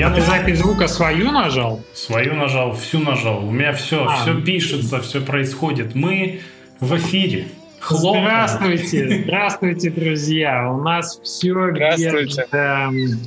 Я 0.00 0.08
ты 0.08 0.22
запись 0.22 0.60
звука 0.60 0.88
свою 0.88 1.30
нажал? 1.30 1.82
Свою 1.92 2.34
нажал, 2.34 2.72
всю 2.72 3.00
нажал. 3.00 3.46
У 3.46 3.50
меня 3.50 3.74
все, 3.74 4.06
а. 4.06 4.16
все 4.16 4.40
пишется, 4.40 4.98
все 5.02 5.20
происходит. 5.20 5.94
Мы 5.94 6.40
в 6.80 6.96
эфире. 6.96 7.48
Хлопаем. 7.80 8.24
Здравствуйте, 8.24 9.22
здравствуйте, 9.24 9.90
друзья. 9.90 10.72
У 10.72 10.80
нас 10.80 11.20
все 11.22 11.70
без, 11.72 12.38
эм, 12.50 13.20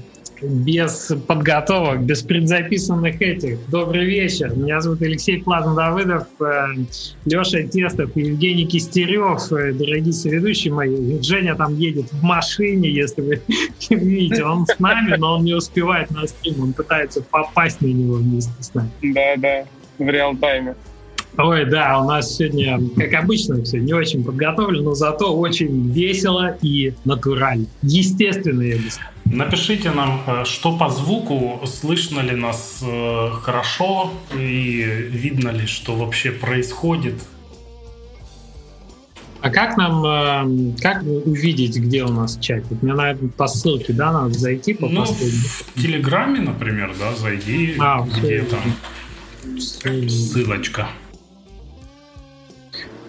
без 0.44 1.12
подготовок, 1.28 2.04
без 2.04 2.22
предзаписанных 2.22 3.22
этих. 3.22 3.60
Добрый 3.70 4.06
вечер. 4.06 4.56
Меня 4.56 4.82
зовут 4.82 5.02
Алексей 5.02 5.42
Плазм 5.42 5.76
Давыдов, 5.76 6.28
э, 6.40 6.66
Леша 7.26 7.64
Тестов 7.68 8.16
Евгений 8.16 8.66
Кистерев, 8.66 9.52
э, 9.52 9.74
дорогие 9.74 10.14
соведущие 10.14 10.74
мои. 10.74 11.22
Женя 11.22 11.56
там 11.56 11.78
едет 11.78 12.12
в 12.12 12.24
машине, 12.24 12.90
если 12.90 13.22
вы 13.22 13.42
видите. 13.90 14.44
Он 14.44 14.66
с 14.66 14.80
нами, 14.80 15.16
но 15.18 15.36
он 15.36 15.44
не 15.44 15.54
успевает 15.54 16.12
на 16.12 16.28
стрим. 16.28 16.62
Он 16.62 16.74
пытается 16.74 17.22
попасть 17.22 17.82
на 17.82 17.88
него 17.88 18.16
вместе 18.16 18.52
с 18.60 18.74
нами. 18.74 18.90
Да, 19.02 19.36
да, 19.38 19.66
в 19.98 20.10
реал-тайме. 20.10 20.76
Ой, 21.38 21.66
да, 21.66 22.00
у 22.00 22.06
нас 22.08 22.36
сегодня, 22.36 22.80
как 22.96 23.14
обычно, 23.16 23.64
все 23.64 23.80
не 23.80 23.94
очень 23.94 24.24
подготовлено, 24.24 24.90
но 24.90 24.94
зато 24.94 25.36
очень 25.36 25.92
весело 25.92 26.58
и 26.62 26.94
натурально. 27.06 27.66
Естественно, 27.82 28.62
я 28.62 28.76
бы 28.76 28.90
сказал. 28.90 29.14
Напишите 29.26 29.90
нам, 29.92 30.22
э, 30.28 30.46
что 30.46 30.78
по 30.78 30.90
звуку, 30.90 31.60
слышно 31.66 32.20
ли 32.20 32.36
нас 32.36 32.84
э, 32.86 33.30
хорошо 33.42 34.12
и 34.38 34.86
видно 35.10 35.50
ли, 35.50 35.66
что 35.66 35.96
вообще 35.96 36.32
происходит. 36.32 37.16
А 39.42 39.50
как 39.50 39.76
нам, 39.76 40.06
э, 40.06 40.76
как 40.82 41.02
увидеть, 41.04 41.78
где 41.78 42.04
у 42.04 42.10
нас 42.10 42.38
чат? 42.38 42.64
Мне, 42.84 42.94
наверное, 42.94 43.30
по 43.30 43.48
ссылке, 43.48 43.92
да, 43.94 44.12
надо 44.12 44.38
зайти 44.38 44.76
по 44.76 44.88
ну, 44.88 45.04
в 45.04 45.82
Телеграме, 45.82 46.42
например, 46.42 46.94
да, 47.00 47.16
зайди, 47.16 47.76
а, 47.80 48.06
где 48.06 48.44
там 48.44 48.62
ссылочка. 49.60 50.90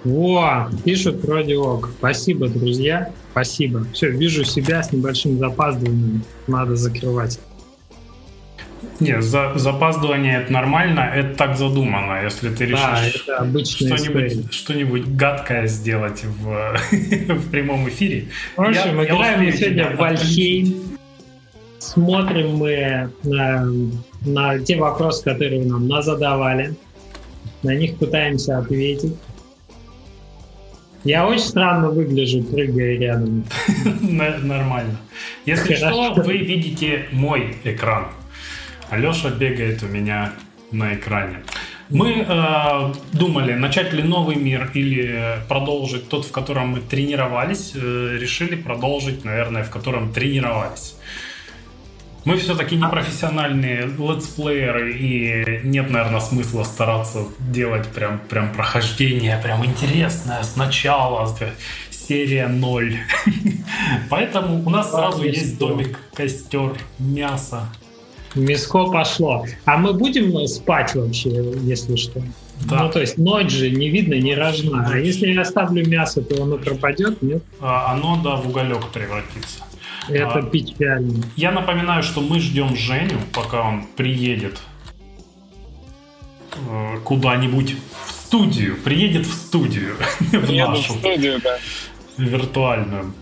О, 0.05 0.69
пишут 0.85 1.23
вроде 1.25 1.57
ок. 1.57 1.91
Спасибо, 1.99 2.49
друзья. 2.49 3.11
Спасибо. 3.33 3.87
Все, 3.93 4.11
вижу 4.11 4.45
себя 4.45 4.83
с 4.83 4.93
небольшим 4.93 5.39
запаздыванием. 5.39 6.23
Надо 6.47 6.77
закрывать. 6.77 7.41
Нет, 9.01 9.25
за, 9.25 9.53
запаздывание 9.57 10.43
это 10.43 10.53
нормально, 10.53 11.01
это 11.01 11.35
так 11.37 11.57
задумано. 11.57 12.23
Если 12.23 12.51
ты 12.51 12.67
решишь 12.67 13.25
да, 13.27 13.65
что-нибудь, 13.65 14.53
что-нибудь 14.53 15.07
гадкое 15.09 15.67
сделать 15.67 16.23
в, 16.25 16.77
в 16.93 17.51
прямом 17.51 17.89
эфире. 17.89 18.29
В 18.57 18.63
общем, 18.63 19.01
я, 19.01 19.07
играем 19.07 19.43
я 19.43 19.53
сегодня 19.53 19.91
в 19.91 19.97
Вальхейм. 19.97 20.75
Смотрим 21.79 22.57
мы 22.57 23.11
на, 23.25 23.67
на 24.25 24.59
те 24.59 24.77
вопросы, 24.77 25.25
которые 25.25 25.65
нам 25.65 25.89
назадавали. 25.89 26.75
На 27.63 27.75
них 27.75 27.97
пытаемся 27.97 28.59
ответить. 28.59 29.15
Я 31.05 31.27
очень 31.27 31.45
странно 31.45 31.91
выгляжу, 31.91 32.43
прыгая 32.43 32.99
рядом. 32.99 33.45
Нормально. 34.01 34.97
Если 35.45 35.75
что, 35.75 36.15
вы 36.15 36.39
видите 36.39 37.07
мой 37.13 37.57
экран. 37.65 38.07
Алеша 38.91 39.31
бегает 39.31 39.83
у 39.83 39.87
меня 39.87 40.33
на 40.71 40.95
экране. 40.95 41.43
Мы 41.91 42.25
э, 42.27 42.93
думали, 43.13 43.53
начать 43.53 43.93
ли 43.93 44.03
новый 44.03 44.37
мир 44.37 44.71
или 44.73 45.39
продолжить 45.49 46.09
тот, 46.09 46.25
в 46.25 46.33
котором 46.33 46.69
мы 46.69 46.81
тренировались. 46.81 47.73
Э, 47.75 48.17
решили 48.19 48.57
продолжить, 48.57 49.25
наверное, 49.25 49.63
в 49.63 49.71
котором 49.71 50.13
тренировались. 50.13 50.97
Мы 52.25 52.39
все-таки 52.39 52.77
не 52.77 52.89
профессиональные 52.89 53.87
летсплееры, 53.87 54.97
и 54.97 55.61
нет, 55.63 55.91
наверное, 55.91 56.21
смысла 56.21 56.65
стараться 56.65 57.27
делать 57.39 57.87
прям, 57.89 58.19
прям 58.19 58.53
прохождение, 58.53 59.39
прям 59.43 59.65
интересное 59.65 60.43
сначала, 60.43 61.29
серия 61.91 62.49
0. 62.49 62.97
Поэтому 64.11 64.65
у 64.65 64.71
нас 64.71 64.91
сразу 64.91 65.23
есть 65.25 65.59
домик, 65.59 65.99
костер, 66.15 66.77
мясо. 66.99 67.69
Мяско 68.35 68.87
пошло. 68.87 69.45
А 69.65 69.77
мы 69.77 69.93
будем 69.93 70.47
спать 70.49 70.95
вообще, 70.95 71.31
если 71.63 71.97
что? 71.97 72.23
Да. 72.69 72.85
Ну, 72.85 72.91
то 72.91 73.01
есть 73.01 73.19
ночь 73.19 73.51
же 73.51 73.71
не 73.71 73.91
видно, 73.91 74.15
не 74.15 74.35
рожна. 74.35 74.87
А 74.91 74.99
если 74.99 75.33
я 75.33 75.43
оставлю 75.43 75.87
мясо, 75.87 76.23
то 76.23 76.43
оно 76.43 76.57
пропадет, 76.57 77.21
нет? 77.23 77.43
А, 77.61 77.93
оно, 77.93 78.21
да, 78.23 78.37
в 78.37 78.49
уголек 78.49 78.89
превратится. 78.93 79.65
Это 80.09 80.39
а, 80.39 80.43
печально. 80.43 81.23
Я 81.37 81.53
напоминаю, 81.53 82.03
что 82.03 82.21
мы 82.21 82.41
ждем 82.41 82.77
Женю, 82.77 83.19
пока 83.33 83.63
он 83.63 83.85
приедет 83.97 84.61
э, 86.57 86.99
куда-нибудь 87.05 87.77
в 88.07 88.11
студию. 88.11 88.77
Приедет 88.77 89.27
в 89.27 89.33
студию. 89.33 89.97
в 90.21 90.53
нашу. 90.53 90.95
в 90.95 90.99
студию, 90.99 91.41
да. 91.43 91.57
Виртуальную. 92.19 93.13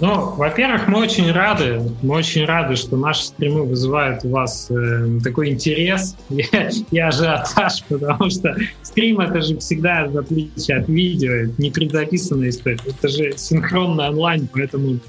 Ну, 0.00 0.34
во-первых, 0.36 0.86
мы 0.86 1.00
очень 1.00 1.32
рады, 1.32 1.82
мы 2.02 2.16
очень 2.16 2.44
рады, 2.44 2.76
что 2.76 2.96
наши 2.96 3.24
стримы 3.24 3.64
вызывают 3.64 4.24
у 4.24 4.28
вас 4.28 4.70
э, 4.70 5.18
такой 5.24 5.50
интерес 5.50 6.16
и 6.28 6.98
ажиотаж, 6.98 7.82
потому 7.88 8.30
что 8.30 8.56
стрим 8.82 9.18
это 9.18 9.40
же 9.40 9.58
всегда, 9.58 10.06
в 10.06 10.16
отличие 10.16 10.78
от 10.78 10.88
видео, 10.88 11.32
это 11.32 11.52
не 11.58 11.72
предзаписанная 11.72 12.50
история, 12.50 12.78
это 12.86 13.08
же 13.08 13.36
синхронно 13.36 14.08
онлайн, 14.08 14.48
поэтому 14.52 15.00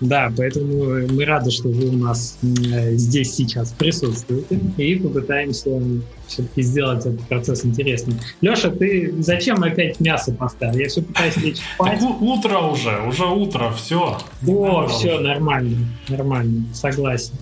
да, 0.00 0.32
поэтому 0.36 1.06
мы 1.08 1.24
рады, 1.24 1.50
что 1.50 1.68
вы 1.68 1.88
у 1.88 1.96
нас 1.96 2.38
здесь 2.42 3.34
сейчас 3.34 3.72
присутствуете 3.72 4.60
и 4.76 4.94
попытаемся 4.96 5.80
все-таки 6.26 6.62
сделать 6.62 7.04
этот 7.04 7.20
процесс 7.22 7.64
интересным. 7.64 8.18
Леша, 8.40 8.70
ты 8.70 9.14
зачем 9.18 9.62
опять 9.62 9.98
мясо 9.98 10.32
поставил? 10.32 10.78
Я 10.78 10.88
все 10.88 11.02
пытаюсь 11.02 11.36
лечь 11.38 11.58
спать. 11.74 12.00
Утро 12.00 12.58
уже, 12.58 13.00
уже 13.08 13.24
утро, 13.24 13.72
все. 13.72 14.18
О, 14.46 14.86
все, 14.86 15.18
нормально, 15.18 15.76
нормально, 16.08 16.64
согласен. 16.74 17.34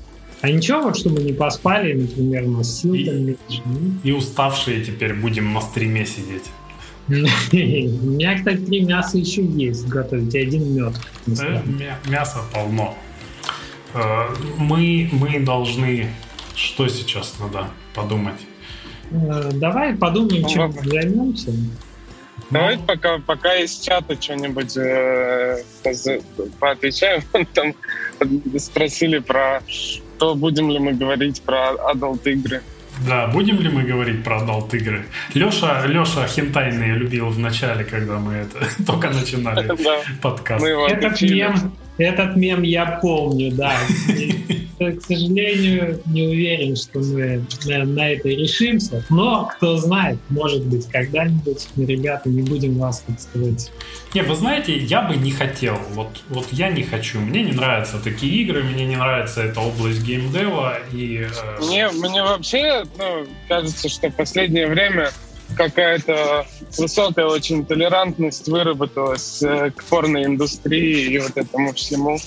А 0.42 0.50
ничего, 0.50 0.82
вот 0.82 0.98
что 0.98 1.10
мы 1.10 1.22
не 1.22 1.32
поспали, 1.32 1.94
например, 1.94 2.44
у 2.44 2.50
нас 2.58 2.80
сил 2.80 2.94
и, 2.94 3.36
и 4.04 4.12
уставшие 4.12 4.84
теперь 4.84 5.14
будем 5.14 5.52
на 5.52 5.60
стриме 5.60 6.06
сидеть. 6.06 6.44
У 7.08 7.12
меня, 7.12 8.36
кстати, 8.36 8.58
три 8.58 8.82
мяса 8.82 9.18
еще 9.18 9.44
есть 9.44 9.86
готовить, 9.86 10.34
и 10.34 10.38
один 10.38 10.74
мед. 10.74 10.94
Э, 11.40 11.62
мясо 12.08 12.40
полно. 12.52 12.96
Э, 13.94 14.28
мы, 14.58 15.08
мы 15.12 15.40
должны... 15.40 16.08
Что 16.54 16.88
сейчас 16.88 17.34
надо 17.38 17.68
подумать? 17.94 18.40
Э, 19.10 19.50
давай 19.52 19.94
подумаем, 19.94 20.42
ну, 20.42 20.48
чем 20.48 20.72
займемся. 20.72 21.52
Давайте 22.50 22.82
пока, 22.84 23.18
пока 23.18 23.56
из 23.56 23.78
чата 23.78 24.20
что-нибудь 24.20 24.76
э, 24.76 25.62
поотвечаем. 26.60 27.22
Там 27.54 27.74
спросили 28.58 29.18
про 29.18 29.62
то, 30.18 30.34
будем 30.34 30.70
ли 30.70 30.78
мы 30.78 30.92
говорить 30.92 31.42
про 31.42 31.70
adult 31.90 32.26
игры. 32.26 32.62
Да, 33.04 33.26
будем 33.26 33.60
ли 33.60 33.68
мы 33.68 33.82
говорить 33.82 34.24
про 34.24 34.38
adult 34.38 34.72
игры? 34.74 35.04
Леша, 35.34 35.86
Леша 35.86 36.26
хентайные 36.26 36.94
любил 36.94 37.28
в 37.28 37.38
начале, 37.38 37.84
когда 37.84 38.18
мы 38.18 38.34
это 38.34 38.58
только 38.86 39.10
начинали 39.10 39.70
подкаст. 40.22 40.64
Этот 40.64 41.20
мем, 41.22 41.72
этот 41.98 42.36
мем 42.36 42.62
я 42.62 42.98
помню, 43.02 43.52
да. 43.52 43.72
К 44.78 45.00
сожалению, 45.00 46.00
не 46.06 46.26
уверен, 46.26 46.76
что 46.76 46.98
мы 46.98 47.44
на 47.66 48.12
это 48.12 48.28
решимся. 48.28 49.04
Но, 49.08 49.46
кто 49.46 49.78
знает, 49.78 50.18
может 50.28 50.64
быть, 50.66 50.86
когда-нибудь 50.88 51.68
мы, 51.76 51.86
ребята, 51.86 52.28
не 52.28 52.42
будем 52.42 52.78
вас, 52.78 53.02
так 53.06 53.18
сказать... 53.20 53.70
Не, 54.14 54.22
вы 54.22 54.34
знаете, 54.34 54.76
я 54.76 55.02
бы 55.02 55.16
не 55.16 55.30
хотел. 55.30 55.78
Вот, 55.94 56.22
вот 56.28 56.46
я 56.52 56.70
не 56.70 56.82
хочу. 56.82 57.20
Мне 57.20 57.42
не 57.42 57.52
нравятся 57.52 57.98
такие 58.02 58.42
игры, 58.42 58.62
мне 58.62 58.86
не 58.86 58.96
нравится 58.96 59.42
эта 59.42 59.60
область 59.60 60.02
геймдева. 60.02 60.78
И, 60.92 61.26
э... 61.26 61.64
мне, 61.64 61.88
мне 61.90 62.22
вообще 62.22 62.84
ну, 62.98 63.26
кажется, 63.48 63.88
что 63.88 64.08
в 64.08 64.14
последнее 64.14 64.68
время 64.68 65.10
какая-то 65.56 66.46
высокая 66.78 67.26
очень 67.26 67.64
толерантность 67.64 68.48
выработалась 68.48 69.42
э, 69.42 69.70
к 69.70 69.84
порноиндустрии 69.84 71.12
и 71.12 71.18
вот 71.18 71.36
этому 71.36 71.72
всему. 71.72 72.18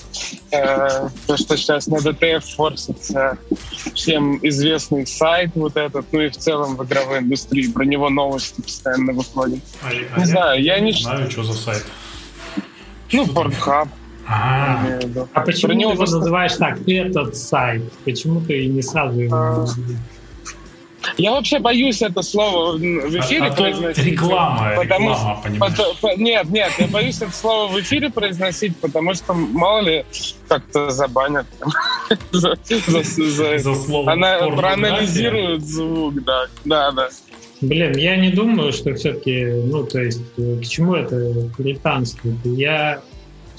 Э, 0.50 1.08
то, 1.26 1.36
что 1.36 1.56
сейчас 1.56 1.86
на 1.86 1.96
DTF 1.96 2.40
форсится 2.54 3.38
всем 3.94 4.38
известный 4.42 5.06
сайт 5.06 5.50
вот 5.54 5.76
этот, 5.76 6.06
ну 6.12 6.20
и 6.20 6.28
в 6.28 6.36
целом 6.36 6.76
в 6.76 6.84
игровой 6.84 7.18
индустрии. 7.18 7.70
Про 7.70 7.84
него 7.84 8.10
новости 8.10 8.60
постоянно 8.60 9.12
выходят. 9.12 9.60
А, 9.82 9.92
не 9.92 10.06
а 10.14 10.26
знаю, 10.26 10.62
я, 10.62 10.76
я 10.76 10.80
не 10.80 10.92
знаю, 10.92 11.30
что 11.30 11.44
за 11.44 11.54
сайт. 11.54 11.84
Ну, 13.12 13.24
Pornhub. 13.26 13.88
А, 14.32 14.86
а 15.32 15.40
почему 15.40 15.72
ты 15.72 15.80
его 15.80 15.94
называешь 15.94 16.54
так, 16.54 16.78
этот 16.86 17.36
сайт? 17.36 17.82
Почему 18.04 18.40
ты 18.40 18.66
не 18.66 18.82
сразу 18.82 19.18
его 19.18 19.36
а... 19.36 19.66
Я 21.20 21.32
вообще 21.32 21.58
боюсь 21.58 22.00
это 22.00 22.22
слово 22.22 22.78
в 22.78 22.80
эфире 22.80 23.48
а, 23.48 23.52
произносить. 23.52 24.04
Реклама, 24.04 24.72
потому 24.76 25.10
реклама, 25.10 25.36
что, 25.36 25.48
понимаешь? 25.48 25.98
По, 26.00 26.16
нет, 26.16 26.50
нет, 26.50 26.72
я 26.78 26.86
боюсь 26.86 27.20
это 27.20 27.32
слово 27.32 27.70
в 27.70 27.78
эфире 27.80 28.08
произносить, 28.08 28.74
потому 28.78 29.12
что 29.12 29.34
мало 29.34 29.80
ли 29.80 30.04
как-то 30.48 30.90
забанят. 30.90 31.46
за, 32.32 32.54
за, 32.66 33.58
за, 33.58 33.74
слово 33.74 34.12
Она 34.12 34.38
проанализирует 34.48 35.62
звук, 35.66 36.24
да, 36.24 36.46
да, 36.64 36.90
да. 36.92 37.08
Блин, 37.60 37.96
я 37.96 38.16
не 38.16 38.30
думаю, 38.30 38.72
что 38.72 38.94
все-таки, 38.94 39.44
ну, 39.44 39.84
то 39.84 40.00
есть, 40.00 40.22
к 40.36 40.66
чему 40.66 40.94
это 40.94 41.50
британство? 41.58 42.30
Я 42.44 43.02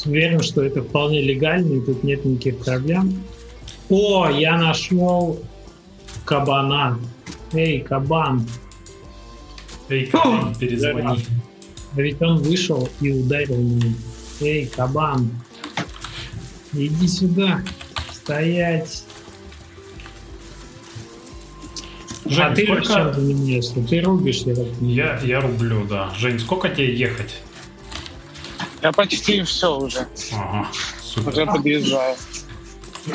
уверен, 0.03 0.41
что 0.41 0.63
это 0.63 0.81
вполне 0.81 1.21
легально, 1.21 1.75
и 1.75 1.81
тут 1.81 2.03
нет 2.03 2.25
никаких 2.25 2.57
проблем. 2.57 3.23
О, 3.89 4.27
я 4.29 4.57
нашел 4.57 5.39
кабана. 6.25 6.97
Эй, 7.53 7.81
кабан. 7.81 8.47
Эй, 9.89 10.05
кабан, 10.07 10.55
перезвони. 10.55 11.25
А 11.93 12.01
ведь 12.01 12.21
он 12.21 12.37
вышел 12.37 12.89
и 13.01 13.11
ударил 13.11 13.57
меня. 13.57 13.93
Эй, 14.39 14.65
кабан, 14.67 15.29
иди 16.73 17.07
сюда. 17.07 17.61
Стоять. 18.13 19.03
Жень, 22.25 22.43
а 22.43 22.55
ты 22.55 22.65
сколько... 22.65 22.85
чем 22.85 23.13
занимаешься? 23.13 23.87
Ты 23.87 24.01
рубишь, 24.01 24.43
я 24.45 24.55
Я, 24.79 25.19
я 25.19 25.41
рублю, 25.41 25.85
да. 25.85 26.13
Жень, 26.17 26.39
сколько 26.39 26.69
тебе 26.69 26.95
ехать? 26.95 27.41
Я 28.81 28.93
почти 28.93 29.43
все 29.43 29.77
уже. 29.77 30.07
Ага, 30.31 30.67
супер. 31.01 31.29
Уже 31.29 31.45
подъезжаю. 31.45 32.15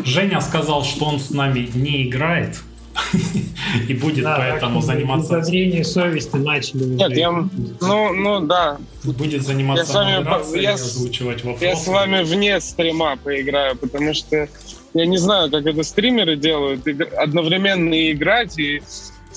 Женя 0.05 0.41
сказал, 0.41 0.85
что 0.85 1.07
он 1.07 1.19
с 1.19 1.31
нами 1.31 1.71
не 1.75 2.09
играет. 2.09 2.61
И 3.89 3.95
будет 3.95 4.25
да, 4.25 4.37
поэтому 4.37 4.81
заниматься... 4.81 5.43
зрения 5.43 5.85
совести 5.85 6.37
начали. 6.37 6.85
Нет, 6.85 7.17
я... 7.17 7.31
Ну, 7.31 8.13
ну 8.13 8.41
да. 8.41 8.79
Будет 9.05 9.43
заниматься 9.43 9.85
я 9.85 9.91
с 9.91 9.95
вами, 9.95 10.61
я, 10.61 10.75
озвучивать 10.75 11.45
вопросы. 11.45 11.65
Я 11.65 11.77
с 11.77 11.87
вами 11.87 12.23
вне 12.23 12.61
стрима 12.61 13.17
поиграю, 13.17 13.77
потому 13.77 14.15
что 14.15 14.49
я 14.95 15.07
не 15.07 15.19
знаю, 15.19 15.51
как 15.51 15.67
это 15.67 15.83
стримеры 15.83 16.37
делают. 16.37 16.87
Одновременно 17.17 17.95
и 17.95 18.13
играть, 18.13 18.59
и 18.59 18.83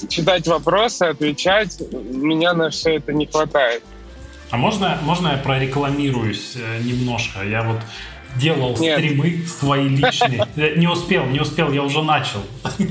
читать 0.07 0.47
вопросы, 0.47 1.03
отвечать. 1.03 1.79
Меня 1.91 2.53
на 2.53 2.69
все 2.69 2.95
это 2.95 3.13
не 3.13 3.25
хватает. 3.25 3.83
А 4.51 4.57
можно, 4.57 4.97
можно 5.03 5.29
я 5.29 5.37
прорекламируюсь 5.37 6.53
э, 6.55 6.81
немножко? 6.81 7.43
Я 7.43 7.63
вот 7.63 7.81
делал 8.35 8.75
Нет. 8.77 8.97
стримы 8.97 9.43
свои 9.47 9.87
личные. 9.87 10.47
Не 10.75 10.87
успел, 10.87 11.25
не 11.25 11.39
успел, 11.39 11.71
я 11.71 11.83
уже 11.83 12.01
начал. 12.01 12.41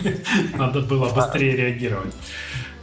Надо 0.56 0.80
было 0.80 1.08
быстрее 1.08 1.56
реагировать. 1.56 2.14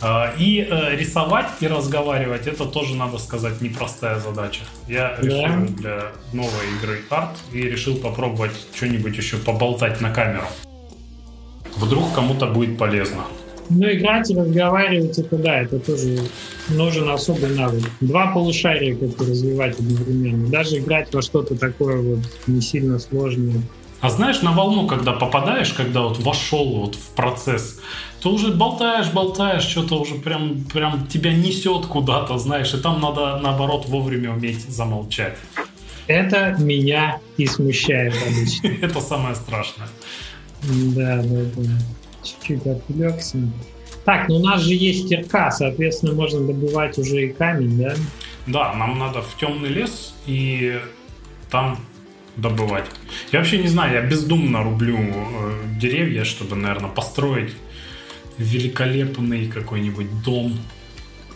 А, 0.01 0.33
и 0.37 0.59
э, 0.59 0.95
рисовать 0.95 1.49
и 1.61 1.67
разговаривать, 1.67 2.47
это 2.47 2.65
тоже, 2.65 2.95
надо 2.95 3.17
сказать, 3.17 3.61
непростая 3.61 4.19
задача. 4.19 4.61
Я 4.87 5.15
решил 5.19 5.73
для 5.75 6.11
новой 6.33 6.67
игры 6.77 7.01
арт 7.09 7.37
и 7.53 7.61
решил 7.61 7.95
попробовать 7.97 8.51
что-нибудь 8.75 9.15
еще 9.15 9.37
поболтать 9.37 10.01
на 10.01 10.13
камеру. 10.13 10.47
Вдруг 11.77 12.13
кому-то 12.13 12.47
будет 12.47 12.77
полезно. 12.77 13.23
Ну, 13.69 13.91
играть 13.91 14.29
и 14.29 14.35
разговаривать, 14.35 15.17
это 15.17 15.37
да, 15.37 15.61
это 15.61 15.79
тоже 15.79 16.19
нужен 16.69 17.09
особый 17.09 17.55
навык. 17.55 17.83
Два 18.01 18.27
полушария 18.27 18.95
как-то 18.95 19.25
развивать 19.25 19.79
одновременно. 19.79 20.47
Даже 20.49 20.77
играть 20.77 21.13
во 21.13 21.21
что-то 21.21 21.55
такое 21.55 21.97
вот 22.01 22.19
не 22.47 22.61
сильно 22.61 22.99
сложное. 22.99 23.61
А 24.01 24.09
знаешь, 24.09 24.41
на 24.41 24.51
волну, 24.51 24.87
когда 24.87 25.13
попадаешь, 25.13 25.73
когда 25.73 26.01
вот 26.01 26.19
вошел 26.19 26.81
вот 26.81 26.95
в 26.95 27.09
процесс, 27.15 27.79
то 28.21 28.29
уже 28.29 28.53
болтаешь, 28.53 29.11
болтаешь, 29.11 29.63
что-то 29.63 29.99
уже 29.99 30.15
прям, 30.15 30.63
прям 30.71 31.07
тебя 31.07 31.33
несет 31.33 31.87
куда-то, 31.87 32.37
знаешь, 32.37 32.73
и 32.73 32.77
там 32.77 33.01
надо, 33.01 33.39
наоборот, 33.41 33.85
вовремя 33.87 34.31
уметь 34.31 34.61
замолчать. 34.69 35.37
Это 36.07 36.55
меня 36.59 37.19
и 37.37 37.47
смущает 37.47 38.13
обычно. 38.27 38.67
Это 38.85 39.01
самое 39.01 39.33
страшное. 39.33 39.87
Да, 40.61 41.23
да, 41.23 41.41
да 41.55 41.71
чуть-чуть 42.25 42.65
отвлекся. 42.67 43.37
Так, 44.03 44.29
ну 44.29 44.35
у 44.35 44.39
нас 44.39 44.61
же 44.61 44.73
есть 44.73 45.09
кирка, 45.09 45.51
соответственно, 45.51 46.13
можно 46.13 46.39
добывать 46.45 46.97
уже 46.97 47.25
и 47.25 47.29
камень, 47.29 47.77
да? 47.77 47.95
Да, 48.47 48.73
нам 48.73 48.99
надо 48.99 49.21
в 49.21 49.35
темный 49.37 49.69
лес 49.69 50.13
и 50.27 50.79
там 51.49 51.79
добывать. 52.37 52.85
Я 53.31 53.39
вообще 53.39 53.57
не 53.57 53.67
знаю, 53.67 53.93
я 53.93 54.01
бездумно 54.01 54.63
рублю 54.63 54.97
э, 54.99 55.79
деревья, 55.79 56.23
чтобы, 56.23 56.55
наверное, 56.55 56.89
построить 56.89 57.53
великолепный 58.37 59.47
какой-нибудь 59.47 60.23
дом. 60.23 60.57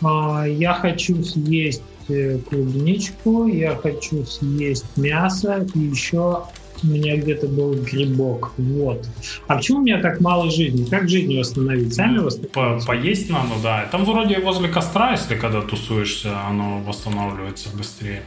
А, 0.02 0.44
я 0.46 0.74
хочу 0.74 1.22
съесть 1.24 1.82
э, 2.08 2.38
клубничку, 2.38 3.46
я 3.46 3.74
хочу 3.76 4.24
съесть 4.24 4.96
мясо 4.96 5.66
и 5.74 5.78
еще 5.78 6.44
у 6.82 6.86
меня 6.86 7.16
где-то 7.16 7.46
был 7.46 7.74
грибок. 7.74 8.52
Вот. 8.56 9.06
А 9.46 9.56
почему 9.56 9.78
у 9.78 9.82
меня 9.82 10.00
так 10.00 10.20
мало 10.20 10.50
жизни? 10.50 10.84
Как 10.84 11.08
жизнь 11.08 11.38
восстановить? 11.38 11.94
Сами 11.94 12.18
ну, 12.18 12.24
восстановить? 12.24 12.52
По 12.52 12.80
поесть 12.86 13.30
надо, 13.30 13.54
да. 13.62 13.88
Там 13.90 14.04
вроде 14.04 14.38
возле 14.40 14.68
костра, 14.68 15.12
если 15.12 15.36
когда 15.36 15.60
тусуешься, 15.60 16.40
оно 16.46 16.80
восстанавливается 16.80 17.68
быстрее. 17.76 18.22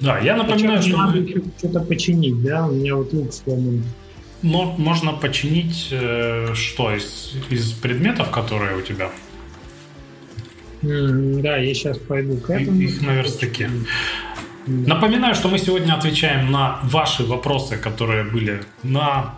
Да, 0.00 0.18
я 0.20 0.36
напоминаю, 0.36 0.80
что 0.80 0.96
надо 0.96 1.20
мы... 1.20 1.44
что-то 1.58 1.80
починить, 1.80 2.40
да? 2.42 2.66
У 2.66 2.72
меня 2.72 2.94
вот 2.94 3.12
лук 3.12 3.32
сломан. 3.32 3.82
Но 4.42 4.76
можно 4.78 5.12
починить 5.12 5.88
э, 5.90 6.54
что 6.54 6.94
из, 6.94 7.34
из 7.50 7.72
предметов, 7.72 8.30
которые 8.30 8.76
у 8.76 8.82
тебя? 8.82 9.10
Mm, 10.82 11.42
да, 11.42 11.56
я 11.56 11.74
сейчас 11.74 11.98
пойду 11.98 12.36
к 12.36 12.50
этому. 12.50 12.80
Их 12.80 13.02
на 13.02 13.14
верстаке. 13.14 13.68
Напоминаю, 14.68 15.34
что 15.34 15.48
мы 15.48 15.58
сегодня 15.58 15.94
отвечаем 15.94 16.52
на 16.52 16.78
ваши 16.82 17.24
вопросы, 17.24 17.78
которые 17.78 18.24
были 18.24 18.62
на 18.82 19.34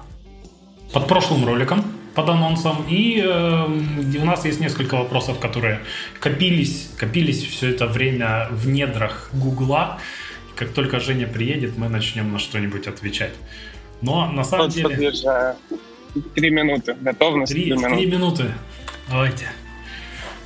под 0.93 1.07
прошлым 1.07 1.47
роликом 1.47 1.85
под 2.15 2.29
анонсом. 2.29 2.85
И 2.89 3.23
э, 3.25 4.19
у 4.21 4.25
нас 4.25 4.45
есть 4.45 4.61
несколько 4.61 4.97
вопросов, 4.97 5.39
которые 5.39 5.81
копились, 6.19 6.91
копились 6.97 7.45
все 7.45 7.71
это 7.71 7.87
время 7.87 8.49
в 8.51 8.69
недрах 8.69 9.31
Гугла. 9.33 9.99
Как 10.57 10.71
только 10.73 10.99
Женя 10.99 11.29
приедет, 11.29 11.79
мы 11.79 11.89
начнем 11.89 12.33
на 12.33 12.39
что-нибудь 12.41 12.89
отвечать. 12.89 13.35
Но 14.03 14.31
на 14.33 14.43
самом 14.45 14.67
вот 14.67 14.75
деле... 14.75 15.13
Три 16.35 16.51
минуты. 16.51 16.97
Готовность. 17.01 17.53
Три, 17.53 17.63
три 17.63 17.73
минуты. 17.77 17.97
Три 17.97 18.07
минуты. 18.07 18.45
Давайте. 19.09 19.47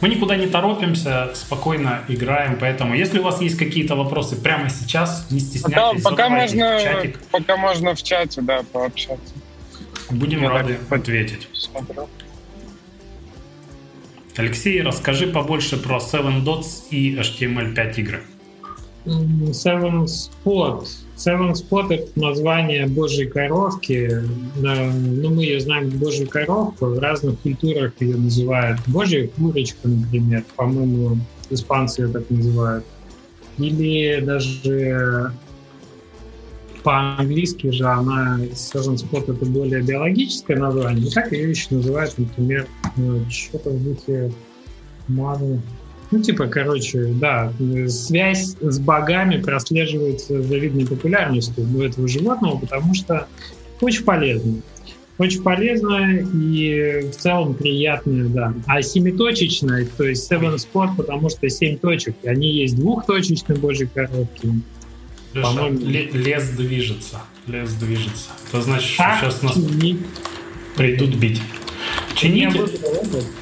Мы 0.04 0.10
никуда 0.10 0.36
не 0.36 0.46
торопимся, 0.46 1.30
спокойно 1.32 2.04
играем, 2.08 2.58
поэтому 2.60 2.94
если 2.94 3.20
у 3.20 3.22
вас 3.22 3.40
есть 3.40 3.56
какие-то 3.56 3.96
вопросы 3.96 4.36
прямо 4.36 4.68
сейчас, 4.68 5.30
не 5.30 5.40
стесняйтесь, 5.40 6.02
да, 6.02 6.10
пока 6.10 6.28
можно, 6.28 6.76
в 6.76 6.82
чатик. 6.82 7.18
Пока 7.30 7.56
можно 7.56 7.94
в 7.94 8.02
чате, 8.02 8.42
да, 8.42 8.62
пообщаться. 8.70 9.32
Будем 10.10 10.42
Я 10.42 10.50
рады 10.50 10.78
ответить. 10.90 11.48
Смотрю. 11.54 12.06
Алексей, 14.36 14.82
расскажи 14.82 15.26
побольше 15.26 15.78
про 15.78 15.96
Seven 15.96 16.44
Dots 16.44 16.90
и 16.90 17.16
HTML5 17.16 17.94
игры. 17.94 18.24
Seven 19.06 20.04
Spot 20.04 20.86
Seven 21.16 21.52
Spot— 21.52 21.86
это 21.94 22.18
название 22.18 22.86
божьей 22.86 23.26
коровки. 23.26 24.22
Ну, 24.56 25.30
мы 25.30 25.44
ее 25.44 25.60
знаем 25.60 25.90
божью 25.90 26.28
коровку. 26.28 26.86
В 26.86 26.98
разных 26.98 27.38
культурах 27.40 27.92
ее 28.00 28.16
называют 28.16 28.80
божья 28.88 29.28
курочка, 29.28 29.86
например. 29.86 30.44
По-моему, 30.56 31.18
испанцы 31.50 32.02
ее 32.02 32.08
так 32.08 32.28
называют. 32.30 32.84
Или 33.58 34.20
даже 34.20 35.32
по-английски 36.82 37.70
же 37.70 37.86
она, 37.86 38.38
Seven 38.52 38.96
Spot— 38.96 39.34
это 39.34 39.44
более 39.46 39.82
биологическое 39.82 40.58
название. 40.58 41.10
Так 41.12 41.32
ее 41.32 41.50
еще 41.50 41.66
называют, 41.70 42.18
например, 42.18 42.66
э, 42.96 43.20
что-то 43.30 43.70
в 43.70 43.82
духе 43.82 44.32
Marvel 45.08 45.60
ну, 46.14 46.22
типа, 46.22 46.46
короче, 46.46 47.06
да, 47.06 47.52
связь 47.88 48.56
с 48.60 48.78
богами 48.78 49.42
прослеживается 49.42 50.40
с 50.40 50.46
завидной 50.46 50.86
популярностью 50.86 51.66
у 51.76 51.82
этого 51.82 52.06
животного, 52.06 52.56
потому 52.58 52.94
что 52.94 53.26
очень 53.80 54.04
полезно. 54.04 54.62
Очень 55.18 55.42
полезно 55.42 56.20
и 56.32 57.08
в 57.10 57.16
целом 57.16 57.54
приятно, 57.54 58.28
да. 58.28 58.54
А 58.66 58.80
семиточечная, 58.80 59.88
то 59.96 60.04
есть 60.04 60.30
seven 60.30 60.54
spot, 60.56 60.90
потому 60.96 61.30
что 61.30 61.48
семь 61.48 61.78
точек. 61.78 62.14
Они 62.24 62.48
есть 62.48 62.76
двухточечные 62.76 63.58
божьи 63.58 63.88
коробки. 63.92 64.50
По-моему, 65.32 65.78
лес 65.80 66.48
движется. 66.50 67.22
Лес 67.48 67.72
движется. 67.72 68.30
Это 68.48 68.62
значит, 68.62 68.88
что 68.88 69.02
сейчас 69.20 69.42
нас 69.42 69.58
придут 70.76 71.16
бить. 71.16 71.40
Чинить, 72.14 72.54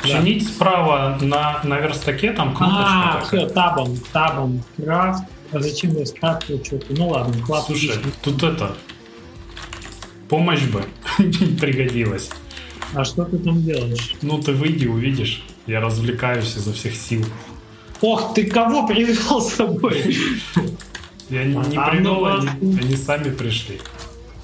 чинить 0.05 0.47
справа 0.47 1.19
на, 1.21 1.61
на 1.64 1.79
верстаке 1.79 2.33
там 2.33 2.55
кнопочка 2.55 2.85
А, 2.88 3.21
такая. 3.23 3.25
все, 3.47 3.49
табом, 3.55 3.97
табом, 4.12 4.64
крафт. 4.76 5.25
А 5.52 5.61
зачем 5.61 5.97
я 5.99 6.07
скрафтил 6.07 6.64
что-то? 6.64 6.87
Ну 6.91 7.09
ладно, 7.09 7.35
класс. 7.45 7.67
Слушай, 7.67 7.97
тут 8.23 8.43
это, 8.43 8.75
помощь 10.29 10.62
бы 10.62 10.85
пригодилась. 11.61 12.31
А 12.95 13.05
что 13.05 13.25
ты 13.25 13.38
там 13.38 13.62
делаешь? 13.62 14.14
Ну, 14.23 14.41
ты 14.41 14.52
выйди, 14.52 14.87
увидишь. 14.87 15.45
Я 15.67 15.81
развлекаюсь 15.81 16.57
изо 16.57 16.73
всех 16.73 16.95
сил. 16.95 17.25
Ох, 18.00 18.35
ты 18.35 18.47
кого 18.47 18.87
привел 18.87 19.41
с 19.41 19.55
собой? 19.55 20.17
Я 21.31 21.45
не, 21.45 21.55
не 21.55 21.76
А, 21.76 21.88
привел, 21.88 22.14
ну 22.17 22.25
они, 22.26 22.49
они 22.79 22.97
сами 22.97 23.31
пришли. 23.31 23.81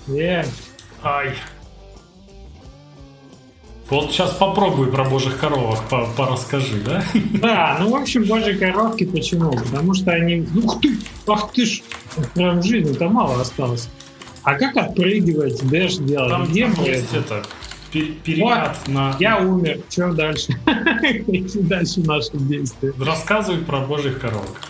Э, 0.09 0.45
Ай. 1.03 1.35
Вот 3.91 4.13
сейчас 4.13 4.33
попробуй 4.33 4.89
про 4.93 5.05
божьих 5.05 5.39
коровок 5.39 5.83
по- 5.89 6.07
порасскажи, 6.17 6.77
да? 6.85 7.03
Да, 7.41 7.77
ну, 7.81 7.91
в 7.91 7.97
общем, 7.97 8.25
божьи 8.25 8.53
коровки 8.53 9.05
почему? 9.07 9.51
Потому 9.53 9.95
что 9.95 10.11
они... 10.11 10.47
Ух 10.63 10.81
ты! 10.81 10.99
Ах 11.27 11.53
ты 11.53 11.65
ж! 11.65 11.81
Прям 12.35 12.63
жизни-то 12.63 13.09
мало 13.09 13.41
осталось. 13.41 13.89
А 14.43 14.55
как 14.57 14.77
отпрыгивать, 14.77 15.67
дэш 15.69 15.97
делать? 15.97 16.31
Там, 16.31 16.45
Где 16.47 16.67
там 16.67 16.75
мы 16.79 16.85
есть 16.87 17.15
это? 17.15 17.19
это, 17.37 17.47
пер- 17.93 18.13
перекат 18.25 18.79
на... 18.89 19.17
Я 19.21 19.39
умер. 19.39 19.81
Что 19.89 20.13
дальше? 20.13 20.53
Какие 20.67 21.61
дальше 21.63 22.01
наши 22.01 22.31
действия? 22.35 22.93
Рассказывай 23.01 23.63
про 23.65 23.81
божьих 23.81 24.21
коровок. 24.21 24.61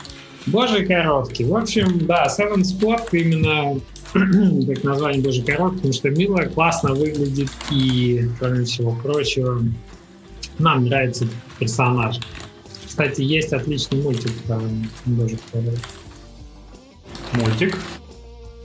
Божьи 0.46 0.84
коровки. 0.84 1.42
В 1.42 1.56
общем, 1.56 2.06
да, 2.06 2.26
Seven 2.28 2.62
Sport 2.62 3.08
именно 3.12 3.80
как 4.74 4.84
название 4.84 5.22
Божьей 5.22 5.44
коровки, 5.44 5.76
потому 5.76 5.92
что 5.92 6.10
мило, 6.10 6.38
классно 6.42 6.94
выглядит 6.94 7.50
и, 7.70 8.28
кроме 8.38 8.64
всего 8.64 8.92
прочего, 8.92 9.62
нам 10.58 10.86
нравится 10.86 11.26
персонаж. 11.58 12.18
Кстати, 12.86 13.20
есть 13.22 13.52
отличный 13.52 14.02
мультик 14.02 14.32
Божьих 15.06 15.40
коровок. 15.52 15.78
Мультик. 17.32 17.78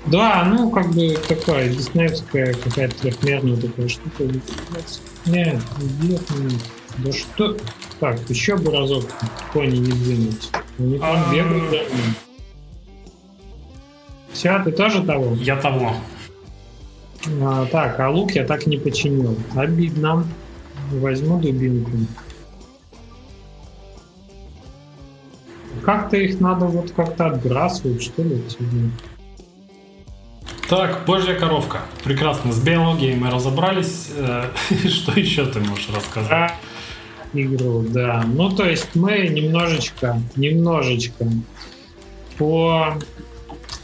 Да, 0.08 0.46
ну, 0.46 0.70
как 0.70 0.92
бы 0.92 1.18
такая 1.28 1.70
диснеевская 1.70 2.54
какая-то 2.54 2.96
трехмерная 3.00 3.56
такая 3.58 3.88
штука. 3.88 4.24
Нет, 5.26 5.62
нет. 6.02 6.22
Да 6.98 7.12
что? 7.12 7.58
Так, 8.00 8.20
еще 8.30 8.58
бы 8.58 8.72
разок 8.72 9.06
кони 9.54 9.78
не 9.78 9.92
двинуть. 9.92 10.50
Там 10.52 11.00
А. 11.02 11.34
бегают 11.34 11.70
за 11.70 11.78
ним. 11.78 12.33
Все, 14.34 14.62
ты 14.64 14.72
тоже 14.72 15.04
того? 15.04 15.36
Я 15.36 15.56
того. 15.56 15.94
А, 17.42 17.66
так, 17.68 18.00
а 18.00 18.10
лук 18.10 18.32
я 18.32 18.46
так 18.46 18.66
не 18.68 18.78
починил. 18.78 19.38
Обидно. 19.56 20.26
Возьму 20.92 21.40
дубинку. 21.40 21.92
Как-то 25.84 26.18
их 26.18 26.40
надо 26.40 26.66
вот 26.66 26.92
как-то 26.92 27.28
отбрасывать, 27.28 28.04
что 28.04 28.24
ли, 28.24 28.42
отсюда. 28.46 28.90
Так, 30.70 31.06
божья 31.06 31.36
коровка. 31.36 31.82
Прекрасно. 32.04 32.52
С 32.52 32.60
биологией 32.62 33.16
мы 33.16 33.30
разобрались. 33.30 34.10
Э, 34.18 34.46
Что 34.88 35.20
еще 35.20 35.46
ты 35.46 35.60
можешь 35.60 35.90
рассказать? 35.94 36.54
Игру, 37.34 37.84
да. 37.88 38.24
Ну, 38.26 38.50
то 38.50 38.68
есть 38.68 38.96
мы 38.96 39.28
немножечко, 39.28 40.22
немножечко 40.36 41.28
по 42.38 42.96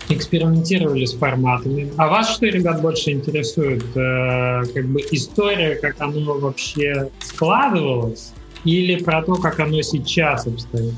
экспериментировали 0.09 1.05
с 1.05 1.13
форматами. 1.13 1.91
А 1.97 2.07
вас 2.07 2.31
что, 2.31 2.47
ребят, 2.47 2.81
больше 2.81 3.11
интересует? 3.11 3.83
э, 3.95 4.63
как 4.73 4.85
бы 4.87 5.01
история, 5.11 5.75
как 5.75 6.01
оно 6.01 6.37
вообще 6.39 7.09
складывалось, 7.21 8.33
или 8.65 9.01
про 9.01 9.21
то, 9.21 9.35
как 9.35 9.59
оно 9.59 9.81
сейчас 9.81 10.47
обстоит? 10.47 10.93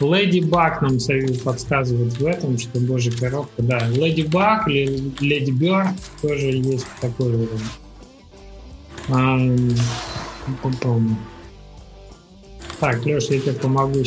Леди 0.00 0.40
Баг 0.40 0.80
нам 0.80 0.98
подсказывает 1.44 2.18
в 2.18 2.26
этом, 2.26 2.58
что 2.58 2.80
божья 2.80 3.12
коробка, 3.12 3.62
да. 3.62 3.86
Леди 3.88 4.22
Баг 4.22 4.66
Леди 4.66 5.50
Бёрд 5.50 5.88
тоже 6.22 6.46
есть 6.46 6.86
такой 7.00 7.28
уровень. 7.28 7.48
Ам, 9.08 9.70
пум-пум. 10.62 11.18
Так, 12.78 13.04
Леша, 13.04 13.34
я 13.34 13.40
тебе 13.40 13.52
помогу. 13.52 14.00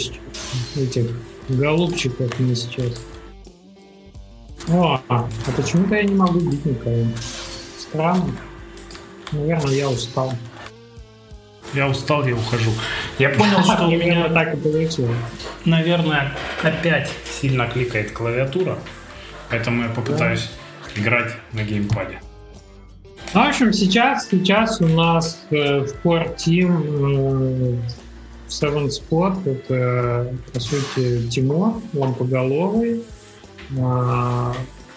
Этих 0.76 1.12
голубчиков 1.50 2.40
мне 2.40 2.56
сейчас. 2.56 3.00
О, 4.70 5.02
а 5.10 5.28
почему-то 5.58 5.96
я 5.96 6.04
не 6.04 6.16
могу 6.16 6.40
бить 6.40 6.66
никого. 6.66 7.06
Странно. 7.78 8.32
Наверное, 9.32 9.74
я 9.74 9.90
устал. 9.90 10.34
Я 11.74 11.90
устал, 11.90 12.26
я 12.26 12.36
ухожу. 12.36 12.72
Я 13.20 13.30
понял, 13.30 13.64
что 13.64 13.88
у 13.88 13.92
меня, 13.92 14.30
так 14.30 14.54
и 14.54 14.58
получилось. 14.58 15.18
наверное, 15.66 16.32
опять 16.62 17.12
сильно 17.42 17.68
кликает 17.68 18.12
клавиатура. 18.12 18.78
Поэтому 19.50 19.84
я 19.84 19.90
попытаюсь 19.90 20.50
играть 20.96 21.34
на 21.52 21.64
геймпаде. 21.64 22.20
В 23.34 23.38
общем, 23.38 23.74
сейчас, 23.74 24.28
сейчас 24.30 24.80
у 24.80 24.88
нас 24.88 25.44
э, 25.50 25.80
в 25.80 26.06
Core 26.06 26.36
Team 26.36 27.80
э, 27.80 28.04
Seven 28.48 28.90
Spot 28.90 29.50
это, 29.50 30.36
по 30.54 30.60
сути, 30.60 31.28
Тимур 31.30 31.82
Лампоголовый, 31.94 33.04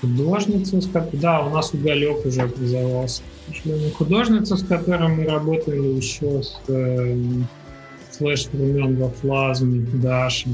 художница, 0.01 0.81
с 0.81 0.87
ко- 0.87 1.09
да, 1.13 1.41
у 1.43 1.51
нас 1.51 1.73
Уголек 1.73 2.25
уже 2.27 2.43
образовался. 2.43 3.23
Художница, 3.97 4.57
с 4.57 4.63
которой 4.63 5.09
мы 5.09 5.25
работали 5.25 5.97
еще 5.97 6.43
с 6.43 6.59
э, 6.69 7.17
флеш 8.11 8.47
времен 8.53 8.97
во 8.97 9.09
флазме, 9.11 9.87
Даша. 9.95 10.49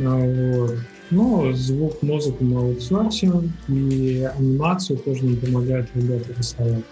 А, 0.00 0.02
вот. 0.02 0.76
Ну, 1.10 1.52
звук, 1.52 2.02
музыку 2.02 2.42
мы 2.44 2.60
аутсорсим, 2.60 3.52
и 3.68 4.28
анимацию 4.36 4.98
тоже 4.98 5.24
нам 5.24 5.36
помогают 5.36 5.88
ребята 5.94 6.32
рисовать. 6.36 6.84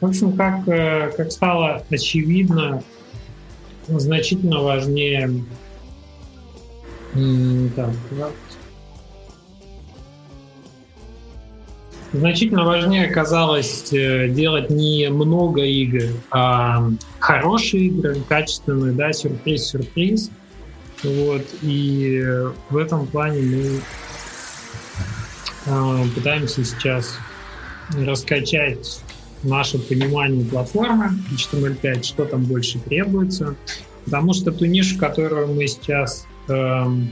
В 0.00 0.06
общем, 0.06 0.32
как, 0.32 0.66
э, 0.68 1.12
как 1.16 1.30
стало 1.32 1.84
очевидно, 1.90 2.82
значительно 3.88 4.60
важнее... 4.60 5.44
м, 7.14 7.70
Значительно 12.12 12.64
важнее 12.64 13.06
оказалось 13.06 13.90
э, 13.92 14.28
делать 14.28 14.68
не 14.68 15.08
много 15.08 15.62
игр, 15.62 16.10
а 16.30 16.90
хорошие 17.18 17.86
игры, 17.86 18.16
качественные, 18.28 18.92
да, 18.92 19.12
сюрприз-сюрприз. 19.12 20.30
Вот, 21.04 21.42
и 21.62 22.22
в 22.68 22.76
этом 22.76 23.06
плане 23.06 23.40
мы 23.40 23.80
э, 25.66 26.04
пытаемся 26.14 26.64
сейчас 26.64 27.16
раскачать 27.96 29.00
наше 29.42 29.78
понимание 29.78 30.44
платформы 30.44 31.12
HTML5, 31.32 32.02
что 32.02 32.26
там 32.26 32.44
больше 32.44 32.78
требуется. 32.78 33.56
Потому 34.04 34.34
что 34.34 34.52
ту 34.52 34.64
нишу, 34.66 34.98
которую 34.98 35.54
мы 35.54 35.66
сейчас 35.66 36.26
эм, 36.48 37.10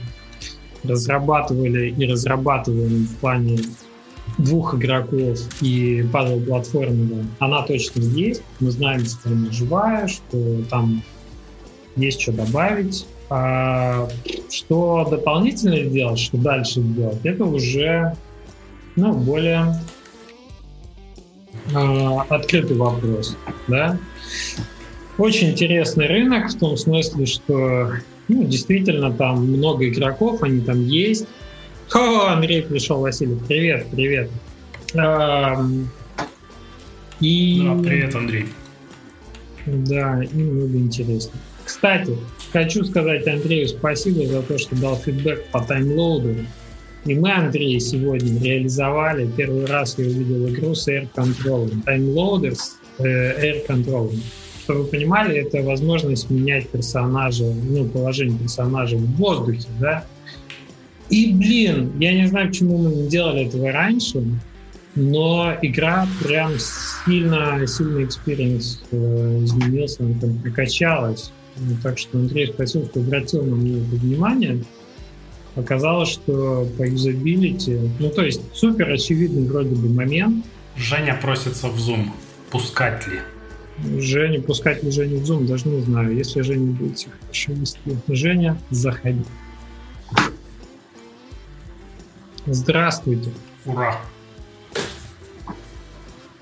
разрабатывали 0.83 1.89
и 1.89 2.05
разрабатываем 2.05 3.05
в 3.05 3.15
плане 3.17 3.59
двух 4.43 4.75
игроков 4.75 5.39
и 5.61 6.05
пазл 6.11 6.39
платформы, 6.41 7.25
она 7.39 7.61
точно 7.63 8.01
есть. 8.01 8.41
Мы 8.59 8.71
знаем, 8.71 9.05
что 9.05 9.29
она 9.29 9.51
живая, 9.51 10.07
что 10.07 10.63
там 10.69 11.03
есть 11.95 12.21
что 12.21 12.31
добавить. 12.31 13.05
А 13.29 14.09
что 14.49 15.07
дополнительно 15.09 15.81
сделать, 15.85 16.19
что 16.19 16.37
дальше 16.37 16.81
сделать, 16.81 17.19
это 17.23 17.45
уже 17.45 18.13
ну, 18.97 19.13
более 19.13 19.79
э, 21.73 22.17
открытый 22.27 22.75
вопрос. 22.75 23.37
Да? 23.69 23.97
Очень 25.17 25.51
интересный 25.51 26.07
рынок 26.07 26.51
в 26.51 26.59
том 26.59 26.75
смысле, 26.75 27.25
что 27.25 27.91
ну, 28.27 28.43
действительно 28.43 29.13
там 29.13 29.45
много 29.45 29.87
игроков, 29.87 30.43
они 30.43 30.59
там 30.59 30.85
есть. 30.85 31.25
О, 31.93 32.27
Андрей 32.27 32.61
пришел, 32.61 33.01
Василий, 33.01 33.37
привет, 33.47 33.87
привет. 33.91 34.29
И... 37.19 37.61
Да, 37.63 37.83
привет, 37.83 38.15
Андрей. 38.15 38.45
Да, 39.65 40.23
и 40.23 40.37
много 40.37 40.77
интересно. 40.77 41.39
Кстати, 41.65 42.17
хочу 42.53 42.85
сказать 42.85 43.27
Андрею 43.27 43.67
спасибо 43.67 44.25
за 44.25 44.41
то, 44.41 44.57
что 44.57 44.75
дал 44.75 44.95
фидбэк 44.97 45.51
по 45.51 45.61
таймлоуду. 45.61 46.35
И 47.05 47.15
мы, 47.15 47.33
Андрей, 47.33 47.79
сегодня 47.79 48.41
реализовали, 48.41 49.29
первый 49.35 49.65
раз 49.65 49.97
я 49.97 50.05
увидел 50.05 50.47
игру 50.49 50.73
с 50.73 50.87
Air 50.87 51.09
Control. 51.13 51.71
Таймлоудер 51.83 52.55
с 52.55 52.77
э, 52.99 53.03
Air 53.03 53.67
Control. 53.67 54.15
Чтобы 54.63 54.83
вы 54.83 54.87
понимали, 54.87 55.37
это 55.37 55.61
возможность 55.61 56.29
менять 56.29 56.69
персонажа, 56.69 57.45
ну, 57.45 57.85
положение 57.85 58.37
персонажа 58.37 58.97
в 58.97 59.05
воздухе, 59.17 59.67
да. 59.79 60.05
И, 61.11 61.33
блин, 61.33 61.91
я 61.99 62.13
не 62.13 62.27
знаю, 62.27 62.47
почему 62.47 62.77
мы 62.77 62.95
не 62.95 63.09
делали 63.09 63.45
этого 63.45 63.71
раньше, 63.71 64.23
но 64.95 65.53
игра 65.61 66.07
прям 66.23 66.53
сильно, 66.57 67.67
сильно 67.67 68.03
experience 68.03 68.81
э, 68.91 69.41
изменился, 69.43 70.03
она 70.03 70.19
там 70.19 70.37
прокачалась. 70.39 71.31
Ну, 71.57 71.75
так 71.83 71.97
что, 71.97 72.17
Андрей, 72.17 72.47
спасибо, 72.53 72.85
что 72.85 73.01
обратил 73.01 73.43
на 73.43 73.55
это 73.55 73.95
внимание. 73.97 74.63
Оказалось, 75.55 76.09
что 76.09 76.65
по 76.77 76.83
юзабилити, 76.83 77.77
ну 77.99 78.09
то 78.09 78.23
есть 78.23 78.41
супер 78.53 78.89
очевидный 78.89 79.45
вроде 79.45 79.75
бы 79.75 79.89
момент. 79.89 80.45
Женя 80.77 81.19
просится 81.21 81.67
в 81.67 81.77
Zoom. 81.77 82.07
Пускать 82.49 83.05
ли? 83.07 83.19
Женю, 83.99 84.43
пускать 84.43 84.81
ли 84.81 84.91
Женю 84.91 85.17
в 85.17 85.29
Zoom, 85.29 85.45
даже 85.45 85.67
не 85.67 85.81
знаю. 85.81 86.15
Если 86.15 86.39
Женя 86.41 86.71
будете 86.71 87.09
хорошо 87.09 87.51
вести. 87.51 87.79
Женя, 88.07 88.57
заходи. 88.69 89.25
Здравствуйте. 92.45 93.31
Ура! 93.65 93.99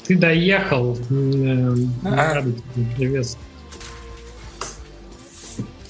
Ты 0.05 0.15
доехал. 0.17 0.97
Э, 1.09 1.75
Рада 2.03 2.51
тебя 2.51 2.85
приветствовать. 2.97 3.47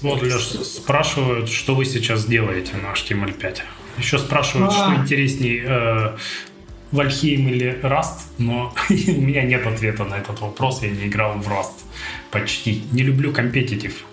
Вот, 0.01 0.21
Леш, 0.21 0.41
спрашивают, 0.65 1.49
что 1.49 1.75
вы 1.75 1.85
сейчас 1.85 2.25
делаете 2.25 2.73
на 2.77 2.93
HTML5. 2.93 3.59
Еще 3.97 4.17
спрашивают, 4.17 4.71
что 4.71 4.87
А. 4.87 4.95
интересней, 4.95 5.61
э, 5.63 6.17
Вальхейм 6.91 7.47
или 7.49 7.79
Rust, 7.83 8.21
но 8.37 8.73
у 8.89 8.93
меня 8.93 9.43
нет 9.43 9.67
ответа 9.67 10.05
на 10.05 10.15
этот 10.15 10.39
вопрос, 10.41 10.81
я 10.81 10.89
не 10.89 11.07
играл 11.07 11.33
в 11.37 11.47
Rust 11.47 11.83
почти. 12.31 12.83
Не 12.91 13.03
люблю 13.03 13.31
компетитив. 13.31 14.05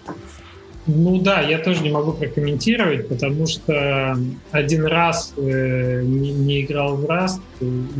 Ну 0.87 1.19
да, 1.21 1.40
я 1.40 1.59
тоже 1.59 1.83
не 1.83 1.90
могу 1.90 2.12
прокомментировать, 2.12 3.09
потому 3.09 3.47
что 3.47 4.16
один 4.52 4.87
раз 4.87 5.35
э, 5.37 6.02
не, 6.02 6.33
не 6.33 6.61
играл 6.62 6.97
в 6.97 7.05
Rust 7.05 7.40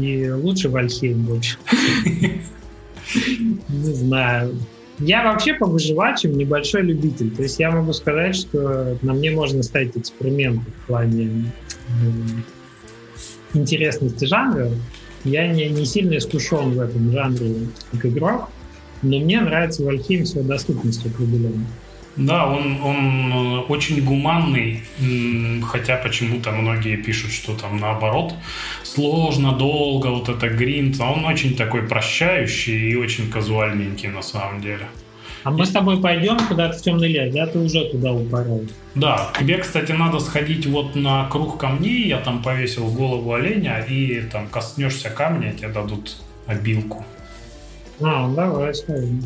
и 0.01 0.31
лучше 0.31 0.69
в 0.69 0.77
Альхейм, 0.77 1.27
в 1.27 1.37
общем. 1.37 1.59
Не 3.69 3.93
знаю. 3.93 4.57
Я 4.99 5.25
вообще 5.25 5.55
по 5.55 5.67
выживачам 5.67 6.39
небольшой 6.39 6.83
любитель. 6.83 7.31
То 7.35 7.43
есть 7.43 7.59
я 7.59 7.71
могу 7.71 7.93
сказать, 7.93 8.37
что 8.37 8.97
на 9.03 9.13
мне 9.13 9.31
можно 9.31 9.63
ставить 9.63 9.97
эксперименты 9.97 10.71
в 10.71 10.87
плане 10.87 11.53
э, 11.89 13.59
интересности 13.59 14.25
жанра. 14.25 14.71
Я 15.25 15.49
не, 15.49 15.69
не 15.69 15.85
сильно 15.85 16.17
искушен 16.19 16.71
в 16.71 16.81
этом 16.81 17.11
жанре 17.11 17.67
как 17.91 18.07
игрок, 18.07 18.49
но 19.03 19.19
мне 19.19 19.41
нравится 19.41 19.83
Вальхейм 19.83 20.25
с 20.25 20.35
его 20.35 20.45
доступностью 20.45 21.11
определенно. 21.11 21.67
Да, 22.17 22.47
он, 22.47 22.81
он 22.83 23.33
э, 23.33 23.59
очень 23.69 24.03
гуманный, 24.03 24.83
хотя 25.63 25.97
почему-то 25.97 26.51
многие 26.51 26.97
пишут, 26.97 27.31
что 27.31 27.55
там 27.55 27.79
наоборот 27.79 28.33
сложно, 28.83 29.53
долго, 29.53 30.07
вот 30.07 30.29
это 30.29 30.49
гринд, 30.49 30.97
а 31.01 31.13
он 31.13 31.27
очень 31.27 31.55
такой 31.57 31.83
прощающий 31.83 32.91
и 32.91 32.97
очень 32.97 33.31
казуальненький 33.31 34.09
на 34.09 34.23
самом 34.23 34.63
деле. 34.63 34.87
А 35.45 35.51
мы 35.51 35.65
с 35.65 35.71
тобой 35.71 36.01
пойдем 36.01 36.39
куда-то 36.49 36.77
в 36.79 36.83
темный 36.83 37.09
лес, 37.09 37.33
да, 37.33 37.47
ты 37.47 37.59
уже 37.59 37.85
туда 37.91 38.13
упорол. 38.13 38.67
Да, 38.95 39.31
тебе, 39.39 39.59
кстати, 39.59 39.93
надо 39.93 40.19
сходить 40.19 40.67
вот 40.67 40.97
на 40.97 41.29
круг 41.29 41.59
камней, 41.59 42.09
я 42.09 42.19
там 42.19 42.43
повесил 42.43 42.91
голову 42.91 43.33
оленя, 43.33 43.79
и 43.81 44.23
там 44.23 44.49
коснешься 44.49 45.11
камня, 45.11 45.53
тебе 45.53 45.69
дадут 45.69 46.17
обилку. 46.47 47.05
А, 48.01 48.29
давай, 48.35 48.75
сходим. 48.75 49.23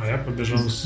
А 0.00 0.06
я 0.06 0.18
побежал 0.18 0.58
с... 0.68 0.84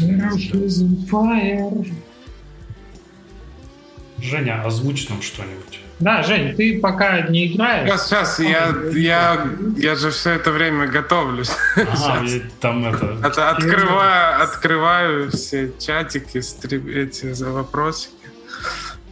Женя, 4.19 4.62
озвучь 4.64 5.09
нам 5.09 5.21
что-нибудь. 5.21 5.81
Да, 5.99 6.23
Жень, 6.23 6.54
ты 6.57 6.81
пока 6.81 7.23
не 7.28 7.47
играешь. 7.52 7.88
Сейчас, 7.88 8.37
сейчас, 8.37 8.40
я, 8.40 8.75
я, 8.92 9.47
я 9.76 9.95
же 9.97 10.11
все 10.11 10.31
это 10.31 10.50
время 10.52 10.87
готовлюсь. 10.87 11.50
Ага, 11.76 12.23
я 12.26 12.40
там 12.61 12.85
это... 12.87 13.16
От- 13.25 13.38
открываю, 13.38 14.42
открываю 14.42 15.31
все 15.31 15.73
чатики, 15.78 16.38
стри- 16.40 16.92
эти 17.04 17.33
за 17.33 17.50
вопросики. 17.50 18.12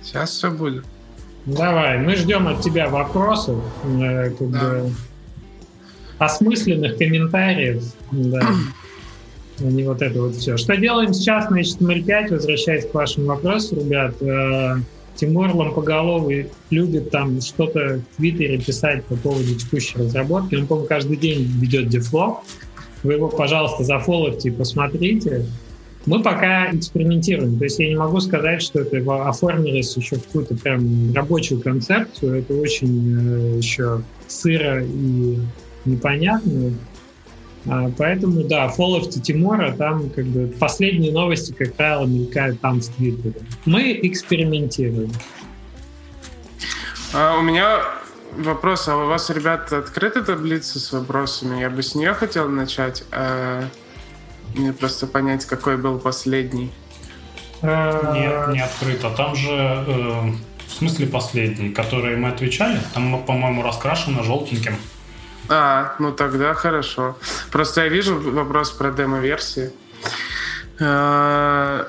Сейчас 0.02 0.30
все 0.30 0.50
будет. 0.50 0.84
Давай, 1.46 1.98
мы 1.98 2.14
ждем 2.16 2.46
от 2.48 2.60
тебя 2.62 2.88
вопросов, 2.88 3.62
э, 3.84 4.30
как 4.30 4.50
Да. 4.50 4.58
бы 4.60 4.92
осмысленных 6.18 6.98
комментариев, 6.98 7.82
да. 8.12 8.40
А 9.60 9.64
не 9.64 9.84
вот 9.84 10.02
это 10.02 10.20
вот 10.22 10.36
все. 10.36 10.56
Что 10.56 10.76
делаем 10.76 11.12
сейчас 11.12 11.50
на 11.50 11.60
HTML5, 11.60 12.30
возвращаясь 12.30 12.86
к 12.86 12.94
вашему 12.94 13.26
вопросу, 13.26 13.76
ребят. 13.76 14.14
э, 14.20 14.76
Тимур 15.16 15.54
Лампоголовый 15.54 16.48
любит 16.70 17.10
там 17.10 17.42
что-то 17.42 18.00
в 18.12 18.16
Твиттере 18.16 18.58
писать 18.58 19.04
по 19.04 19.16
поводу 19.16 19.54
текущей 19.54 19.98
разработки. 19.98 20.54
Он, 20.54 20.66
по-моему, 20.66 20.88
каждый 20.88 21.18
день 21.18 21.42
ведет 21.60 21.88
дефлог. 21.88 22.42
Вы 23.02 23.14
его, 23.14 23.28
пожалуйста, 23.28 23.84
зафоловьте 23.84 24.48
и 24.48 24.52
посмотрите. 24.52 25.46
Мы 26.06 26.22
пока 26.22 26.70
экспериментируем. 26.74 27.58
То 27.58 27.64
есть 27.64 27.78
я 27.78 27.88
не 27.88 27.96
могу 27.96 28.20
сказать, 28.20 28.62
что 28.62 28.80
это 28.80 28.98
оформилось 29.28 29.94
еще 29.94 30.16
в 30.16 30.24
какую-то 30.24 30.54
прям 30.54 31.12
рабочую 31.12 31.60
концепцию. 31.60 32.38
Это 32.38 32.54
очень 32.54 33.54
э, 33.54 33.58
еще 33.58 34.02
сыро 34.26 34.82
и 34.82 35.36
непонятно. 35.84 36.72
А, 37.66 37.90
поэтому, 37.96 38.44
да, 38.44 38.68
фолловьте 38.68 39.20
Тимура, 39.20 39.72
там 39.72 40.08
как 40.10 40.24
бы 40.26 40.46
последние 40.58 41.12
новости, 41.12 41.52
как 41.52 41.74
правило, 41.74 42.06
мелькают 42.06 42.60
там 42.60 42.80
в 42.80 42.88
Твиттере. 42.88 43.34
Мы 43.66 43.98
экспериментируем. 44.02 45.12
А 47.12 47.36
у 47.38 47.42
меня 47.42 47.80
вопрос, 48.36 48.88
а 48.88 48.96
у 48.96 49.06
вас, 49.08 49.30
ребята, 49.30 49.78
открыта 49.78 50.22
таблица 50.22 50.78
с 50.78 50.92
вопросами? 50.92 51.60
Я 51.60 51.70
бы 51.70 51.82
с 51.82 51.94
нее 51.94 52.14
хотел 52.14 52.48
начать. 52.48 53.04
а 53.12 53.64
мне 54.54 54.72
просто 54.72 55.06
понять, 55.06 55.44
какой 55.44 55.76
был 55.76 55.98
последний. 55.98 56.70
Нет, 57.62 58.48
не 58.48 58.60
открыто. 58.60 59.10
Там 59.10 59.36
же, 59.36 59.50
э, 59.50 60.32
в 60.66 60.72
смысле 60.72 61.06
последний, 61.06 61.70
которые 61.70 62.16
мы 62.16 62.28
отвечали, 62.28 62.80
там, 62.94 63.22
по-моему, 63.24 63.62
раскрашено 63.62 64.22
желтеньким. 64.24 64.76
А, 65.50 65.94
ну 65.98 66.12
тогда 66.12 66.54
хорошо. 66.54 67.16
Просто 67.50 67.82
я 67.82 67.88
вижу 67.88 68.18
вопрос 68.20 68.70
про 68.70 68.90
демо-версии. 68.92 69.70
А, 70.80 71.86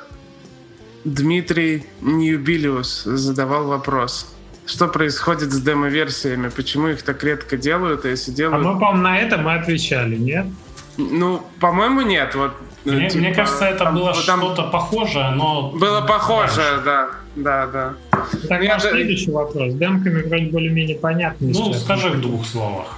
Дмитрий 1.05 1.85
Ньюбилиус 2.01 3.03
задавал 3.03 3.65
вопрос. 3.67 4.27
Что 4.65 4.87
происходит 4.87 5.51
с 5.51 5.61
демо-версиями? 5.61 6.49
Почему 6.49 6.87
их 6.89 7.03
так 7.03 7.23
редко 7.23 7.55
делают? 7.57 8.05
А 8.05 8.09
если 8.09 8.31
А 8.31 8.35
делают... 8.35 8.65
мы, 8.65 8.79
по-моему, 8.79 9.01
на 9.03 9.19
это 9.19 9.37
мы 9.37 9.53
отвечали, 9.55 10.15
нет? 10.15 10.45
Ну, 10.97 11.41
по-моему, 11.59 12.01
нет. 12.01 12.35
Вот, 12.35 12.51
э, 12.85 12.91
Мне, 12.91 13.09
типа, 13.09 13.23
мне 13.23 13.33
кажется, 13.33 13.65
это 13.65 13.85
там- 13.85 13.95
было 13.95 14.13
там 14.25 14.39
что-то 14.39 14.63
похожее, 14.63 15.31
но... 15.31 15.71
Было 15.71 16.01
похоже, 16.01 16.61
раньше. 16.61 16.81
да. 16.85 17.07
Да, 17.35 17.65
да. 17.67 17.93
Тогда 18.49 18.59
Я 18.59 18.77
же- 18.79 18.89
следующий 18.89 19.31
вопрос. 19.31 19.73
Демками 19.73 20.21
вроде 20.23 20.45
более-менее 20.47 20.97
понятно. 20.97 21.47
Ну, 21.47 21.53
сейчас. 21.53 21.83
скажи 21.83 22.09
в 22.09 22.19
двух 22.21 22.45
словах. 22.45 22.97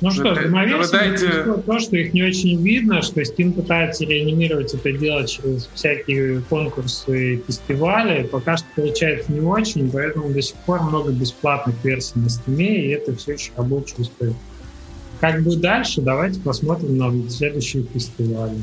Ну 0.00 0.10
что, 0.10 0.34
происходит 0.34 1.66
то, 1.66 1.78
что 1.78 1.96
их 1.96 2.14
не 2.14 2.22
очень 2.22 2.62
видно, 2.62 3.02
что 3.02 3.20
Steam 3.20 3.52
пытается 3.52 4.04
реанимировать 4.06 4.72
это 4.72 4.92
дело 4.92 5.26
через 5.26 5.68
всякие 5.74 6.40
конкурсы 6.48 7.34
и 7.34 7.42
фестивали. 7.46 8.22
Пока 8.24 8.56
что 8.56 8.66
получается 8.76 9.30
не 9.30 9.40
очень, 9.40 9.90
поэтому 9.90 10.30
до 10.32 10.40
сих 10.40 10.56
пор 10.56 10.82
много 10.82 11.12
бесплатных 11.12 11.76
версий 11.84 12.12
на 12.16 12.26
Steam, 12.26 12.62
и 12.62 12.88
это 12.88 13.14
все 13.14 13.32
еще 13.34 13.50
рабочая 13.56 14.02
история. 14.02 14.34
Как 15.20 15.42
будет 15.42 15.60
дальше, 15.60 16.00
давайте 16.00 16.40
посмотрим 16.40 16.96
на 16.96 17.30
следующие 17.30 17.84
фестивали. 17.84 18.56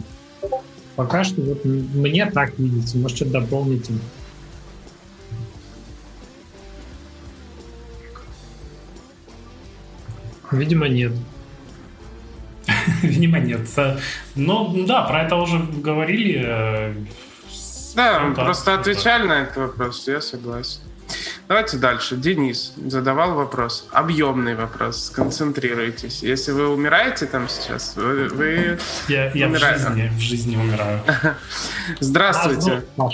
Пока 0.96 1.24
что 1.24 1.40
вот 1.42 1.64
мне 1.64 2.26
так 2.26 2.58
видится. 2.58 2.98
Может, 2.98 3.18
что-то 3.18 3.42
дополните. 3.42 3.94
Видимо, 10.52 10.88
нет. 10.88 11.12
Видимо, 13.02 13.40
нет. 13.40 13.68
Э, 13.78 13.98
Ну, 14.36 14.86
да, 14.86 15.04
про 15.04 15.24
это 15.24 15.36
уже 15.36 15.60
говорили. 15.60 16.42
э, 16.46 16.94
Да, 17.96 18.32
просто 18.36 18.74
отвечали 18.76 19.28
на 19.28 19.42
этот 19.44 19.58
вопрос, 19.58 20.08
я 20.08 20.22
согласен. 20.22 20.82
Давайте 21.48 21.78
дальше. 21.78 22.18
Денис 22.18 22.74
задавал 22.86 23.36
вопрос. 23.36 23.88
Объемный 23.92 24.56
вопрос. 24.56 25.06
Сконцентрируйтесь. 25.06 26.22
Если 26.22 26.52
вы 26.52 26.68
умираете 26.68 27.26
там 27.26 27.48
сейчас, 27.48 27.94
вы... 27.96 28.28
вы- 28.28 28.78
Я, 29.08 29.32
я 29.32 29.48
в, 29.48 29.52
Умираю. 29.52 29.80
жизни, 29.80 30.12
в 30.14 30.20
жизни 30.20 30.56
умираю. 30.58 31.00
Здравствуйте. 32.00 32.84
А, 32.98 33.10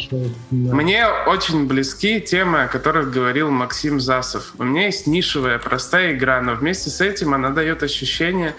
ну. 0.51 0.75
Мне 0.75 1.05
очень 1.27 1.67
близки 1.67 2.19
темы, 2.19 2.63
о 2.63 2.67
которых 2.67 3.11
говорил 3.11 3.51
Максим 3.51 3.99
Засов. 3.99 4.53
У 4.57 4.63
меня 4.63 4.85
есть 4.85 5.05
нишевая, 5.07 5.59
простая 5.59 6.13
игра, 6.13 6.41
но 6.41 6.55
вместе 6.55 6.89
с 6.89 7.01
этим 7.01 7.33
она 7.35 7.49
дает 7.51 7.83
ощущения, 7.83 8.55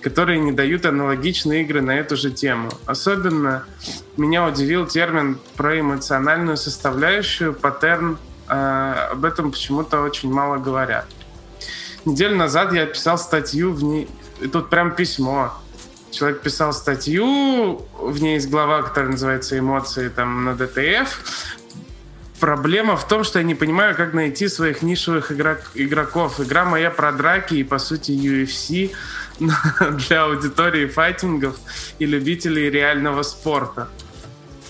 которые 0.00 0.38
не 0.38 0.52
дают 0.52 0.86
аналогичные 0.86 1.62
игры 1.62 1.80
на 1.80 1.92
эту 1.98 2.16
же 2.16 2.30
тему. 2.30 2.70
Особенно 2.86 3.64
меня 4.16 4.46
удивил 4.46 4.86
термин 4.86 5.38
про 5.56 5.80
эмоциональную 5.80 6.56
составляющую, 6.56 7.52
паттерн. 7.52 8.18
Э, 8.48 9.08
об 9.12 9.24
этом 9.24 9.52
почему-то 9.52 10.02
очень 10.02 10.32
мало 10.32 10.58
говорят. 10.58 11.06
Неделю 12.04 12.36
назад 12.36 12.72
я 12.72 12.86
писал 12.86 13.18
статью 13.18 13.72
в 13.72 13.82
ней, 13.82 14.08
и 14.40 14.46
тут 14.46 14.70
прям 14.70 14.94
письмо. 14.94 15.52
Человек 16.10 16.40
писал 16.40 16.72
статью, 16.72 17.82
в 17.98 18.22
ней 18.22 18.34
есть 18.34 18.48
глава, 18.48 18.82
которая 18.82 19.12
называется 19.12 19.58
«Эмоции 19.58 20.08
там, 20.08 20.44
на 20.44 20.54
ДТФ», 20.54 21.18
Проблема 22.40 22.96
в 22.96 23.08
том, 23.08 23.24
что 23.24 23.38
я 23.38 23.44
не 23.44 23.54
понимаю, 23.54 23.96
как 23.96 24.12
найти 24.12 24.48
своих 24.48 24.82
нишевых 24.82 25.32
игрок, 25.32 25.58
игроков. 25.74 26.38
Игра 26.38 26.66
моя 26.66 26.90
про 26.90 27.12
драки 27.12 27.54
и, 27.54 27.64
по 27.64 27.78
сути, 27.78 28.10
UFC 28.12 28.92
для 30.08 30.24
аудитории 30.24 30.86
файтингов 30.86 31.56
и 31.98 32.04
любителей 32.04 32.68
реального 32.68 33.22
спорта. 33.22 33.88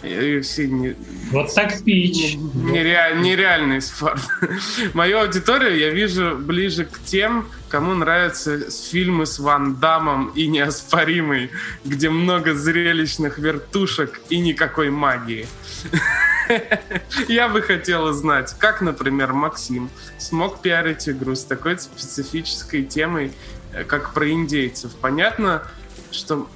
UFC 0.07 0.67
не... 0.67 0.97
Вот 1.31 1.55
так 1.55 1.73
спич. 1.73 2.37
Нереаль, 2.37 3.21
нереальный 3.21 3.81
спорт. 3.81 4.21
Мою 4.95 5.19
аудиторию 5.19 5.77
я 5.77 5.91
вижу 5.91 6.37
ближе 6.37 6.85
к 6.85 6.99
тем, 7.05 7.49
кому 7.69 7.95
нравятся 7.95 8.71
фильмы 8.71 9.27
с 9.27 9.39
Ван 9.39 9.77
Дамом 9.77 10.29
и 10.29 10.47
Неоспоримый, 10.47 11.51
где 11.85 12.11
много 12.11 12.55
зрелищных 12.55 13.39
вертушек 13.39 14.21
и 14.29 14.39
никакой 14.39 14.91
магии. 14.91 15.47
Я 17.29 17.49
бы 17.49 17.63
хотела 17.63 18.13
знать, 18.13 18.55
как, 18.59 18.81
например, 18.81 19.33
Максим 19.33 19.91
смог 20.19 20.63
пиарить 20.63 21.09
игру 21.09 21.35
с 21.35 21.45
такой 21.45 21.79
специфической 21.79 22.85
темой, 22.85 23.33
э, 23.73 23.85
как 23.85 24.15
про 24.15 24.31
индейцев. 24.31 24.93
Понятно, 25.01 25.63
что 26.11 26.49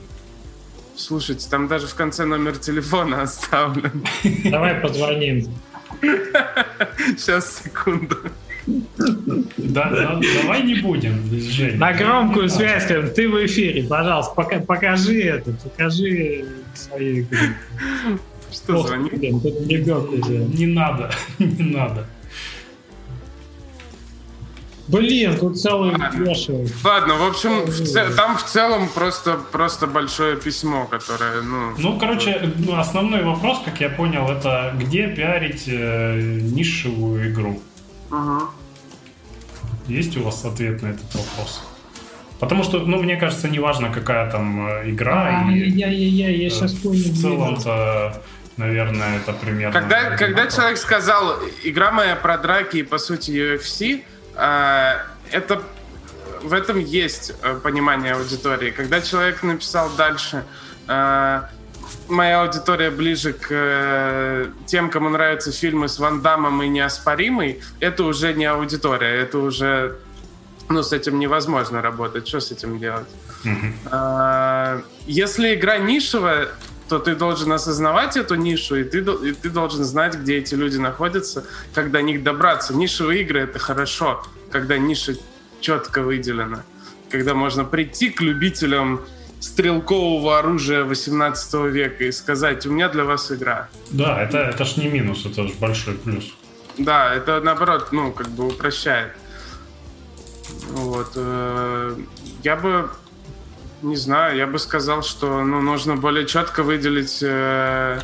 Слушайте, 1.01 1.49
там 1.49 1.67
даже 1.67 1.87
в 1.87 1.95
конце 1.95 2.27
номер 2.27 2.59
телефона 2.59 3.23
оставлен. 3.23 4.05
Давай 4.45 4.75
позвоним. 4.75 5.47
Сейчас, 7.17 7.63
секунду. 7.65 8.17
Да, 8.67 9.91
да, 9.91 10.21
давай 10.43 10.63
не 10.63 10.75
будем, 10.77 11.25
Жень. 11.33 11.79
На 11.79 11.93
громкую 11.95 12.49
связь, 12.51 12.87
ты 12.87 13.29
в 13.29 13.47
эфире, 13.47 13.85
пожалуйста, 13.85 14.35
пока, 14.35 14.61
покажи 14.61 15.23
это, 15.23 15.53
покажи 15.53 16.45
свою 16.75 17.23
игру. 17.23 17.39
Что 18.53 18.87
звонит? 18.87 19.13
Не 19.15 20.67
надо, 20.67 21.11
не 21.39 21.75
надо. 21.75 22.07
Блин, 24.91 25.39
тут 25.39 25.61
целый 25.61 25.95
вешают. 26.15 26.73
Ладно, 26.83 27.15
в 27.15 27.23
общем, 27.23 27.65
в 27.65 27.87
ц... 27.87 28.11
там 28.11 28.37
в 28.37 28.45
целом 28.45 28.89
просто, 28.89 29.39
просто 29.53 29.87
большое 29.87 30.37
письмо, 30.37 30.87
которое, 30.87 31.43
ну... 31.43 31.73
Ну, 31.79 31.99
короче, 31.99 32.53
ну, 32.59 32.79
основной 32.79 33.23
вопрос, 33.23 33.61
как 33.65 33.81
я 33.81 33.89
понял, 33.89 34.29
это 34.29 34.75
где 34.77 35.07
пиарить 35.09 35.65
э, 35.69 36.41
нишевую 36.43 37.31
игру? 37.31 37.63
Угу. 38.11 38.41
Есть 39.87 40.17
у 40.17 40.23
вас 40.23 40.45
ответ 40.45 40.83
на 40.83 40.89
этот 40.89 41.15
вопрос? 41.15 41.63
Потому 42.41 42.65
что, 42.65 42.81
ну, 42.81 43.01
мне 43.03 43.17
кажется, 43.17 43.49
неважно, 43.49 43.93
какая 43.93 44.31
там 44.31 44.67
э, 44.67 44.91
игра. 44.91 45.45
А, 45.47 45.53
и, 45.53 45.71
я, 45.71 45.89
я, 45.89 46.29
я, 46.29 46.31
я 46.31 46.51
сейчас 46.51 46.73
понял. 46.73 47.13
В 47.13 47.21
целом-то 47.21 48.23
наверное, 48.61 49.17
это 49.17 49.33
примерно... 49.33 49.73
Когда, 49.73 50.17
когда 50.17 50.47
человек 50.47 50.77
сказал, 50.79 51.37
игра 51.65 51.91
моя 51.91 52.15
про 52.15 52.37
драки 52.39 52.79
и, 52.79 52.83
по 52.83 52.99
сути, 52.99 53.31
UFC, 53.31 54.05
это 54.41 55.63
в 56.43 56.53
этом 56.53 56.79
есть 56.79 57.33
э, 57.43 57.55
понимание 57.63 58.15
аудитории. 58.15 58.71
Когда 58.71 59.01
человек 59.01 59.43
написал 59.43 59.91
дальше, 59.97 60.45
э, 60.89 61.43
моя 62.09 62.43
аудитория 62.43 62.91
ближе 62.91 63.33
к 63.33 63.49
э, 63.51 64.47
тем, 64.67 64.91
кому 64.91 65.09
нравятся 65.09 65.53
фильмы 65.53 65.89
с 65.89 65.99
Ван 65.99 66.23
Дамом 66.23 66.63
и 66.63 66.69
неоспоримый, 66.69 67.61
это 67.81 68.05
уже 68.05 68.35
не 68.35 68.47
аудитория, 68.47 69.21
это 69.21 69.39
уже, 69.39 69.99
ну, 70.69 70.83
с 70.83 70.93
этим 70.93 71.19
невозможно 71.19 71.83
работать. 71.83 72.27
Что 72.29 72.41
с 72.41 72.51
этим 72.53 72.79
делать? 72.79 73.09
Mm-hmm. 73.45 74.85
Если 75.07 75.55
игра 75.55 75.79
нишевая, 75.79 76.49
то 76.91 76.99
ты 76.99 77.15
должен 77.15 77.53
осознавать 77.53 78.17
эту 78.17 78.35
нишу, 78.35 78.75
и 78.75 78.83
ты, 78.83 78.99
и 78.99 79.33
ты 79.33 79.49
должен 79.49 79.85
знать, 79.85 80.17
где 80.17 80.39
эти 80.39 80.57
люди 80.57 80.77
находятся, 80.77 81.45
как 81.73 81.93
до 81.93 82.03
них 82.03 82.25
добраться. 82.25 82.75
Нишевые 82.75 83.23
игры— 83.23 83.41
это 83.43 83.61
хорошо, 83.61 84.25
когда 84.51 84.77
ниша 84.77 85.15
четко 85.61 86.03
выделена, 86.03 86.65
когда 87.09 87.35
можно 87.35 87.65
прийти 87.65 88.11
к 88.11 88.21
любителям 88.21 89.03
стрелкового 89.39 90.41
оружия 90.41 90.83
18 90.83 91.55
века 91.73 92.05
и 92.05 92.11
сказать, 92.11 92.67
у 92.67 92.73
меня 92.73 92.89
для 92.89 93.05
вас 93.05 93.31
игра. 93.31 93.69
Да, 93.91 94.21
это, 94.21 94.39
это 94.39 94.65
ж 94.65 94.77
не 94.77 94.89
минус, 94.89 95.25
это 95.25 95.47
же 95.47 95.55
большой 95.61 95.95
плюс. 95.95 96.35
Да, 96.77 97.15
это 97.15 97.41
наоборот, 97.41 97.93
ну, 97.93 98.11
как 98.11 98.29
бы 98.31 98.49
упрощает. 98.49 99.13
Вот. 100.71 101.13
Э, 101.15 101.97
я 102.43 102.57
бы 102.57 102.91
не 103.83 103.97
знаю, 103.97 104.37
я 104.37 104.47
бы 104.47 104.59
сказал, 104.59 105.03
что 105.03 105.43
ну, 105.43 105.61
нужно 105.61 105.97
более 105.97 106.27
четко 106.27 106.63
выделить 106.63 107.21
э, 107.23 108.01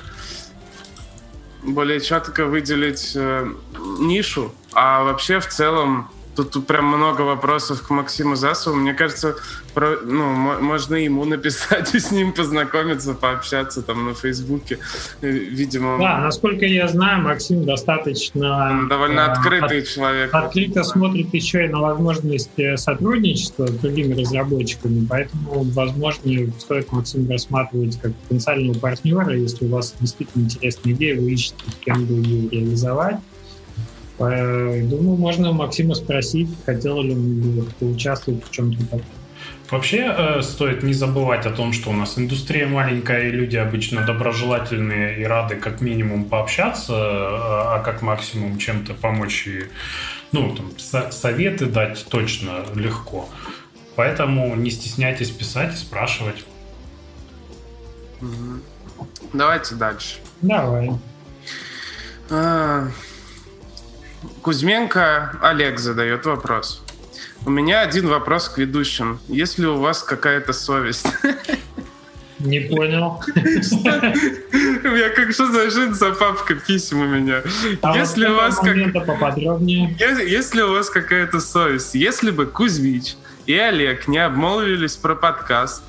более 1.63 2.01
четко 2.01 2.47
выделить 2.47 3.13
э, 3.15 3.53
нишу, 3.99 4.55
а 4.73 5.05
вообще 5.05 5.41
в 5.41 5.47
целом 5.47 6.11
Тут, 6.37 6.67
прям 6.67 6.85
много 6.85 7.23
вопросов 7.23 7.81
к 7.81 7.89
Максиму 7.89 8.37
Засову. 8.37 8.77
Мне 8.77 8.93
кажется, 8.93 9.37
про, 9.77 9.99
ну, 10.03 10.33
можно 10.63 10.95
ему 10.95 11.27
написать 11.27 11.95
и 11.95 11.99
с 11.99 12.11
ним 12.11 12.33
познакомиться, 12.33 13.13
пообщаться 13.13 13.83
там 13.83 14.07
на 14.07 14.15
Фейсбуке. 14.15 14.79
Э, 15.21 15.29
видимо... 15.29 15.99
Да, 15.99 16.17
насколько 16.17 16.65
я 16.65 16.89
знаю, 16.89 17.23
Максим 17.23 17.63
достаточно... 17.67 18.71
Он 18.71 18.89
довольно 18.89 19.21
э, 19.21 19.25
открытый 19.25 19.83
от, 19.83 19.89
человек. 19.89 20.31
Открыто 20.33 20.83
смотрит 20.83 21.35
еще 21.35 21.67
и 21.67 21.69
на 21.69 21.81
возможность 21.81 22.59
э, 22.59 22.79
сотрудничества 22.79 23.67
с 23.67 23.73
другими 23.73 24.19
разработчиками, 24.19 25.07
поэтому, 25.07 25.65
возможно, 25.65 26.51
стоит 26.59 26.91
Максим 26.91 27.31
рассматривать 27.31 28.01
как 28.01 28.15
потенциального 28.15 28.79
партнера, 28.79 29.37
если 29.37 29.67
у 29.67 29.69
вас 29.69 29.95
действительно 30.01 30.45
интересная 30.45 30.95
идея, 30.95 31.21
вы 31.21 31.33
ищете, 31.33 31.57
с 31.69 31.85
кем 31.85 32.03
бы 32.07 32.15
ее 32.15 32.49
реализовать. 32.49 33.17
Думаю, 34.19 35.17
можно 35.19 35.53
Максима 35.53 35.95
спросить, 35.95 36.49
хотел 36.65 37.03
ли 37.03 37.13
он 37.13 37.69
поучаствовать 37.79 38.43
в 38.43 38.51
чем-то 38.51 38.83
таком. 38.87 39.03
Вообще 39.71 40.15
э, 40.17 40.43
стоит 40.43 40.83
не 40.85 40.93
забывать 40.93 41.45
о 41.45 41.51
том, 41.51 41.73
что 41.73 41.91
у 41.91 41.93
нас 41.93 42.19
индустрия 42.19 42.67
маленькая, 42.69 43.29
и 43.29 43.31
люди 43.31 43.57
обычно 43.57 44.03
доброжелательные 44.03 45.21
и 45.21 45.25
рады 45.25 45.57
как 45.57 45.81
минимум 45.81 46.27
пообщаться, 46.27 46.93
э, 46.93 46.97
а 46.99 47.83
как 47.85 48.01
максимум 48.01 48.59
чем-то 48.59 48.95
помочь 48.95 49.47
и 49.49 49.65
ну, 50.31 50.55
там, 50.55 50.79
со- 50.79 51.11
советы 51.11 51.67
дать 51.67 52.07
точно 52.09 52.65
легко. 52.75 53.29
Поэтому 53.97 54.55
не 54.55 54.71
стесняйтесь 54.71 55.31
писать 55.31 55.75
и 55.75 55.77
спрашивать. 55.77 56.45
Давайте 59.33 59.75
дальше. 59.75 60.19
Давай. 60.43 60.91
А, 62.31 62.89
Кузьменко 64.43 65.39
Олег 65.43 65.79
задает 65.79 66.25
вопрос. 66.25 66.86
У 67.47 67.51
меня 67.51 67.83
один 67.83 68.09
вопрос 68.09 68.49
к 68.49 68.59
ведущим. 68.59 69.21
Есть 69.29 69.59
ли 69.61 69.69
у 69.69 69.77
вас 69.77 70.03
какая-то 70.03 70.53
совесть? 70.53 71.07
Не 72.41 72.59
понял. 72.59 73.23
Я 74.83 75.11
как 75.11 75.31
что 75.31 75.47
за 75.47 75.95
за 75.95 76.11
папка 76.11 76.57
писем 76.57 77.03
у 77.03 77.07
меня. 77.07 77.43
А 77.83 77.97
если 77.97 78.27
у 78.27 78.35
вас 78.35 78.57
как... 78.59 78.77
Если 78.77 80.61
у 80.61 80.73
вас 80.73 80.91
какая-то 80.91 81.39
совесть, 81.39 81.95
если 81.95 82.33
бы 82.33 82.47
Кузьмич 82.47 83.15
и 83.47 83.57
Олег 83.57 84.09
не 84.09 84.19
обмолвились 84.19 84.97
про 84.97 85.15
подкаст, 85.15 85.85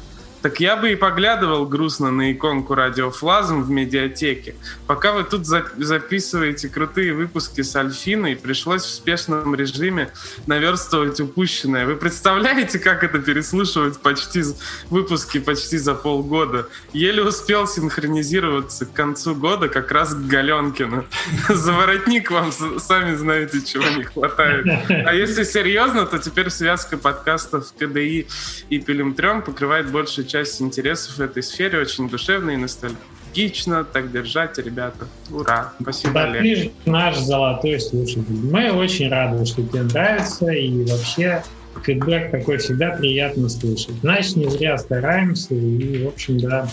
так 0.48 0.62
я 0.62 0.78
бы 0.78 0.94
и 0.94 0.96
поглядывал 0.96 1.66
грустно 1.66 2.10
на 2.10 2.32
иконку 2.32 2.74
радиофлазм 2.74 3.64
в 3.64 3.70
медиатеке. 3.70 4.56
Пока 4.86 5.12
вы 5.12 5.26
тут 5.26 5.46
за 5.46 5.66
записываете 5.78 6.70
крутые 6.70 7.14
выпуски 7.14 7.64
с 7.64 7.76
Альфиной, 7.76 8.38
пришлось 8.38 8.84
в 8.84 8.90
спешном 8.90 9.54
режиме 9.56 10.10
наверстывать 10.46 11.20
упущенное. 11.20 11.86
Вы 11.86 11.98
представляете, 11.98 12.80
как 12.80 13.04
это 13.04 13.20
переслушивать 13.20 14.00
почти 14.00 14.44
выпуски 14.90 15.40
почти 15.40 15.78
за 15.78 15.96
полгода? 15.96 16.70
Еле 16.94 17.24
успел 17.24 17.68
синхронизироваться 17.68 18.86
к 18.86 18.94
концу 18.94 19.36
года 19.36 19.68
как 19.68 19.92
раз 19.92 20.14
к 20.14 20.28
Галенкину. 20.28 21.06
За 21.50 21.74
воротник 21.74 22.32
вам 22.32 22.54
сами 22.54 23.16
знаете, 23.16 23.62
чего 23.62 23.84
не 23.98 24.04
хватает. 24.06 24.66
А 24.88 25.14
если 25.14 25.44
серьезно, 25.44 26.06
то 26.06 26.20
теперь 26.20 26.50
связка 26.50 26.98
подкастов 26.98 27.74
КДИ 27.78 28.28
и 28.70 28.80
Пилим 28.80 29.14
покрывает 29.14 29.92
большую 29.92 30.26
часть 30.26 30.37
интересов 30.62 31.18
в 31.18 31.22
этой 31.22 31.44
сфере, 31.44 31.80
очень 31.80 32.10
душевно 32.10 32.52
и 32.52 32.58
ностальгично. 32.58 33.84
Так 33.84 34.12
держать, 34.12 34.58
ребята. 34.58 35.08
Ура! 35.32 35.74
Спасибо, 35.82 36.14
да, 36.14 36.24
Олег. 36.24 36.72
Ты 36.84 36.90
наш 36.90 37.18
золотой 37.18 37.80
слушатель. 37.80 38.26
Мы 38.30 38.72
очень 38.72 39.10
рады, 39.10 39.46
что 39.46 39.64
тебе 39.64 39.84
нравится, 39.84 40.50
и 40.52 40.86
вообще 40.86 41.44
фидбэк 41.84 42.32
такой 42.32 42.58
всегда 42.58 42.92
приятно 42.92 43.50
слышать. 43.50 43.96
Значит, 44.02 44.36
не 44.36 44.50
зря 44.50 44.78
стараемся, 44.78 45.54
и, 45.54 46.06
в 46.06 46.08
общем, 46.08 46.40
да, 46.40 46.68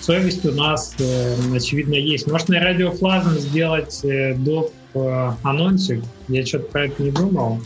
совесть 0.00 0.44
у 0.46 0.52
нас, 0.52 0.94
э, 0.98 1.34
очевидно, 1.54 1.94
есть. 1.94 2.26
Может, 2.26 2.48
на 2.48 2.60
радиофлазм 2.60 3.38
сделать 3.38 4.00
э, 4.04 4.34
доп. 4.34 4.72
Э, 4.94 5.32
анонсик? 5.42 6.02
Я 6.28 6.46
что-то 6.46 6.70
про 6.70 6.86
это 6.86 7.02
не 7.02 7.10
думал. 7.10 7.60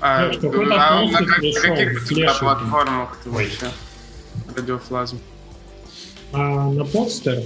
А, 0.00 0.32
Слушай, 0.32 0.50
а 0.72 1.00
на 1.04 1.18
как, 1.18 1.28
каких 1.28 2.08
платформах 2.40 3.16
ты 3.22 3.30
вообще? 3.30 3.66
Радиофлазм? 4.54 5.18
А, 6.32 6.70
на 6.70 6.82
Podster. 6.82 7.44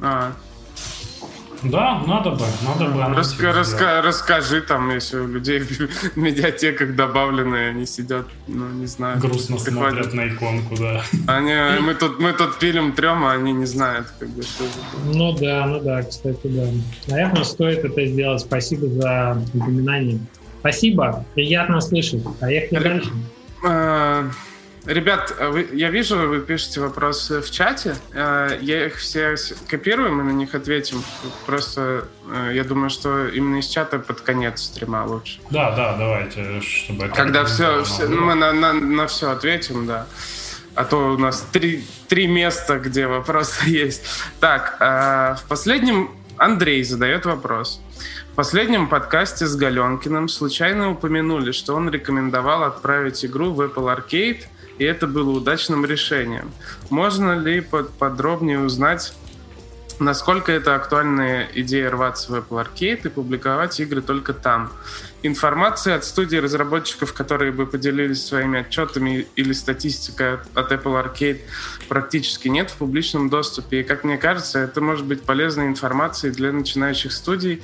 А. 0.00 0.32
Да, 1.62 2.02
надо 2.06 2.30
бы, 2.30 2.44
надо 2.66 2.86
бы. 2.86 3.14
Раска, 3.14 3.52
раска, 3.52 4.02
расскажи 4.02 4.62
там, 4.62 4.90
если 4.90 5.18
у 5.18 5.28
людей 5.28 5.60
в 5.60 6.16
медиатеках 6.16 6.96
добавленные, 6.96 7.70
они 7.70 7.86
сидят, 7.86 8.26
ну, 8.48 8.68
не 8.68 8.86
знаю. 8.86 9.20
Грустно 9.20 9.58
приходят. 9.58 10.04
смотрят 10.04 10.12
на 10.12 10.28
иконку, 10.28 10.76
да. 10.76 11.02
Они, 11.28 11.80
мы, 11.80 11.94
тут, 11.94 12.18
мы 12.18 12.32
тут 12.32 12.58
пилим 12.58 12.92
трем, 12.92 13.24
а 13.24 13.32
они 13.32 13.52
не 13.52 13.66
знают, 13.66 14.08
как 14.18 14.28
бы, 14.30 14.42
что 14.42 14.64
это. 14.64 15.16
Ну 15.16 15.32
да, 15.38 15.66
ну 15.66 15.80
да, 15.80 16.02
кстати, 16.02 16.40
да. 16.44 16.66
Наверное, 17.06 17.44
стоит 17.44 17.84
это 17.84 18.06
сделать. 18.06 18.40
Спасибо 18.40 18.88
за 18.88 19.40
упоминание. 19.54 20.18
Спасибо, 20.60 21.24
приятно 21.34 21.80
слышать. 21.80 22.22
Поехали 22.40 22.82
дальше. 22.82 23.10
Ребят, 24.84 25.32
а 25.38 25.50
вы, 25.50 25.68
я 25.72 25.90
вижу, 25.90 26.16
вы 26.16 26.40
пишете 26.40 26.80
вопросы 26.80 27.40
в 27.40 27.50
чате. 27.50 27.94
Э, 28.12 28.58
я 28.60 28.86
их 28.86 28.96
все 28.96 29.36
копирую, 29.68 30.12
мы 30.12 30.24
на 30.24 30.30
них 30.30 30.56
ответим. 30.56 31.04
Просто 31.46 32.08
э, 32.28 32.50
я 32.54 32.64
думаю, 32.64 32.90
что 32.90 33.28
именно 33.28 33.58
из 33.58 33.68
чата 33.68 34.00
под 34.00 34.22
конец 34.22 34.62
стрима 34.62 35.04
лучше. 35.06 35.38
Да, 35.50 35.70
да, 35.76 35.96
давайте, 35.96 36.60
чтобы 36.60 37.04
это... 37.04 37.14
Когда 37.14 37.44
все, 37.44 37.84
все 37.84 38.08
ну, 38.08 38.24
мы 38.24 38.34
на, 38.34 38.52
на, 38.52 38.72
на 38.72 39.06
все 39.06 39.30
ответим, 39.30 39.86
да. 39.86 40.06
А 40.74 40.84
то 40.84 41.12
у 41.12 41.18
нас 41.18 41.46
три, 41.52 41.84
три 42.08 42.26
места, 42.26 42.80
где 42.80 43.06
вопросы 43.06 43.64
есть. 43.68 44.04
Так, 44.40 44.78
э, 44.80 45.36
в 45.38 45.48
последнем 45.48 46.10
Андрей 46.38 46.82
задает 46.82 47.24
вопрос. 47.24 47.80
В 48.32 48.34
последнем 48.34 48.88
подкасте 48.88 49.46
с 49.46 49.54
Галенкиным 49.54 50.26
случайно 50.26 50.90
упомянули, 50.90 51.52
что 51.52 51.76
он 51.76 51.88
рекомендовал 51.88 52.64
отправить 52.64 53.24
игру 53.24 53.52
в 53.52 53.60
Apple 53.60 53.96
Arcade– 53.96 54.40
и 54.78 54.84
это 54.84 55.06
было 55.06 55.30
удачным 55.30 55.84
решением. 55.84 56.50
Можно 56.90 57.38
ли 57.38 57.60
подробнее 57.98 58.60
узнать, 58.60 59.14
насколько 59.98 60.50
это 60.50 60.74
актуальная 60.74 61.48
идея 61.54 61.90
рваться 61.90 62.32
в 62.32 62.34
Apple 62.34 62.66
Arcade 62.66 63.06
и 63.06 63.08
публиковать 63.08 63.78
игры 63.80 64.02
только 64.02 64.32
там? 64.32 64.72
Информации 65.24 65.92
от 65.92 66.04
студии 66.04 66.36
разработчиков, 66.36 67.12
которые 67.12 67.52
бы 67.52 67.66
поделились 67.66 68.26
своими 68.26 68.60
отчетами 68.60 69.26
или 69.36 69.52
статистикой 69.52 70.34
от 70.54 70.72
Apple 70.72 71.00
Arcade, 71.00 71.40
практически 71.88 72.48
нет 72.48 72.70
в 72.70 72.76
публичном 72.76 73.30
доступе. 73.30 73.80
И, 73.80 73.82
как 73.84 74.02
мне 74.02 74.18
кажется, 74.18 74.58
это 74.58 74.80
может 74.80 75.04
быть 75.06 75.22
полезной 75.22 75.68
информацией 75.68 76.32
для 76.32 76.50
начинающих 76.50 77.12
студий, 77.12 77.62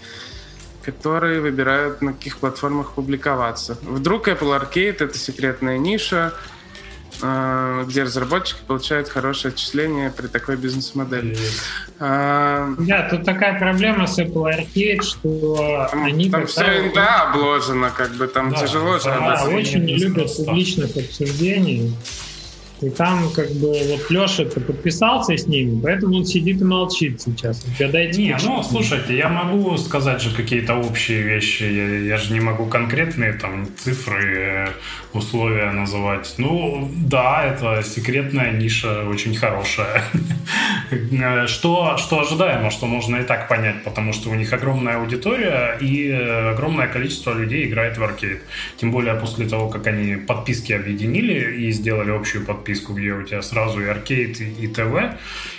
которые 0.84 1.40
выбирают, 1.40 2.00
на 2.00 2.12
каких 2.12 2.38
платформах 2.38 2.92
публиковаться. 2.92 3.76
Вдруг 3.82 4.28
Apple 4.28 4.58
Arcade— 4.58 4.96
это 5.00 5.18
секретная 5.18 5.78
ниша, 5.78 6.34
где 7.20 8.02
разработчики 8.02 8.60
получают 8.66 9.08
хорошее 9.08 9.52
отчисление 9.52 10.10
при 10.10 10.26
такой 10.28 10.56
бизнес-модели. 10.56 11.36
А, 11.98 12.74
да, 12.78 13.08
тут 13.08 13.24
такая 13.24 13.58
проблема 13.58 14.06
с 14.06 14.18
Apple 14.18 14.44
Arcade, 14.56 15.02
что 15.02 15.88
там, 15.90 16.04
они... 16.04 16.30
Там 16.30 16.46
все 16.46 16.92
да, 16.94 17.30
обложено, 17.30 17.90
как 17.90 18.12
бы 18.12 18.28
там 18.28 18.50
да, 18.50 18.56
тяжело 18.56 18.98
же. 18.98 19.06
Да, 19.06 19.44
очень 19.48 19.84
не 19.84 19.96
любят 19.96 20.34
публичных 20.36 20.96
обсуждений. 20.96 21.92
И 22.80 22.90
там 22.90 23.30
как 23.34 23.50
бы 23.50 23.72
вот 23.90 24.10
Леша-то 24.10 24.60
подписался 24.60 25.36
с 25.36 25.46
ними, 25.46 25.80
поэтому 25.80 26.18
он 26.18 26.24
сидит 26.24 26.60
и 26.60 26.64
молчит 26.64 27.20
сейчас. 27.20 27.64
Не, 28.18 28.36
ну 28.44 28.62
слушайте, 28.62 29.16
я 29.16 29.28
могу 29.28 29.76
сказать 29.78 30.22
же 30.22 30.34
какие-то 30.34 30.74
общие 30.74 31.22
вещи, 31.22 31.64
я, 31.64 31.98
я 31.98 32.16
же 32.16 32.32
не 32.32 32.40
могу 32.40 32.66
конкретные 32.66 33.32
там 33.32 33.66
цифры, 33.76 34.68
условия 35.12 35.72
называть. 35.72 36.34
Ну 36.38 36.88
да, 36.94 37.44
это 37.44 37.82
секретная 37.82 38.52
ниша, 38.52 39.04
очень 39.08 39.34
хорошая. 39.34 40.02
Что, 41.46 41.96
что 41.98 42.20
ожидаемо, 42.20 42.70
что 42.70 42.86
можно 42.86 43.16
и 43.16 43.22
так 43.22 43.48
понять, 43.48 43.84
потому 43.84 44.12
что 44.12 44.30
у 44.30 44.34
них 44.34 44.52
огромная 44.52 44.96
аудитория 44.96 45.76
и 45.80 46.10
огромное 46.10 46.86
количество 46.86 47.34
людей 47.34 47.66
играет 47.66 47.98
в 47.98 48.04
аркейд. 48.04 48.40
Тем 48.76 48.90
более 48.90 49.14
после 49.14 49.46
того, 49.46 49.68
как 49.68 49.86
они 49.86 50.16
подписки 50.16 50.72
объединили 50.72 51.66
и 51.66 51.72
сделали 51.72 52.10
общую 52.10 52.44
подписку 52.44 52.67
подписку, 52.68 52.92
где 52.92 53.12
у 53.12 53.22
тебя 53.22 53.42
сразу 53.42 53.80
и 53.80 53.86
аркейд, 53.86 54.40
и, 54.40 54.64
и 54.64 54.68
ТВ, 54.68 55.16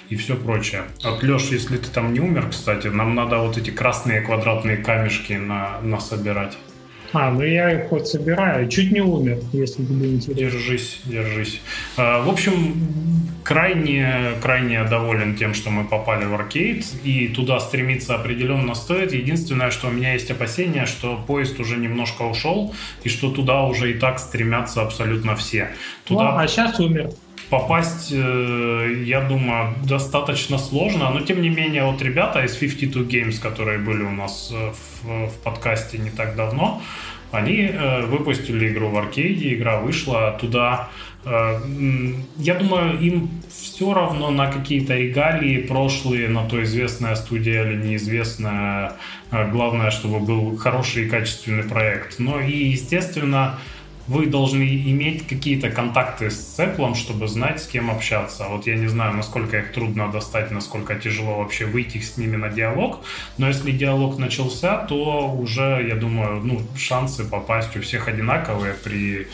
и 0.09 0.15
все 0.15 0.35
прочее. 0.35 0.83
Вот, 1.03 1.23
Леш, 1.23 1.43
если 1.51 1.77
ты 1.77 1.89
там 1.89 2.13
не 2.13 2.19
умер, 2.19 2.49
кстати, 2.51 2.87
нам 2.87 3.15
надо 3.15 3.39
вот 3.39 3.57
эти 3.57 3.71
красные 3.71 4.21
квадратные 4.21 4.77
камешки 4.77 5.33
на, 5.33 5.81
на 5.81 5.99
собирать. 5.99 6.57
А, 7.13 7.31
ну 7.31 7.43
я 7.43 7.71
их 7.71 7.89
хоть 7.89 8.07
собираю. 8.07 8.69
Чуть 8.69 8.91
не 8.91 9.01
умер, 9.01 9.39
если 9.51 9.83
тебе 9.83 10.13
интересно. 10.13 10.41
Держись, 10.41 11.01
держись. 11.05 11.61
А, 11.97 12.21
в 12.23 12.29
общем, 12.29 12.75
крайне, 13.43 14.33
крайне 14.41 14.83
доволен 14.83 15.35
тем, 15.35 15.53
что 15.53 15.71
мы 15.71 15.85
попали 15.85 16.25
в 16.25 16.33
аркейд, 16.33 16.85
и 17.03 17.27
туда 17.27 17.59
стремиться 17.59 18.15
определенно 18.15 18.75
стоит. 18.75 19.13
Единственное, 19.13 19.71
что 19.71 19.87
у 19.87 19.91
меня 19.91 20.13
есть 20.13 20.29
опасение, 20.29 20.85
что 20.85 21.19
поезд 21.27 21.59
уже 21.59 21.77
немножко 21.77 22.23
ушел, 22.23 22.73
и 23.03 23.09
что 23.09 23.31
туда 23.31 23.63
уже 23.63 23.91
и 23.91 23.93
так 23.95 24.19
стремятся 24.19 24.81
абсолютно 24.81 25.35
все. 25.35 25.69
Туда... 26.05 26.31
Ну, 26.31 26.37
а 26.37 26.47
сейчас 26.47 26.79
умер 26.79 27.11
попасть, 27.49 28.11
э, 28.11 29.03
я 29.05 29.21
думаю, 29.21 29.73
достаточно 29.83 30.57
сложно, 30.57 31.09
но 31.09 31.21
тем 31.21 31.41
не 31.41 31.49
менее, 31.49 31.83
вот 31.83 32.01
ребята 32.01 32.45
из 32.45 32.55
52 32.55 33.03
Games, 33.03 33.41
которые 33.41 33.79
были 33.79 34.03
у 34.03 34.11
нас 34.11 34.51
э, 34.53 34.71
в, 34.71 35.27
в 35.29 35.37
подкасте 35.43 35.97
не 35.97 36.11
так 36.11 36.35
давно, 36.35 36.81
они 37.31 37.69
э, 37.71 38.05
выпустили 38.05 38.69
игру 38.69 38.89
в 38.89 38.97
аркейде, 38.97 39.53
игра 39.53 39.79
вышла 39.79 40.37
туда. 40.39 40.89
Я 41.25 42.55
думаю, 42.55 42.97
им 43.01 43.29
все 43.49 43.93
равно 43.93 44.31
на 44.31 44.47
какие-то 44.47 44.95
регалии 44.95 45.57
прошлые, 45.57 46.29
на 46.29 46.47
то 46.47 46.63
известная 46.63 47.15
студия 47.15 47.65
или 47.65 47.75
неизвестная. 47.75 48.93
Главное, 49.29 49.91
чтобы 49.91 50.21
был 50.21 50.55
хороший 50.55 51.05
и 51.05 51.09
качественный 51.09 51.63
проект. 51.63 52.19
Но 52.19 52.39
и, 52.39 52.69
естественно, 52.69 53.59
вы 54.09 54.25
должны 54.25 54.63
иметь 54.63 55.27
какие-то 55.27 55.69
контакты 55.69 56.31
с 56.31 56.59
Apple, 56.59 56.95
чтобы 56.95 57.27
знать, 57.27 57.61
с 57.61 57.67
кем 57.67 57.91
общаться. 57.91 58.45
Вот 58.49 58.65
я 58.65 58.75
не 58.75 58.87
знаю, 58.87 59.13
насколько 59.15 59.59
их 59.59 59.71
трудно 59.71 60.11
достать, 60.11 60.49
насколько 60.49 60.95
тяжело 60.95 61.37
вообще 61.37 61.65
выйти 61.65 61.99
с 61.99 62.17
ними 62.17 62.35
на 62.35 62.49
диалог, 62.49 63.01
но 63.37 63.47
если 63.47 63.71
диалог 63.71 64.17
начался, 64.17 64.77
то 64.77 65.29
уже, 65.29 65.85
я 65.87 65.95
думаю, 65.95 66.41
ну, 66.43 66.61
шансы 66.75 67.23
попасть 67.23 67.77
у 67.77 67.81
всех 67.81 68.07
одинаковые 68.07 68.73
при, 68.73 69.27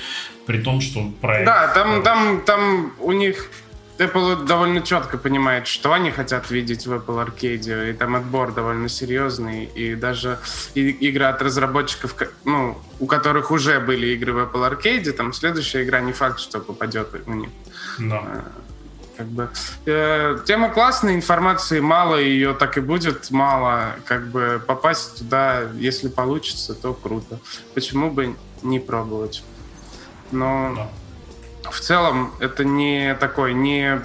при 0.45 0.57
том, 0.57 0.81
что 0.81 1.09
проект... 1.21 1.45
Да, 1.45 1.67
там, 1.69 2.03
там, 2.03 2.41
там 2.41 2.91
у 2.99 3.13
них 3.13 3.49
Apple 3.97 4.45
довольно 4.45 4.81
четко 4.81 5.17
понимает, 5.17 5.67
что 5.67 5.93
они 5.93 6.11
хотят 6.11 6.51
видеть 6.51 6.85
в 6.85 6.93
Apple 6.93 7.25
Arcade, 7.25 7.89
и 7.89 7.93
там 7.93 8.15
отбор 8.15 8.53
довольно 8.53 8.89
серьезный, 8.89 9.65
и 9.65 9.95
даже 9.95 10.39
и, 10.73 10.89
игры 10.89 11.25
от 11.25 11.41
разработчиков, 11.41 12.15
ну, 12.43 12.77
у 12.99 13.05
которых 13.05 13.51
уже 13.51 13.79
были 13.79 14.07
игры 14.07 14.33
в 14.33 14.39
Apple 14.39 14.69
Arcade, 14.69 15.11
там 15.11 15.33
следующая 15.33 15.83
игра 15.83 16.01
не 16.01 16.11
факт, 16.11 16.39
что 16.39 16.59
попадет 16.59 17.07
у 17.25 17.33
них. 17.33 17.49
Да. 17.99 18.21
Э, 18.25 18.41
как 19.17 19.27
бы, 19.27 19.49
э, 19.85 20.37
тема 20.45 20.69
классная, 20.69 21.15
информации 21.15 21.79
мало, 21.79 22.17
ее 22.17 22.53
так 22.53 22.77
и 22.77 22.81
будет 22.81 23.31
мало. 23.31 23.95
Как 24.05 24.27
бы 24.27 24.61
попасть 24.65 25.19
туда, 25.19 25.61
если 25.75 26.09
получится, 26.09 26.75
то 26.75 26.93
круто. 26.93 27.39
Почему 27.73 28.11
бы 28.11 28.35
не 28.61 28.79
пробовать? 28.79 29.43
Но... 30.31 30.73
Да 30.75 30.89
в 31.71 31.79
целом 31.79 32.33
это 32.39 32.63
не 32.63 33.15
такой, 33.15 33.53
не 33.53 34.01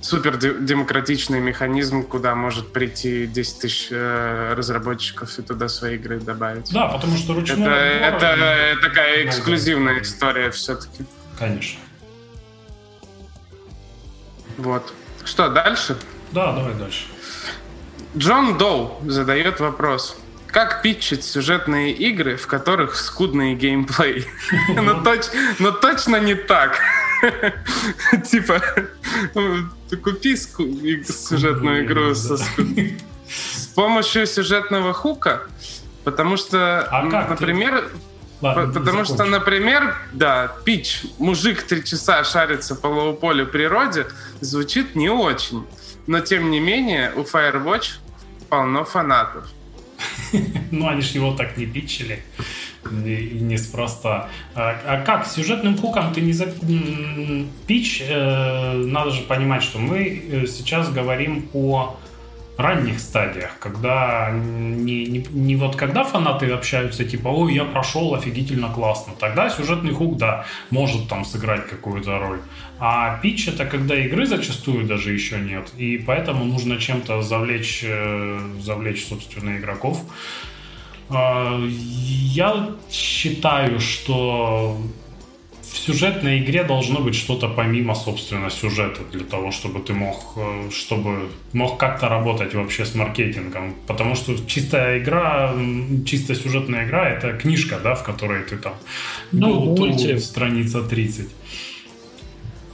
супер 0.00 0.36
демократичный 0.36 1.40
механизм, 1.40 2.02
куда 2.02 2.34
может 2.34 2.72
прийти 2.72 3.26
10 3.26 3.58
тысяч 3.58 3.88
э, 3.90 4.52
разработчиков 4.54 5.38
и 5.38 5.42
туда 5.42 5.68
свои 5.68 5.96
игры 5.96 6.20
добавить. 6.20 6.70
Да, 6.72 6.88
потому 6.88 7.16
что 7.16 7.34
ручной 7.34 7.66
Это, 7.66 8.26
это 8.26 8.80
такая 8.82 9.26
эксклюзивная 9.26 10.02
история 10.02 10.50
все-таки. 10.50 11.04
Конечно. 11.38 11.80
Вот. 14.58 14.92
Что, 15.24 15.48
дальше? 15.48 15.96
Да, 16.32 16.52
давай 16.52 16.74
дальше. 16.74 17.06
Джон 18.16 18.58
Доу 18.58 19.00
задает 19.06 19.58
вопрос. 19.60 20.16
Как 20.54 20.82
питчить 20.82 21.24
сюжетные 21.24 21.90
игры, 21.90 22.36
в 22.36 22.46
которых 22.46 22.94
скудный 22.94 23.56
геймплей? 23.56 24.24
Но 24.76 25.02
ну, 25.58 25.72
точно 25.72 26.20
не 26.20 26.36
так. 26.36 26.78
Типа, 28.30 28.62
купи 30.00 30.36
сюжетную 30.36 31.84
игру 31.84 32.14
с 32.14 33.66
помощью 33.74 34.28
сюжетного 34.28 34.92
хука, 34.92 35.42
потому 36.04 36.36
что, 36.36 36.86
а 36.88 37.02
например, 37.02 37.90
Ладно, 38.40 38.72
потому 38.72 39.04
что, 39.04 39.24
например, 39.24 39.96
да, 40.12 40.54
пич, 40.64 41.02
мужик 41.18 41.64
три 41.64 41.82
часа 41.82 42.22
шарится 42.22 42.76
по 42.76 42.86
лоу-полю 42.86 43.46
природе, 43.46 44.06
звучит 44.40 44.94
не 44.94 45.08
очень. 45.08 45.66
Но, 46.06 46.20
тем 46.20 46.52
не 46.52 46.60
менее, 46.60 47.12
у 47.16 47.22
Firewatch 47.22 47.94
полно 48.48 48.84
фанатов. 48.84 49.46
Ну, 50.70 50.88
они 50.88 51.02
ж 51.02 51.14
его 51.14 51.32
так 51.34 51.56
не 51.56 51.66
питчили. 51.66 52.18
И 52.90 53.38
неспроста. 53.40 54.28
А, 54.54 54.76
а 54.86 55.02
как? 55.02 55.26
Сюжетным 55.26 55.78
хуком 55.78 56.12
ты 56.12 56.20
не 56.20 56.32
за... 56.32 56.46
Пич, 57.66 58.02
э, 58.06 58.72
надо 58.86 59.10
же 59.10 59.22
понимать, 59.22 59.62
что 59.62 59.78
мы 59.78 60.22
э, 60.30 60.46
сейчас 60.46 60.92
говорим 60.92 61.48
о 61.54 61.96
ранних 62.56 63.00
стадиях, 63.00 63.58
когда 63.58 64.30
не, 64.32 65.06
не, 65.06 65.26
не 65.30 65.56
вот 65.56 65.76
когда 65.76 66.04
фанаты 66.04 66.50
общаются, 66.50 67.04
типа, 67.04 67.28
ой, 67.28 67.54
я 67.54 67.64
прошел 67.64 68.14
офигительно 68.14 68.68
классно, 68.68 69.14
тогда 69.18 69.50
сюжетный 69.50 69.92
хук, 69.92 70.16
да, 70.16 70.44
может 70.70 71.08
там 71.08 71.24
сыграть 71.24 71.66
какую-то 71.68 72.18
роль. 72.18 72.40
А 72.78 73.18
питч 73.18 73.48
это 73.48 73.66
когда 73.66 73.94
игры 73.96 74.26
зачастую 74.26 74.86
даже 74.86 75.12
еще 75.12 75.38
нет, 75.38 75.72
и 75.78 75.98
поэтому 75.98 76.44
нужно 76.44 76.78
чем-то 76.78 77.22
завлечь, 77.22 77.84
э, 77.84 78.38
завлечь, 78.60 79.04
собственно, 79.04 79.56
игроков. 79.58 80.02
А, 81.08 81.60
я 81.68 82.70
считаю, 82.90 83.78
что 83.80 84.76
в 85.74 85.76
сюжетной 85.76 86.38
игре 86.38 86.64
должно 86.64 87.00
быть 87.00 87.14
что-то 87.14 87.48
помимо, 87.48 87.94
собственно, 87.94 88.50
сюжета 88.50 89.02
для 89.12 89.24
того, 89.24 89.50
чтобы 89.50 89.80
ты 89.80 89.92
мог, 89.92 90.34
э, 90.36 90.70
чтобы 90.70 91.28
мог 91.52 91.78
как-то 91.78 92.08
работать 92.08 92.54
вообще 92.54 92.84
с 92.84 92.94
маркетингом. 92.94 93.74
Потому 93.86 94.14
что 94.14 94.34
чистая 94.46 94.98
игра, 94.98 95.54
чисто 96.06 96.34
сюжетная 96.34 96.86
игра— 96.86 97.08
это 97.10 97.32
книжка, 97.32 97.78
да, 97.82 97.94
в 97.94 98.02
которой 98.02 98.42
ты 98.42 98.56
там... 98.56 98.74
Ну, 99.32 99.76
мультик. 99.76 100.20
Страница 100.20 100.82
30. 100.82 101.28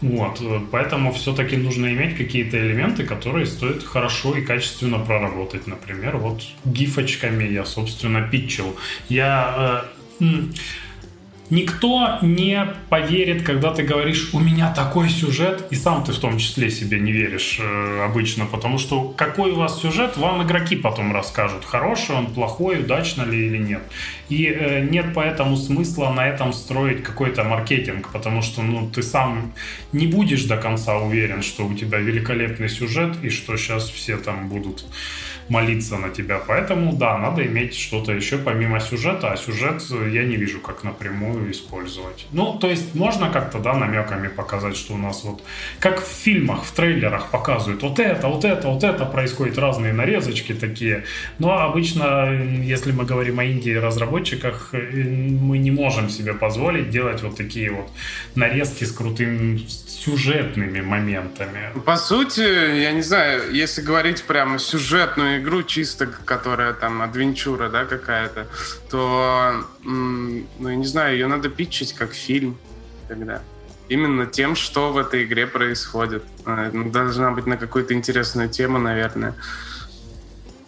Вот, 0.01 0.41
э, 0.41 0.61
поэтому 0.71 1.13
все-таки 1.13 1.57
нужно 1.57 1.93
иметь 1.93 2.17
какие-то 2.17 2.59
элементы, 2.59 3.05
которые 3.05 3.47
стоит 3.47 3.83
хорошо 3.83 4.35
и 4.37 4.43
качественно 4.43 4.99
проработать. 4.99 5.67
Например, 5.67 6.17
вот 6.17 6.43
гифочками 6.65 7.45
я, 7.45 7.65
собственно, 7.65 8.23
питчил. 8.23 8.77
Я 9.09 9.85
э, 10.21 10.25
Никто 11.51 12.19
не 12.23 12.65
поверит, 12.89 13.43
когда 13.43 13.73
ты 13.75 13.83
говоришь, 13.83 14.31
у 14.33 14.39
меня 14.39 14.73
такой 14.73 15.09
сюжет, 15.09 15.67
и 15.71 15.75
сам 15.75 16.05
ты 16.05 16.13
в 16.13 16.19
том 16.19 16.39
числе 16.39 16.71
себе 16.71 17.01
не 17.01 17.11
веришь 17.11 17.59
э, 17.61 18.05
обычно, 18.05 18.47
потому 18.47 18.79
что 18.79 19.13
какой 19.17 19.51
у 19.51 19.57
вас 19.57 19.81
сюжет, 19.81 20.17
вам 20.17 20.45
игроки 20.45 20.77
потом 20.77 21.13
расскажут, 21.13 21.65
хороший 21.65 22.15
он, 22.15 22.27
плохой, 22.29 22.81
удачно 22.81 23.25
ли 23.25 23.47
или 23.47 23.59
нет. 23.59 23.83
И 24.29 24.47
э, 24.47 24.87
нет 24.89 25.07
поэтому 25.13 25.57
смысла 25.57 26.13
на 26.13 26.29
этом 26.29 26.53
строить 26.53 27.03
какой-то 27.03 27.43
маркетинг, 27.43 28.11
потому 28.13 28.43
что 28.43 28.63
ну, 28.63 28.89
ты 28.89 29.03
сам 29.03 29.53
не 29.93 30.07
будешь 30.07 30.45
до 30.45 30.57
конца 30.57 30.99
уверен, 30.99 31.43
что 31.43 31.67
у 31.67 31.75
тебя 31.75 31.99
великолепный 31.99 32.69
сюжет, 32.69 33.17
и 33.23 33.29
что 33.29 33.57
сейчас 33.57 33.91
все 33.91 34.19
там 34.19 34.49
будут 34.49 34.85
молиться 35.51 35.99
на 35.99 36.09
тебя. 36.09 36.41
Поэтому, 36.47 36.93
да, 36.93 37.19
надо 37.19 37.45
иметь 37.45 37.75
что-то 37.75 38.13
еще 38.13 38.39
помимо 38.39 38.81
сюжета, 38.81 39.33
а 39.33 39.37
сюжет 39.37 39.83
я 40.13 40.25
не 40.25 40.37
вижу, 40.37 40.61
как 40.61 40.85
напрямую 40.85 41.51
использовать. 41.51 42.27
Ну, 42.33 42.59
то 42.59 42.69
есть 42.69 42.95
можно 42.95 43.31
как-то, 43.31 43.59
да, 43.59 43.75
намеками 43.75 44.29
показать, 44.29 44.77
что 44.77 44.95
у 44.95 44.97
нас 44.97 45.25
вот, 45.25 45.43
как 45.81 46.01
в 46.01 46.09
фильмах, 46.09 46.65
в 46.65 46.73
трейлерах 46.73 47.31
показывают, 47.31 47.83
вот 47.83 47.99
это, 47.99 48.29
вот 48.29 48.45
это, 48.45 48.69
вот 48.69 48.85
это 48.85 49.05
происходит, 49.05 49.59
разные 49.59 49.93
нарезочки 49.93 50.55
такие. 50.55 51.05
Но 51.39 51.59
обычно, 51.59 52.33
если 52.63 52.93
мы 52.93 53.05
говорим 53.05 53.41
о 53.41 53.45
Индии 53.45 53.73
разработчиках, 53.73 54.69
э, 54.73 54.79
мы 54.79 55.59
не 55.59 55.73
можем 55.73 56.09
себе 56.09 56.33
позволить 56.33 56.91
делать 56.91 57.23
вот 57.23 57.37
такие 57.37 57.73
вот 57.73 57.91
нарезки 58.37 58.85
с 58.85 58.93
крутым 58.93 59.59
сюжетными 59.59 60.81
моментами. 60.81 61.73
По 61.85 61.97
сути, 61.97 62.41
я 62.81 62.93
не 62.93 63.03
знаю, 63.03 63.53
если 63.53 63.83
говорить 63.83 64.23
прямо 64.23 64.59
сюжетную 64.59 65.40
игру, 65.41 65.63
чисто 65.63 66.07
которая 66.07 66.73
там 66.73 67.03
адвенчура, 67.03 67.69
да, 67.69 67.85
какая-то, 67.85 68.47
то, 68.91 69.65
ну, 69.83 70.69
я 70.69 70.77
не 70.77 70.87
знаю, 70.87 71.15
ее 71.15 71.27
надо 71.27 71.49
питчить 71.49 71.93
как 71.93 72.13
фильм 72.13 72.57
тогда. 73.09 73.43
Именно 73.89 74.27
тем, 74.27 74.55
что 74.55 74.93
в 74.93 74.99
этой 74.99 75.25
игре 75.25 75.49
происходит. 75.49 76.23
Э, 76.47 76.71
ну, 76.73 76.91
должна 76.91 77.33
быть 77.33 77.47
на 77.47 77.57
какую-то 77.57 77.93
интересную 77.93 78.49
тему, 78.49 78.79
наверное. 78.79 79.35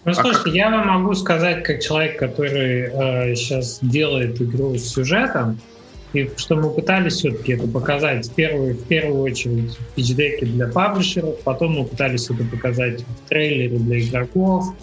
Ну, 0.04 0.12
слушайте, 0.12 0.40
а 0.40 0.44
как... 0.44 0.54
я 0.54 0.70
вам 0.70 0.88
могу 0.88 1.14
сказать, 1.14 1.62
как 1.62 1.80
человек, 1.80 2.18
который 2.18 2.90
э, 2.90 3.35
сейчас 3.37 3.78
делает 3.80 4.42
игру 4.42 4.76
с 4.76 4.88
сюжетом, 4.88 5.61
и 6.12 6.31
что 6.37 6.57
мы 6.57 6.70
пытались 6.70 7.14
все-таки 7.14 7.53
это 7.53 7.66
показать 7.66 8.27
в 8.27 8.35
первую, 8.35 8.75
в 8.75 8.85
первую 8.85 9.22
очередь 9.22 9.77
в 9.77 9.94
пичдеке 9.94 10.46
для 10.46 10.68
паблишеров, 10.68 11.40
потом 11.40 11.72
мы 11.72 11.85
пытались 11.85 12.31
это 12.31 12.44
показать 12.44 13.03
в 13.03 13.29
трейлере 13.29 13.79
для 13.79 14.01
игроков 14.01 14.75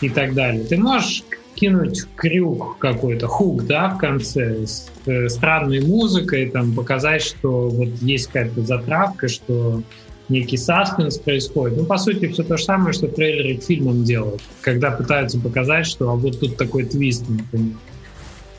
и 0.00 0.08
так 0.08 0.34
далее. 0.34 0.64
Ты 0.64 0.76
можешь 0.76 1.24
кинуть 1.54 2.04
крюк 2.16 2.78
какой-то, 2.78 3.26
хук, 3.26 3.66
да, 3.66 3.88
в 3.88 3.98
конце 3.98 4.66
с 4.66 4.90
э, 5.06 5.28
странной 5.28 5.80
музыкой, 5.80 6.50
там, 6.50 6.74
показать, 6.74 7.22
что 7.22 7.68
вот 7.68 7.88
есть 8.02 8.26
какая-то 8.26 8.62
затравка, 8.62 9.26
что 9.28 9.82
некий 10.28 10.56
саспенс 10.56 11.18
происходит. 11.18 11.78
Ну, 11.78 11.84
по 11.84 11.98
сути, 11.98 12.28
все 12.28 12.42
то 12.42 12.56
же 12.56 12.64
самое, 12.64 12.92
что 12.92 13.08
трейлеры 13.08 13.58
к 13.58 13.64
фильмам 13.64 14.04
делают, 14.04 14.42
когда 14.60 14.90
пытаются 14.90 15.38
показать, 15.38 15.86
что 15.86 16.10
а 16.10 16.14
вот 16.14 16.38
тут 16.40 16.56
такой 16.56 16.84
твист, 16.84 17.24
например. 17.28 17.76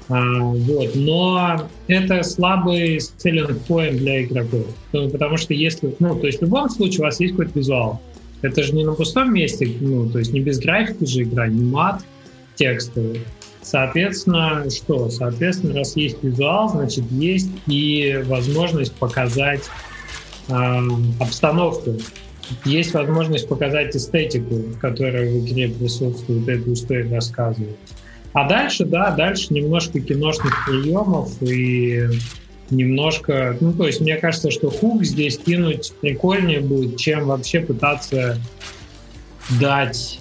А, 0.10 0.40
вот. 0.40 0.96
Но 0.96 1.68
это 1.88 2.24
слабый 2.24 2.98
selling 2.98 3.60
point 3.68 3.98
для 3.98 4.24
игроков. 4.24 4.66
Ну, 4.94 5.10
потому 5.10 5.38
что 5.38 5.54
если... 5.54 5.96
Ну, 6.00 6.18
то 6.20 6.28
есть 6.28 6.40
в 6.40 6.44
любом 6.44 6.70
случае 6.70 7.00
у 7.02 7.04
вас 7.04 7.20
есть 7.20 7.34
какой-то 7.34 7.60
визуал. 7.60 8.02
Это 8.42 8.64
же 8.64 8.74
не 8.74 8.86
на 8.86 8.94
пустом 8.94 9.34
месте, 9.34 9.68
ну, 9.82 10.10
то 10.10 10.20
есть 10.20 10.32
не 10.32 10.40
без 10.40 10.60
графики 10.60 11.06
же 11.06 11.24
игра, 11.24 11.48
не 11.48 11.64
мат 11.64 12.04
текстовый. 12.56 13.22
Соответственно, 13.64 14.70
что? 14.70 15.10
Соответственно, 15.10 15.74
раз 15.74 15.96
есть 15.98 16.24
визуал, 16.24 16.70
значит, 16.70 17.04
есть 17.12 17.50
и 17.66 18.24
возможность 18.28 18.94
показать 18.94 19.64
э, 20.48 20.54
обстановку. 21.20 21.96
Есть 22.64 22.94
возможность 22.94 23.50
показать 23.50 23.94
эстетику, 23.96 24.64
которая 24.80 25.30
в 25.30 25.46
игре 25.46 25.68
присутствует, 25.68 26.48
эту 26.48 26.74
историю 26.74 27.12
рассказывает. 27.14 27.76
А 28.38 28.48
дальше, 28.48 28.86
да, 28.86 29.10
дальше 29.10 29.52
немножко 29.52 30.00
киношных 30.00 30.68
приемов 30.68 31.42
и 31.42 32.08
немножко... 32.70 33.58
Ну, 33.60 33.74
то 33.74 33.88
есть 33.88 34.00
мне 34.00 34.16
кажется, 34.18 34.52
что 34.52 34.70
хук 34.70 35.04
здесь 35.04 35.40
кинуть 35.40 35.92
прикольнее 36.02 36.60
будет, 36.60 36.98
чем 36.98 37.26
вообще 37.26 37.62
пытаться 37.62 38.40
дать 39.60 40.20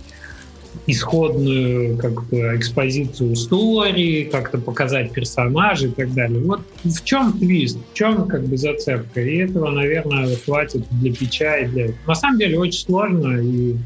исходную 0.86 1.98
как 1.98 2.26
бы 2.28 2.56
экспозицию 2.56 3.34
истории, 3.34 4.24
как-то 4.24 4.56
показать 4.56 5.12
персонажей 5.12 5.90
и 5.90 5.92
так 5.92 6.14
далее. 6.14 6.40
Вот 6.40 6.62
в 6.84 7.04
чем 7.04 7.38
твист, 7.38 7.76
в 7.92 7.94
чем 7.94 8.28
как 8.28 8.46
бы 8.46 8.56
зацепка. 8.56 9.20
И 9.20 9.36
этого, 9.36 9.70
наверное, 9.70 10.34
хватит 10.36 10.86
для 10.90 11.12
печа 11.12 11.58
и 11.58 11.66
для... 11.66 11.88
На 12.06 12.14
самом 12.14 12.38
деле 12.38 12.58
очень 12.58 12.80
сложно 12.80 13.42
и 13.42 13.76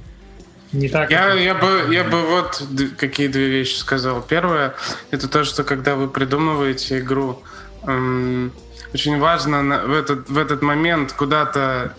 не 0.72 0.88
так. 0.88 1.10
Я, 1.10 1.34
я, 1.34 1.54
бы, 1.54 1.88
я 1.90 2.04
бы 2.04 2.22
вот 2.22 2.62
какие 2.96 3.28
две 3.28 3.48
вещи 3.48 3.76
сказал. 3.76 4.22
Первое, 4.22 4.74
это 5.10 5.28
то, 5.28 5.44
что 5.44 5.64
когда 5.64 5.94
вы 5.96 6.08
придумываете 6.08 7.00
игру, 7.00 7.42
эм, 7.86 8.52
очень 8.94 9.18
важно 9.18 9.62
на, 9.62 9.84
в, 9.84 9.92
этот, 9.92 10.28
в 10.28 10.38
этот 10.38 10.62
момент 10.62 11.12
куда-то 11.12 11.94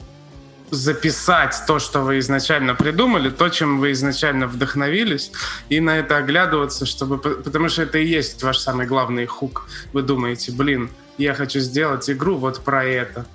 записать 0.69 1.55
то, 1.67 1.79
что 1.79 1.99
вы 2.01 2.19
изначально 2.19 2.75
придумали, 2.75 3.29
то, 3.29 3.49
чем 3.49 3.79
вы 3.79 3.91
изначально 3.91 4.47
вдохновились, 4.47 5.31
и 5.67 5.81
на 5.81 5.99
это 5.99 6.15
оглядываться, 6.15 6.85
чтобы, 6.85 7.17
потому 7.17 7.67
что 7.67 7.83
это 7.83 7.97
и 7.97 8.05
есть 8.05 8.41
ваш 8.41 8.57
самый 8.57 8.87
главный 8.87 9.25
хук. 9.25 9.67
Вы 9.91 10.01
думаете, 10.01 10.53
блин, 10.53 10.89
я 11.17 11.33
хочу 11.33 11.59
сделать 11.59 12.09
игру 12.09 12.37
вот 12.37 12.61
про 12.61 12.85
это 12.85 13.25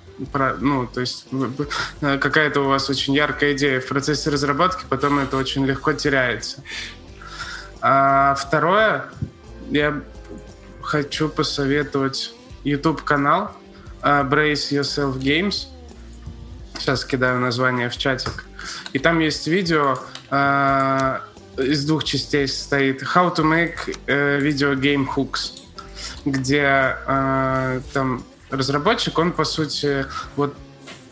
ну, 0.59 0.87
то 0.87 1.01
есть 1.01 1.27
э, 2.01 2.17
какая-то 2.17 2.61
у 2.61 2.67
вас 2.67 2.89
очень 2.89 3.13
яркая 3.13 3.53
идея 3.53 3.79
в 3.79 3.87
процессе 3.87 4.29
разработки, 4.29 4.85
потом 4.89 5.19
это 5.19 5.37
очень 5.37 5.65
легко 5.65 5.93
теряется. 5.93 6.63
А 7.81 8.35
второе, 8.35 9.05
я 9.69 10.01
хочу 10.81 11.29
посоветовать 11.29 12.33
YouTube-канал 12.63 13.51
uh, 14.01 14.27
Brace 14.27 14.71
Yourself 14.71 15.17
Games. 15.19 15.67
Сейчас 16.79 17.05
кидаю 17.05 17.39
название 17.39 17.89
в 17.89 17.97
чатик. 17.97 18.45
И 18.93 18.99
там 18.99 19.19
есть 19.19 19.47
видео 19.47 19.99
uh, 20.31 21.21
из 21.57 21.85
двух 21.85 22.03
частей 22.03 22.47
состоит 22.47 23.03
How 23.03 23.35
to 23.35 23.43
make 23.43 23.75
uh, 24.07 24.39
video 24.39 24.75
game 24.75 25.07
hooks, 25.15 25.59
где 26.25 26.95
uh, 27.07 27.81
там 27.93 28.23
разработчик, 28.49 29.17
он, 29.19 29.31
по 29.31 29.45
сути, 29.45 30.05
вот 30.35 30.55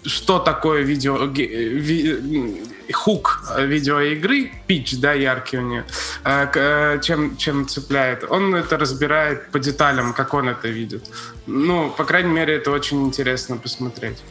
что 0.05 0.39
такое 0.39 0.83
видео 0.83 1.25
ви, 1.25 2.63
хук 2.93 3.41
видеоигры, 3.57 4.51
пич, 4.67 4.99
да, 4.99 5.13
яркий 5.13 5.57
у 5.57 5.61
нее, 5.61 5.85
а, 6.23 6.49
э, 6.53 6.99
чем, 7.01 7.37
чем 7.37 7.67
цепляет. 7.67 8.23
Он 8.29 8.55
это 8.55 8.77
разбирает 8.77 9.51
по 9.51 9.59
деталям, 9.59 10.13
как 10.13 10.33
он 10.33 10.49
это 10.49 10.67
видит. 10.67 11.09
Ну, 11.47 11.89
по 11.89 12.03
крайней 12.03 12.31
мере, 12.31 12.55
это 12.55 12.71
очень 12.71 13.03
интересно 13.03 13.57
посмотреть. 13.57 14.23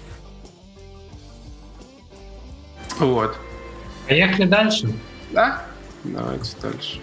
Вот. 2.99 3.37
Поехали 4.07 4.47
дальше. 4.47 4.93
Да? 5.33 5.67
Давайте 6.05 6.57
дальше. 6.63 7.01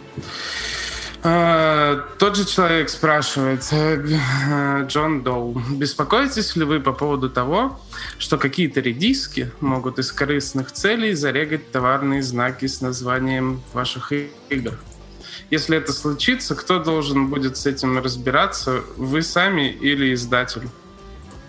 А, 1.24 1.98
тот 2.18 2.36
же 2.36 2.46
человек 2.46 2.90
спрашивает, 2.90 3.68
э, 3.72 4.86
Джон 4.88 5.22
Доу, 5.22 5.62
беспокоитесь 5.70 6.56
ли 6.56 6.64
вы 6.64 6.80
по 6.80 6.94
поводу 6.94 7.30
того, 7.30 7.80
что 8.18 8.40
какие-то 8.40 8.80
редиски 8.80 9.52
могут 9.60 10.00
из 10.00 10.12
корыстных 10.12 10.72
целей 10.72 11.14
зарегать 11.14 11.72
товарные 11.72 12.24
знаки 12.24 12.66
с 12.66 12.82
названием 12.82 13.62
ваших 13.74 14.12
игр? 14.50 14.80
Если 15.52 15.78
это 15.78 15.94
случится, 15.94 16.56
кто 16.56 16.80
должен 16.80 17.28
будет 17.28 17.56
с 17.56 17.68
этим 17.68 18.00
разбираться? 18.00 18.82
Вы 18.98 19.22
сами 19.22 19.70
или 19.70 20.14
издатель? 20.14 20.70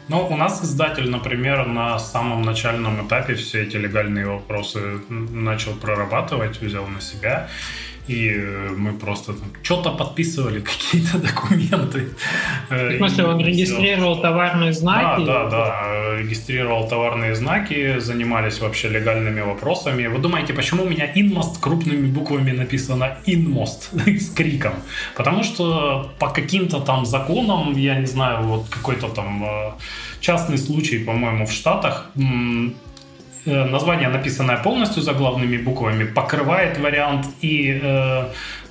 Ну, 0.09 0.27
у 0.27 0.37
нас 0.37 0.63
издатель, 0.63 1.09
например, 1.09 1.67
на 1.67 1.99
самом 1.99 2.43
начальном 2.43 3.07
этапе 3.07 3.35
все 3.37 3.63
эти 3.63 3.77
легальные 3.77 4.27
вопросы 4.27 5.01
начал 5.09 5.75
прорабатывать, 5.75 6.61
взял 6.61 6.87
на 6.87 7.01
себя. 7.01 7.49
И 8.09 8.33
э, 8.35 8.71
мы 8.77 8.93
просто 8.93 9.33
там 9.33 9.49
что-то 9.63 9.91
подписывали, 9.91 10.61
какие-то 10.73 11.19
документы. 11.19 12.09
В 12.71 12.97
смысле, 12.97 13.25
он 13.25 13.41
регистрировал 13.41 14.21
товарные 14.21 14.73
знаки? 14.73 15.25
Да, 15.25 15.45
да, 15.45 15.51
да. 15.51 16.19
Регистрировал 16.19 16.89
товарные 16.89 17.35
знаки, 17.35 17.99
занимались 17.99 18.61
вообще 18.61 18.89
легальными 18.89 19.41
вопросами. 19.41 20.07
Вы 20.09 20.19
думаете, 20.19 20.53
почему 20.53 20.85
у 20.85 20.89
меня 20.89 21.13
Inmost 21.15 21.61
крупными 21.61 22.07
буквами 22.07 22.53
написано 22.53 23.19
Inmost 23.27 23.91
с 24.21 24.31
криком? 24.31 24.73
Потому 25.17 25.45
что 25.45 26.11
по 26.19 26.29
каким-то 26.29 26.81
там 26.81 27.07
законам, 27.07 27.77
я 27.77 27.95
не 28.01 28.07
знаю, 28.07 28.43
вот 28.43 28.69
какой-то 28.69 29.09
там 29.09 29.45
э, 29.45 29.73
частный 30.21 30.59
случай, 30.59 30.99
по-моему, 30.99 31.47
в 31.47 31.53
Штатах, 31.53 32.11
Э, 32.17 32.92
название, 33.51 34.09
написанное 34.09 34.57
полностью 34.57 35.03
заглавными 35.03 35.57
буквами, 35.57 36.05
покрывает 36.05 36.79
вариант 36.79 37.27
и 37.41 37.81
э, 37.83 38.25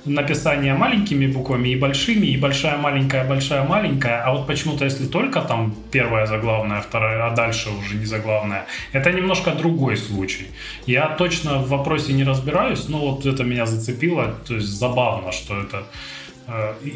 написание 0.04 0.74
маленькими 0.74 1.26
буквами, 1.26 1.68
и 1.68 1.76
большими, 1.76 2.26
и 2.26 2.36
большая, 2.36 2.76
маленькая, 2.78 3.24
большая, 3.24 3.64
маленькая. 3.64 4.22
А 4.24 4.32
вот 4.32 4.46
почему-то, 4.46 4.84
если 4.84 5.06
только 5.06 5.40
там 5.40 5.74
первая 5.90 6.26
заглавная, 6.26 6.80
вторая, 6.80 7.26
а 7.26 7.30
дальше 7.30 7.68
уже 7.70 7.96
не 7.96 8.06
заглавная, 8.06 8.64
это 8.92 9.12
немножко 9.12 9.50
другой 9.50 9.96
случай. 9.96 10.46
Я 10.86 11.06
точно 11.08 11.58
в 11.58 11.68
вопросе 11.68 12.12
не 12.12 12.24
разбираюсь, 12.24 12.88
но 12.88 12.98
вот 12.98 13.26
это 13.26 13.44
меня 13.44 13.66
зацепило. 13.66 14.34
То 14.46 14.54
есть 14.54 14.68
забавно, 14.68 15.32
что 15.32 15.60
это 15.60 15.76
Э, 15.76 16.21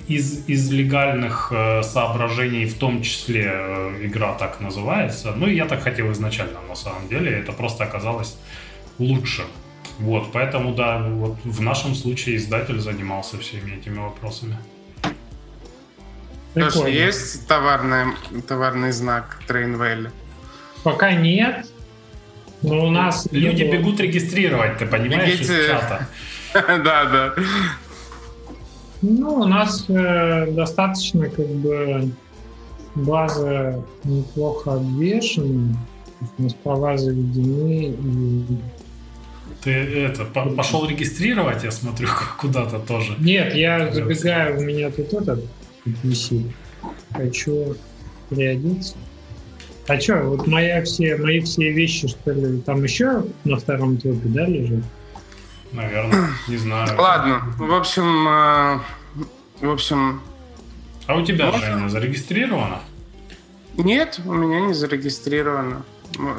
из, 0.09 0.49
из 0.49 0.71
легальных 0.71 1.53
э, 1.55 1.83
соображений, 1.83 2.67
в 2.67 2.75
том 2.75 3.03
числе 3.03 3.51
э, 3.53 4.07
игра 4.07 4.35
так 4.35 4.61
называется. 4.61 5.33
Ну, 5.37 5.47
я 5.47 5.67
так 5.67 5.83
хотел 5.83 6.11
изначально, 6.13 6.61
на 6.69 6.75
самом 6.75 7.09
деле. 7.09 7.31
Это 7.31 7.53
просто 7.53 7.85
оказалось 7.85 8.37
лучше. 8.99 9.43
Вот, 9.99 10.33
поэтому, 10.33 10.75
да, 10.75 10.99
вот 10.99 11.39
в 11.45 11.61
нашем 11.61 11.95
случае 11.95 12.37
издатель 12.37 12.81
занимался 12.81 13.39
всеми 13.39 13.77
этими 13.77 13.99
вопросами. 13.99 14.59
Слушай, 16.55 16.93
есть 16.93 17.47
товарный, 17.47 18.15
товарный 18.49 18.93
знак 18.93 19.39
Trainwell? 19.49 20.11
Пока 20.83 21.13
нет. 21.13 21.67
Но 22.63 22.87
у 22.87 22.91
нас... 22.91 23.29
Люди 23.31 23.65
бегут 23.65 24.01
регистрировать, 24.01 24.79
ты 24.79 24.87
понимаешь, 24.87 25.39
Бегите... 25.39 25.61
из 25.61 25.67
чата. 25.67 26.09
Да, 26.55 27.05
да. 27.05 27.35
Ну, 29.03 29.35
у 29.35 29.45
нас 29.45 29.85
э, 29.89 30.51
достаточно 30.53 31.29
как 31.29 31.47
бы 31.47 32.11
база 32.95 33.83
неплохо 34.05 34.75
обвешена. 34.75 35.77
У 36.39 36.43
нас 36.43 36.55
права 36.55 36.97
заведены. 36.97 37.91
И... 37.91 38.45
Ты 39.63 39.71
это 39.71 40.25
пошел 40.25 40.89
регистрировать, 40.89 41.65
я 41.65 41.71
смотрю, 41.71 42.09
куда-то 42.39 42.79
тоже. 42.79 43.15
Нет, 43.19 43.55
я 43.55 43.93
забегаю, 43.93 44.59
у 44.59 44.63
меня 44.63 44.91
тут 44.91 45.13
этот 45.13 45.45
висит. 45.85 46.47
Хочу 47.13 47.77
приодеться. 48.29 48.97
А 49.89 50.01
что, 50.01 50.17
вот 50.23 50.47
моя 50.49 50.83
все, 50.83 51.17
мои 51.17 51.41
все 51.41 51.71
вещи, 51.71 52.09
что 52.09 52.33
ли, 52.33 52.61
там 52.61 52.83
еще 52.83 53.25
на 53.45 53.57
втором 53.57 53.99
трупе, 53.99 54.29
да, 54.29 54.45
лежат? 54.47 54.83
Наверное, 55.77 56.31
не 56.49 56.57
знаю. 56.57 56.89
Ладно, 56.99 57.43
в 57.59 57.75
общем, 57.75 58.29
э, 58.29 58.79
в 59.61 59.71
общем... 59.71 60.23
А 61.07 61.17
у 61.17 61.25
тебя, 61.25 61.47
можно? 61.47 61.61
Женя, 61.61 61.89
зарегистрировано? 61.89 62.81
Нет, 63.77 64.19
у 64.25 64.33
меня 64.33 64.61
не 64.61 64.73
зарегистрировано. 64.73 65.83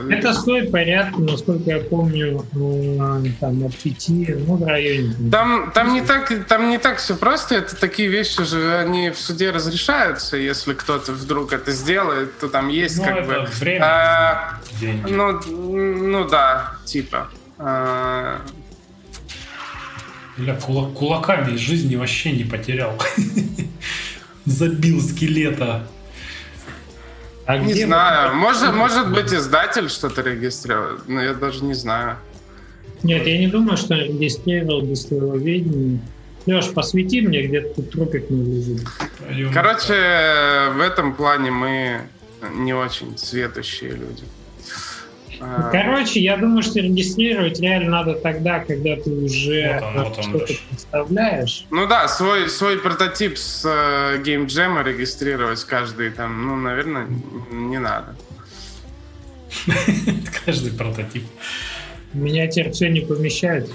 Это 0.09 0.33
стоит 0.33 0.71
порядка, 0.71 1.21
насколько 1.21 1.69
я 1.69 1.79
помню, 1.79 2.43
ну, 2.53 3.23
там 3.39 3.63
от 3.65 3.75
пяти, 3.75 4.33
ну, 4.47 4.55
в 4.55 4.65
районе. 4.65 5.13
Там, 5.31 5.71
там, 5.71 5.93
не 5.93 6.01
так, 6.01 6.47
там 6.47 6.69
не 6.69 6.79
так 6.79 6.97
все 6.97 7.15
просто. 7.15 7.55
Это 7.55 7.75
такие 7.75 8.07
вещи 8.07 8.43
же, 8.43 8.77
они 8.77 9.11
в 9.11 9.19
суде 9.19 9.51
разрешаются. 9.51 10.37
Если 10.37 10.73
кто-то 10.73 11.11
вдруг 11.11 11.53
это 11.53 11.71
сделает, 11.71 12.39
то 12.39 12.47
там 12.47 12.69
есть 12.69 12.97
ну, 12.97 13.03
как 13.03 13.17
это 13.17 13.27
бы... 13.27 13.45
Время, 13.59 13.85
а, 13.85 14.59
деньги. 14.79 15.11
Ну, 15.11 15.39
ну 15.51 16.27
да, 16.27 16.73
типа. 16.85 17.27
А, 17.59 18.41
Бля, 20.37 20.55
кулак, 20.55 20.93
кулаками 20.93 21.55
из 21.55 21.59
жизни 21.59 21.95
вообще 21.95 22.31
не 22.31 22.43
потерял. 22.43 22.97
Забил 24.45 25.01
скелета. 25.01 25.87
А 27.45 27.57
не 27.57 27.73
знаю. 27.73 28.35
Может, 28.35 28.73
может 28.73 29.11
быть, 29.13 29.33
издатель 29.33 29.89
что-то 29.89 30.21
регистрировал, 30.21 30.99
но 31.07 31.21
я 31.23 31.33
даже 31.33 31.63
не 31.63 31.73
знаю. 31.73 32.17
Нет, 33.03 33.25
я 33.25 33.37
не 33.37 33.47
думаю, 33.47 33.77
что 33.77 33.95
регистрировал 33.95 35.37
видения. 35.37 35.99
Леш, 36.45 36.71
посвети 36.73 37.21
мне, 37.21 37.43
где 37.43 37.61
тут 37.61 37.91
трупик 37.91 38.29
не 38.29 38.43
лежит. 38.43 38.87
Короче, 39.53 40.71
в 40.73 40.81
этом 40.81 41.13
плане 41.13 41.51
мы 41.51 42.01
не 42.55 42.73
очень 42.73 43.17
светущие 43.17 43.91
люди. 43.91 44.23
А. 45.39 45.69
Короче, 45.71 46.19
я 46.19 46.37
думаю, 46.37 46.63
что 46.63 46.79
регистрировать 46.79 47.59
реально 47.59 47.91
надо 47.91 48.15
тогда, 48.15 48.59
когда 48.59 48.95
ты 48.95 49.09
уже 49.11 49.79
вот 49.81 49.83
он, 49.83 50.03
вот 50.03 50.17
он 50.17 50.23
что-то 50.23 50.53
представляешь. 50.69 51.65
Ну 51.69 51.87
да, 51.87 52.07
свой, 52.07 52.49
свой 52.49 52.79
прототип 52.79 53.37
с 53.37 53.63
э, 53.65 54.21
Game 54.21 54.47
Jam 54.47 54.83
регистрировать 54.83 55.63
каждый 55.63 56.11
там, 56.11 56.45
ну, 56.45 56.55
наверное, 56.55 57.07
не 57.51 57.79
надо. 57.79 58.15
Каждый 60.45 60.71
прототип. 60.73 61.23
Меня 62.13 62.47
теперь 62.47 62.71
все 62.71 62.89
не 62.89 63.01
помещает. 63.01 63.69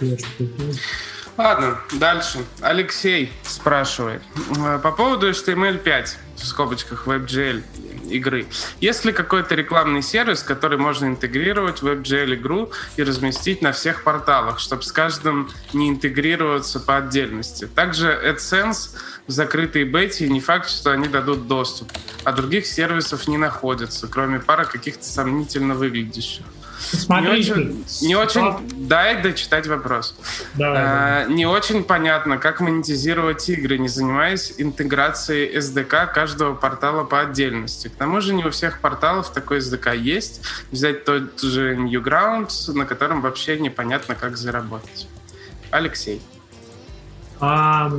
Ладно, 1.36 1.78
дальше. 1.92 2.38
Алексей 2.60 3.32
спрашивает. 3.42 4.22
Э, 4.58 4.78
по 4.82 4.92
поводу 4.92 5.30
HTML5 5.30 6.06
в 6.36 6.46
скобочках 6.46 7.06
WebGL 7.06 7.62
игры. 8.08 8.46
Есть 8.80 9.04
ли 9.04 9.12
какой-то 9.12 9.54
рекламный 9.54 10.02
сервис, 10.02 10.42
который 10.42 10.78
можно 10.78 11.06
интегрировать 11.06 11.82
в 11.82 11.86
WebGL 11.86 12.34
игру 12.34 12.70
и 12.96 13.02
разместить 13.02 13.62
на 13.62 13.72
всех 13.72 14.04
порталах, 14.04 14.58
чтобы 14.58 14.82
с 14.82 14.92
каждым 14.92 15.50
не 15.72 15.88
интегрироваться 15.88 16.80
по 16.80 16.96
отдельности? 16.96 17.66
Также 17.66 18.08
AdSense 18.08 18.96
в 19.26 19.30
закрытой 19.30 19.84
бете 19.84 20.28
не 20.28 20.40
факт, 20.40 20.68
что 20.68 20.90
они 20.90 21.08
дадут 21.08 21.46
доступ, 21.46 21.88
а 22.24 22.32
других 22.32 22.66
сервисов 22.66 23.28
не 23.28 23.38
находится, 23.38 24.08
кроме 24.08 24.40
пары 24.40 24.64
каких-то 24.64 25.04
сомнительно 25.04 25.74
выглядящих. 25.74 26.44
Смотри, 26.90 27.30
не 27.30 27.38
очень, 27.38 27.84
не 28.02 28.16
очень 28.16 28.88
дай 28.88 29.22
дочитать 29.22 29.66
вопрос. 29.66 30.14
Давай, 30.54 30.82
а, 30.82 31.26
Не 31.26 31.46
очень 31.46 31.84
понятно, 31.84 32.38
как 32.38 32.60
монетизировать 32.60 33.48
игры, 33.48 33.78
не 33.78 33.88
занимаясь 33.88 34.54
интеграцией 34.58 35.56
SDK 35.56 36.12
каждого 36.12 36.54
портала 36.54 37.04
по 37.04 37.20
отдельности. 37.20 37.88
К 37.88 37.92
тому 37.92 38.20
же 38.20 38.34
не 38.34 38.44
у 38.44 38.50
всех 38.50 38.80
порталов 38.80 39.32
такой 39.32 39.58
SDK 39.58 39.96
есть. 39.96 40.42
Взять 40.70 41.04
тот 41.04 41.40
же 41.40 41.76
Newgrounds, 41.76 42.72
на 42.72 42.84
котором 42.84 43.20
вообще 43.20 43.58
непонятно, 43.58 44.14
как 44.14 44.36
заработать. 44.36 45.08
Алексей. 45.70 46.20
А, 47.40 47.90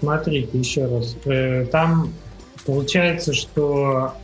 смотрите 0.00 0.58
еще 0.58 0.86
раз. 0.86 1.16
Э, 1.24 1.66
там 1.66 2.12
получается, 2.64 3.32
что 3.32 4.14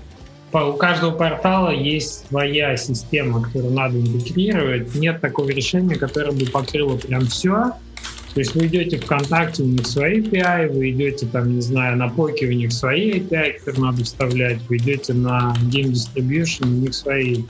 у 0.53 0.75
каждого 0.75 1.13
портала 1.13 1.71
есть 1.71 2.27
своя 2.29 2.77
система, 2.77 3.43
которую 3.43 3.73
надо 3.73 3.99
интегрировать. 3.99 4.95
Нет 4.95 5.21
такого 5.21 5.49
решения, 5.51 5.97
которое 5.97 6.33
бы 6.33 6.45
покрыло 6.47 6.97
прям 6.97 7.27
все. 7.27 7.73
То 8.35 8.41
есть 8.41 8.55
вы 8.55 8.67
идете 8.67 8.99
ВКонтакте, 8.99 9.63
у 9.63 9.67
них 9.67 9.87
свои 9.87 10.21
API, 10.21 10.69
вы 10.73 10.91
идете 10.91 11.27
там, 11.27 11.55
не 11.55 11.61
знаю, 11.61 11.99
на 11.99 12.09
Поке, 12.09 12.47
у 12.47 12.53
них 12.53 12.73
свои 12.73 13.19
API, 13.19 13.59
которые 13.59 13.83
надо 13.83 14.05
вставлять, 14.05 14.59
вы 14.69 14.79
идете 14.79 15.13
на 15.13 15.55
Game 15.71 15.93
Distribution, 15.93 16.65
у 16.65 16.81
них 16.81 16.95
свои. 16.95 17.45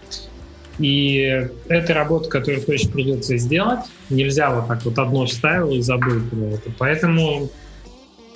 И 0.78 1.48
это 1.68 1.94
работа, 1.94 2.28
которую 2.28 2.62
точно 2.62 2.92
придется 2.92 3.36
сделать. 3.36 3.80
Нельзя 4.10 4.50
вот 4.50 4.66
так 4.66 4.84
вот 4.84 4.98
одно 4.98 5.26
вставил 5.26 5.70
и 5.70 5.80
забыл 5.80 6.20
про 6.30 6.46
это. 6.46 6.70
Поэтому 6.78 7.50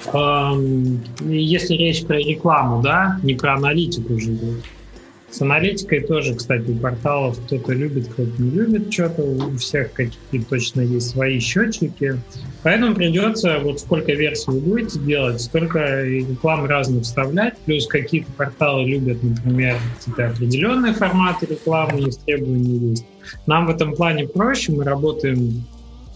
если 0.05 1.75
речь 1.75 2.05
про 2.05 2.19
рекламу, 2.19 2.83
да, 2.83 3.19
не 3.23 3.35
про 3.35 3.55
аналитику 3.55 4.15
уже, 4.15 4.37
С 5.31 5.43
аналитикой 5.43 6.01
тоже, 6.01 6.35
кстати, 6.35 6.73
порталов 6.73 7.39
кто-то 7.45 7.73
любит, 7.73 8.09
кто-то 8.09 8.41
не 8.41 8.51
любит 8.51 8.93
что-то. 8.93 9.23
У 9.23 9.57
всех 9.57 9.93
какие-то 9.93 10.49
точно 10.49 10.83
есть 10.83 11.11
свои 11.11 11.41
счетчики. 11.41 12.21
Поэтому 12.63 12.95
придется, 12.95 13.59
вот 13.59 13.81
сколько 13.81 14.13
версий 14.13 14.51
вы 14.51 14.61
будете 14.61 14.99
делать, 15.01 15.41
столько 15.41 16.05
реклам 16.05 16.65
разных 16.67 17.03
вставлять. 17.03 17.59
Плюс 17.67 17.87
какие-то 17.87 18.31
порталы 18.33 18.85
любят, 18.85 19.23
например, 19.23 19.77
какие-то 19.99 20.29
определенные 20.29 20.95
форматы 20.95 21.47
рекламы, 21.47 22.01
есть 22.01 22.25
требования 22.25 22.91
есть. 22.91 23.05
Нам 23.47 23.67
в 23.67 23.71
этом 23.71 23.95
плане 23.95 24.29
проще, 24.29 24.73
мы 24.73 24.85
работаем 24.85 25.65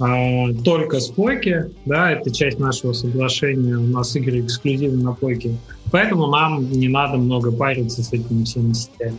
а, 0.00 0.52
только 0.64 0.98
с 0.98 1.08
Пойки, 1.08 1.70
да, 1.84 2.12
это 2.12 2.30
часть 2.30 2.58
нашего 2.58 2.94
соглашения, 2.94 3.76
у 3.76 3.86
нас 3.86 4.16
игры 4.16 4.40
эксклюзивны 4.40 5.02
на 5.02 5.12
Пойке, 5.12 5.54
поэтому 5.92 6.26
нам 6.26 6.70
не 6.70 6.88
надо 6.88 7.18
много 7.18 7.52
париться 7.52 8.02
с 8.02 8.10
этими 8.12 8.44
всеми 8.44 8.72
сетями. 8.72 9.18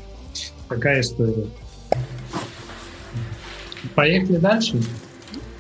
Такая 0.68 1.02
история. 1.02 1.46
Поехали 3.94 4.38
дальше. 4.38 4.82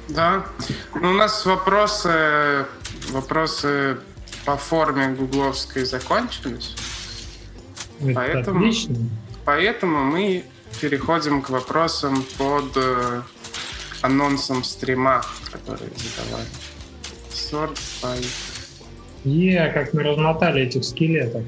Да. 0.09 0.45
Ну, 0.99 1.11
у 1.11 1.13
нас 1.13 1.45
вопросы, 1.45 2.65
вопросы 3.11 3.97
по 4.45 4.57
форме 4.57 5.09
гугловской 5.09 5.85
закончились. 5.85 6.75
Это 7.99 8.13
поэтому, 8.13 8.59
отлично. 8.59 8.95
Поэтому 9.45 10.03
мы 10.05 10.43
переходим 10.79 11.41
к 11.41 11.49
вопросам 11.49 12.23
под 12.37 12.71
э, 12.75 13.21
анонсом 14.01 14.63
стрима, 14.63 15.21
который 15.51 15.89
задавали. 15.95 16.47
Sort 17.31 17.77
by... 18.01 18.25
Е, 19.23 19.71
как 19.73 19.93
мы 19.93 20.03
размотали 20.03 20.63
этих 20.63 20.83
скелетов. 20.83 21.43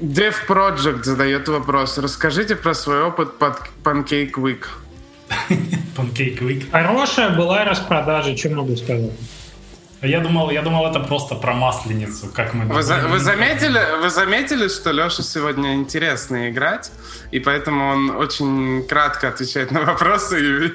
Dev 0.00 0.34
Project 0.46 1.04
задает 1.04 1.48
вопрос. 1.48 1.98
Расскажите 1.98 2.54
про 2.54 2.74
свой 2.74 3.02
опыт 3.02 3.38
под 3.38 3.58
Pancake 3.82 4.34
Week. 4.34 4.66
Pancake 5.96 6.38
Week. 6.40 6.70
Хорошая 6.70 7.30
была 7.30 7.64
распродажа, 7.64 8.36
что 8.36 8.50
могу 8.50 8.76
сказать. 8.76 9.12
Я 10.06 10.20
думал, 10.20 10.50
я 10.50 10.62
думал, 10.62 10.86
это 10.86 11.00
просто 11.00 11.34
про 11.34 11.54
масленицу, 11.54 12.28
как 12.32 12.54
мы. 12.54 12.64
Вы, 12.66 12.82
за, 12.82 12.98
вы 13.08 13.18
заметили, 13.18 13.80
вы 14.02 14.10
заметили, 14.10 14.68
что 14.68 14.92
Леша 14.92 15.22
сегодня 15.22 15.74
интересно 15.74 16.50
играть, 16.50 16.90
и 17.30 17.40
поэтому 17.40 17.88
он 17.88 18.10
очень 18.10 18.86
кратко 18.86 19.28
отвечает 19.28 19.70
на 19.70 19.82
вопросы. 19.82 20.72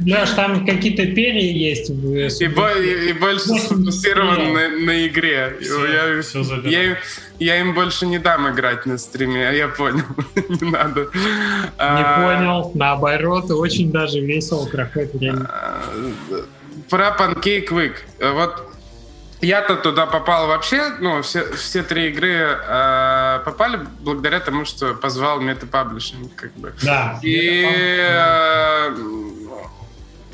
Леш, 0.00 0.30
там 0.30 0.66
какие-то 0.66 1.06
перья 1.06 1.40
есть. 1.40 1.90
И, 2.40 2.48
бо, 2.48 2.72
и, 2.72 3.10
и 3.10 3.12
больше 3.12 3.48
сфокусирован 3.48 4.52
на, 4.52 4.68
на 4.68 5.06
игре. 5.06 5.56
Все, 5.60 5.86
я, 5.86 6.22
все 6.22 6.42
я, 6.64 6.98
я 7.38 7.60
им 7.60 7.74
больше 7.74 8.06
не 8.06 8.18
дам 8.18 8.50
играть 8.52 8.86
на 8.86 8.98
стриме, 8.98 9.48
а 9.48 9.52
я 9.52 9.68
понял, 9.68 10.04
не 10.48 10.70
надо. 10.70 11.00
Не 11.12 11.70
а, 11.78 12.22
понял, 12.22 12.70
наоборот, 12.74 13.50
очень 13.50 13.90
даже 13.90 14.20
весело 14.20 14.66
проходит 14.66 15.14
время. 15.14 15.48
Про 16.90 17.16
Pancake 17.18 17.68
Week. 17.68 17.96
Э, 18.18 18.32
вот 18.32 18.74
я-то 19.44 19.76
туда 19.76 20.06
попал 20.06 20.46
вообще, 20.46 20.90
ну, 21.00 21.22
все, 21.22 21.52
все 21.52 21.82
три 21.82 22.08
игры 22.08 22.58
э, 22.66 23.40
попали 23.44 23.80
благодаря 24.00 24.40
тому, 24.40 24.64
что 24.64 24.94
позвал 24.94 25.40
метапаблишинг, 25.40 26.34
как 26.34 26.52
бы. 26.54 26.72
Да. 26.82 27.18
И 27.22 27.64
э, 27.66 28.90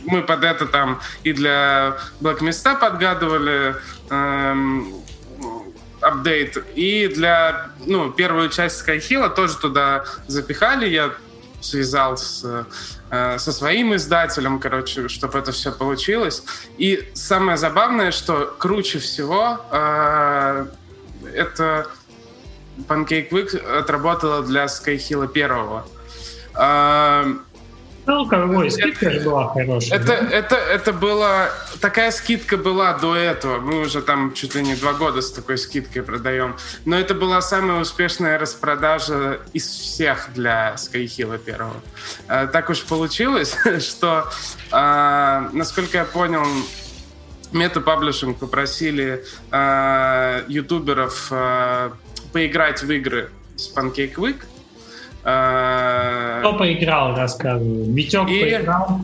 мы 0.05 0.23
под 0.23 0.45
это 0.45 0.67
там 0.67 1.01
и 1.25 1.33
для 1.33 1.97
Mist 2.21 2.79
подгадывали 2.79 3.75
э, 4.11 4.81
апдейт, 6.01 6.57
и 6.75 7.09
для, 7.09 7.71
ну, 7.87 8.11
первую 8.11 8.49
часть 8.49 8.87
Skyhill 8.87 9.35
тоже 9.35 9.57
туда 9.57 10.05
запихали, 10.27 10.89
я 10.89 11.11
связал 11.61 12.17
с 12.17 12.67
со 13.11 13.53
своим 13.53 13.95
издателем, 13.95 14.61
короче, 14.61 15.09
чтобы 15.09 15.39
это 15.39 15.51
все 15.53 15.73
получилось. 15.73 16.45
И 16.79 17.11
самое 17.15 17.59
забавное, 17.59 18.13
что 18.13 18.55
круче 18.59 19.01
всего 19.01 19.61
э, 19.73 20.67
это 21.35 21.89
Pancake 22.89 23.31
Week 23.31 23.57
отработала 23.79 24.43
для 24.43 24.67
Skyhill 24.67 25.27
первого. 25.29 25.87
Э, 26.55 27.35
ну, 28.07 28.27
какой 28.27 28.71
скидка 28.71 29.11
же 29.11 29.21
была 29.21 29.49
хорошая. 29.53 29.99
Это, 29.99 30.07
да? 30.07 30.29
это, 30.31 30.57
это 30.57 30.93
была... 30.93 31.51
Такая 31.81 32.11
скидка 32.11 32.57
была 32.57 32.99
до 32.99 33.15
этого. 33.15 33.61
Мы 33.61 33.81
уже 33.81 34.03
там 34.03 34.33
чуть 34.35 34.55
ли 34.55 34.63
не 34.63 34.75
два 34.75 34.95
года 34.95 35.21
с 35.21 35.31
такой 35.31 35.59
скидкой 35.59 36.03
продаем. 36.03 36.57
Но 36.85 36.99
это 36.99 37.15
была 37.15 37.41
самая 37.41 37.81
успешная 37.81 38.39
распродажа 38.39 39.41
из 39.53 39.67
всех 39.67 40.31
для 40.35 40.75
Skyhill 40.75 41.39
первого. 41.39 41.77
А, 42.27 42.47
так 42.47 42.71
уж 42.71 42.83
получилось, 42.83 43.57
что, 43.81 44.31
а, 44.71 45.49
насколько 45.53 45.99
я 45.99 46.05
понял, 46.05 46.45
Мета 47.53 47.81
Паблишинг 47.81 48.39
попросили 48.39 49.25
а, 49.51 50.45
ютуберов 50.49 51.33
поиграть 52.33 52.83
в 52.83 52.91
игры 52.91 53.31
с 53.57 53.75
Pancake 53.75 54.15
Week, 54.15 54.39
кто 55.21 56.57
поиграл, 56.59 57.17
рассказываю. 57.17 57.93
Витек 57.93 58.29
и 58.29 58.41
поиграл. 58.41 59.01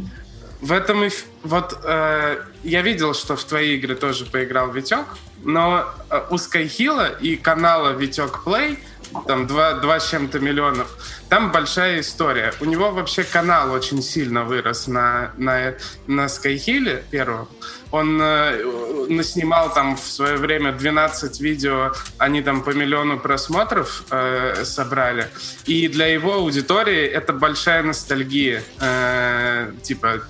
В 0.60 0.72
этом 0.72 1.04
и 1.04 1.10
вот 1.42 1.78
э, 1.84 2.38
я 2.64 2.82
видел, 2.82 3.14
что 3.14 3.36
в 3.36 3.44
твои 3.44 3.76
игры 3.76 3.94
тоже 3.94 4.24
поиграл 4.24 4.72
Витек, 4.72 5.04
но 5.44 5.84
э, 6.10 6.22
у 6.30 6.38
Скайхила 6.38 7.08
и 7.08 7.36
канала 7.36 7.90
Витек 7.90 8.42
Плей 8.42 8.78
там 9.26 9.46
два, 9.46 9.74
два 9.74 10.00
с 10.00 10.10
чем-то 10.10 10.40
миллионов. 10.40 10.88
Там 11.28 11.52
большая 11.52 12.00
история. 12.00 12.52
У 12.60 12.64
него 12.64 12.90
вообще 12.90 13.24
канал 13.24 13.72
очень 13.72 14.02
сильно 14.02 14.44
вырос 14.44 14.86
на, 14.86 15.32
на, 15.36 15.74
на 16.06 16.28
Скайхиле 16.28 17.04
первым. 17.10 17.48
Он 17.90 18.20
э, 18.20 19.06
наснимал 19.08 19.72
там 19.72 19.96
в 19.96 20.00
свое 20.00 20.36
время 20.36 20.72
12 20.72 21.40
видео, 21.40 21.92
они 22.18 22.42
там 22.42 22.62
по 22.62 22.70
миллиону 22.70 23.18
просмотров 23.18 24.04
э, 24.10 24.64
собрали. 24.64 25.28
И 25.66 25.88
для 25.88 26.06
его 26.06 26.34
аудитории 26.34 27.06
это 27.06 27.32
большая 27.32 27.82
ностальгия. 27.82 28.62
Э, 28.80 29.72
типа, 29.82 30.22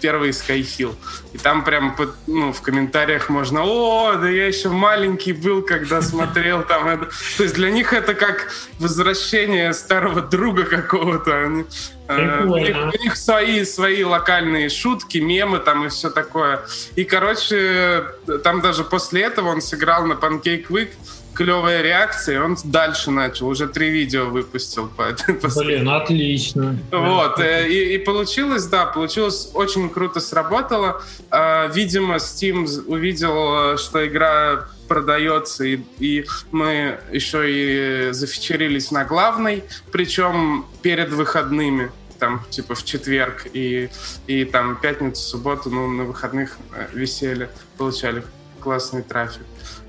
первый 0.00 0.30
Skyhill. 0.30 0.94
И 1.32 1.38
там 1.38 1.64
прям 1.64 1.96
ну, 2.26 2.52
в 2.52 2.60
комментариях 2.60 3.28
можно, 3.28 3.62
о, 3.64 4.14
да 4.14 4.28
я 4.28 4.46
еще 4.46 4.68
маленький 4.68 5.32
был, 5.32 5.62
когда 5.62 6.02
смотрел 6.02 6.62
там 6.62 6.88
это. 6.88 7.06
То 7.36 7.42
есть 7.42 7.54
для 7.54 7.70
них 7.70 7.92
это 7.92 8.14
как 8.14 8.48
возвращение 8.78 9.72
старого 9.72 10.20
друга 10.20 10.64
какого-то. 10.64 11.64
Э, 12.06 12.44
у, 12.44 12.56
них, 12.58 12.76
у 12.76 13.02
них 13.02 13.16
свои, 13.16 13.64
свои 13.64 14.04
локальные 14.04 14.68
шутки, 14.68 15.18
мемы 15.18 15.58
там 15.58 15.86
и 15.86 15.88
все 15.88 16.10
такое. 16.10 16.64
И, 16.96 17.04
короче, 17.04 18.04
там 18.42 18.60
даже 18.60 18.84
после 18.84 19.22
этого 19.22 19.48
он 19.48 19.62
сыграл 19.62 20.06
на 20.06 20.14
Pancake 20.14 20.66
Week, 20.68 20.90
клевая 21.34 21.82
реакция, 21.82 22.42
он 22.42 22.56
дальше 22.64 23.10
начал, 23.10 23.48
уже 23.48 23.66
три 23.68 23.90
видео 23.90 24.26
выпустил. 24.26 24.88
По, 24.88 25.14
Блин, 25.56 25.88
отлично. 25.88 26.78
Вот, 26.90 27.38
э, 27.40 27.68
и, 27.68 27.94
и 27.94 27.98
получилось, 27.98 28.66
да, 28.66 28.86
получилось 28.86 29.50
очень 29.54 29.90
круто 29.90 30.20
сработало. 30.20 31.02
А, 31.30 31.66
видимо, 31.68 32.16
Steam 32.16 32.66
увидел, 32.86 33.76
что 33.76 34.06
игра 34.06 34.68
продается, 34.88 35.64
и, 35.64 35.80
и 35.98 36.26
мы 36.52 37.00
еще 37.10 38.08
и 38.08 38.12
зафичерились 38.12 38.90
на 38.90 39.04
главной, 39.04 39.64
причем 39.90 40.66
перед 40.82 41.10
выходными 41.10 41.90
там 42.18 42.42
типа 42.48 42.74
в 42.74 42.84
четверг 42.84 43.46
и, 43.52 43.90
и 44.26 44.44
там 44.44 44.76
пятницу, 44.76 45.20
субботу, 45.20 45.68
ну, 45.68 45.90
на 45.90 46.04
выходных 46.04 46.56
э, 46.74 46.86
висели, 46.92 47.50
получали 47.76 48.24
классный 48.60 49.02
трафик. 49.02 49.42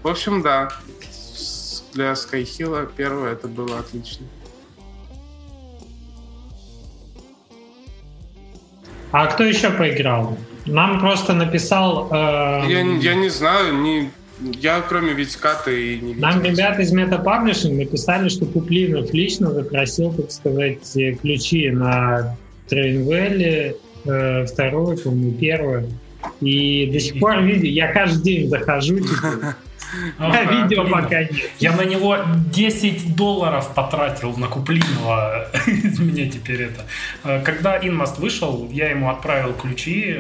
В 0.04 0.08
общем, 0.08 0.42
да, 0.42 0.70
для 1.96 2.12
Skyhill 2.12 2.90
первое 2.96 3.32
это 3.32 3.48
было 3.48 3.80
отлично. 3.80 4.26
А 9.12 9.28
кто 9.28 9.46
еще 9.46 9.72
поиграл? 9.72 10.38
Нам 10.66 11.00
просто 11.00 11.34
написал... 11.34 12.10
Э, 12.12 12.64
я, 12.68 12.82
я 12.82 13.16
не 13.16 13.30
знаю, 13.30 13.76
не, 13.76 14.12
я 14.42 14.82
кроме 14.82 15.14
Витька-то 15.14 15.72
и 15.72 16.00
не 16.00 16.14
видел. 16.14 16.22
Нам 16.22 16.44
ребята 16.44 16.82
из 16.82 16.94
Meta 16.94 17.24
Publishing 17.24 17.78
написали, 17.78 18.28
что 18.28 18.46
Куплинов 18.46 19.14
лично 19.14 19.52
запросил, 19.52 20.12
так 20.14 20.32
сказать, 20.32 20.92
ключи 21.22 21.70
на 21.70 22.36
Train 22.68 23.14
Valley, 23.14 23.78
э, 24.04 24.46
вторую, 24.46 24.98
по-моему, 24.98 25.32
первую. 25.32 25.90
И 26.42 26.90
до 26.92 27.00
сих 27.00 27.20
пор 27.20 27.42
видео, 27.42 27.70
я 27.70 27.94
каждый 27.94 28.24
день 28.24 28.50
захожу, 28.50 29.00
типа, 29.00 29.56
а 30.18 30.44
видео 30.52 30.86
пока 30.86 31.24
нет. 31.24 31.52
Я 31.60 31.76
на 31.76 31.84
него 31.84 32.18
10 32.52 33.16
долларов 33.16 33.74
потратил 33.74 34.36
на 34.38 34.48
Куплинова. 34.48 35.48
Из 35.68 36.00
меня 36.06 36.30
теперь 36.30 36.64
это. 36.64 37.42
Когда 37.44 37.78
Inmost 37.78 38.20
вышел, 38.20 38.70
я 38.72 38.90
ему 38.90 39.10
отправил 39.10 39.54
ключи, 39.54 40.20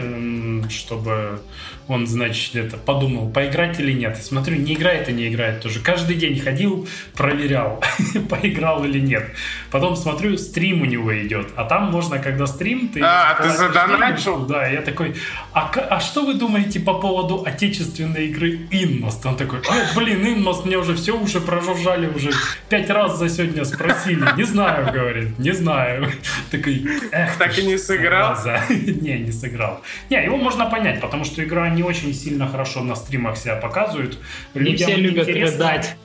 чтобы 0.69 1.39
он, 1.87 2.07
значит, 2.07 2.55
это 2.55 2.77
подумал, 2.77 3.29
поиграть 3.29 3.79
или 3.79 3.93
нет. 3.93 4.17
Смотрю, 4.17 4.55
не 4.55 4.73
играет 4.73 5.07
и 5.07 5.13
не 5.13 5.27
играет 5.27 5.61
тоже. 5.61 5.79
Каждый 5.79 6.15
день 6.15 6.39
ходил, 6.39 6.87
проверял, 7.15 7.83
поиграл 8.29 8.83
или 8.85 8.99
нет. 8.99 9.31
Потом 9.75 9.97
смотрю, 9.97 10.37
стрим 10.37 10.83
у 10.83 10.85
него 10.85 11.13
идет. 11.21 11.47
А 11.57 11.65
там 11.65 11.91
можно, 11.91 12.17
когда 12.19 12.47
стрим, 12.47 12.87
ты... 12.87 13.01
А, 13.03 13.33
ты 13.33 13.49
задонатил? 13.49 14.45
Да, 14.45 14.65
я 14.65 14.81
такой, 14.81 15.15
а, 15.51 15.69
а 15.89 15.99
что 15.99 16.25
вы 16.25 16.35
думаете 16.35 16.79
по 16.79 16.93
поводу 16.93 17.43
отечественной 17.45 18.27
игры 18.27 18.55
Inmost? 18.71 19.27
Он 19.27 19.35
такой, 19.35 19.59
а, 19.69 19.93
блин, 19.93 20.25
Inmost 20.25 20.65
мне 20.65 20.77
уже 20.77 20.95
все 20.95 21.19
уже 21.19 21.41
прожужжали, 21.41 22.07
уже 22.07 22.31
пять 22.69 22.89
раз 22.89 23.19
за 23.19 23.27
сегодня 23.27 23.65
спросили. 23.65 24.25
Не 24.37 24.43
знаю, 24.45 24.93
говорит, 24.93 25.37
не 25.39 25.51
знаю. 25.51 26.09
Такой, 26.51 26.87
эх, 27.11 27.35
так 27.35 27.59
и 27.59 27.65
не 27.65 27.77
сыграл? 27.77 28.37
Не, 28.69 29.19
не 29.19 29.33
сыграл. 29.33 29.81
Не, 30.09 30.23
его 30.23 30.37
можно 30.37 30.67
понять, 30.67 31.01
потому 31.01 31.25
что 31.25 31.43
игра 31.43 31.67
не 31.67 31.83
очень 31.83 32.13
сильно 32.13 32.47
хорошо 32.47 32.81
на 32.81 32.95
стримах 32.95 33.35
себя 33.35 33.57
показывают. 33.57 34.17
Не 34.53 34.77
все 34.77 34.95
любят 34.95 35.27
рыдать. 35.27 35.97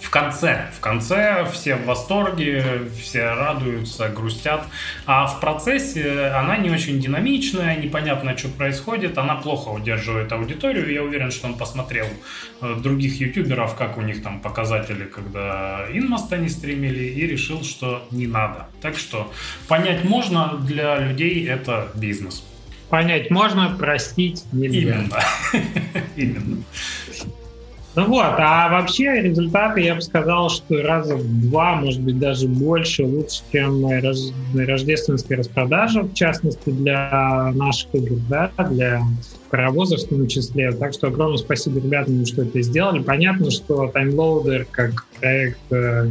В 0.00 0.10
конце, 0.10 0.70
в 0.76 0.80
конце 0.80 1.46
все 1.52 1.76
в 1.76 1.84
восторге, 1.84 2.88
все 3.00 3.30
радуются, 3.34 4.08
грустят. 4.08 4.62
А 5.06 5.26
в 5.26 5.40
процессе 5.40 6.26
она 6.34 6.56
не 6.56 6.70
очень 6.70 7.00
динамичная, 7.00 7.76
непонятно, 7.76 8.36
что 8.36 8.48
происходит. 8.48 9.18
Она 9.18 9.34
плохо 9.36 9.70
удерживает 9.70 10.32
аудиторию. 10.32 10.92
Я 10.92 11.02
уверен, 11.02 11.30
что 11.30 11.48
он 11.48 11.54
посмотрел 11.54 12.06
э, 12.60 12.76
других 12.80 13.20
ютуберов, 13.20 13.74
как 13.74 13.98
у 13.98 14.02
них 14.02 14.22
там 14.22 14.40
показатели, 14.40 15.04
когда 15.04 15.86
Инмост 15.92 16.32
они 16.32 16.48
стримили, 16.48 17.04
и 17.04 17.26
решил, 17.26 17.62
что 17.62 18.06
не 18.10 18.26
надо. 18.26 18.68
Так 18.80 18.96
что 18.96 19.32
понять 19.66 20.04
можно, 20.04 20.58
для 20.62 20.98
людей 20.98 21.46
это 21.46 21.88
бизнес. 21.94 22.44
Понять 22.88 23.30
можно, 23.30 23.76
простить 23.76 24.44
нельзя. 24.52 24.78
Именно. 24.78 25.20
Именно. 26.16 26.62
Ну 27.98 28.06
вот, 28.06 28.34
а 28.38 28.68
вообще 28.68 29.22
результаты, 29.22 29.80
я 29.80 29.96
бы 29.96 30.00
сказал, 30.02 30.50
что 30.50 30.80
раза 30.82 31.16
в 31.16 31.50
два, 31.50 31.74
может 31.74 32.00
быть, 32.00 32.16
даже 32.20 32.46
больше, 32.46 33.04
лучше, 33.04 33.42
чем 33.50 33.84
рождественская 34.54 35.38
распродажа, 35.38 36.02
в 36.02 36.14
частности, 36.14 36.70
для 36.70 37.50
наших 37.56 37.92
игр, 37.94 38.18
да, 38.28 38.52
для 38.70 39.02
паровозов 39.50 40.02
в 40.02 40.08
том 40.10 40.28
числе. 40.28 40.70
Так 40.70 40.92
что 40.92 41.08
огромное 41.08 41.38
спасибо 41.38 41.80
ребятам, 41.80 42.24
что 42.24 42.42
это 42.42 42.62
сделали. 42.62 43.02
Понятно, 43.02 43.50
что 43.50 43.90
TimeLoader, 43.92 44.68
как 44.70 45.04
проект 45.18 45.58
э, 45.72 46.08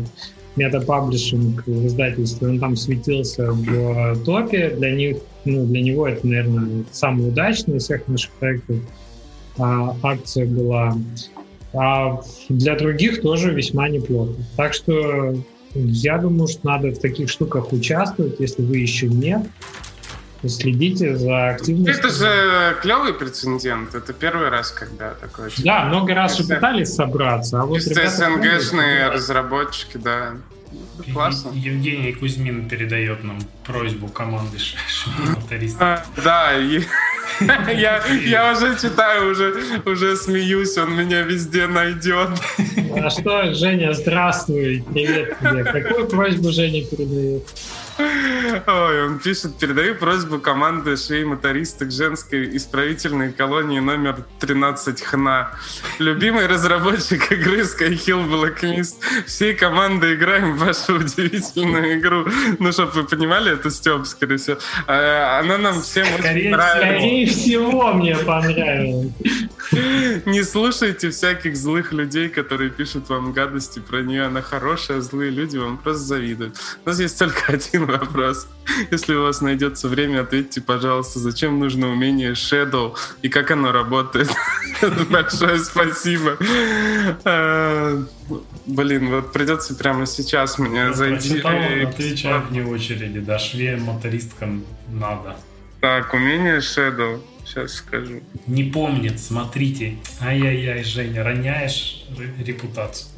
метапаблишинг 0.57 1.65
в 1.65 1.88
издательстве, 1.88 2.49
он 2.49 2.59
там 2.59 2.75
светился 2.75 3.53
в 3.53 4.25
топе. 4.25 4.71
Для 4.71 4.91
них, 4.91 5.19
ну, 5.45 5.65
для 5.65 5.81
него 5.81 6.05
это, 6.05 6.27
наверное, 6.27 6.83
самый 6.91 7.29
удачный 7.29 7.77
из 7.77 7.85
всех 7.85 8.05
наших 8.09 8.31
проектов. 8.31 8.75
А, 9.57 9.95
акция 10.03 10.45
была 10.45 10.93
а 11.74 12.22
для 12.49 12.76
других 12.76 13.22
тоже 13.22 13.53
весьма 13.53 13.89
неплохо. 13.89 14.34
Так 14.55 14.74
что 14.74 15.36
я 15.74 16.18
думаю, 16.18 16.47
что 16.47 16.65
надо 16.65 16.89
в 16.89 16.99
таких 16.99 17.30
штуках 17.30 17.72
участвовать, 17.72 18.39
если 18.39 18.63
вы 18.63 18.78
еще 18.78 19.07
нет. 19.07 19.41
Следите 20.45 21.15
за 21.15 21.49
активностью. 21.49 21.95
Это 21.95 22.09
же 22.09 22.78
клевый 22.82 23.13
прецедент. 23.13 23.95
Это 23.95 24.13
первый 24.13 24.49
раз, 24.49 24.72
когда 24.72 25.15
такое. 25.15 25.49
Да, 25.63 25.86
много 25.86 26.13
раз 26.13 26.39
уже 26.39 26.53
пытались 26.53 26.93
собраться. 26.93 27.59
А 27.61 27.65
вот 27.65 27.82
СНГшные 27.82 29.09
разработчики, 29.09 29.97
да. 29.97 30.34
Классно. 31.13 31.51
Евгений 31.53 32.13
Кузьмин 32.13 32.68
передает 32.68 33.24
нам 33.24 33.39
просьбу 33.65 34.07
команды 34.07 34.57
шмонтариста. 34.59 36.05
Да, 36.24 36.51
я, 37.72 38.03
я 38.07 38.51
уже 38.51 38.78
читаю, 38.80 39.32
уже, 39.32 39.53
уже 39.86 40.15
смеюсь, 40.15 40.78
он 40.78 40.95
меня 40.95 41.22
везде 41.22 41.68
найдет. 41.68 42.30
А 42.95 43.09
что, 43.09 43.53
Женя, 43.53 43.93
здравствуй, 43.93 44.84
привет 44.91 45.38
тебе. 45.39 45.63
Какую 45.63 46.07
просьбу 46.07 46.51
Женя 46.51 46.84
передает? 46.86 47.43
Ой, 47.99 49.05
он 49.05 49.19
пишет, 49.19 49.57
передаю 49.57 49.95
просьбу 49.95 50.39
команды 50.39 50.95
швей-мотористок 50.97 51.91
женской 51.91 52.55
исправительной 52.55 53.31
колонии 53.31 53.79
номер 53.79 54.17
13 54.39 55.01
ХНА. 55.01 55.51
Любимый 55.97 56.47
разработчик 56.47 57.31
игры 57.31 57.61
Skyhill 57.61 58.29
Blacklist. 58.29 58.95
Всей 59.25 59.55
командой 59.55 60.15
играем 60.15 60.53
в 60.53 60.59
вашу 60.59 60.95
удивительную 60.95 61.99
игру. 61.99 62.27
Ну, 62.59 62.71
чтобы 62.71 62.91
вы 62.91 63.03
понимали, 63.05 63.53
это 63.53 63.71
Степ, 63.71 64.05
скорее 64.05 64.37
всего. 64.37 64.57
А, 64.85 65.39
она 65.39 65.57
нам 65.57 65.81
всем 65.81 66.05
скорее, 66.05 66.31
очень 66.31 66.51
нравится. 66.51 66.97
Скорее 66.99 67.27
всего 67.27 67.93
мне 67.93 68.15
понравилось. 68.15 69.11
Не 70.25 70.43
слушайте 70.43 71.09
всяких 71.09 71.57
злых 71.57 71.91
людей, 71.91 72.29
которые 72.29 72.69
пишут 72.69 73.09
вам 73.09 73.33
гадости 73.33 73.79
про 73.79 74.01
нее. 74.01 74.25
Она 74.25 74.41
хорошая, 74.41 75.01
злые 75.01 75.31
люди 75.31 75.57
вам 75.57 75.77
просто 75.77 76.03
завидуют. 76.03 76.57
У 76.85 76.89
нас 76.89 76.99
есть 76.99 77.17
только 77.17 77.53
один 77.53 77.86
вопрос. 77.88 78.47
Если 78.91 79.15
у 79.15 79.23
вас 79.23 79.41
найдется 79.41 79.88
время, 79.88 80.21
ответьте, 80.21 80.61
пожалуйста, 80.61 81.19
зачем 81.19 81.59
нужно 81.59 81.89
умение 81.89 82.33
Shadow 82.33 82.95
и 83.21 83.29
как 83.29 83.51
оно 83.51 83.71
работает. 83.71 84.29
Большое 85.09 85.59
спасибо. 85.59 86.38
А, 87.23 88.03
блин, 88.65 89.09
вот 89.09 89.33
придется 89.33 89.75
прямо 89.75 90.05
сейчас 90.05 90.59
мне 90.59 90.93
зайти. 90.93 91.39
Отвечай 91.39 92.39
вне 92.41 92.65
очереди, 92.65 93.19
да, 93.19 93.39
мотористкам 93.79 94.63
надо. 94.89 95.35
Так, 95.81 96.13
умение 96.13 96.57
Shadow. 96.57 97.21
Сейчас 97.45 97.75
скажу. 97.75 98.21
Не 98.45 98.63
помнит, 98.63 99.19
смотрите. 99.19 99.97
Ай-яй-яй, 100.19 100.83
Женя, 100.83 101.23
роняешь 101.23 102.05
репутацию. 102.39 103.09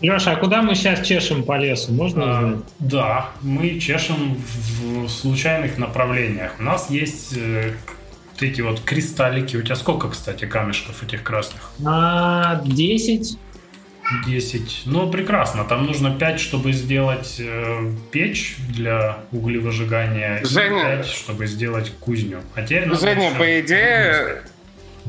Леша, 0.00 0.32
а 0.32 0.36
куда 0.36 0.62
мы 0.62 0.74
сейчас 0.74 1.06
чешем 1.06 1.42
по 1.42 1.56
лесу? 1.56 1.92
Можно 1.92 2.24
а, 2.24 2.38
узнать? 2.38 2.64
Да, 2.78 3.30
мы 3.42 3.78
чешем 3.78 4.36
в 4.36 5.08
случайных 5.08 5.78
направлениях. 5.78 6.52
У 6.58 6.62
нас 6.62 6.90
есть 6.90 7.34
э, 7.36 7.72
вот 8.32 8.42
эти 8.42 8.60
вот 8.60 8.80
кристаллики. 8.80 9.56
У 9.56 9.62
тебя 9.62 9.76
сколько, 9.76 10.08
кстати, 10.08 10.44
камешков 10.44 11.02
этих 11.02 11.22
красных? 11.22 11.70
А, 11.84 12.62
10. 12.64 13.38
10. 14.26 14.82
Ну, 14.86 15.10
прекрасно. 15.10 15.64
Там 15.64 15.86
нужно 15.86 16.14
5, 16.14 16.40
чтобы 16.40 16.72
сделать 16.72 17.36
э, 17.38 17.92
печь 18.12 18.56
для 18.68 19.18
углевыжигания. 19.32 20.44
Женя... 20.44 20.94
И 20.94 20.96
5, 20.98 21.06
чтобы 21.06 21.46
сделать 21.46 21.90
кузню. 22.00 22.40
А 22.54 22.62
теперь 22.62 22.94
Женя, 22.94 23.34
по 23.36 23.60
идее, 23.60 24.42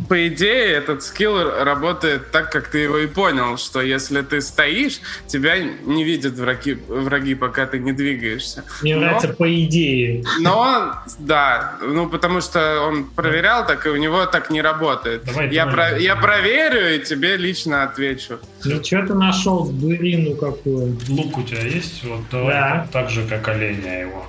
по 0.07 0.27
идее, 0.27 0.73
этот 0.73 1.03
скилл 1.03 1.63
работает 1.63 2.31
так, 2.31 2.51
как 2.51 2.69
ты 2.69 2.79
его 2.79 2.97
и 2.97 3.07
понял, 3.07 3.57
что 3.57 3.81
если 3.81 4.21
ты 4.21 4.41
стоишь, 4.41 4.99
тебя 5.27 5.57
не 5.57 6.03
видят 6.03 6.33
враги, 6.33 6.77
враги 6.87 7.35
пока 7.35 7.65
ты 7.65 7.79
не 7.79 7.91
двигаешься. 7.91 8.63
Мне 8.81 8.95
но, 8.95 9.01
нравится 9.01 9.29
по 9.29 9.63
идее. 9.63 10.23
Но, 10.39 10.93
да, 11.19 11.77
ну 11.81 12.07
потому 12.07 12.41
что 12.41 12.81
он 12.81 13.05
проверял 13.05 13.65
так, 13.65 13.85
и 13.85 13.89
у 13.89 13.97
него 13.97 14.25
так 14.25 14.49
не 14.49 14.61
работает. 14.61 15.23
Давай, 15.25 15.53
я, 15.53 15.65
про, 15.65 15.97
я 15.97 16.15
проверю 16.15 16.95
и 16.95 16.99
тебе 17.03 17.37
лично 17.37 17.83
отвечу. 17.83 18.39
Ну 18.63 18.83
что 18.83 19.05
ты 19.05 19.13
нашел 19.13 19.69
дырину 19.69 20.35
какую? 20.35 20.97
Лук 21.09 21.37
у 21.37 21.43
тебя 21.43 21.61
есть? 21.61 22.03
Вот 22.03 22.21
давай 22.31 22.53
да. 22.53 22.87
так 22.91 23.09
же, 23.09 23.25
как 23.27 23.47
оленя 23.47 24.01
его. 24.01 24.25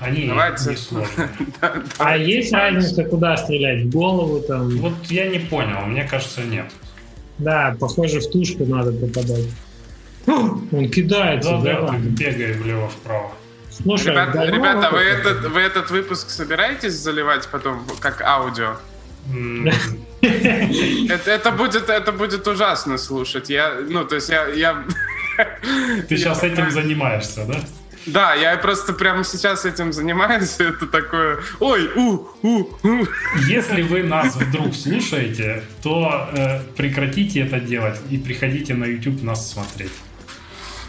Они 0.00 0.26
Давайте. 0.26 0.70
не 0.70 0.76
сложные. 0.76 1.28
А 1.98 2.16
есть 2.16 2.52
разница, 2.52 3.04
куда 3.04 3.36
стрелять? 3.36 3.84
В 3.84 3.90
голову 3.90 4.40
там? 4.40 4.68
Вот 4.78 4.92
я 5.06 5.28
не 5.28 5.38
понял, 5.38 5.80
мне 5.86 6.04
кажется, 6.04 6.42
нет. 6.42 6.70
Да, 7.38 7.76
похоже, 7.78 8.20
в 8.20 8.30
тушку 8.30 8.64
надо 8.64 8.92
попадать. 8.92 9.46
Он 10.26 10.88
кидается, 10.90 11.58
да, 11.64 11.82
да, 11.82 11.96
бегает 11.98 12.56
влево-вправо. 12.56 13.32
Слушай, 13.70 14.12
ребята, 14.12 14.44
ребята 14.44 14.90
вы, 14.90 14.98
этот, 14.98 15.46
вы 15.50 15.60
этот 15.60 15.90
выпуск 15.90 16.30
собираетесь 16.30 16.94
заливать 16.94 17.48
потом 17.48 17.84
как 18.00 18.20
аудио? 18.22 18.76
это, 20.22 21.30
это, 21.30 21.50
будет, 21.52 21.88
это 21.88 22.12
будет 22.12 22.46
ужасно 22.46 22.98
слушать. 22.98 23.50
Я, 23.50 23.74
ну, 23.88 24.04
то 24.04 24.16
есть 24.16 24.28
я... 24.30 24.46
я 24.48 24.84
Ты 26.08 26.16
сейчас 26.16 26.42
этим 26.42 26.70
занимаешься, 26.70 27.44
да? 27.46 27.60
Да, 28.12 28.34
я 28.34 28.56
просто 28.56 28.92
прямо 28.92 29.24
сейчас 29.24 29.64
этим 29.64 29.92
занимаюсь. 29.92 30.56
Это 30.58 30.86
такое, 30.86 31.38
ой, 31.60 31.90
у, 31.94 32.28
у, 32.42 32.68
у. 32.82 33.06
Если 33.48 33.82
вы 33.82 34.02
нас 34.02 34.36
вдруг 34.40 34.74
слушаете, 34.74 35.62
то 35.82 36.28
э, 36.32 36.60
прекратите 36.76 37.40
это 37.40 37.60
делать 37.60 37.98
и 38.10 38.18
приходите 38.18 38.74
на 38.74 38.84
YouTube 38.84 39.22
нас 39.22 39.50
смотреть. 39.50 39.92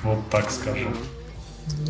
Вот 0.03 0.29
так 0.29 0.49
скажу. 0.51 0.87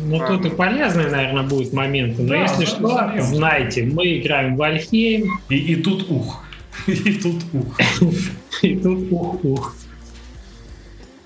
Ну, 0.00 0.16
Ладно. 0.16 0.36
тут 0.36 0.52
и 0.52 0.54
полезные, 0.54 1.08
наверное, 1.08 1.42
будут 1.42 1.72
моменты. 1.72 2.22
Но 2.22 2.28
да, 2.28 2.42
если 2.42 2.64
что, 2.64 2.88
зальем. 2.88 3.22
знайте, 3.22 3.84
мы 3.84 4.18
играем 4.18 4.56
в 4.56 4.62
Альхейм. 4.62 5.40
И, 5.48 5.56
и 5.56 5.76
тут 5.76 6.10
ух. 6.10 6.44
И 6.86 7.12
тут 7.14 7.42
ух. 7.52 7.78
И 8.62 8.76
тут 8.76 9.10
ух-ух. 9.10 9.74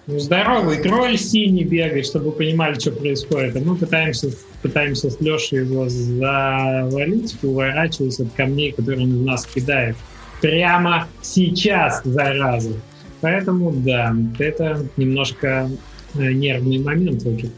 Здоровый 0.07 0.79
тролль 0.83 1.17
синий 1.19 1.65
бегает, 1.65 2.07
чтобы 2.07 2.27
вы 2.27 2.33
понимали, 2.33 2.79
что 2.79 2.91
происходит. 2.93 3.57
А 3.57 3.61
мы 3.61 3.77
пытаемся, 3.77 4.31
пытаемся 4.63 5.11
с 5.11 5.21
Лешей 5.21 5.61
его 5.61 5.89
завалить, 5.89 7.37
уворачиваясь 7.43 8.21
от 8.21 8.33
камней, 8.33 8.73
которые 8.73 9.05
он 9.05 9.19
в 9.19 9.25
нас 9.25 9.47
кидает. 9.47 9.97
Прямо 10.41 11.09
сейчас, 11.23 12.03
зараза. 12.05 12.75
Поэтому, 13.21 13.73
да, 13.73 14.15
это 14.39 14.87
немножко 14.97 15.71
э, 16.15 16.33
нервный 16.33 16.79
момент 16.79 17.25
уже. 17.25 17.51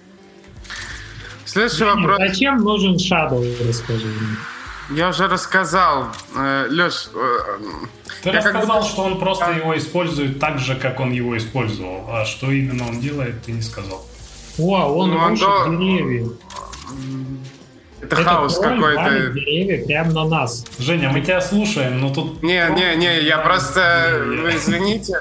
Следующий 1.44 1.84
вопрос. 1.84 2.18
Зачем 2.18 2.58
нужен 2.58 2.94
Shadow, 2.94 3.44
расскажи 3.66 4.06
мне. 4.06 4.55
Я 4.90 5.08
уже 5.08 5.26
рассказал. 5.26 6.06
Э, 6.36 6.66
Леш, 6.70 7.08
э, 7.14 7.38
Ты 8.22 8.30
я 8.30 8.40
как 8.42 8.54
рассказал, 8.54 8.76
будто- 8.78 8.88
что 8.92 9.02
он 9.02 9.18
просто 9.18 9.50
его 9.52 9.76
использует 9.76 10.38
так 10.38 10.58
же, 10.58 10.76
как 10.76 11.00
он 11.00 11.10
его 11.12 11.36
использовал. 11.36 12.06
А 12.08 12.24
что 12.24 12.50
именно 12.52 12.86
он 12.88 13.00
делает, 13.00 13.42
ты 13.44 13.52
не 13.52 13.62
сказал. 13.62 14.06
О, 14.58 14.86
он 14.94 15.10
Ну, 15.10 15.18
он 15.18 15.30
рушит 15.30 15.46
до- 15.46 15.76
деревья. 15.76 16.26
это 18.00 18.14
Этот 18.14 18.24
хаос 18.24 18.58
какой-то. 18.58 19.30
деревья 19.34 19.84
прямо 19.86 20.12
на 20.12 20.24
нас. 20.24 20.64
Женя, 20.78 21.10
мы 21.10 21.20
тебя 21.20 21.40
слушаем, 21.40 22.00
но 22.00 22.12
тут... 22.14 22.42
Не, 22.42 22.68
не, 22.70 22.96
не, 22.96 23.20
я 23.22 23.38
просто, 23.38 24.22
вы 24.24 24.54
извините, 24.54 25.20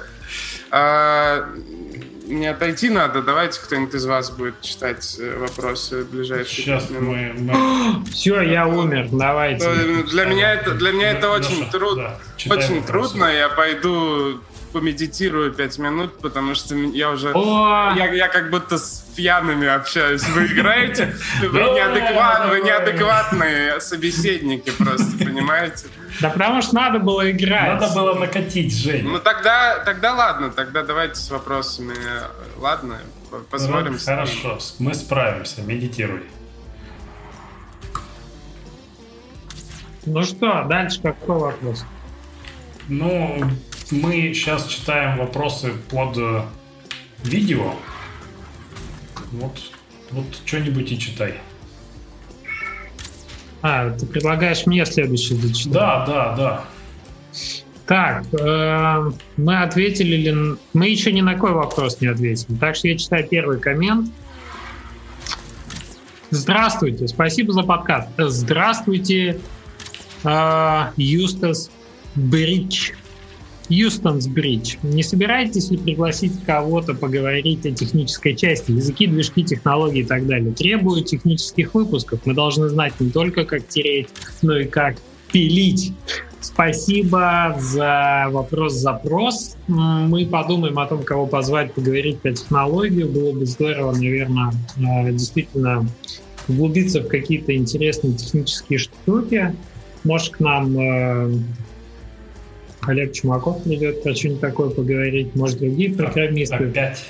А, 0.71 1.47
не 2.27 2.47
отойти 2.47 2.89
надо. 2.89 3.21
Давайте 3.21 3.59
кто-нибудь 3.61 3.93
из 3.95 4.05
вас 4.05 4.31
будет 4.31 4.61
читать 4.61 5.17
э, 5.19 5.37
вопросы 5.37 6.03
в 6.03 6.09
ближайшие 6.11 6.65
Сейчас 6.65 6.89
мы... 6.89 7.33
мы- 7.37 8.05
Все, 8.11 8.41
я 8.41 8.67
умер, 8.67 9.09
давайте. 9.11 9.65
Э, 9.67 10.03
Для 10.03 10.25
меня 10.25 10.53
это, 10.53 10.71
для 10.71 10.91
меня 10.91 11.11
это 11.11 11.27
Леша, 11.27 11.49
очень 11.49 11.69
трудно. 11.69 12.11
Очень 12.49 12.83
трудно. 12.83 13.25
Я 13.25 13.49
пойду 13.49 14.39
помедитирую 14.79 15.53
пять 15.53 15.77
минут, 15.79 16.19
потому 16.19 16.53
что 16.53 16.75
я 16.75 17.09
уже... 17.11 17.31
О, 17.33 17.93
Я, 17.95 18.11
я 18.11 18.27
как 18.27 18.49
будто 18.49 18.77
с 18.77 19.05
пьяными 19.15 19.65
общаюсь. 19.65 20.27
Вы 20.27 20.47
играете, 20.47 21.15
вы, 21.39 21.59
неадекват- 21.59 22.49
вы 22.49 22.59
неадекватные 22.59 23.79
собеседники 23.79 24.71
просто, 24.71 25.17
понимаете? 25.17 25.87
да 26.19 26.29
потому 26.29 26.61
что 26.61 26.75
надо 26.75 26.99
было 26.99 27.31
играть. 27.31 27.79
Надо 27.79 27.93
было 27.95 28.15
накатить, 28.15 28.75
Женя. 28.75 29.11
Ну 29.11 29.19
тогда, 29.19 29.79
тогда 29.85 30.13
ладно, 30.13 30.49
тогда 30.49 30.83
давайте 30.83 31.15
с 31.15 31.31
вопросами. 31.31 31.95
Ладно, 32.57 32.97
по- 33.31 33.37
посмотрим. 33.37 33.93
ним. 33.93 34.01
Хорошо, 34.05 34.59
мы 34.79 34.93
справимся, 34.93 35.61
медитируй. 35.61 36.23
Ну 40.05 40.21
что, 40.23 40.65
дальше 40.67 40.99
какой 41.01 41.39
вопрос? 41.39 41.85
Ну, 42.89 43.41
мы 43.91 44.33
сейчас 44.33 44.67
читаем 44.67 45.17
вопросы 45.17 45.73
под 45.89 46.17
э, 46.17 46.41
видео. 47.23 47.73
Вот, 49.31 49.59
вот 50.11 50.25
что-нибудь 50.45 50.91
и 50.91 50.99
читай. 50.99 51.35
А, 53.61 53.91
ты 53.91 54.05
предлагаешь 54.05 54.65
мне 54.65 54.85
следующий 54.85 55.35
зачитать? 55.35 55.73
Да, 55.73 56.05
да, 56.05 56.35
да. 56.35 56.63
Так, 57.85 58.25
э, 58.33 59.11
мы 59.37 59.61
ответили 59.61 60.15
ли... 60.15 60.57
Мы 60.73 60.89
еще 60.89 61.11
ни 61.11 61.21
на 61.21 61.35
какой 61.35 61.51
вопрос 61.51 62.01
не 62.01 62.07
ответили. 62.07 62.57
Так 62.57 62.75
что 62.75 62.87
я 62.87 62.97
читаю 62.97 63.27
первый 63.27 63.59
коммент. 63.59 64.09
Здравствуйте, 66.31 67.07
спасибо 67.07 67.53
за 67.53 67.61
подкаст. 67.61 68.09
Здравствуйте, 68.17 69.39
э, 70.23 70.81
Юстас 70.97 71.69
Бридж. 72.15 72.91
Юстонс 73.69 74.27
Бридж. 74.27 74.75
Не 74.83 75.03
собираетесь 75.03 75.71
ли 75.71 75.77
пригласить 75.77 76.33
кого-то 76.45 76.93
поговорить 76.93 77.65
о 77.65 77.71
технической 77.71 78.35
части, 78.35 78.71
языки, 78.71 79.07
движки, 79.07 79.43
технологии 79.43 80.01
и 80.01 80.05
так 80.05 80.27
далее? 80.27 80.53
Требую 80.53 81.03
технических 81.03 81.73
выпусков. 81.73 82.21
Мы 82.25 82.33
должны 82.33 82.69
знать 82.69 82.93
не 82.99 83.09
только, 83.09 83.45
как 83.45 83.67
тереть, 83.67 84.09
но 84.41 84.57
и 84.57 84.65
как 84.65 84.97
пилить. 85.31 85.93
Спасибо 86.39 87.57
за 87.59 88.27
вопрос-запрос. 88.29 89.57
Мы 89.67 90.25
подумаем 90.27 90.77
о 90.77 90.85
том, 90.85 91.03
кого 91.03 91.25
позвать 91.25 91.73
поговорить 91.73 92.19
про 92.19 92.33
технологию. 92.33 93.09
Было 93.09 93.33
бы 93.33 93.45
здорово, 93.45 93.93
наверное, 93.93 94.53
э, 94.77 95.11
действительно 95.11 95.87
углубиться 96.47 97.01
в 97.01 97.07
какие-то 97.07 97.55
интересные 97.55 98.13
технические 98.13 98.79
штуки. 98.79 99.55
Может, 100.03 100.33
к 100.33 100.39
нам 100.39 100.79
э, 100.79 101.33
Олег 102.89 103.13
Чумаков 103.13 103.63
придет 103.63 104.03
про 104.03 104.13
что-нибудь 104.15 104.41
такое 104.41 104.69
поговорить, 104.69 105.35
может, 105.35 105.59
другие 105.59 105.93
программисты. 105.93 106.55
Опять. 106.55 107.05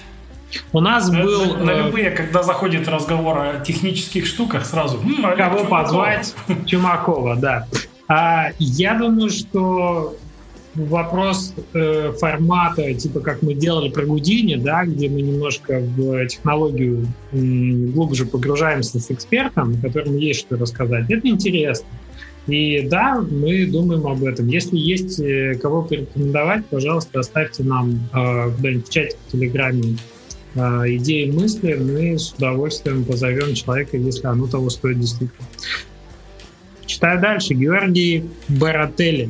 У 0.71 0.79
нас 0.79 1.09
На- 1.09 1.23
был... 1.23 1.55
на, 1.57 1.63
на 1.65 1.71
э, 1.71 1.83
любые, 1.85 2.11
когда 2.11 2.43
заходит 2.43 2.87
разговор 2.87 3.37
о 3.39 3.59
технических 3.59 4.25
штуках, 4.25 4.65
сразу... 4.65 4.97
«М, 4.97 5.25
Олег 5.25 5.37
Кого 5.37 5.59
Чумаков». 5.59 5.69
позвать? 5.69 6.35
Чумакова, 6.65 7.35
да. 7.35 7.67
А, 8.07 8.49
я 8.59 8.93
думаю, 8.93 9.29
что 9.31 10.15
вопрос 10.75 11.53
э, 11.73 12.13
формата, 12.19 12.93
типа 12.93 13.21
как 13.21 13.41
мы 13.41 13.53
делали 13.53 13.89
про 13.89 14.05
Гудини, 14.05 14.55
да, 14.55 14.85
где 14.85 15.09
мы 15.09 15.21
немножко 15.21 15.79
в 15.79 16.27
технологию 16.27 17.07
м, 17.31 17.91
глубже 17.91 18.25
погружаемся 18.25 18.99
с 18.99 19.09
экспертом, 19.09 19.79
которому 19.81 20.17
есть 20.17 20.41
что 20.41 20.57
рассказать, 20.57 21.09
это 21.09 21.27
интересно. 21.27 21.87
И 22.47 22.81
да, 22.87 23.21
мы 23.21 23.65
думаем 23.65 24.05
об 24.05 24.23
этом. 24.23 24.47
Если 24.47 24.77
есть 24.77 25.19
э, 25.19 25.55
кого 25.55 25.81
порекомендовать, 25.81 26.65
пожалуйста, 26.67 27.19
оставьте 27.19 27.63
нам 27.63 28.07
э, 28.13 28.47
в 28.47 28.89
чате 28.89 29.17
в 29.27 29.31
Телеграме 29.31 29.97
э, 30.53 30.59
идеи, 30.95 31.31
мысли. 31.31 31.73
Мы 31.73 32.19
с 32.19 32.33
удовольствием 32.33 33.03
позовем 33.03 33.55
человека, 33.55 33.97
если 33.97 34.27
оно 34.27 34.45
того 34.45 34.69
стоит 34.69 34.99
действительно. 34.99 35.47
Читаю 36.85 37.19
дальше. 37.19 37.55
Георгий 37.55 38.25
Барателли. 38.47 39.29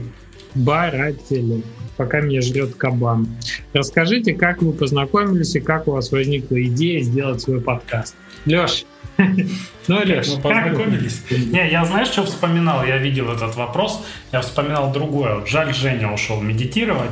Барателли. 0.53 1.63
Пока 1.95 2.19
меня 2.19 2.41
жрет 2.41 2.75
кабан. 2.75 3.29
Расскажите, 3.71 4.33
как 4.33 4.61
вы 4.61 4.73
познакомились 4.73 5.55
и 5.55 5.61
как 5.61 5.87
у 5.87 5.91
вас 5.91 6.11
возникла 6.11 6.61
идея 6.61 7.01
сделать 7.01 7.41
свой 7.41 7.61
подкаст. 7.61 8.15
Леш, 8.45 8.85
ну, 9.87 9.99
Леш, 10.03 10.27
Мы 10.27 10.41
познакомились. 10.41 11.23
Не, 11.29 11.69
я 11.69 11.85
знаешь, 11.85 12.07
что 12.07 12.23
вспоминал? 12.23 12.83
Я 12.85 12.97
видел 12.97 13.31
этот 13.31 13.55
вопрос. 13.55 14.05
Я 14.31 14.41
вспоминал 14.41 14.91
другое. 14.91 15.45
Жаль, 15.45 15.73
Женя 15.73 16.11
ушел 16.11 16.41
медитировать. 16.41 17.11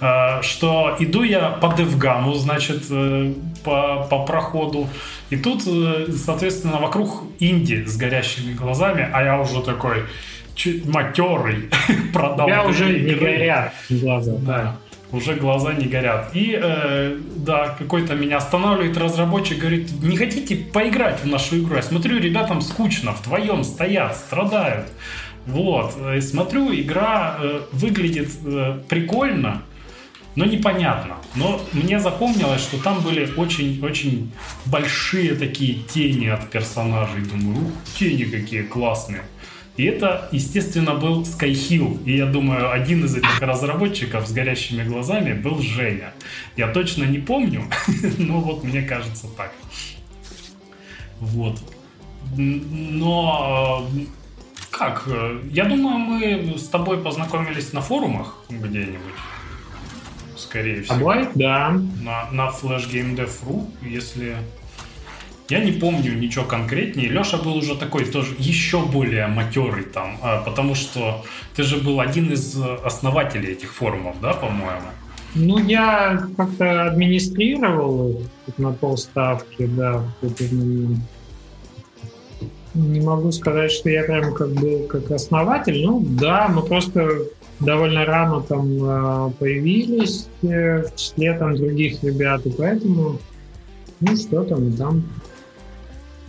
Э, 0.00 0.42
Что 0.42 0.96
иду 0.98 1.22
я 1.22 1.50
по 1.50 1.74
DevGAMM 1.76 2.21
у, 2.21 2.34
значит, 2.34 2.84
э, 2.90 3.32
по, 3.62 4.06
по 4.10 4.24
проходу. 4.24 4.88
И 5.30 5.36
тут, 5.36 5.62
э, 5.66 6.06
соответственно, 6.12 6.78
вокруг 6.78 7.22
Инди 7.38 7.84
с 7.84 7.96
горящими 7.96 8.52
глазами, 8.52 9.08
а 9.12 9.22
я 9.22 9.40
уже 9.40 9.62
такой 9.62 10.04
матерый. 10.84 11.70
Продал 12.12 12.46
тебя 12.46 12.64
уже 12.64 12.98
не 12.98 13.14
горят 13.14 13.72
глаза. 13.88 14.34
Да, 14.38 14.76
уже 15.14 15.34
глаза 15.34 15.72
не 15.72 15.86
горят. 15.86 16.30
И 16.34 16.58
э, 16.60 17.18
да, 17.36 17.74
какой-то 17.78 18.14
меня 18.14 18.38
останавливает 18.38 18.96
разработчик, 18.96 19.58
говорит, 19.58 19.90
не 20.02 20.16
хотите 20.16 20.56
поиграть 20.56 21.20
в 21.20 21.26
нашу 21.26 21.58
игру? 21.58 21.76
Я 21.76 21.82
смотрю, 21.82 22.18
ребятам 22.18 22.60
скучно, 22.60 23.12
вдвоем 23.12 23.64
стоят, 23.64 24.16
страдают. 24.16 24.86
Вот, 25.46 25.94
э, 25.98 26.20
смотрю, 26.20 26.74
игра 26.74 27.36
э, 27.38 27.60
выглядит 27.72 28.30
э, 28.44 28.80
прикольно, 28.88 29.62
но 30.36 30.44
непонятно. 30.46 31.16
Но 31.36 31.60
мне 31.72 32.00
запомнилось, 32.00 32.62
что 32.62 32.82
там 32.82 33.00
были 33.02 33.28
очень-очень 33.36 34.32
большие 34.64 35.34
такие 35.34 35.74
тени 35.82 36.28
от 36.28 36.50
персонажей. 36.50 37.22
Думаю, 37.22 37.66
ух, 37.66 37.72
тени 37.98 38.24
какие 38.24 38.62
классные. 38.62 39.22
И 39.76 39.84
это, 39.84 40.28
естественно, 40.30 40.94
был 40.94 41.22
Skyhill. 41.22 42.04
И 42.04 42.16
я 42.16 42.26
думаю, 42.26 42.70
один 42.70 43.04
из 43.04 43.16
этих 43.16 43.40
разработчиков 43.40 44.26
с 44.26 44.32
горящими 44.32 44.84
глазами 44.84 45.32
был 45.32 45.58
Женя. 45.60 46.12
Я 46.56 46.68
точно 46.68 47.04
не 47.04 47.18
помню, 47.18 47.64
но 48.18 48.40
вот 48.40 48.62
мне 48.62 48.82
кажется 48.82 49.26
так. 49.36 49.52
Вот. 51.18 51.60
Но 52.36 53.88
э, 53.92 54.00
как? 54.70 55.04
э, 55.06 55.40
Я 55.50 55.64
думаю, 55.64 55.98
мы 55.98 56.58
с 56.58 56.68
тобой 56.68 56.98
познакомились 56.98 57.72
на 57.72 57.80
форумах 57.80 58.44
где-нибудь. 58.48 59.00
Скорее 60.36 60.82
всего. 60.82 60.94
Тобой? 60.96 61.28
Да. 61.34 61.70
На, 62.02 62.30
на 62.30 62.48
FlashGameDev.ru, 62.48 63.70
если... 63.82 64.36
Я 65.50 65.62
не 65.62 65.72
помню 65.72 66.14
ничего 66.14 66.44
конкретнее. 66.44 67.08
Леша 67.08 67.36
был 67.36 67.56
уже 67.56 67.76
такой 67.76 68.06
тоже 68.06 68.34
еще 68.38 68.80
более 68.80 69.26
матерый 69.26 69.84
там, 69.84 70.16
а, 70.22 70.42
потому 70.42 70.74
что 70.74 71.22
ты 71.54 71.62
же 71.64 71.76
был 71.76 72.00
один 72.00 72.32
из 72.32 72.56
э, 72.56 72.76
основателей 72.82 73.52
этих 73.52 73.74
форумов, 73.74 74.16
да, 74.22 74.32
по-моему? 74.32 74.86
Ну, 75.34 75.58
я 75.58 76.26
как-то 76.36 76.86
администрировал 76.86 78.22
на 78.56 78.72
полставки, 78.72 79.66
да. 79.66 80.02
Не 82.72 83.00
могу 83.00 83.30
сказать, 83.30 83.70
что 83.70 83.90
я 83.90 84.04
прям 84.04 84.32
как 84.32 84.50
бы 84.50 84.86
как 84.88 85.10
основатель. 85.10 85.84
Ну 85.84 86.00
да, 86.00 86.48
мы 86.48 86.62
просто 86.62 87.26
довольно 87.60 88.04
рано 88.06 88.40
там 88.40 88.66
э, 88.82 89.30
появились 89.38 90.26
э, 90.42 90.84
в 90.84 90.96
числе 90.96 91.34
там 91.34 91.56
других 91.56 92.02
ребят, 92.02 92.46
и 92.46 92.50
поэтому 92.50 93.18
ну 94.00 94.16
что 94.16 94.42
там 94.44 94.72
там 94.72 95.04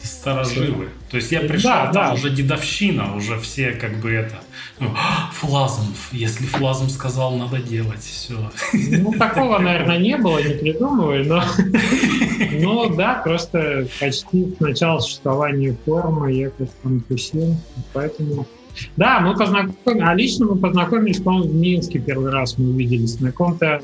старожилы. 0.05 0.89
То 1.09 1.17
есть 1.17 1.31
я 1.31 1.41
пришел, 1.41 1.69
да, 1.69 1.85
там 1.85 1.93
да. 1.93 2.13
уже 2.13 2.29
дедовщина, 2.29 3.15
уже 3.15 3.39
все 3.39 3.71
как 3.71 3.99
бы 3.99 4.11
это... 4.11 4.35
Ну, 4.79 4.89
флазм, 5.31 5.93
если 6.11 6.45
флазм 6.45 6.89
сказал, 6.89 7.35
надо 7.37 7.59
делать, 7.59 8.01
все. 8.01 8.51
Ну, 8.73 9.13
такого, 9.13 9.59
наверное, 9.59 9.97
не 9.97 10.17
было, 10.17 10.41
не 10.41 10.53
придумывай, 10.53 11.23
но... 11.25 11.43
Ну, 12.51 12.93
да, 12.95 13.21
просто 13.23 13.87
почти 13.99 14.53
с 14.55 14.59
начала 14.59 14.99
существования 14.99 15.75
форума 15.85 16.31
я 16.31 16.49
как-то 16.49 16.99
тусил, 17.07 17.55
поэтому... 17.93 18.47
Да, 18.97 19.21
мы 19.21 19.35
познакомились, 19.35 20.03
а 20.05 20.13
лично 20.13 20.45
мы 20.47 20.57
познакомились, 20.57 21.21
по-моему, 21.21 21.49
в 21.49 21.55
Минске 21.55 21.99
первый 21.99 22.31
раз 22.31 22.57
мы 22.57 22.71
увиделись 22.71 23.19
на 23.21 23.31
каком-то 23.31 23.81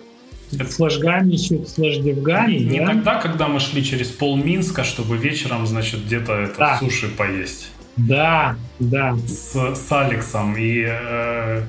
FlashGAMM 0.57 1.26
е 1.26 1.33
еще, 1.33 1.63
Flash 1.63 1.96
DevGAMM 1.96 2.42
е, 2.42 2.55
не, 2.55 2.79
да? 2.79 2.85
не 2.85 2.85
тогда, 2.85 3.15
когда 3.15 3.47
мы 3.47 3.59
шли 3.59 3.83
через 3.83 4.07
пол 4.07 4.35
Минска, 4.37 4.83
чтобы 4.83 5.17
вечером, 5.17 5.65
значит, 5.67 6.05
где-то 6.05 6.33
это 6.33 6.57
да. 6.57 6.77
суши 6.77 7.07
поесть. 7.07 7.71
Да, 7.97 8.55
да. 8.79 9.15
С, 9.27 9.75
с 9.75 9.91
Алексом 9.91 10.55
и 10.57 10.85
э, 10.87 11.63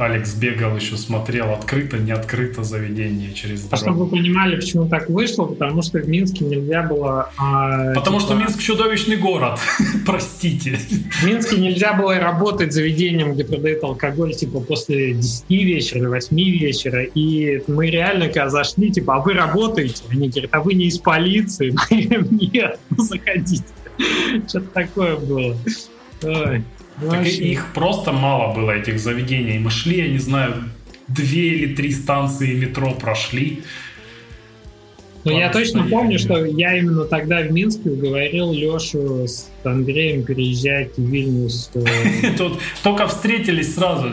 Алекс 0.00 0.32
бегал 0.34 0.76
еще, 0.76 0.96
смотрел, 0.96 1.52
открыто, 1.52 1.98
не 1.98 2.12
открыто 2.12 2.64
заведение 2.64 3.34
через 3.34 3.64
дорогу. 3.64 3.74
А 3.74 3.76
чтобы 3.76 4.04
вы 4.04 4.10
понимали, 4.10 4.56
почему 4.56 4.88
так 4.88 5.10
вышло, 5.10 5.44
потому 5.44 5.82
что 5.82 5.98
в 5.98 6.08
Минске 6.08 6.46
нельзя 6.46 6.82
было... 6.82 7.30
А, 7.36 7.92
потому 7.92 8.18
типа... 8.18 8.32
что 8.32 8.38
Минск 8.40 8.60
чудовищный 8.60 9.16
город, 9.16 9.60
простите. 10.06 10.76
В 10.76 11.26
Минске 11.26 11.58
нельзя 11.58 11.92
было 11.92 12.18
работать 12.18 12.72
заведением, 12.72 13.34
где 13.34 13.44
продают 13.44 13.84
алкоголь, 13.84 14.34
типа, 14.34 14.60
после 14.60 15.12
10 15.12 15.44
вечера 15.50 15.98
или 15.98 16.06
8 16.06 16.36
вечера, 16.36 17.02
и 17.02 17.62
мы 17.66 17.90
реально, 17.90 18.28
когда 18.28 18.48
зашли, 18.48 18.90
типа, 18.90 19.16
а 19.16 19.20
вы 19.20 19.34
работаете? 19.34 20.02
Они 20.08 20.30
говорят, 20.30 20.50
а 20.54 20.60
вы 20.60 20.74
не 20.74 20.86
из 20.86 20.98
полиции? 20.98 21.76
Нет, 22.54 22.80
ну 22.88 23.04
заходите. 23.04 23.64
Что-то 24.48 24.66
такое 24.72 25.16
было. 25.16 25.54
Ой. 26.22 26.64
Так 27.08 27.26
их 27.26 27.72
просто 27.72 28.12
мало 28.12 28.54
было, 28.54 28.72
этих 28.72 28.98
заведений. 28.98 29.58
Мы 29.58 29.70
шли, 29.70 29.98
я 29.98 30.08
не 30.08 30.18
знаю, 30.18 30.64
две 31.08 31.54
или 31.54 31.74
три 31.74 31.92
станции 31.92 32.54
метро 32.54 32.92
прошли. 32.92 33.62
Ну, 35.24 35.38
я 35.38 35.50
точно 35.50 35.84
помню, 35.84 36.18
что 36.18 36.44
я 36.44 36.78
именно 36.78 37.04
тогда 37.04 37.42
в 37.42 37.52
Минске 37.52 37.90
уговорил 37.90 38.52
Лешу 38.52 39.26
с 39.26 39.50
Андреем 39.66 40.24
переезжать 40.24 40.96
в 40.96 41.02
Вильнюс. 41.02 41.70
Тут 42.38 42.60
только 42.82 43.06
встретились 43.06 43.74
сразу. 43.74 44.08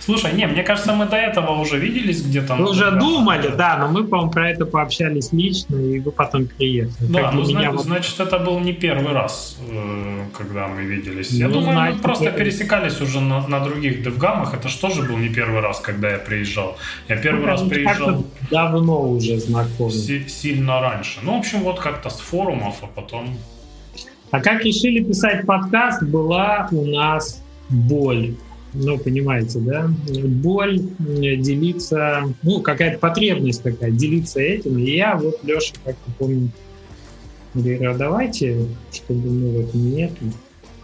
Слушай, 0.00 0.34
не, 0.34 0.46
мне 0.46 0.62
кажется, 0.62 0.92
мы 0.92 1.06
до 1.06 1.16
этого 1.16 1.60
уже 1.60 1.78
виделись 1.78 2.22
где-то. 2.22 2.54
Мы 2.54 2.70
уже 2.70 2.90
думали, 2.92 3.48
да, 3.56 3.76
но 3.78 3.88
мы, 3.88 4.04
по-моему, 4.04 4.30
про 4.30 4.50
это 4.50 4.66
пообщались 4.66 5.32
лично, 5.32 5.76
и 5.76 6.00
вы 6.00 6.10
потом 6.10 6.46
приехали. 6.46 7.08
Да, 7.08 7.30
ну, 7.32 7.44
значит, 7.44 8.20
это 8.20 8.38
был 8.38 8.60
не 8.60 8.72
первый 8.72 9.12
раз, 9.12 9.58
э, 9.70 10.24
когда 10.36 10.68
мы 10.68 10.82
виделись. 10.84 11.30
Я 11.30 11.48
ну, 11.48 11.54
думаю, 11.60 11.92
мы 11.92 11.98
просто 12.00 12.30
пересекались 12.30 13.00
уже 13.00 13.20
на, 13.20 13.46
на 13.46 13.60
других 13.60 14.02
девгамах. 14.02 14.54
Это 14.54 14.68
что 14.68 14.90
же 14.90 15.02
был 15.02 15.16
не 15.16 15.28
первый 15.28 15.60
раз, 15.60 15.80
когда 15.80 16.10
я 16.10 16.18
приезжал? 16.18 16.76
Я 17.08 17.16
первый 17.16 17.40
ну, 17.40 17.46
раз 17.46 17.62
приезжал... 17.62 18.24
Давно 18.50 19.10
уже 19.10 19.38
знакомы. 19.38 19.90
Сильно 19.90 20.80
раньше. 20.80 21.20
Ну, 21.22 21.36
в 21.36 21.38
общем, 21.38 21.60
вот 21.60 21.80
как-то 21.80 22.10
с 22.10 22.20
форумов, 22.20 22.76
а 22.82 22.86
потом 22.86 23.36
а 24.34 24.40
как 24.40 24.64
решили 24.64 25.00
писать 25.00 25.46
подкаст, 25.46 26.02
была 26.02 26.68
у 26.72 26.84
нас 26.84 27.40
боль. 27.68 28.34
Ну, 28.72 28.98
понимаете, 28.98 29.60
да? 29.60 29.88
Боль, 30.08 30.80
делиться, 30.98 32.24
ну, 32.42 32.60
какая-то 32.60 32.98
потребность 32.98 33.62
такая, 33.62 33.92
делиться 33.92 34.40
этим. 34.40 34.76
И 34.78 34.90
я, 34.90 35.14
вот, 35.14 35.38
Леша, 35.44 35.74
как 35.84 35.94
вы 36.06 36.12
помните, 36.18 36.52
говорю, 37.54 37.92
а 37.92 37.94
давайте, 37.94 38.66
чтобы 38.90 39.30
мы 39.30 39.50
в 39.50 39.68
этом 39.68 39.94
нету. 39.94 40.24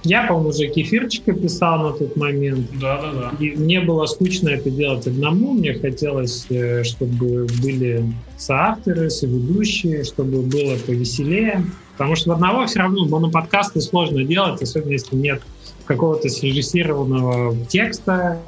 Я, 0.05 0.28
по-моему, 0.28 0.51
уже 0.51 0.68
кефирчика 0.68 1.32
писал 1.32 1.90
на 1.90 1.98
тот 1.98 2.14
момент. 2.14 2.68
Да, 2.80 3.03
да, 3.03 3.12
да. 3.12 3.44
И 3.44 3.51
мне 3.51 3.80
было 3.80 4.07
скучно 4.07 4.51
это 4.51 4.70
делать 4.70 5.09
одному. 5.09 5.55
Мне 5.55 5.74
хотелось, 5.74 6.46
э, 6.51 6.84
чтобы 6.84 7.48
были 7.61 8.05
соавторы, 8.38 9.11
соведущие, 9.11 10.05
чтобы 10.05 10.42
было 10.42 10.76
повеселее. 10.86 11.64
Потому 12.01 12.16
что 12.16 12.32
одного 12.32 12.64
все 12.64 12.78
равно 12.78 13.05
моноподкасты 13.05 13.82
сложно 13.82 14.24
делать, 14.24 14.62
особенно 14.62 14.92
если 14.92 15.16
нет 15.16 15.42
какого-то 15.84 16.30
срежиссированного 16.30 17.55
текста, 17.66 18.40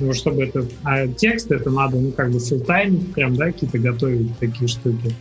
ну, 0.00 0.12
чтобы 0.12 0.42
это... 0.42 0.66
А 0.82 1.06
текст 1.06 1.52
это 1.52 1.70
надо, 1.70 1.98
ну, 1.98 2.10
как 2.10 2.32
бы 2.32 2.40
филтаймить, 2.40 3.14
прям, 3.14 3.36
да, 3.36 3.52
какие-то 3.52 3.78
готовить 3.78 4.36
такие 4.40 4.66
штуки. 4.66 5.14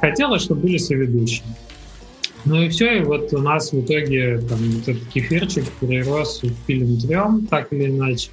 Хотелось, 0.00 0.42
чтобы 0.42 0.60
были 0.60 0.76
соведущие. 0.76 1.42
Ну 2.44 2.62
и 2.62 2.68
все, 2.68 2.98
и 2.98 3.02
вот 3.02 3.32
у 3.32 3.38
нас 3.38 3.72
в 3.72 3.80
итоге 3.80 4.38
там 4.48 4.58
вот 4.70 4.86
этот 4.86 5.08
кефирчик 5.08 5.64
перерос 5.80 6.40
в 6.40 6.52
фильм 6.68 6.96
трем, 7.00 7.48
так 7.50 7.72
или 7.72 7.86
иначе. 7.86 8.30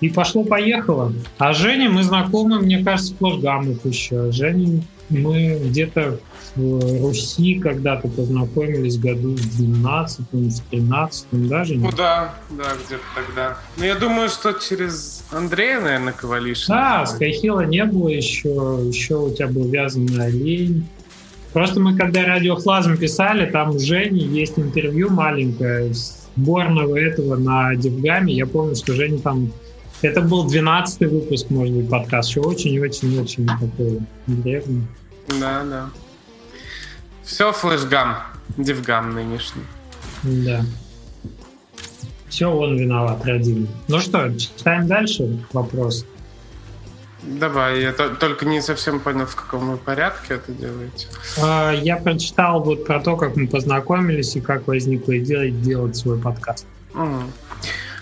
И 0.00 0.08
пошло-поехало. 0.08 1.12
А 1.38 1.52
Женя, 1.52 1.88
мы 1.88 2.02
знакомы, 2.02 2.58
мне 2.58 2.82
кажется, 2.82 3.14
в 3.20 3.40
Гаммов 3.40 3.86
еще. 3.86 4.32
Женя, 4.32 4.82
мы 5.10 5.58
где-то 5.64 6.18
в 6.56 7.02
Руси 7.02 7.60
когда-то 7.60 8.08
познакомились 8.08 8.98
году 8.98 9.34
в 9.34 9.56
12 9.56 10.20
в 10.32 10.60
13 10.70 11.48
даже. 11.48 11.74
Ну 11.76 11.90
да, 11.92 12.34
да, 12.50 12.64
где-то 12.84 13.04
тогда. 13.14 13.58
Ну 13.76 13.84
я 13.84 13.94
думаю, 13.94 14.28
что 14.28 14.52
через 14.52 15.24
Андрея, 15.30 15.80
наверное, 15.80 16.12
Ковалишина. 16.12 16.76
Да, 16.76 17.06
Скайхила 17.06 17.60
не 17.60 17.84
было 17.84 18.08
еще, 18.08 18.80
еще 18.88 19.16
у 19.16 19.34
тебя 19.34 19.48
был 19.48 19.68
вязаный 19.68 20.24
олень. 20.24 20.86
Просто 21.52 21.80
мы 21.80 21.96
когда 21.96 22.24
радиофлазм 22.24 22.96
писали, 22.96 23.50
там 23.50 23.74
у 23.74 23.78
Жени 23.78 24.20
есть 24.20 24.58
интервью 24.58 25.10
маленькое 25.10 25.92
сборного 26.36 26.96
этого 26.96 27.36
на 27.36 27.74
Девгаме. 27.74 28.32
Я 28.34 28.46
помню, 28.46 28.76
что 28.76 28.94
Женя 28.94 29.18
там... 29.18 29.52
Это 30.02 30.22
был 30.22 30.46
12 30.48 31.00
выпуск, 31.10 31.46
может 31.50 31.74
быть, 31.74 31.90
подкаст. 31.90 32.30
Еще 32.30 32.40
очень-очень-очень 32.40 33.46
такой 33.46 34.00
древний. 34.26 34.86
Да, 35.38 35.62
да. 35.64 35.90
Все 37.22 37.52
флешгам, 37.52 38.16
девгам 38.56 39.14
нынешний. 39.14 39.62
Да. 40.22 40.64
Все 42.28 42.46
он 42.46 42.78
виноват, 42.78 43.24
родимый. 43.24 43.68
Ну 43.88 44.00
что, 44.00 44.32
читаем 44.38 44.86
дальше 44.86 45.44
вопрос. 45.52 46.06
Давай, 47.22 47.82
я 47.82 47.92
только 47.92 48.46
не 48.46 48.62
совсем 48.62 48.98
понял, 48.98 49.26
в 49.26 49.36
каком 49.36 49.72
вы 49.72 49.76
порядке 49.76 50.34
это 50.34 50.52
делаете. 50.52 51.06
А, 51.42 51.72
я 51.72 51.98
прочитал 51.98 52.62
вот 52.62 52.86
про 52.86 53.00
то, 53.00 53.16
как 53.16 53.36
мы 53.36 53.46
познакомились 53.46 54.36
и 54.36 54.40
как 54.40 54.66
возникла 54.66 55.18
идея 55.18 55.50
делать 55.50 55.96
свой 55.96 56.18
подкаст. 56.18 56.66
Угу. 56.94 57.24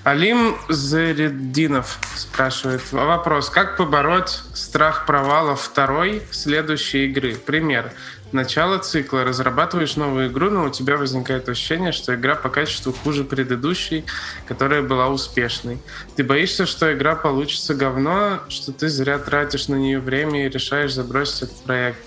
Алим 0.08 0.56
Зариддинов 0.70 1.98
спрашивает 2.16 2.80
вопрос. 2.92 3.50
Как 3.50 3.76
побороть 3.76 4.40
страх 4.54 5.04
провала 5.04 5.54
второй 5.54 6.22
следующей 6.30 7.08
игры? 7.10 7.34
Пример. 7.34 7.92
Начало 8.32 8.78
цикла. 8.78 9.24
Разрабатываешь 9.24 9.96
новую 9.96 10.28
игру, 10.28 10.48
но 10.48 10.64
у 10.64 10.70
тебя 10.70 10.96
возникает 10.96 11.46
ощущение, 11.50 11.92
что 11.92 12.14
игра 12.14 12.36
по 12.36 12.48
качеству 12.48 12.94
хуже 12.94 13.22
предыдущей, 13.22 14.06
которая 14.46 14.80
была 14.80 15.08
успешной. 15.08 15.78
Ты 16.16 16.24
боишься, 16.24 16.64
что 16.64 16.90
игра 16.90 17.14
получится 17.14 17.74
говно, 17.74 18.40
что 18.48 18.72
ты 18.72 18.88
зря 18.88 19.18
тратишь 19.18 19.68
на 19.68 19.74
нее 19.74 20.00
время 20.00 20.46
и 20.46 20.48
решаешь 20.48 20.94
забросить 20.94 21.42
этот 21.42 21.62
проект. 21.64 21.98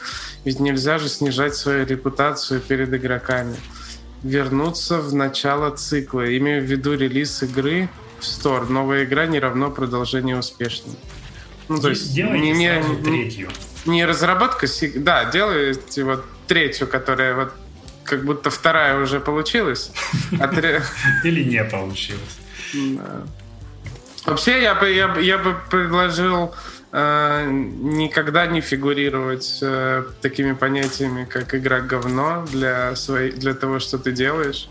Ведь 0.43 0.59
нельзя 0.59 0.97
же 0.97 1.07
снижать 1.07 1.53
свою 1.53 1.85
репутацию 1.85 2.61
перед 2.61 2.91
игроками 2.91 3.57
вернуться 4.23 4.99
в 4.99 5.13
начало 5.13 5.71
цикла. 5.71 6.37
Имею 6.37 6.61
в 6.61 6.65
виду 6.65 6.93
релиз 6.93 7.43
игры 7.43 7.89
в 8.19 8.23
Store. 8.23 8.69
Новая 8.69 9.03
игра 9.05 9.25
не 9.25 9.39
равно 9.39 9.71
продолжение 9.71 10.37
успешной. 10.37 10.95
Ну, 11.67 11.79
то 11.79 11.89
есть 11.89 12.15
не, 12.15 12.51
не, 12.51 12.83
третью. 13.03 13.49
Не 13.85 14.05
разработка, 14.05 14.67
да, 14.95 15.25
делаете 15.25 16.03
вот 16.03 16.25
третью, 16.47 16.87
которая 16.87 17.35
вот 17.35 17.53
как 18.03 18.25
будто 18.25 18.49
вторая 18.49 18.99
уже 18.99 19.19
получилась. 19.19 19.91
А 20.39 20.47
Или 21.23 21.43
не 21.43 21.63
получилась. 21.63 22.39
Вообще, 24.25 24.61
я 24.61 24.75
бы, 24.75 24.91
я, 24.91 25.07
бы, 25.07 25.21
я 25.21 25.37
бы 25.37 25.55
предложил 25.69 26.53
никогда 26.93 28.47
не 28.47 28.61
фигурировать 28.61 29.59
э, 29.61 30.03
такими 30.21 30.51
понятиями, 30.53 31.25
как 31.25 31.55
игра 31.55 31.79
говно 31.79 32.45
для, 32.51 32.95
своей, 32.95 33.31
для 33.31 33.53
того, 33.53 33.79
что 33.79 33.97
ты 33.97 34.11
делаешь. 34.11 34.67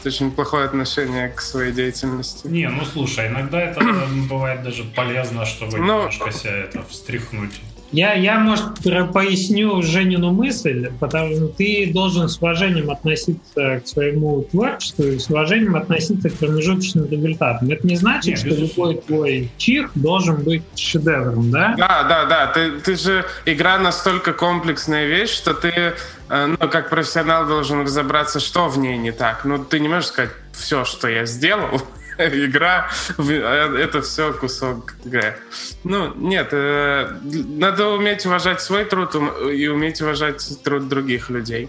Это 0.00 0.08
очень 0.08 0.30
плохое 0.30 0.64
отношение 0.64 1.28
к 1.28 1.40
своей 1.40 1.72
деятельности. 1.72 2.46
Не, 2.46 2.68
ну 2.68 2.84
слушай, 2.84 3.26
иногда 3.26 3.60
это 3.60 3.80
бывает 4.28 4.62
даже 4.62 4.84
полезно, 4.84 5.44
чтобы 5.44 5.78
ну, 5.78 5.84
немножко 5.84 6.30
себя 6.32 6.56
это 6.56 6.82
встряхнуть. 6.84 7.60
Я, 7.92 8.12
я, 8.14 8.38
может, 8.38 8.64
поясню 9.12 9.80
Женину 9.82 10.32
мысль, 10.32 10.90
потому 11.00 11.34
что 11.34 11.48
ты 11.48 11.90
должен 11.92 12.28
с 12.28 12.36
уважением 12.38 12.90
относиться 12.90 13.80
к 13.80 13.88
своему 13.88 14.42
творчеству 14.42 15.04
и 15.04 15.18
с 15.18 15.30
уважением 15.30 15.76
относиться 15.76 16.28
к 16.28 16.34
промежуточным 16.34 17.08
результатам. 17.10 17.70
Это 17.70 17.86
не 17.86 17.96
значит, 17.96 18.26
Нет, 18.26 18.38
что 18.38 18.48
любой 18.48 18.96
твой 18.96 19.50
чих 19.56 19.90
должен 19.94 20.42
быть 20.42 20.62
шедевром, 20.76 21.50
да? 21.50 21.74
Да, 21.78 22.02
да, 22.04 22.24
да. 22.26 22.46
Ты, 22.48 22.72
ты 22.80 22.96
же 22.96 23.24
игра 23.46 23.78
настолько 23.78 24.32
комплексная 24.32 25.06
вещь, 25.06 25.30
что 25.30 25.54
ты, 25.54 25.94
э, 26.28 26.46
ну, 26.46 26.68
как 26.68 26.90
профессионал 26.90 27.46
должен 27.46 27.82
разобраться, 27.82 28.40
что 28.40 28.68
в 28.68 28.78
ней 28.78 28.98
не 28.98 29.12
так. 29.12 29.44
Ну, 29.44 29.64
ты 29.64 29.80
не 29.80 29.88
можешь 29.88 30.08
сказать 30.08 30.30
все, 30.52 30.84
что 30.84 31.08
я 31.08 31.24
сделал, 31.24 31.82
игра, 32.46 32.90
э, 33.16 33.76
это 33.76 34.02
все 34.02 34.32
кусок 34.32 34.96
игры. 35.04 35.36
Ну, 35.84 36.12
нет, 36.16 36.48
э, 36.50 37.16
надо 37.22 37.88
уметь 37.88 38.26
уважать 38.26 38.60
свой 38.60 38.84
труд 38.84 39.14
и 39.14 39.68
уметь 39.68 40.00
уважать 40.02 40.44
труд 40.64 40.88
других 40.88 41.30
людей. 41.30 41.68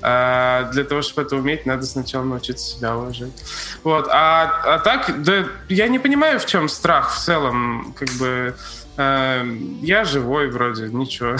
А, 0.00 0.70
для 0.72 0.84
того, 0.84 1.02
чтобы 1.02 1.26
это 1.26 1.36
уметь, 1.36 1.66
надо 1.66 1.84
сначала 1.84 2.24
научиться 2.24 2.76
себя 2.76 2.96
уважать. 2.96 3.44
Вот. 3.84 4.08
А, 4.10 4.62
а 4.64 4.78
так, 4.78 5.22
да, 5.22 5.44
я 5.68 5.88
не 5.88 5.98
понимаю, 5.98 6.40
в 6.40 6.46
чем 6.46 6.68
страх 6.68 7.14
в 7.14 7.18
целом. 7.18 7.94
Как 7.98 8.08
бы 8.12 8.54
э, 8.96 9.56
я 9.82 10.04
живой 10.04 10.48
вроде, 10.50 10.88
ничего. 10.88 11.36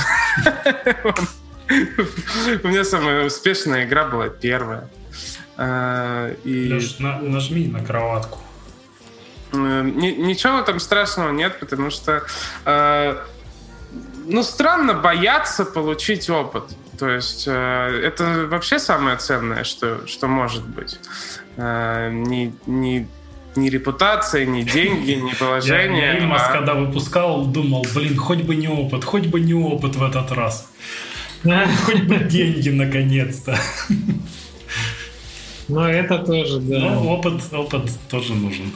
У 2.62 2.68
меня 2.68 2.84
самая 2.84 3.24
успешная 3.24 3.86
игра 3.86 4.04
была 4.04 4.28
первая. 4.28 4.90
И... 6.44 6.80
нажми 6.98 7.68
на 7.68 7.84
кроватку. 7.84 8.38
Ничего 9.52 10.62
там 10.62 10.78
страшного 10.78 11.32
нет, 11.32 11.58
потому 11.58 11.90
что 11.90 12.22
э, 12.64 13.16
ну, 14.26 14.42
странно 14.42 14.94
бояться 14.94 15.64
получить 15.64 16.30
опыт. 16.30 16.64
То 16.98 17.08
есть 17.08 17.44
э, 17.46 18.02
это 18.04 18.46
вообще 18.46 18.78
самое 18.78 19.16
ценное, 19.16 19.64
что, 19.64 20.06
что 20.06 20.28
может 20.28 20.66
быть. 20.66 20.98
Э, 21.56 22.10
не, 22.12 22.52
не, 22.66 23.08
не 23.56 23.70
репутация, 23.70 24.46
не 24.46 24.62
деньги, 24.62 25.12
не 25.12 25.34
положение. 25.34 26.06
Я 26.06 26.18
Ильмас, 26.18 26.42
а... 26.48 26.52
когда 26.52 26.74
выпускал, 26.74 27.46
думал, 27.46 27.84
блин, 27.94 28.16
хоть 28.16 28.42
бы 28.42 28.54
не 28.54 28.68
опыт, 28.68 29.04
хоть 29.04 29.26
бы 29.26 29.40
не 29.40 29.54
опыт 29.54 29.96
в 29.96 30.04
этот 30.04 30.30
раз. 30.32 30.70
Хоть 31.42 32.02
бы 32.02 32.16
деньги, 32.18 32.68
наконец-то. 32.68 33.58
Но 35.68 35.88
это 35.88 36.18
тоже, 36.18 36.60
да. 36.60 36.78
Ну, 36.80 37.08
опыт, 37.08 37.42
опыт 37.52 37.90
тоже 38.10 38.34
нужен. 38.34 38.72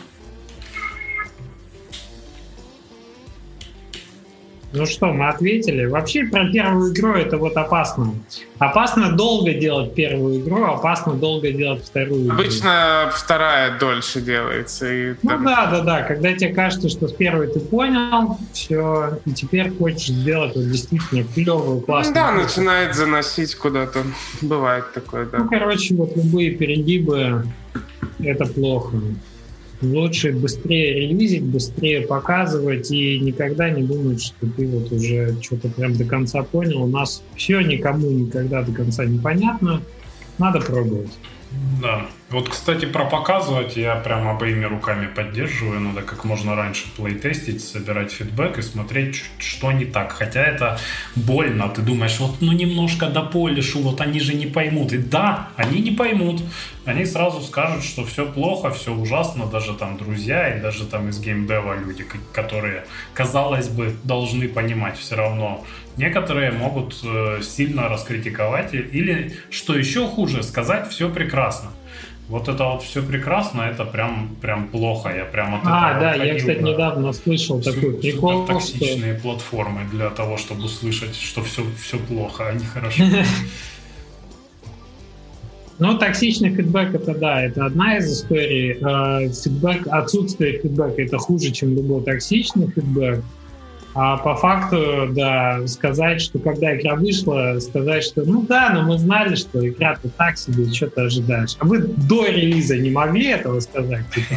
Ну 4.76 4.86
что, 4.86 5.12
мы 5.12 5.28
ответили. 5.28 5.86
Вообще 5.86 6.24
про 6.24 6.50
первую 6.50 6.92
игру 6.92 7.14
это 7.14 7.36
вот 7.36 7.56
опасно. 7.56 8.12
Опасно 8.58 9.12
долго 9.12 9.54
делать 9.54 9.94
первую 9.94 10.40
игру, 10.40 10.64
опасно 10.64 11.14
долго 11.14 11.52
делать 11.52 11.84
вторую 11.84 12.26
игру. 12.26 12.34
Обычно 12.34 13.08
вторая 13.14 13.78
дольше 13.78 14.20
делается. 14.20 14.92
И 14.92 15.14
ну 15.22 15.30
там... 15.30 15.44
да, 15.44 15.66
да, 15.66 15.80
да. 15.82 16.02
Когда 16.02 16.32
тебе 16.32 16.52
кажется, 16.52 16.88
что 16.88 17.06
с 17.06 17.12
первой 17.12 17.46
ты 17.46 17.60
понял, 17.60 18.36
все, 18.52 19.20
и 19.24 19.30
теперь 19.30 19.70
хочешь 19.76 20.08
сделать 20.08 20.56
вот 20.56 20.68
действительно 20.68 21.22
клевую, 21.22 21.80
классную. 21.80 22.14
Да, 22.16 22.32
игру. 22.32 22.42
начинает 22.42 22.96
заносить 22.96 23.54
куда-то. 23.54 24.02
Бывает 24.42 24.92
такое, 24.92 25.26
да. 25.26 25.38
Ну, 25.38 25.48
короче, 25.48 25.94
вот 25.94 26.16
любые 26.16 26.50
перегибы 26.50 27.44
это 28.18 28.44
плохо 28.46 28.96
лучше 29.82 30.32
быстрее 30.32 30.94
релизить, 31.00 31.42
быстрее 31.42 32.02
показывать 32.02 32.90
и 32.90 33.18
никогда 33.18 33.70
не 33.70 33.82
думать, 33.82 34.22
что 34.22 34.46
ты 34.56 34.66
вот 34.66 34.92
уже 34.92 35.36
что-то 35.40 35.68
прям 35.68 35.94
до 35.96 36.04
конца 36.04 36.42
понял. 36.42 36.82
У 36.82 36.86
нас 36.86 37.22
все 37.36 37.60
никому 37.60 38.10
никогда 38.10 38.62
до 38.62 38.72
конца 38.72 39.04
не 39.04 39.18
понятно. 39.18 39.82
Надо 40.38 40.60
пробовать. 40.60 41.12
Да. 41.80 42.06
Вот, 42.34 42.48
кстати, 42.48 42.84
про 42.84 43.04
показывать 43.04 43.76
я 43.76 43.94
прям 43.94 44.26
обоими 44.26 44.64
руками 44.64 45.06
поддерживаю. 45.06 45.78
Надо 45.78 46.02
как 46.02 46.24
можно 46.24 46.56
раньше 46.56 46.86
плейтестить, 46.96 47.62
собирать 47.62 48.10
фидбэк 48.10 48.58
и 48.58 48.62
смотреть, 48.62 49.22
что 49.38 49.70
не 49.70 49.84
так. 49.84 50.10
Хотя 50.10 50.42
это 50.42 50.80
больно. 51.14 51.68
Ты 51.68 51.82
думаешь, 51.82 52.18
вот 52.18 52.40
ну 52.40 52.50
немножко 52.50 53.06
дополишу, 53.06 53.82
вот 53.82 54.00
они 54.00 54.18
же 54.18 54.34
не 54.34 54.46
поймут. 54.46 54.92
И 54.92 54.98
да, 54.98 55.50
они 55.54 55.80
не 55.80 55.92
поймут. 55.92 56.42
Они 56.84 57.04
сразу 57.04 57.40
скажут, 57.40 57.84
что 57.84 58.04
все 58.04 58.26
плохо, 58.26 58.72
все 58.72 58.92
ужасно. 58.92 59.46
Даже 59.46 59.72
там 59.74 59.96
друзья 59.96 60.56
и 60.56 60.60
даже 60.60 60.86
там 60.86 61.10
из 61.10 61.20
геймдева 61.20 61.78
люди, 61.78 62.04
которые, 62.32 62.84
казалось 63.14 63.68
бы, 63.68 63.94
должны 64.02 64.48
понимать 64.48 64.98
все 64.98 65.14
равно. 65.14 65.64
Некоторые 65.96 66.50
могут 66.50 66.98
э, 67.04 67.42
сильно 67.42 67.88
раскритиковать 67.88 68.74
или, 68.74 69.36
что 69.50 69.78
еще 69.78 70.08
хуже, 70.08 70.42
сказать 70.42 70.90
все 70.90 71.08
прекрасно 71.08 71.70
вот 72.28 72.48
это 72.48 72.64
вот 72.64 72.82
все 72.82 73.02
прекрасно, 73.02 73.62
это 73.62 73.84
прям, 73.84 74.36
прям 74.40 74.68
плохо. 74.68 75.14
Я 75.14 75.24
прям 75.24 75.56
от 75.56 75.60
а, 75.64 75.90
этого 75.90 76.00
да, 76.00 76.24
я, 76.24 76.36
кстати, 76.36 76.62
недавно 76.62 77.12
слышал 77.12 77.60
такой 77.60 77.94
прикол. 77.94 78.46
токсичные 78.46 79.14
что... 79.14 79.22
платформы 79.22 79.82
для 79.92 80.08
того, 80.10 80.38
чтобы 80.38 80.64
услышать, 80.64 81.16
что 81.16 81.42
все, 81.42 81.62
все 81.82 81.98
плохо, 81.98 82.48
а 82.48 82.52
не 82.54 82.64
хорошо. 82.64 83.04
Ну, 85.80 85.98
токсичный 85.98 86.54
фидбэк 86.54 86.94
это 86.94 87.14
да, 87.14 87.42
это 87.42 87.66
одна 87.66 87.96
из 87.96 88.12
историй. 88.12 88.78
Э, 88.80 89.28
фидбэк, 89.28 89.88
отсутствие 89.88 90.60
фидбэка 90.60 91.02
это 91.02 91.18
хуже, 91.18 91.50
чем 91.50 91.74
любой 91.74 92.04
токсичный 92.04 92.70
фидбэк. 92.70 93.24
А 93.94 94.16
по 94.16 94.34
факту, 94.34 95.08
да, 95.10 95.64
сказать, 95.68 96.20
что 96.20 96.40
когда 96.40 96.76
игра 96.76 96.96
вышла, 96.96 97.58
сказать, 97.60 98.02
что 98.02 98.22
ну 98.24 98.42
да, 98.42 98.70
но 98.70 98.82
мы 98.82 98.98
знали, 98.98 99.36
что 99.36 99.66
игра-то 99.66 100.08
так 100.08 100.36
себе, 100.36 100.72
что 100.72 100.88
ты 100.88 101.02
ожидаешь. 101.02 101.56
А 101.60 101.64
вы 101.64 101.78
до 101.78 102.26
релиза 102.26 102.76
не 102.76 102.90
могли 102.90 103.28
этого 103.28 103.60
сказать? 103.60 104.04
Типа? 104.12 104.34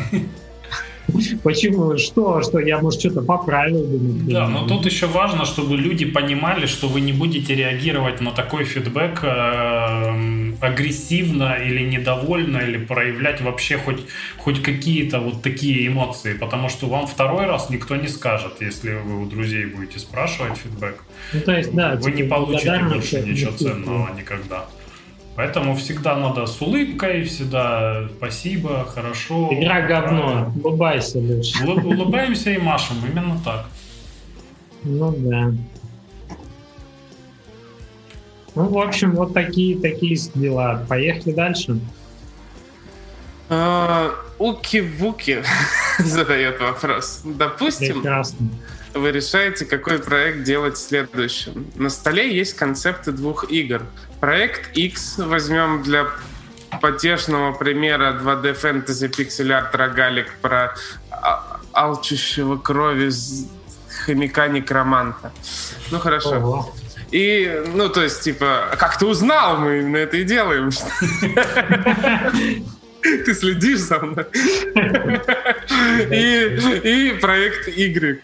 Почему? 1.43 1.97
Что? 1.97 2.41
Что 2.41 2.60
я, 2.60 2.80
может, 2.80 2.99
что-то 2.99 3.22
поправил? 3.22 3.86
Да, 3.89 4.47
но 4.47 4.68
тут 4.68 4.86
еще 4.86 5.08
важно, 5.08 5.45
чтобы 5.45 5.78
люди 5.78 6.05
понимали, 6.05 6.66
что 6.66 6.88
вы 6.88 7.01
не 7.01 7.14
будете 7.14 7.55
реагировать 7.55 8.22
на 8.22 8.32
такой 8.32 8.66
фидбэк 8.66 9.24
э, 9.24 10.53
агрессивно 10.62 11.55
или 11.55 11.84
недовольно, 11.84 12.58
или 12.58 12.78
проявлять 12.78 13.41
вообще 13.41 13.78
хоть, 13.78 14.01
хоть 14.38 14.62
какие-то 14.62 15.20
вот 15.20 15.41
такие 15.41 15.88
эмоции, 15.88 16.34
потому 16.34 16.70
что 16.70 16.88
вам 16.88 17.08
второй 17.08 17.45
раз 17.45 17.70
никто 17.70 17.95
не 17.95 18.08
скажет, 18.08 18.53
если 18.60 18.95
вы 18.95 19.24
у 19.24 19.26
друзей 19.26 19.66
будете 19.66 19.99
спрашивать 19.99 20.58
фидбэк. 20.58 21.03
Ну, 21.34 21.41
то 21.41 21.58
есть, 21.58 21.74
да, 21.74 21.95
вы 21.95 22.12
не 22.12 22.24
типа 22.24 22.36
получите 22.36 22.80
больше 22.80 23.22
ничего 23.22 23.51
ценного 23.51 24.10
никогда. 24.18 24.66
Поэтому 25.38 25.76
всегда 25.76 26.16
надо 26.16 26.48
с 26.48 26.60
улыбкой, 26.60 27.24
всегда 27.24 28.10
спасибо, 28.18 28.86
хорошо. 28.86 29.50
Игра 29.52 29.82
говно, 29.82 30.52
улыбайся 30.64 31.20
лучше. 31.20 31.64
Улыбаемся 31.64 32.50
и 32.50 32.58
машем, 32.58 32.96
именно 33.08 33.40
так. 33.46 33.68
Ну 34.82 35.14
да. 35.16 35.54
Ну, 38.56 38.68
в 38.68 38.80
общем, 38.80 39.12
вот 39.12 39.36
такие 39.36 39.78
такие 39.78 40.18
дела. 40.34 40.84
Поехали 40.90 41.34
дальше. 41.34 41.80
А, 43.48 44.16
Уки-Вуки 44.40 45.44
задает 46.00 46.60
вопрос. 46.60 47.22
Допустим, 47.24 48.02
Прекрасно. 48.02 48.50
вы 48.96 49.12
решаете, 49.12 49.66
какой 49.66 50.00
проект 50.00 50.46
делать 50.46 50.80
следующим. 50.80 51.68
На 51.76 51.90
столе 51.90 52.36
есть 52.36 52.56
концепты 52.56 53.12
двух 53.12 53.52
игр— 53.52 53.84
Проект 54.20 54.76
X 54.76 55.18
возьмем 55.18 55.84
для 55.84 56.07
потешного 56.82 57.53
примера 57.53 58.13
2D 58.13 58.53
фэнтези 58.53 59.07
пиксель 59.07 59.53
арт 59.53 59.76
рогалик 59.76 60.34
про 60.41 60.76
а, 61.11 61.59
алчущего 61.74 62.57
крови 62.57 63.11
хомяка 64.05 64.47
некроманта. 64.47 65.32
Ну 65.91 65.99
хорошо. 65.99 66.38
Ого. 66.38 66.74
И, 67.11 67.63
ну, 67.74 67.89
то 67.89 68.03
есть, 68.03 68.22
типа, 68.22 68.76
как 68.78 68.97
ты 68.97 69.05
узнал, 69.05 69.57
мы 69.57 69.80
именно 69.80 69.97
это 69.97 70.18
и 70.18 70.24
делаем. 70.24 70.72
Ты 73.01 73.34
следишь 73.34 73.80
за 73.80 73.99
мной. 73.99 74.26
И, 76.11 76.59
и 76.84 77.13
проект 77.22 77.68
Y 77.70 78.22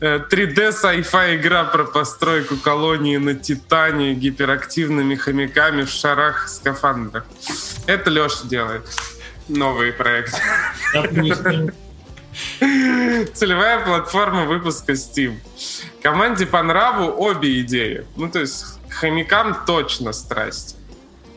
3D 0.00 0.58
э, 0.58 0.70
sci-fi 0.70 1.36
игра 1.36 1.64
про 1.64 1.84
постройку 1.84 2.56
колонии 2.56 3.16
на 3.16 3.34
Титане 3.34 4.14
гиперактивными 4.14 5.14
хомяками 5.14 5.82
в 5.84 5.90
шарах 5.90 6.48
скафандрах. 6.48 7.24
Это 7.86 8.10
Леша 8.10 8.46
делает. 8.48 8.82
Новый 9.48 9.92
проект. 9.92 10.34
Целевая 13.34 13.84
платформа 13.84 14.46
выпуска 14.46 14.92
Steam. 14.92 15.36
Команде 16.02 16.46
по 16.46 16.62
нраву 16.62 17.12
обе 17.16 17.60
идеи. 17.60 18.06
Ну, 18.16 18.30
то 18.30 18.40
есть 18.40 18.64
хомякам 18.90 19.56
точно 19.66 20.12
страсть. 20.12 20.76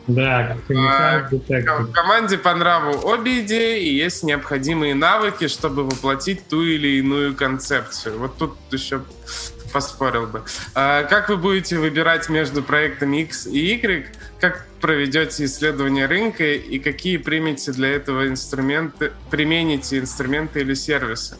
Да, 0.08 0.56
а, 0.70 1.28
в 1.30 1.92
команде 1.92 2.38
по 2.38 2.54
нраву 2.54 2.98
обе 3.06 3.40
идеи, 3.40 3.84
и 3.84 3.94
есть 3.94 4.22
необходимые 4.22 4.94
навыки, 4.94 5.48
чтобы 5.48 5.84
воплотить 5.84 6.48
ту 6.48 6.62
или 6.62 6.98
иную 6.98 7.34
концепцию. 7.36 8.18
Вот 8.18 8.38
тут 8.38 8.56
еще 8.72 9.02
поспорил 9.70 10.26
бы. 10.26 10.42
А, 10.74 11.04
как 11.04 11.28
вы 11.28 11.36
будете 11.36 11.76
выбирать 11.76 12.30
между 12.30 12.62
проектами 12.62 13.22
X 13.22 13.46
и 13.46 13.58
Y? 13.58 14.06
Как 14.40 14.66
проведете 14.80 15.46
исследование 15.46 16.06
рынка 16.06 16.44
и 16.44 16.78
какие 16.78 17.16
примете 17.16 17.72
для 17.72 17.88
этого 17.88 18.28
инструменты, 18.28 19.12
примените 19.30 19.98
инструменты 19.98 20.60
или 20.60 20.74
сервисы? 20.74 21.36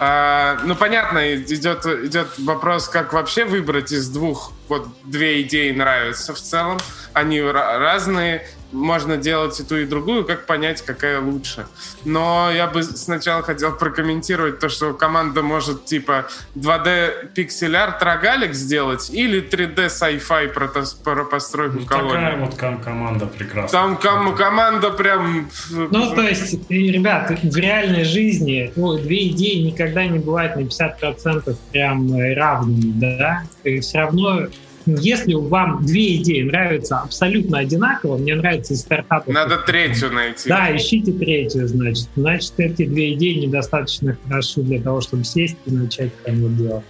А, 0.00 0.58
ну, 0.64 0.74
понятно, 0.74 1.34
идет, 1.34 1.86
идет 1.86 2.26
вопрос, 2.38 2.88
как 2.88 3.12
вообще 3.12 3.44
выбрать 3.44 3.92
из 3.92 4.08
двух, 4.08 4.52
вот 4.68 4.88
две 5.04 5.42
идеи 5.42 5.70
нравятся 5.70 6.34
в 6.34 6.40
целом. 6.40 6.78
Они 7.12 7.40
разные, 7.40 8.46
можно 8.72 9.16
делать 9.16 9.58
и 9.60 9.62
ту, 9.62 9.76
и 9.76 9.84
другую, 9.84 10.24
как 10.24 10.46
понять, 10.46 10.82
какая 10.82 11.20
лучше. 11.20 11.66
Но 12.04 12.50
я 12.52 12.66
бы 12.66 12.82
сначала 12.82 13.42
хотел 13.42 13.72
прокомментировать 13.72 14.58
то, 14.58 14.68
что 14.68 14.94
команда 14.94 15.42
может 15.42 15.84
типа 15.84 16.26
2D 16.56 17.32
пиксель-арт 17.34 18.02
рогалик 18.02 18.54
сделать 18.54 19.10
или 19.10 19.42
3D 19.42 19.86
sci-fi 19.86 20.48
про, 20.48 20.68
про 20.68 21.24
постройку 21.24 21.80
ну, 21.80 21.86
колонии. 21.86 22.12
Такая 22.12 22.36
вот 22.36 22.54
ком- 22.54 22.80
команда 22.80 23.26
прекрасная. 23.26 23.80
Там 23.80 23.96
ком- 23.96 24.34
команда 24.34 24.90
прям... 24.90 25.50
Ну, 25.70 26.14
то 26.14 26.22
есть, 26.22 26.70
ребят, 26.70 27.30
в 27.42 27.56
реальной 27.56 28.04
жизни 28.04 28.72
ну, 28.76 28.98
две 28.98 29.28
идеи 29.28 29.62
никогда 29.62 30.06
не 30.06 30.18
бывают 30.18 30.56
на 30.56 30.60
50% 30.60 31.56
прям 31.70 32.12
равными, 32.36 32.92
да? 32.98 33.44
И 33.64 33.80
все 33.80 33.98
равно 33.98 34.48
если 34.86 35.34
вам 35.34 35.84
две 35.84 36.16
идеи 36.16 36.42
нравятся 36.42 36.98
абсолютно 36.98 37.58
одинаково, 37.58 38.18
мне 38.18 38.34
нравится 38.34 38.74
из 38.74 38.80
стартапа. 38.80 39.30
Надо 39.30 39.58
третью 39.58 40.12
найти. 40.12 40.48
Да, 40.48 40.74
ищите 40.74 41.12
третью, 41.12 41.68
значит. 41.68 42.08
Значит, 42.16 42.52
эти 42.58 42.86
две 42.86 43.14
идеи 43.14 43.44
недостаточно 43.46 44.16
хороши 44.26 44.62
для 44.62 44.80
того, 44.80 45.00
чтобы 45.00 45.24
сесть 45.24 45.56
и 45.66 45.70
начать 45.70 46.12
прямо 46.12 46.48
делать. 46.48 46.84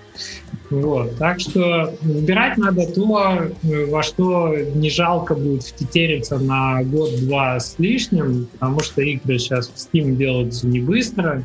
Вот. 0.70 1.16
Так 1.18 1.40
что 1.40 1.94
выбирать 2.02 2.58
надо 2.58 2.86
то, 2.86 3.50
во 3.62 4.02
что 4.02 4.54
не 4.74 4.90
жалко 4.90 5.34
будет 5.34 5.64
втетериться 5.64 6.38
на 6.38 6.82
год-два 6.82 7.60
с 7.60 7.74
лишним, 7.78 8.48
потому 8.52 8.80
что 8.80 9.02
игры 9.02 9.38
сейчас 9.38 9.68
в 9.68 9.74
Steam 9.74 10.16
делаются 10.16 10.66
не 10.66 10.80
быстро, 10.80 11.44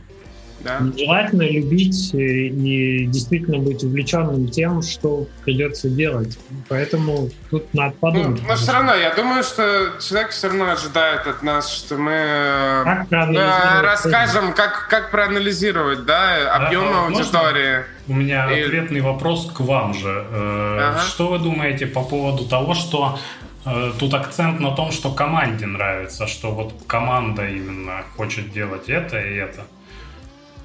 да. 0.68 0.80
Желательно 0.98 1.44
любить 1.44 2.14
э, 2.14 2.18
и 2.18 3.06
действительно 3.06 3.60
быть 3.60 3.84
увлеченным 3.84 4.50
тем, 4.50 4.82
что 4.82 5.28
придется 5.44 5.90
делать. 5.90 6.38
Поэтому 6.68 7.30
тут 7.50 7.74
надо 7.74 7.94
ну, 7.94 8.00
подумать. 8.00 8.42
Ну, 8.42 8.48
но 8.48 8.56
все 8.56 8.72
равно, 8.74 8.94
я 8.96 9.14
думаю, 9.16 9.44
что 9.44 9.94
человек 10.00 10.32
все 10.32 10.48
равно 10.48 10.72
ожидает 10.72 11.26
от 11.28 11.42
нас, 11.44 11.72
что 11.72 11.98
мы 11.98 12.12
э, 12.12 12.84
как 13.10 13.10
расскажем, 13.82 14.54
как, 14.54 14.88
как 14.90 15.12
проанализировать 15.12 16.06
да, 16.06 16.54
объем 16.54 16.92
да, 16.92 17.06
аудитории. 17.06 17.86
У 18.08 18.14
меня 18.14 18.52
и... 18.52 18.64
ответный 18.64 19.02
вопрос 19.02 19.52
к 19.52 19.60
вам 19.62 19.94
же. 19.94 20.26
Э, 20.30 20.90
ага. 20.92 21.00
Что 21.00 21.30
вы 21.30 21.40
думаете 21.40 21.86
по 21.88 22.04
поводу 22.04 22.46
того, 22.46 22.74
что 22.74 23.18
Тут 24.00 24.14
акцент 24.14 24.62
на 24.62 24.72
том, 24.72 24.94
что 24.94 25.12
команде 25.12 25.66
нравится, 25.66 26.26
что 26.26 26.52
вот 26.52 26.74
команда 26.88 27.50
именно 27.50 28.04
хочет 28.16 28.54
делать 28.54 28.88
это 28.88 29.20
и 29.20 29.36
это. 29.36 29.66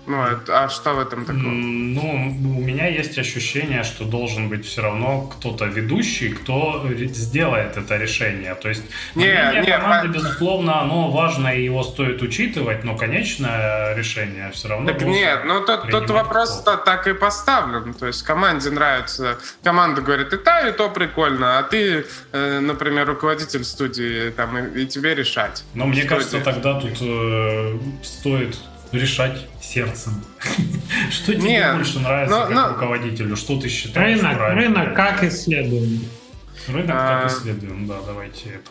Ну, 0.06 0.16
а 0.48 0.68
что 0.68 0.94
в 0.94 1.00
этом 1.00 1.24
такого? 1.24 1.42
Ну, 1.42 2.56
у 2.58 2.60
меня 2.60 2.88
есть 2.88 3.18
ощущение, 3.18 3.84
что 3.84 4.04
должен 4.04 4.48
быть 4.48 4.66
все 4.66 4.82
равно 4.82 5.22
кто-то 5.22 5.66
ведущий, 5.66 6.30
кто 6.30 6.84
сделает 7.12 7.76
это 7.76 7.96
решение. 7.96 8.54
То 8.56 8.68
есть 8.68 8.82
не, 9.14 9.26
мнение 9.26 9.60
не, 9.60 9.66
команды, 9.66 10.08
по... 10.08 10.14
безусловно, 10.14 10.80
оно 10.80 11.10
важно 11.10 11.48
и 11.48 11.64
его 11.64 11.84
стоит 11.84 12.20
учитывать, 12.20 12.82
но 12.84 12.96
конечное 12.96 13.94
решение 13.94 14.50
все 14.52 14.68
равно 14.68 14.92
Так 14.92 15.02
нет, 15.02 15.44
ну 15.44 15.64
тут, 15.64 15.90
тут 15.90 16.10
вопрос 16.10 16.64
-то 16.66 16.76
так 16.84 17.06
и 17.06 17.14
поставлен. 17.14 17.94
То 17.94 18.06
есть 18.06 18.22
команде 18.22 18.70
нравится, 18.70 19.38
команда 19.62 20.02
говорит, 20.02 20.32
и 20.32 20.36
та, 20.36 20.68
и 20.68 20.72
то 20.72 20.90
прикольно, 20.90 21.58
а 21.58 21.62
ты, 21.62 22.04
э, 22.32 22.60
например, 22.60 23.06
руководитель 23.06 23.64
студии, 23.64 24.30
там, 24.30 24.58
и, 24.58 24.82
и 24.82 24.86
тебе 24.86 25.14
решать. 25.14 25.64
Но 25.74 25.86
мне 25.86 26.04
кажется, 26.04 26.40
тогда 26.40 26.80
тут 26.80 26.98
э, 27.00 27.78
стоит 28.02 28.56
решать 28.92 29.46
сердцем. 29.60 30.24
Что 31.10 31.34
тебе 31.34 31.42
Нет, 31.42 31.74
больше 31.76 31.98
нравится 32.00 32.38
но, 32.38 32.46
как 32.46 32.54
но... 32.54 32.68
руководителю? 32.68 33.36
Что 33.36 33.60
ты 33.60 33.68
считаешь 33.68 34.18
рынок, 34.18 34.36
правильным? 34.36 34.74
Рынок 34.74 34.96
как 34.96 35.24
исследуем. 35.24 36.04
Рынок 36.68 36.90
а... 36.90 37.22
как 37.22 37.32
исследуем, 37.32 37.86
да, 37.86 37.96
давайте 38.06 38.50
это. 38.50 38.70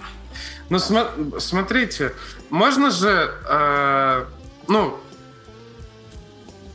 Ну, 0.69 0.80
см- 0.80 1.39
смотрите, 1.41 2.13
можно 2.49 2.91
же, 2.91 3.32
э, 3.49 4.26
ну, 4.69 4.97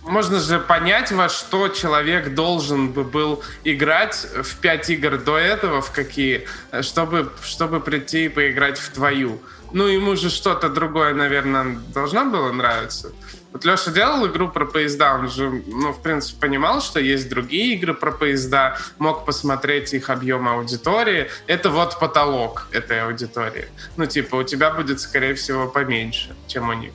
можно 0.03 0.39
же 0.39 0.61
понять, 0.61 1.11
во 1.13 1.29
что 1.29 1.69
человек 1.69 2.35
должен 2.35 2.93
бы 2.93 3.05
был 3.05 3.43
играть 3.65 4.27
в 4.43 4.57
пять 4.59 4.91
игр 4.91 5.19
до 5.19 5.39
этого, 5.39 5.81
в 5.81 5.91
какие, 5.91 6.47
чтобы, 6.83 7.33
чтобы 7.43 7.81
прийти 7.81 8.27
и 8.27 8.29
поиграть 8.29 8.79
в 8.79 8.91
твою. 8.91 9.41
Ну, 9.73 9.87
ему 9.87 10.15
же 10.17 10.31
что-то 10.31 10.69
другое, 10.69 11.13
наверное, 11.15 11.79
должно 11.93 12.25
было 12.27 12.53
нравиться. 12.53 13.13
Вот 13.57 13.65
Леша 13.65 13.91
делал 13.91 14.27
игру 14.27 14.51
про 14.51 14.67
поезда, 14.67 15.15
он 15.15 15.31
же, 15.31 15.63
ну, 15.67 15.91
в 15.91 16.03
принципе, 16.03 16.39
понимал, 16.43 16.83
что 16.83 17.01
есть 17.01 17.27
другие 17.31 17.75
игры 17.75 17.95
про 17.95 18.13
поезда, 18.13 18.77
мог 18.99 19.25
посмотреть 19.25 19.95
их 19.95 20.11
объем 20.11 20.47
аудитории. 20.47 21.31
Это 21.47 21.71
вот 21.71 21.99
потолок 21.99 22.67
этой 22.71 23.01
аудитории. 23.01 23.69
Ну, 23.97 24.05
типа, 24.05 24.37
у 24.37 24.43
тебя 24.43 24.71
будет, 24.73 25.01
скорее 25.01 25.33
всего, 25.33 25.69
поменьше, 25.69 26.37
чем 26.47 26.69
у 26.69 26.75
них. 26.75 26.93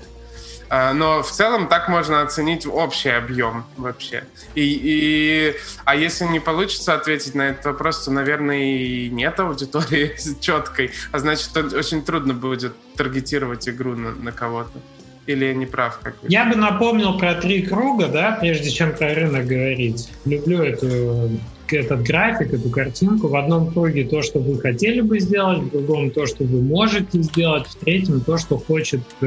А, 0.70 0.94
но 0.94 1.24
в 1.24 1.32
целом 1.32 1.68
так 1.68 1.90
можно 1.90 2.22
оценить 2.22 2.68
общий 2.68 3.10
объем 3.10 3.66
вообще. 3.76 4.26
И, 4.54 4.62
и, 4.62 5.56
а 5.84 5.96
если 5.96 6.26
не 6.26 6.40
получится 6.40 6.94
ответить 6.94 7.34
на 7.34 7.50
этот 7.50 7.66
вопрос, 7.66 8.06
то, 8.06 8.12
наверное, 8.12 8.60
и 8.60 9.10
нет 9.10 9.40
аудитории 9.40 10.16
четкой. 10.40 10.92
А 11.12 11.18
значит, 11.18 11.58
очень 11.58 12.06
трудно 12.06 12.36
будет 12.36 12.76
таргетировать 12.96 13.68
игру 13.68 13.96
на, 13.96 14.12
на 14.12 14.32
кого-то. 14.32 14.80
Или 15.28 15.46
я 15.46 15.54
не 15.54 15.66
прав? 15.66 16.00
Как 16.02 16.16
я 16.28 16.46
бы 16.46 16.56
напомнил 16.56 17.18
про 17.18 17.36
три 17.36 17.62
круга, 17.62 18.08
да, 18.08 18.38
прежде 18.40 18.72
чем 18.72 18.96
про 18.96 19.14
рынок 19.14 19.46
говорить. 19.46 20.10
Люблю 20.26 20.64
эту, 20.64 21.30
этот 21.70 22.04
график, 22.04 22.54
эту 22.54 22.70
картинку. 22.70 23.28
В 23.28 23.36
одном 23.36 23.72
круге 23.72 24.04
то, 24.04 24.22
что 24.22 24.40
вы 24.40 24.60
хотели 24.60 25.02
бы 25.02 25.20
сделать, 25.20 25.60
в 25.60 25.72
другом 25.72 26.10
то, 26.12 26.26
что 26.26 26.44
вы 26.44 26.62
можете 26.62 27.22
сделать, 27.22 27.68
в 27.68 27.76
третьем 27.76 28.22
то, 28.22 28.38
что 28.38 28.58
хочет 28.58 29.02
э, 29.22 29.26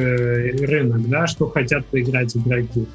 рынок, 0.67 1.09
да, 1.09 1.27
что 1.27 1.49
хотят 1.49 1.87
поиграть 1.87 2.37
игроки. 2.37 2.87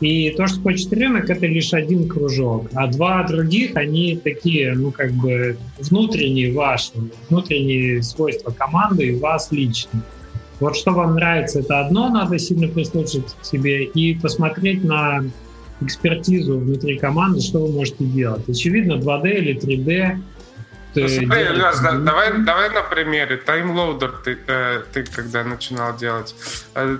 И 0.00 0.30
то, 0.30 0.46
что 0.46 0.60
хочет 0.60 0.92
рынок, 0.92 1.28
это 1.28 1.46
лишь 1.46 1.74
один 1.74 2.08
кружок. 2.08 2.68
А 2.74 2.86
два 2.86 3.22
других, 3.24 3.76
они 3.76 4.16
такие, 4.16 4.72
ну, 4.72 4.90
как 4.90 5.12
бы 5.12 5.58
внутренние 5.78 6.52
ваши, 6.52 6.92
внутренние 7.28 8.02
свойства 8.02 8.50
команды 8.50 9.08
и 9.08 9.18
вас 9.18 9.52
лично. 9.52 10.02
Вот 10.60 10.76
что 10.76 10.92
вам 10.92 11.14
нравится, 11.14 11.60
это 11.60 11.80
одно, 11.80 12.10
надо 12.10 12.38
сильно 12.38 12.68
прислушаться 12.68 13.34
к 13.40 13.44
себе 13.44 13.84
и 13.84 14.14
посмотреть 14.14 14.84
на 14.84 15.24
экспертизу 15.80 16.58
внутри 16.58 16.98
команды, 16.98 17.40
что 17.40 17.66
вы 17.66 17.72
можете 17.72 18.04
делать. 18.04 18.46
Очевидно, 18.48 18.94
2D 18.94 19.30
или 19.30 19.56
3D. 19.58 20.22
Ну, 20.94 21.08
смотри, 21.08 21.48
Леш, 21.48 21.76
да, 21.82 21.92
давай, 21.92 22.38
давай 22.42 22.70
на 22.70 22.82
примере. 22.82 23.36
Таймлоудер 23.38 24.12
ты, 24.24 24.38
э, 24.46 24.82
ты 24.92 25.04
когда 25.04 25.44
начинал 25.44 25.96
делать, 25.96 26.34
э, 26.74 26.98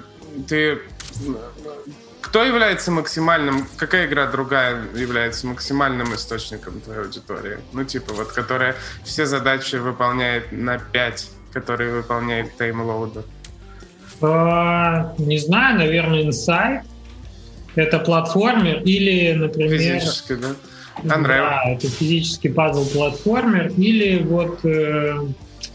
ты 0.48 0.78
кто 2.22 2.44
является 2.44 2.92
максимальным, 2.92 3.66
какая 3.76 4.06
игра 4.06 4.26
другая 4.26 4.84
является 4.94 5.48
максимальным 5.48 6.14
источником 6.14 6.80
твоей 6.80 7.00
аудитории? 7.00 7.58
Ну, 7.72 7.82
типа, 7.82 8.14
вот, 8.14 8.30
которая 8.30 8.76
все 9.02 9.26
задачи 9.26 9.74
выполняет 9.76 10.52
на 10.52 10.78
5, 10.78 11.28
которые 11.52 11.92
выполняет 11.92 12.56
таймлоудер. 12.56 13.24
А, 14.22 15.14
не 15.18 15.38
знаю, 15.38 15.78
наверное, 15.78 16.24
Insight. 16.24 16.82
Это 17.74 17.98
платформер 18.00 18.82
или, 18.82 19.32
например... 19.32 19.78
Физически, 19.78 20.34
да? 20.34 20.54
Unravel. 21.04 21.26
Да, 21.26 21.62
это 21.66 21.88
физический 21.88 22.48
пазл-платформер. 22.48 23.72
Или 23.76 24.22
вот 24.22 24.64
э, 24.64 25.14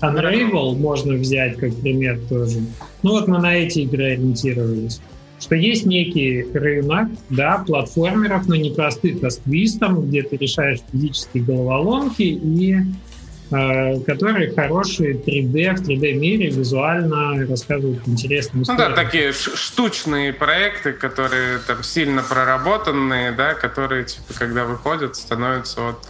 Unravel 0.02 0.76
можно 0.78 1.14
взять 1.14 1.58
как 1.58 1.76
пример 1.78 2.20
тоже. 2.30 2.60
Ну 3.02 3.12
вот 3.12 3.28
мы 3.28 3.40
на 3.40 3.56
эти 3.56 3.80
игры 3.80 4.14
ориентировались. 4.14 5.00
Что 5.40 5.56
есть 5.56 5.86
некий 5.86 6.44
рынок, 6.54 7.10
да, 7.30 7.64
платформеров, 7.66 8.48
но 8.48 8.56
не 8.56 8.72
простых, 8.72 9.24
а 9.24 9.30
с 9.30 9.38
твистом, 9.38 10.08
где 10.08 10.24
ты 10.24 10.38
решаешь 10.38 10.80
физические 10.92 11.44
головоломки 11.44 12.24
и 12.24 12.78
Э, 12.78 13.15
которые 13.50 14.52
хорошие 14.54 15.14
3D, 15.14 15.76
в 15.76 15.88
3D 15.88 16.14
мире 16.14 16.50
визуально 16.50 17.46
рассказывают 17.48 18.00
интересные 18.08 18.64
истории. 18.64 18.78
Ну 18.78 18.90
да, 18.90 18.96
такие 18.96 19.34
штучные 19.34 20.34
проекты, 20.34 20.94
которые 20.94 21.60
там 21.60 21.84
сильно 21.84 22.24
проработанные, 22.24 23.32
да, 23.32 23.54
которые, 23.54 24.06
типа, 24.06 24.34
когда 24.38 24.66
выходят, 24.66 25.16
становятся 25.16 25.82
вот 25.82 26.08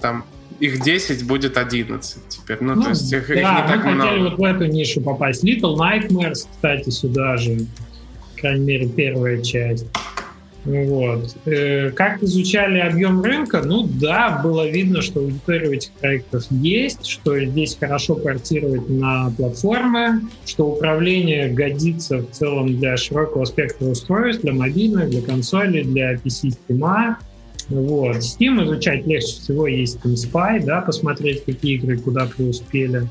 там 0.00 0.24
их 0.60 0.80
10 0.80 1.26
будет 1.26 1.56
11 1.58 2.28
теперь. 2.28 2.58
Ну, 2.60 2.74
ну 2.74 2.82
то 2.82 2.88
есть 2.90 3.12
их, 3.12 3.26
да, 3.28 3.34
их 3.34 3.40
не 3.40 3.68
так 3.68 3.84
мы 3.84 3.90
много. 3.92 4.10
хотели 4.10 4.22
вот 4.22 4.38
в 4.38 4.44
эту 4.44 4.66
нишу 4.66 5.00
попасть. 5.00 5.44
Little 5.44 5.76
Nightmares, 5.76 6.46
кстати, 6.50 6.90
сюда 6.90 7.36
же. 7.36 7.66
По 8.34 8.40
крайней 8.40 8.64
мере, 8.64 8.88
первая 8.88 9.42
часть. 9.42 9.86
Вот. 10.64 11.36
Э, 11.44 11.90
как 11.90 12.22
изучали 12.22 12.78
объем 12.78 13.22
рынка? 13.22 13.62
Ну 13.62 13.86
да, 13.86 14.40
было 14.42 14.66
видно, 14.66 15.02
что 15.02 15.20
аудитория 15.20 15.76
этих 15.76 15.92
проектов 15.92 16.44
есть, 16.50 17.06
что 17.06 17.38
здесь 17.44 17.76
хорошо 17.78 18.14
портировать 18.14 18.88
на 18.88 19.30
платформы, 19.36 20.22
что 20.46 20.66
управление 20.68 21.48
годится 21.48 22.18
в 22.18 22.30
целом 22.30 22.78
для 22.78 22.96
широкого 22.96 23.44
спектра 23.44 23.86
устройств, 23.86 24.42
для 24.42 24.54
мобильных, 24.54 25.10
для 25.10 25.20
консолей, 25.20 25.84
для 25.84 26.14
PC-стима. 26.14 27.18
Вот. 27.68 28.16
Steam 28.16 28.64
изучать 28.64 29.06
легче 29.06 29.26
всего, 29.26 29.66
есть 29.66 29.98
Steam 30.02 30.14
Spy, 30.14 30.64
да, 30.64 30.80
посмотреть, 30.80 31.44
какие 31.44 31.76
игры 31.76 31.98
куда 31.98 32.26
преуспели 32.26 33.08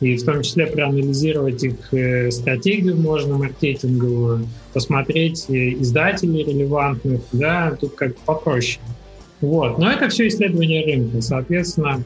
и 0.00 0.16
в 0.16 0.24
том 0.24 0.42
числе 0.42 0.66
проанализировать 0.66 1.64
их 1.64 1.92
э, 1.92 2.30
стратегию 2.30 2.96
можно 2.96 3.38
маркетинговую, 3.38 4.46
посмотреть 4.76 5.46
э, 5.48 5.72
издателей 5.80 6.44
релевантных, 6.44 7.22
да, 7.32 7.74
тут 7.80 7.94
как 7.94 8.14
попроще. 8.14 8.78
Вот. 9.40 9.78
Но 9.78 9.90
это 9.90 10.10
все 10.10 10.28
исследование 10.28 10.84
рынка. 10.84 11.22
Соответственно, 11.22 12.04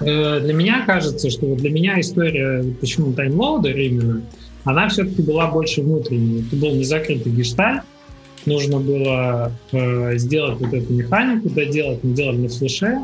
э, 0.00 0.38
для 0.38 0.54
меня 0.54 0.84
кажется, 0.86 1.30
что 1.30 1.52
для 1.56 1.70
меня 1.70 1.98
история, 1.98 2.64
почему 2.80 3.12
таймлоудер 3.12 3.76
именно, 3.76 4.22
она 4.62 4.88
все-таки 4.88 5.20
была 5.22 5.50
больше 5.50 5.82
внутренней. 5.82 6.44
Это 6.46 6.54
был 6.54 6.76
не 6.76 6.84
закрытый 6.84 7.32
гештальт, 7.32 7.82
нужно 8.46 8.78
было 8.78 9.50
э, 9.72 10.16
сделать 10.18 10.60
вот 10.60 10.72
эту 10.72 10.92
механику, 10.92 11.50
доделать, 11.50 12.04
не 12.04 12.14
делать 12.14 12.38
на 12.38 12.48
флеше, 12.50 12.98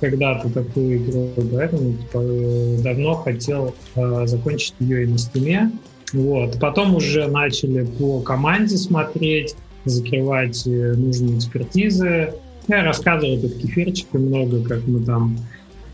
когда-то 0.00 0.50
такую 0.50 0.96
игру, 0.96 1.30
поэтому 1.52 1.92
типа, 1.92 2.82
давно 2.82 3.14
хотел 3.14 3.72
э, 3.94 4.26
закончить 4.26 4.74
ее 4.80 5.04
и 5.04 5.06
на 5.06 5.16
стиме. 5.16 5.70
Вот. 6.12 6.58
Потом 6.60 6.94
уже 6.94 7.26
начали 7.26 7.84
по 7.84 8.20
команде 8.20 8.76
смотреть, 8.76 9.54
закрывать 9.84 10.66
э, 10.66 10.94
нужные 10.94 11.38
экспертизы. 11.38 12.32
Я 12.68 12.84
рассказывал 12.84 13.40
тут 13.40 13.54
кефирчики 13.58 14.16
много, 14.16 14.62
как 14.62 14.86
мы 14.86 15.04
там 15.04 15.38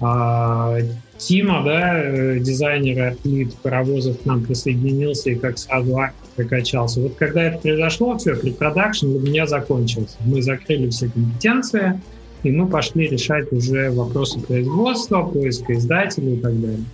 а, 0.00 0.78
Тима, 1.18 1.62
да, 1.64 2.02
э, 2.02 2.38
дизайнер 2.40 3.12
атлет 3.12 3.54
паровозов 3.58 4.20
к 4.20 4.26
нам 4.26 4.42
присоединился 4.42 5.30
и 5.30 5.34
как 5.36 5.56
сразу 5.56 5.96
прокачался. 6.34 7.00
Вот 7.00 7.14
когда 7.14 7.44
это 7.44 7.58
произошло, 7.58 8.18
все, 8.18 8.34
предпродакшн 8.34 9.06
для 9.06 9.20
меня 9.20 9.46
закончился. 9.46 10.16
Мы 10.24 10.42
закрыли 10.42 10.90
все 10.90 11.08
компетенции, 11.08 12.00
и 12.42 12.50
мы 12.50 12.66
пошли 12.66 13.06
решать 13.06 13.52
уже 13.52 13.92
вопросы 13.92 14.40
производства, 14.40 15.22
поиска 15.22 15.74
издателей 15.74 16.34
и 16.34 16.40
так 16.40 16.60
далее. 16.60 16.84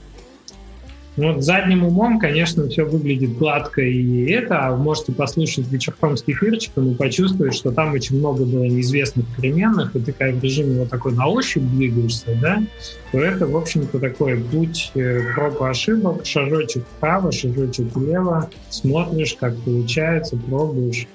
Ну, 1.19 1.33
вот 1.33 1.43
задним 1.43 1.85
умом, 1.85 2.21
конечно, 2.21 2.69
все 2.69 2.85
выглядит 2.85 3.37
гладко 3.39 3.83
и 3.83 4.31
это, 4.31 4.61
а 4.61 4.71
вы 4.71 4.85
можете 4.85 5.11
послушать 5.11 5.67
вечерком 5.67 6.17
с 6.17 6.23
кефирчиком 6.23 6.93
и 6.93 6.95
почувствовать, 6.95 7.57
что 7.57 7.73
там 7.73 7.93
очень 7.93 8.19
много 8.19 8.45
было 8.45 8.63
неизвестных 8.63 9.27
переменных, 9.37 9.97
и 9.97 9.99
ты 9.99 10.13
как 10.13 10.35
в 10.35 10.45
режиме 10.45 10.79
вот 10.79 10.91
такой 10.91 11.15
на 11.15 11.27
ощупь 11.27 11.65
двигаешься, 11.65 12.39
да, 12.41 12.63
то 13.11 13.19
это, 13.19 13.49
в 13.49 13.57
общем-то, 13.57 13.99
такой 13.99 14.37
путь 14.37 14.93
э, 14.95 15.33
проб 15.35 15.61
и 15.61 15.65
ошибок, 15.65 16.25
шажочек 16.25 16.85
вправо, 16.97 17.33
шажочек 17.33 17.97
влево, 17.97 18.49
смотришь, 18.71 19.35
как 19.41 19.57
получается, 19.57 20.37
пробуешь. 20.37 21.09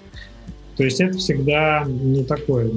То 0.75 0.83
есть 0.83 0.99
это 0.99 1.17
всегда, 1.17 1.85
ну, 1.87 2.25
такое 2.25 2.71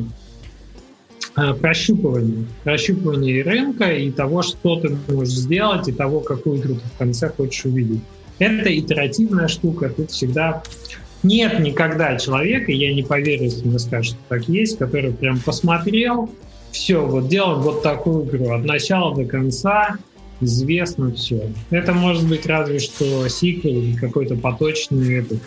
Э, 1.36 1.52
прощупывание. 1.52 2.46
Прощупывание 2.64 3.42
рынка 3.42 3.92
и 3.92 4.10
того, 4.10 4.42
что 4.42 4.80
ты 4.80 4.96
можешь 5.08 5.34
сделать, 5.34 5.86
и 5.86 5.92
того, 5.92 6.20
какую 6.20 6.58
игру 6.58 6.74
ты 6.76 6.88
в 6.88 6.98
конце 6.98 7.28
хочешь 7.28 7.66
увидеть. 7.66 8.00
Это 8.38 8.76
итеративная 8.76 9.48
штука, 9.48 9.90
тут 9.90 10.10
всегда 10.10 10.62
нет 11.22 11.58
никогда 11.60 12.16
человека, 12.16 12.72
я 12.72 12.94
не 12.94 13.02
поверю, 13.02 13.44
если 13.44 13.66
мне 13.66 13.78
скажут, 13.78 14.14
что 14.14 14.18
так 14.28 14.48
есть, 14.48 14.78
который 14.78 15.12
прям 15.12 15.40
посмотрел, 15.40 16.30
все, 16.70 17.04
вот 17.04 17.28
делал 17.28 17.60
вот 17.60 17.82
такую 17.82 18.24
игру 18.26 18.52
от 18.52 18.64
начала 18.64 19.14
до 19.14 19.24
конца, 19.24 19.96
известно 20.40 21.12
все. 21.12 21.50
Это 21.70 21.92
может 21.92 22.26
быть 22.26 22.46
разве 22.46 22.78
что 22.78 23.28
сиквел 23.28 23.80
или 23.80 23.96
какой-то 23.96 24.36
поточный 24.36 25.20
этот 25.20 25.38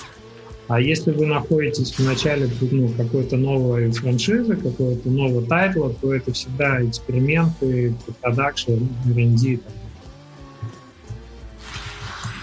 а 0.69 0.79
если 0.79 1.09
вы 1.11 1.25
находитесь 1.25 1.97
в 1.97 2.05
начале 2.05 2.47
ну, 2.61 2.89
какой-то 2.89 3.37
новой 3.37 3.89
франшизы, 3.91 4.55
какого-то 4.55 5.09
нового 5.09 5.41
тайтла, 5.41 5.91
то 5.99 6.13
это 6.13 6.31
всегда 6.31 6.85
эксперименты, 6.85 7.95
продакшн, 8.21 8.73
R&D. 9.07 9.59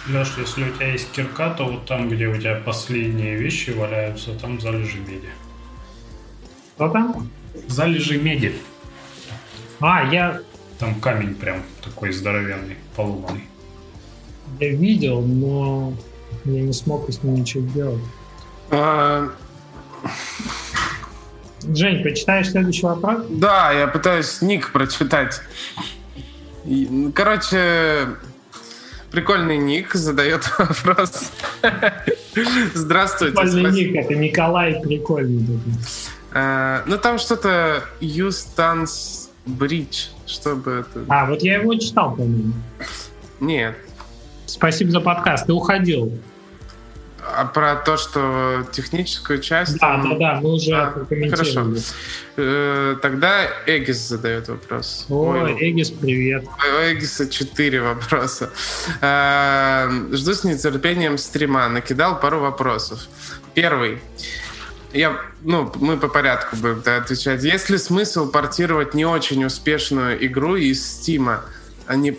Леш, 0.08 0.34
если 0.38 0.64
у 0.64 0.74
тебя 0.74 0.92
есть 0.92 1.12
кирка, 1.12 1.54
то 1.56 1.66
вот 1.66 1.86
там, 1.86 2.08
где 2.08 2.26
у 2.26 2.36
тебя 2.36 2.56
последние 2.56 3.36
вещи 3.36 3.70
валяются, 3.70 4.32
там 4.32 4.60
залежи 4.60 4.98
меди. 4.98 5.28
Что 6.74 6.88
там? 6.88 7.30
Залежи 7.68 8.18
меди. 8.18 8.54
А, 9.78 10.12
я... 10.12 10.40
Там 10.80 11.00
камень 11.00 11.36
прям 11.36 11.62
такой 11.80 12.12
здоровенный, 12.12 12.76
поломанный. 12.96 13.44
Я 14.58 14.70
видел, 14.70 15.22
но 15.22 15.94
я 16.46 16.62
не 16.62 16.72
смог 16.72 17.10
с 17.10 17.22
ним 17.22 17.34
ничего 17.34 17.66
сделать. 17.68 18.02
А... 18.70 19.30
Жень, 21.62 22.02
почитаешь 22.02 22.50
следующий 22.50 22.86
вопрос? 22.86 23.24
Да, 23.28 23.72
я 23.72 23.86
пытаюсь 23.88 24.40
ник 24.40 24.70
прочитать. 24.72 25.40
Короче, 27.14 28.08
прикольный 29.10 29.58
ник 29.58 29.94
задает 29.94 30.48
вопрос. 30.58 31.32
Здравствуйте. 32.74 33.36
Прикольный 33.36 33.72
ник, 33.72 33.96
это 33.96 34.14
Николай 34.14 34.80
прикольный. 34.80 35.60
А, 36.32 36.82
ну, 36.86 36.98
там 36.98 37.18
что-то 37.18 37.82
Юстанс 38.00 39.30
Бридж, 39.46 40.08
чтобы 40.26 40.84
это... 40.94 41.04
А, 41.08 41.26
вот 41.26 41.42
я 41.42 41.56
его 41.56 41.74
читал, 41.76 42.10
по-моему. 42.10 42.52
Нет. 43.40 43.76
Спасибо 44.46 44.90
за 44.90 45.00
подкаст. 45.00 45.46
Ты 45.46 45.52
уходил. 45.52 46.12
А 47.34 47.44
про 47.44 47.76
то, 47.76 47.96
что 47.96 48.64
техническую 48.72 49.40
часть... 49.40 49.78
Да, 49.78 49.96
да, 49.96 50.14
да, 50.14 50.40
мы 50.40 50.54
уже 50.54 50.74
а, 50.74 51.06
Хорошо. 51.30 51.66
Э, 52.36 52.96
тогда 53.02 53.46
Эгис 53.66 53.98
задает 54.08 54.48
вопрос. 54.48 55.06
О, 55.08 55.32
Ой, 55.32 55.56
Эгис, 55.58 55.90
привет. 55.90 56.44
У 56.44 56.92
Эгиса 56.92 57.28
четыре 57.28 57.82
вопроса. 57.82 58.50
Э, 59.00 59.88
жду 60.12 60.34
с 60.34 60.44
нетерпением 60.44 61.18
стрима. 61.18 61.68
Накидал 61.68 62.20
пару 62.20 62.40
вопросов. 62.40 63.00
Первый. 63.54 64.00
Я, 64.92 65.20
ну, 65.42 65.70
мы 65.76 65.96
по 65.96 66.08
порядку 66.08 66.56
будем 66.56 66.80
да, 66.82 66.98
отвечать. 66.98 67.42
Есть 67.42 67.70
ли 67.70 67.78
смысл 67.78 68.30
портировать 68.30 68.94
не 68.94 69.04
очень 69.04 69.44
успешную 69.44 70.24
игру 70.26 70.56
из 70.56 70.86
Стима, 70.86 71.44
а 71.86 71.96
не 71.96 72.16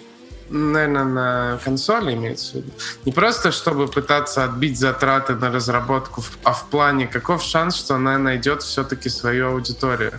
наверное, 0.50 1.04
на 1.04 1.60
консоли 1.64 2.14
имеется 2.14 2.52
в 2.52 2.56
виду. 2.56 2.72
Не 3.06 3.12
просто, 3.12 3.52
чтобы 3.52 3.88
пытаться 3.88 4.44
отбить 4.44 4.80
затраты 4.80 5.36
на 5.36 5.52
разработку, 5.52 6.24
а 6.44 6.54
в 6.54 6.66
плане, 6.70 7.08
каков 7.08 7.44
шанс, 7.44 7.76
что 7.76 7.96
она 7.96 8.18
найдет 8.18 8.62
все-таки 8.62 9.10
свою 9.10 9.50
аудиторию. 9.50 10.14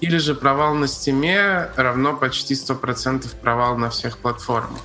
Или 0.00 0.18
же 0.18 0.34
провал 0.34 0.74
на 0.74 0.88
стиме 0.88 1.70
равно 1.76 2.14
почти 2.14 2.54
100% 2.54 3.26
провал 3.40 3.76
на 3.76 3.90
всех 3.90 4.18
платформах. 4.18 4.80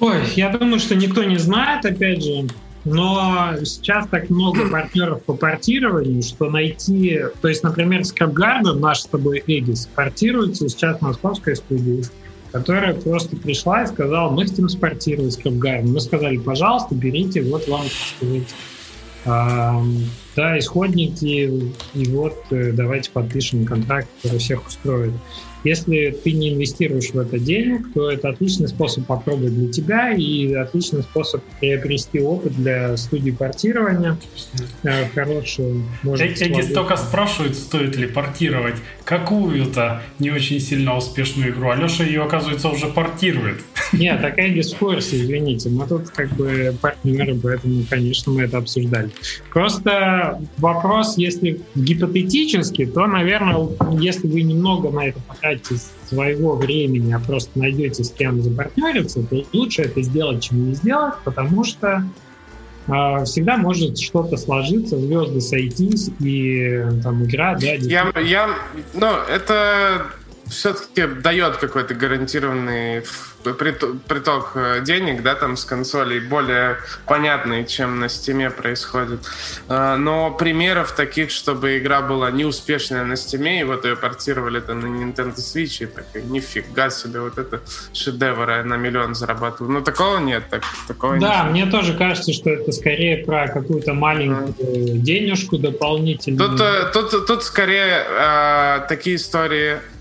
Ой, 0.00 0.20
я 0.34 0.48
думаю, 0.48 0.80
что 0.80 0.96
никто 0.96 1.22
не 1.22 1.38
знает, 1.38 1.84
опять 1.84 2.24
же, 2.24 2.48
но 2.84 3.54
сейчас 3.64 4.08
так 4.08 4.30
много 4.30 4.68
партнеров 4.68 5.22
по 5.22 5.34
портированию, 5.34 6.22
что 6.22 6.50
найти... 6.50 7.22
То 7.40 7.48
есть, 7.48 7.62
например, 7.62 8.00
ScrapGarden, 8.00 8.80
наш 8.80 9.02
с 9.02 9.06
тобой 9.06 9.42
Эгис, 9.46 9.88
портируется 9.94 10.68
сейчас 10.68 11.00
московской 11.00 11.54
студии 11.54 12.04
которая 12.52 12.94
просто 12.94 13.36
пришла 13.36 13.82
и 13.82 13.86
сказала, 13.86 14.30
мы 14.30 14.46
хотим 14.46 14.68
спортировать 14.68 15.36
Капгарн. 15.38 15.90
Мы 15.90 16.00
сказали, 16.00 16.36
пожалуйста, 16.36 16.94
берите, 16.94 17.42
вот 17.42 17.66
вам, 17.66 17.82
так 17.82 18.16
сказать, 18.16 18.54
да, 19.24 20.58
исходники, 20.58 21.72
и 21.94 22.08
вот 22.08 22.36
э, 22.50 22.72
давайте 22.72 23.10
подпишем 23.10 23.64
контракт, 23.64 24.08
который 24.22 24.38
всех 24.38 24.66
устроит. 24.66 25.12
Если 25.64 26.10
ты 26.24 26.32
не 26.32 26.54
инвестируешь 26.54 27.10
в 27.10 27.18
это 27.18 27.38
денег, 27.38 27.92
то 27.94 28.10
это 28.10 28.30
отличный 28.30 28.66
способ 28.66 29.06
попробовать 29.06 29.54
для 29.54 29.70
тебя 29.70 30.10
и 30.10 30.52
отличный 30.54 31.02
способ 31.02 31.42
приобрести 31.60 32.20
опыт 32.20 32.56
для 32.56 32.96
студии 32.96 33.30
портирования. 33.30 34.18
Э, 34.82 35.06
хорошую. 35.14 35.84
Эти 36.18 36.72
только 36.72 36.96
спрашивают, 36.96 37.54
стоит 37.54 37.94
ли 37.96 38.06
портировать 38.06 38.76
какую-то 39.04 40.02
не 40.18 40.30
очень 40.30 40.60
сильно 40.60 40.96
успешную 40.96 41.50
игру. 41.50 41.70
Алеша 41.70 42.04
ее, 42.04 42.22
оказывается, 42.22 42.68
уже 42.68 42.86
портирует. 42.86 43.62
Нет, 43.92 44.20
такая 44.20 44.50
курсе, 44.78 45.16
извините. 45.22 45.68
Мы 45.68 45.86
тут 45.86 46.10
как 46.10 46.28
бы 46.30 46.74
партнеры, 46.80 47.38
поэтому, 47.40 47.84
конечно, 47.88 48.32
мы 48.32 48.42
это 48.42 48.58
обсуждали. 48.58 49.10
Просто 49.50 50.40
вопрос, 50.58 51.16
если 51.18 51.60
гипотетически, 51.74 52.86
то, 52.86 53.06
наверное, 53.06 53.68
если 53.92 54.26
вы 54.26 54.42
немного 54.42 54.90
на 54.90 55.06
это 55.06 55.20
потратите 55.20 55.76
своего 56.08 56.56
времени, 56.56 57.12
а 57.12 57.20
просто 57.20 57.58
найдете 57.58 58.04
с 58.04 58.10
кем 58.10 58.42
запартнериться, 58.42 59.22
то 59.22 59.44
лучше 59.52 59.82
это 59.82 60.02
сделать, 60.02 60.42
чем 60.42 60.68
не 60.68 60.74
сделать, 60.74 61.14
потому 61.24 61.64
что 61.64 62.04
всегда 62.86 63.56
может 63.56 63.98
что-то 63.98 64.36
сложиться, 64.36 64.98
звезды 64.98 65.40
сойтись, 65.40 66.10
и 66.20 66.84
там 67.02 67.24
игра, 67.24 67.54
да. 67.54 67.66
Я, 67.66 68.12
я, 68.20 68.48
ну, 68.94 69.08
это 69.28 70.06
все-таки 70.52 71.06
дает 71.06 71.56
какой-то 71.56 71.94
гарантированный 71.94 73.02
приток 73.42 74.52
э, 74.54 74.80
денег, 74.84 75.22
да, 75.22 75.34
там 75.34 75.56
с 75.56 75.64
консолей 75.64 76.20
более 76.20 76.76
понятный, 77.06 77.66
чем 77.66 77.98
на 77.98 78.08
Steam 78.08 78.43
е 78.43 78.50
происходит. 78.50 79.20
А, 79.68 79.96
но 79.96 80.30
примеров 80.30 80.92
таких, 80.92 81.30
чтобы 81.30 81.78
игра 81.78 82.02
была 82.02 82.30
неуспешная 82.30 83.04
на 83.04 83.16
Steam 83.16 83.47
е, 83.47 83.60
и 83.60 83.64
вот 83.64 83.84
ее 83.84 83.96
портировали 83.96 84.60
там 84.60 84.80
на 84.80 84.86
Nintendo 84.86 85.34
Switch, 85.36 85.82
и 85.82 85.86
так, 85.86 86.06
нифига 86.14 86.90
себе, 86.90 87.20
вот 87.20 87.38
это 87.38 87.60
шедевр, 87.92 88.48
я 88.50 88.64
на 88.64 88.76
миллион 88.76 89.14
зарабатываю. 89.14 89.72
Ну, 89.72 89.82
такого 89.82 90.18
нет. 90.18 90.44
Так, 90.50 90.62
такого 90.86 91.18
да, 91.18 91.42
нет. 91.44 91.52
мне 91.52 91.66
тоже 91.66 91.94
кажется, 91.94 92.32
что 92.32 92.50
это 92.50 92.70
скорее 92.72 93.24
про 93.24 93.48
какую-то 93.48 93.94
маленькую 93.94 94.98
денежку 94.98 95.58
дополнительную. 95.58 96.50
Тут, 96.50 96.60
э, 96.60 96.90
тут, 96.92 97.26
тут 97.26 97.42
скорее 97.42 98.04
э, 98.06 98.80
такие 98.88 99.16
истории 99.16 99.72
э, 99.74 99.91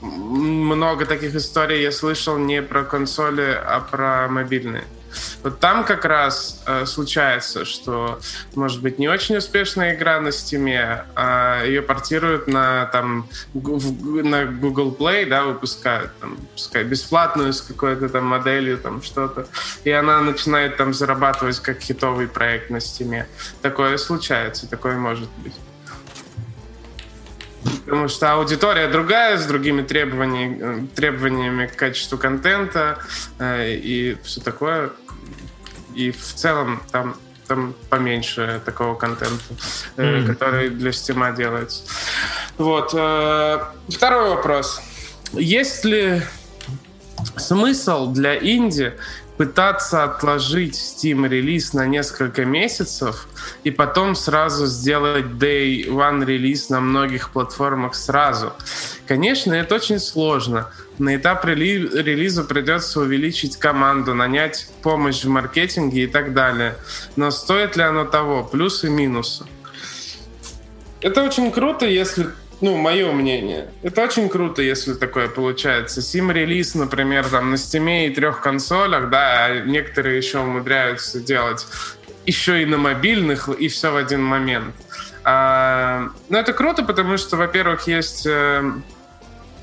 много 0.00 1.06
таких 1.06 1.34
историй 1.34 1.82
я 1.82 1.92
слышал 1.92 2.38
не 2.38 2.62
про 2.62 2.84
консоли, 2.84 3.58
а 3.64 3.80
про 3.80 4.28
мобильные. 4.28 4.84
Вот 5.42 5.60
там 5.60 5.84
как 5.84 6.04
раз 6.04 6.62
э, 6.66 6.86
случается, 6.86 7.64
что 7.64 8.20
может 8.54 8.82
быть 8.82 8.98
не 8.98 9.08
очень 9.08 9.36
успешная 9.36 9.94
игра 9.94 10.20
на 10.20 10.28
Steam, 10.28 11.04
а 11.14 11.64
ее 11.64 11.82
портируют 11.82 12.46
на 12.46 12.86
там 12.86 13.28
в, 13.54 14.22
на 14.22 14.44
Google 14.44 14.94
Play, 14.98 15.26
да, 15.26 15.44
выпускают 15.44 16.10
там, 16.20 16.36
пускай 16.52 16.84
бесплатную 16.84 17.52
с 17.52 17.62
какой-то 17.62 18.08
там 18.08 18.26
моделью, 18.26 18.78
там 18.78 19.02
что-то, 19.02 19.46
и 19.84 19.90
она 19.90 20.20
начинает 20.20 20.76
там 20.76 20.92
зарабатывать 20.92 21.60
как 21.60 21.80
хитовый 21.80 22.28
проект 22.28 22.70
на 22.70 22.76
Steam. 22.76 23.24
Такое 23.62 23.96
случается, 23.96 24.68
такое 24.68 24.96
может 24.96 25.28
быть. 25.38 25.54
Потому 27.84 28.08
что 28.08 28.32
аудитория 28.32 28.88
другая, 28.88 29.38
с 29.38 29.46
другими 29.46 29.82
требованиями, 29.82 30.86
требованиями 30.94 31.66
к 31.66 31.76
качеству 31.76 32.18
контента 32.18 32.98
э, 33.38 33.74
и 33.74 34.16
все 34.22 34.40
такое. 34.40 34.90
И 35.94 36.10
в 36.10 36.34
целом 36.34 36.82
там, 36.90 37.16
там 37.46 37.74
поменьше 37.88 38.60
такого 38.64 38.94
контента, 38.94 39.54
mm. 39.96 40.26
который 40.26 40.68
для 40.70 40.92
Стима 40.92 41.32
делается. 41.32 41.84
Вот. 42.58 42.92
Э, 42.94 43.60
второй 43.88 44.30
вопрос. 44.30 44.80
Есть 45.32 45.84
ли 45.84 46.22
смысл 47.36 48.12
для 48.12 48.36
инди 48.36 48.94
пытаться 49.36 50.04
отложить 50.04 50.74
Steam 50.74 51.28
релиз 51.28 51.72
на 51.72 51.86
несколько 51.86 52.44
месяцев 52.44 53.28
и 53.64 53.70
потом 53.70 54.14
сразу 54.14 54.66
сделать 54.66 55.26
Day 55.26 55.86
One 55.86 56.24
релиз 56.24 56.70
на 56.70 56.80
многих 56.80 57.30
платформах 57.30 57.94
сразу. 57.94 58.52
Конечно, 59.06 59.52
это 59.52 59.74
очень 59.74 59.98
сложно. 59.98 60.70
На 60.98 61.16
этап 61.16 61.44
рели 61.44 61.86
релиза 62.02 62.44
придется 62.44 63.00
увеличить 63.00 63.56
команду, 63.56 64.14
нанять 64.14 64.68
помощь 64.82 65.24
в 65.24 65.28
маркетинге 65.28 66.04
и 66.04 66.06
так 66.06 66.32
далее. 66.32 66.76
Но 67.16 67.30
стоит 67.30 67.76
ли 67.76 67.82
оно 67.82 68.04
того? 68.04 68.42
Плюсы 68.42 68.86
и 68.86 68.90
минусы. 68.90 69.44
Это 71.02 71.22
очень 71.22 71.52
круто, 71.52 71.86
если 71.86 72.28
ну, 72.60 72.76
мое 72.76 73.12
мнение. 73.12 73.68
Это 73.82 74.02
очень 74.02 74.28
круто, 74.28 74.62
если 74.62 74.94
такое 74.94 75.28
получается. 75.28 76.00
Сим-релиз, 76.00 76.74
например, 76.74 77.26
там 77.28 77.50
на 77.50 77.56
стиме 77.56 78.08
и 78.08 78.14
трех 78.14 78.40
консолях, 78.40 79.10
да, 79.10 79.44
а 79.44 79.60
некоторые 79.60 80.16
еще 80.16 80.38
умудряются 80.38 81.20
делать 81.20 81.66
еще 82.26 82.62
и 82.62 82.66
на 82.66 82.76
мобильных, 82.76 83.48
и 83.48 83.68
все 83.68 83.90
в 83.90 83.96
один 83.96 84.22
момент. 84.22 84.74
А, 85.24 86.10
но 86.28 86.38
это 86.38 86.52
круто, 86.52 86.82
потому 86.82 87.16
что, 87.16 87.36
во-первых, 87.36 87.86
есть 87.86 88.26
э, 88.26 88.62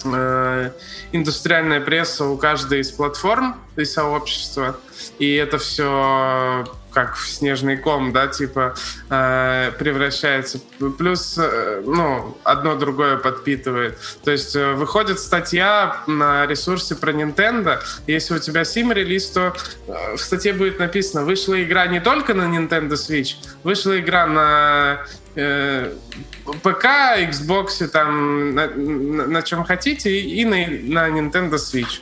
э, 0.05 0.71
индустриальная 1.11 1.81
пресса 1.81 2.25
у 2.25 2.37
каждой 2.37 2.79
из 2.79 2.91
платформ 2.91 3.61
и 3.75 3.85
сообщества, 3.85 4.77
и 5.19 5.33
это 5.35 5.57
все 5.57 6.65
как 6.93 7.15
в 7.15 7.27
снежный 7.27 7.77
ком, 7.77 8.13
да, 8.13 8.27
типа 8.27 8.75
э, 9.09 9.71
превращается. 9.77 10.59
Плюс, 10.97 11.37
э, 11.37 11.81
ну, 11.85 12.37
одно 12.43 12.75
другое 12.75 13.17
подпитывает. 13.17 13.97
То 14.23 14.31
есть 14.31 14.55
э, 14.55 14.73
выходит 14.73 15.19
статья 15.19 16.03
на 16.07 16.45
ресурсе 16.45 16.95
про 16.95 17.11
Nintendo, 17.11 17.79
если 18.07 18.35
у 18.35 18.39
тебя 18.39 18.63
сим-релиз, 18.63 19.29
то 19.29 19.53
э, 19.87 20.15
в 20.15 20.19
статье 20.19 20.53
будет 20.53 20.79
написано, 20.79 21.23
вышла 21.23 21.61
игра 21.61 21.87
не 21.87 21.99
только 21.99 22.33
на 22.33 22.43
Nintendo 22.43 22.93
Switch, 22.93 23.35
вышла 23.63 23.99
игра 23.99 24.25
на 24.25 25.05
ПК, 25.33 26.85
Xbox, 27.17 27.87
там, 27.87 28.53
на, 28.53 28.67
на, 28.67 29.27
на 29.27 29.41
чем 29.41 29.63
хотите, 29.63 30.19
и 30.19 30.45
на, 30.45 30.57
на 30.57 31.09
Nintendo 31.09 31.55
Switch. 31.55 32.01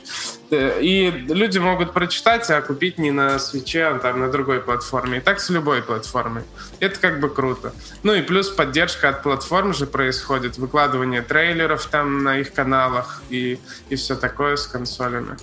Э, 0.50 0.80
и 0.80 1.10
люди 1.10 1.58
могут 1.58 1.92
прочитать, 1.92 2.50
а 2.50 2.60
купить 2.60 2.98
не 2.98 3.10
на 3.10 3.36
Switch, 3.36 3.78
а 3.80 3.98
там 3.98 4.20
на 4.20 4.30
другой 4.30 4.60
платформе. 4.60 5.18
И 5.18 5.20
так 5.20 5.40
с 5.40 5.48
любой 5.48 5.82
платформой. 5.82 6.42
Это 6.78 7.00
как 7.00 7.20
бы 7.20 7.30
круто. 7.30 7.72
Ну 8.02 8.14
и 8.14 8.22
плюс 8.22 8.50
поддержка 8.50 9.08
от 9.08 9.22
платформ 9.22 9.72
же 9.72 9.86
происходит, 9.86 10.58
выкладывание 10.58 11.22
трейлеров 11.22 11.86
там 11.86 12.22
на 12.22 12.38
их 12.38 12.52
каналах 12.52 13.22
и, 13.30 13.58
и 13.88 13.96
все 13.96 14.14
такое 14.14 14.56
с 14.56 14.66
консолями. 14.66 15.36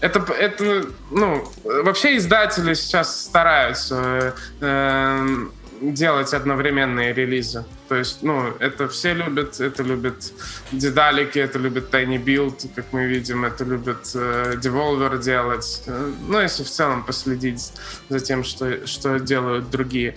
Это, 0.00 0.20
это, 0.32 0.86
ну, 1.10 1.44
вообще 1.64 2.16
издатели 2.16 2.74
сейчас 2.74 3.20
стараются 3.24 4.34
э, 4.60 5.46
делать 5.80 6.34
одновременные 6.34 7.12
релизы. 7.12 7.64
То 7.88 7.94
есть, 7.94 8.22
ну, 8.22 8.52
это 8.58 8.88
все 8.88 9.14
любят, 9.14 9.60
это 9.60 9.82
любят 9.82 10.32
дедалики, 10.72 11.38
это 11.38 11.58
любят 11.58 11.92
Tiny 11.92 12.22
Build, 12.22 12.70
как 12.74 12.86
мы 12.92 13.06
видим, 13.06 13.44
это 13.44 13.64
любят 13.64 14.10
э, 14.14 14.54
Devolver 14.56 15.18
делать. 15.18 15.82
Ну, 15.86 16.40
если 16.40 16.64
в 16.64 16.70
целом 16.70 17.04
последить 17.04 17.72
за 18.08 18.20
тем, 18.20 18.44
что, 18.44 18.86
что 18.86 19.18
делают 19.18 19.70
другие. 19.70 20.14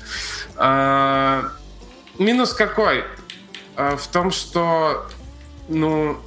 А, 0.55 1.51
минус 2.17 2.53
какой? 2.53 3.03
А, 3.75 3.95
в 3.95 4.07
том, 4.07 4.31
что, 4.31 5.07
ну, 5.69 6.19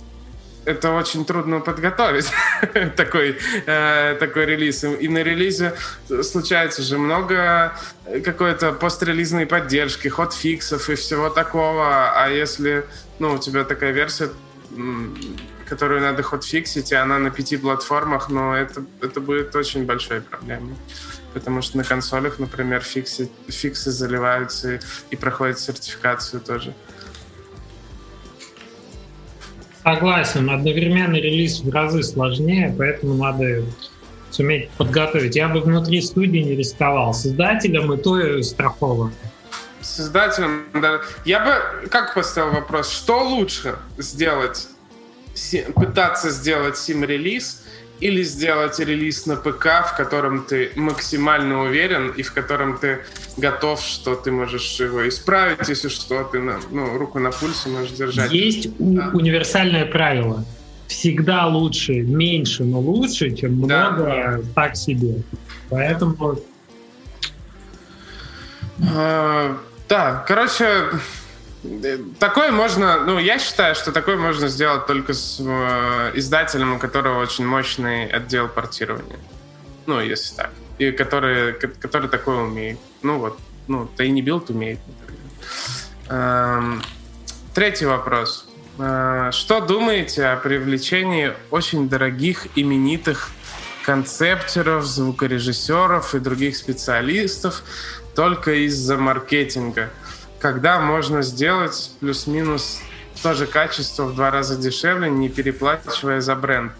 это 0.64 0.92
очень 0.92 1.24
трудно 1.24 1.60
подготовить 1.60 2.30
такой, 2.96 3.38
э, 3.66 4.16
такой 4.18 4.46
релиз. 4.46 4.84
И 4.84 5.08
на 5.08 5.22
релизе 5.22 5.74
случается 6.22 6.82
же 6.82 6.98
много 6.98 7.76
какой-то 8.24 8.72
пострелизной 8.72 9.46
поддержки, 9.46 10.08
ход-фиксов 10.08 10.88
и 10.90 10.94
всего 10.94 11.28
такого. 11.28 12.12
А 12.12 12.28
если 12.28 12.84
ну, 13.18 13.34
у 13.34 13.38
тебя 13.38 13.64
такая 13.64 13.92
версия, 13.92 14.30
которую 15.68 16.00
надо 16.00 16.22
ход-фиксить, 16.22 16.92
и 16.92 16.94
она 16.94 17.18
на 17.18 17.30
пяти 17.30 17.56
платформах, 17.56 18.28
но 18.28 18.56
это, 18.56 18.84
это 19.00 19.20
будет 19.20 19.54
очень 19.56 19.84
большой 19.84 20.20
проблемой. 20.20 20.76
Потому 21.32 21.62
что 21.62 21.76
на 21.76 21.84
консолях, 21.84 22.38
например, 22.38 22.80
фиксы, 22.80 23.30
фиксы 23.48 23.90
заливаются 23.90 24.74
и, 24.74 24.80
и 25.10 25.16
проходят 25.16 25.58
сертификацию 25.58 26.40
тоже. 26.40 26.74
Согласен, 29.84 30.48
одновременный 30.48 31.20
релиз 31.20 31.60
в 31.60 31.70
разы 31.70 32.02
сложнее, 32.02 32.74
поэтому 32.76 33.14
надо 33.14 33.64
суметь 34.30 34.70
подготовить. 34.70 35.36
Я 35.36 35.48
бы 35.48 35.60
внутри 35.60 36.00
студии 36.00 36.38
не 36.38 36.56
рисковал. 36.56 37.12
С 37.12 37.26
издателем 37.26 37.92
и 37.92 37.98
то 37.98 38.18
и 38.18 38.42
страхован. 38.42 39.12
С 39.82 40.00
издателем, 40.00 40.64
да. 40.72 41.00
Я 41.26 41.40
бы 41.40 41.88
как 41.88 42.14
поставил 42.14 42.52
вопрос, 42.52 42.90
что 42.90 43.22
лучше 43.22 43.76
сделать? 43.98 44.68
Пытаться 45.74 46.30
сделать 46.30 46.78
сим-релиз 46.78 47.63
или 48.00 48.22
сделать 48.22 48.78
релиз 48.78 49.26
на 49.26 49.36
ПК, 49.36 49.66
в 49.86 49.94
котором 49.96 50.44
ты 50.44 50.72
максимально 50.74 51.62
уверен 51.62 52.08
и 52.08 52.22
в 52.22 52.32
котором 52.32 52.78
ты 52.78 53.00
готов, 53.36 53.80
что 53.80 54.14
ты 54.14 54.30
можешь 54.30 54.80
его 54.80 55.08
исправить, 55.08 55.68
если 55.68 55.88
что, 55.88 56.24
ты 56.24 56.40
ну, 56.40 56.98
руку 56.98 57.18
на 57.18 57.30
пульсе 57.30 57.68
можешь 57.68 57.92
держать. 57.92 58.32
Есть 58.32 58.68
да. 58.78 59.10
универсальное 59.12 59.86
правило. 59.86 60.44
Всегда 60.88 61.46
лучше 61.46 62.02
меньше, 62.02 62.64
но 62.64 62.80
лучше, 62.80 63.34
чем 63.34 63.56
много 63.56 64.04
да. 64.04 64.40
так 64.54 64.76
себе. 64.76 65.22
Поэтому... 65.70 66.38
А, 68.92 69.56
да, 69.88 70.24
короче, 70.26 70.90
Такое 72.18 72.50
можно, 72.50 73.04
ну, 73.04 73.18
я 73.18 73.38
считаю, 73.38 73.74
что 73.74 73.90
такое 73.90 74.16
можно 74.16 74.48
сделать 74.48 74.86
только 74.86 75.14
с 75.14 75.38
э, 75.40 76.12
издателем, 76.14 76.74
у 76.74 76.78
которого 76.78 77.20
очень 77.20 77.46
мощный 77.46 78.06
отдел 78.06 78.48
портирования. 78.48 79.18
Ну, 79.86 80.00
если 80.00 80.36
так. 80.36 80.50
И 80.78 80.90
который, 80.90 81.54
который 81.54 82.08
такое 82.10 82.42
умеет. 82.42 82.78
Ну, 83.02 83.18
вот, 83.18 83.38
ну, 83.66 83.88
Tiny 83.96 84.20
Build 84.20 84.52
умеет. 84.52 84.78
Эм, 86.08 86.82
третий 87.54 87.86
вопрос. 87.86 88.46
Э, 88.78 89.30
что 89.32 89.60
думаете 89.60 90.26
о 90.26 90.36
привлечении 90.36 91.32
очень 91.50 91.88
дорогих, 91.88 92.46
именитых 92.56 93.30
концептеров, 93.84 94.84
звукорежиссеров 94.84 96.14
и 96.14 96.18
других 96.18 96.56
специалистов 96.56 97.62
только 98.14 98.66
из-за 98.66 98.96
маркетинга. 98.96 99.90
Когда 100.44 100.78
можно 100.78 101.22
сделать 101.22 101.92
плюс-минус 102.00 102.82
то 103.22 103.32
же 103.32 103.46
качество 103.46 104.04
в 104.04 104.14
два 104.14 104.30
раза 104.30 104.58
дешевле, 104.58 105.08
не 105.08 105.30
переплачивая 105.30 106.20
за 106.20 106.36
бренд. 106.36 106.72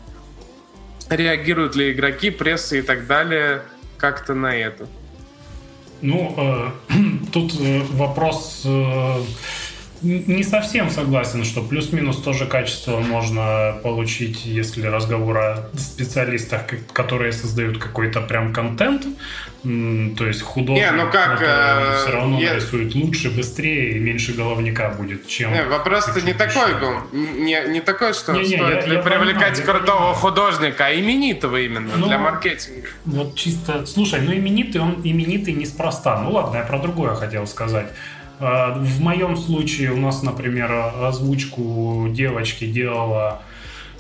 Реагируют 1.08 1.74
ли 1.74 1.90
игроки, 1.92 2.28
пресса 2.28 2.76
и 2.76 2.82
так 2.82 3.06
далее 3.06 3.62
как-то 3.96 4.34
на 4.34 4.54
это? 4.54 4.86
Ну, 6.02 6.34
э, 6.36 6.70
тут 7.32 7.58
э, 7.58 7.80
вопрос... 7.92 8.64
Э, 8.66 9.22
не 10.04 10.44
совсем 10.44 10.90
согласен, 10.90 11.44
что 11.44 11.62
плюс-минус 11.62 12.18
тоже 12.18 12.46
качество 12.46 12.98
можно 13.00 13.76
получить, 13.82 14.44
если 14.44 14.86
разговор 14.86 15.38
о 15.38 15.70
специалистах, 15.76 16.62
которые 16.92 17.32
создают 17.32 17.78
какой-то 17.78 18.20
прям 18.20 18.52
контент. 18.52 19.06
То 19.62 20.26
есть 20.26 20.42
художник 20.42 20.84
не, 20.84 20.92
ну 20.92 21.10
как, 21.10 21.40
э, 21.40 21.96
все 22.02 22.12
равно 22.12 22.38
я... 22.38 22.50
нарисует 22.50 22.94
лучше, 22.94 23.30
быстрее 23.30 23.96
и 23.96 23.98
меньше 23.98 24.34
головника 24.34 24.90
будет, 24.90 25.26
чем... 25.26 25.54
Не, 25.54 25.64
вопрос-то 25.64 26.20
не 26.20 26.34
такой 26.34 26.74
был. 26.78 26.96
Не, 27.12 27.64
не 27.68 27.80
такой, 27.80 28.12
что 28.12 28.32
не, 28.32 28.40
не, 28.40 28.56
стоит 28.56 28.86
я, 28.86 28.92
я 28.92 28.98
привлекать 29.00 29.56
понимаю, 29.56 29.78
крутого 29.78 30.08
я... 30.08 30.14
художника, 30.14 30.86
а 30.86 30.94
именитого 30.94 31.56
именно 31.56 31.96
ну, 31.96 32.08
для 32.08 32.18
маркетинга. 32.18 32.88
Вот 33.06 33.36
чисто... 33.36 33.86
Слушай, 33.86 34.20
ну 34.20 34.34
именитый, 34.34 34.82
он 34.82 35.00
именитый 35.02 35.54
неспроста. 35.54 36.20
Ну 36.20 36.32
ладно, 36.32 36.58
я 36.58 36.62
про 36.64 36.78
другое 36.78 37.14
хотел 37.14 37.46
сказать. 37.46 37.86
А, 38.40 38.74
в 38.74 39.00
моем 39.00 39.36
случае 39.36 39.92
у 39.92 39.96
нас, 39.96 40.22
например, 40.22 40.72
озвучку 41.02 42.08
девочки 42.10 42.66
делала 42.66 43.42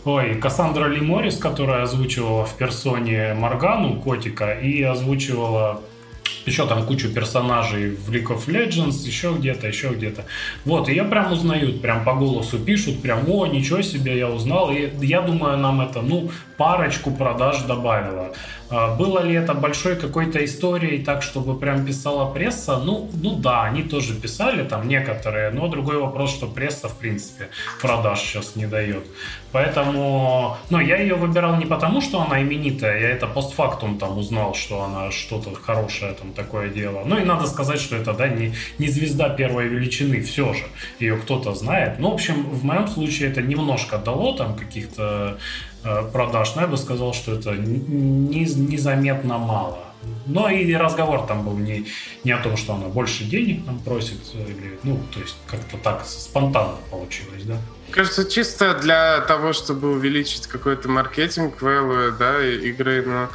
Ой, 0.04 0.34
Кассандра 0.34 0.86
Лиморис, 0.86 1.38
которая 1.38 1.84
озвучивала 1.84 2.44
в 2.44 2.54
персоне 2.58 3.32
Моргану, 3.32 3.96
котика, 4.00 4.52
и 4.52 4.82
озвучивала 4.82 5.80
еще 6.46 6.66
там 6.66 6.84
кучу 6.84 7.08
персонажей 7.08 7.90
в 7.90 8.10
League 8.10 8.26
of 8.26 8.46
Legends, 8.46 9.06
еще 9.06 9.32
где-то, 9.32 9.66
еще 9.66 9.88
где-то. 9.88 10.24
Вот, 10.66 10.90
и 10.90 10.94
я 10.94 11.04
прям 11.04 11.32
узнают, 11.32 11.80
прям 11.80 12.04
по 12.04 12.12
голосу 12.12 12.58
пишут, 12.58 13.00
прям, 13.00 13.28
о, 13.30 13.46
ничего 13.46 13.80
себе, 13.80 14.18
я 14.18 14.28
узнал. 14.28 14.70
И 14.70 14.90
я 15.00 15.22
думаю, 15.22 15.56
нам 15.56 15.80
это, 15.80 16.02
ну, 16.02 16.30
парочку 16.58 17.10
продаж 17.10 17.62
добавило. 17.62 18.34
А, 18.70 18.94
было 18.94 19.20
ли 19.20 19.34
это 19.34 19.54
большой 19.54 19.96
какой-то 19.96 20.44
историей, 20.44 21.04
так, 21.04 21.22
чтобы 21.22 21.58
прям 21.58 21.84
писала 21.84 22.32
пресса? 22.32 22.78
Ну, 22.78 23.10
ну 23.12 23.36
да, 23.36 23.64
они 23.64 23.82
тоже 23.82 24.14
писали, 24.14 24.64
там 24.64 24.88
некоторые, 24.88 25.50
но 25.50 25.68
другой 25.68 25.98
вопрос, 25.98 26.30
что 26.30 26.46
пресса, 26.46 26.88
в 26.88 26.96
принципе, 26.96 27.48
продаж 27.80 28.20
сейчас 28.20 28.56
не 28.56 28.66
дает. 28.66 29.04
Поэтому, 29.52 30.56
ну, 30.70 30.80
я 30.80 30.96
ее 30.96 31.14
выбирал 31.14 31.56
не 31.56 31.66
потому, 31.66 32.00
что 32.00 32.20
она 32.22 32.42
именитая, 32.42 33.00
я 33.00 33.10
это 33.10 33.26
постфактум 33.26 33.98
там 33.98 34.18
узнал, 34.18 34.54
что 34.54 34.82
она 34.82 35.10
что-то 35.10 35.54
хорошее 35.54 36.12
там 36.14 36.32
такое 36.32 36.68
дело. 36.70 37.02
Ну, 37.04 37.18
и 37.18 37.24
надо 37.24 37.46
сказать, 37.46 37.80
что 37.80 37.96
это, 37.96 38.12
да, 38.14 38.28
не, 38.28 38.54
не 38.78 38.88
звезда 38.88 39.28
первой 39.28 39.68
величины, 39.68 40.22
все 40.22 40.52
же, 40.54 40.64
ее 40.98 41.16
кто-то 41.16 41.54
знает. 41.54 41.98
Ну, 41.98 42.10
в 42.10 42.14
общем, 42.14 42.42
в 42.50 42.64
моем 42.64 42.88
случае 42.88 43.30
это 43.30 43.42
немножко 43.42 43.98
дало 43.98 44.32
там 44.32 44.56
каких-то 44.56 45.38
продаж, 46.12 46.54
но 46.54 46.62
я 46.62 46.68
бы 46.68 46.76
сказал, 46.76 47.12
что 47.12 47.32
это 47.32 47.52
не, 47.52 48.44
незаметно 48.44 49.38
мало. 49.38 49.78
Но 50.26 50.48
и 50.48 50.72
разговор 50.74 51.26
там 51.26 51.44
был 51.44 51.56
не, 51.56 51.86
не 52.24 52.32
о 52.32 52.38
том, 52.38 52.56
что 52.56 52.74
она 52.74 52.88
больше 52.88 53.24
денег 53.24 53.66
нам 53.66 53.78
просит, 53.78 54.18
или, 54.34 54.78
ну, 54.82 55.00
то 55.12 55.20
есть 55.20 55.36
как-то 55.46 55.76
так 55.78 56.04
спонтанно 56.06 56.76
получилось, 56.90 57.44
да? 57.44 57.56
Кажется, 57.90 58.24
чисто 58.24 58.74
для 58.74 59.20
того, 59.20 59.52
чтобы 59.52 59.92
увеличить 59.92 60.46
какой-то 60.46 60.88
маркетинг 60.88 61.62
value, 61.62 62.16
да, 62.18 62.44
игры, 62.44 63.04
но 63.06 63.28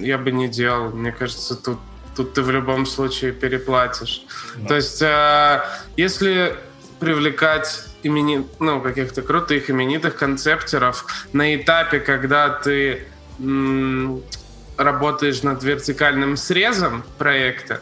я 0.00 0.18
бы 0.18 0.30
не 0.30 0.48
делал. 0.48 0.90
Мне 0.90 1.12
кажется, 1.12 1.56
тут, 1.56 1.78
тут 2.14 2.34
ты 2.34 2.42
в 2.42 2.50
любом 2.50 2.86
случае 2.86 3.32
переплатишь. 3.32 4.22
Да. 4.56 4.68
То 4.68 4.76
есть, 4.76 5.02
э, 5.02 5.62
если 5.96 6.56
привлекать 7.00 7.84
имени, 8.02 8.46
ну, 8.58 8.80
каких-то 8.80 9.22
крутых 9.22 9.70
именитых 9.70 10.16
концептеров 10.16 11.04
на 11.32 11.54
этапе, 11.56 12.00
когда 12.00 12.48
ты 12.48 13.06
м- 13.38 14.22
работаешь 14.76 15.42
над 15.42 15.62
вертикальным 15.62 16.36
срезом 16.36 17.02
проекта, 17.18 17.80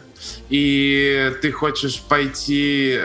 и 0.49 1.31
ты 1.41 1.51
хочешь 1.51 2.01
пойти 2.01 3.01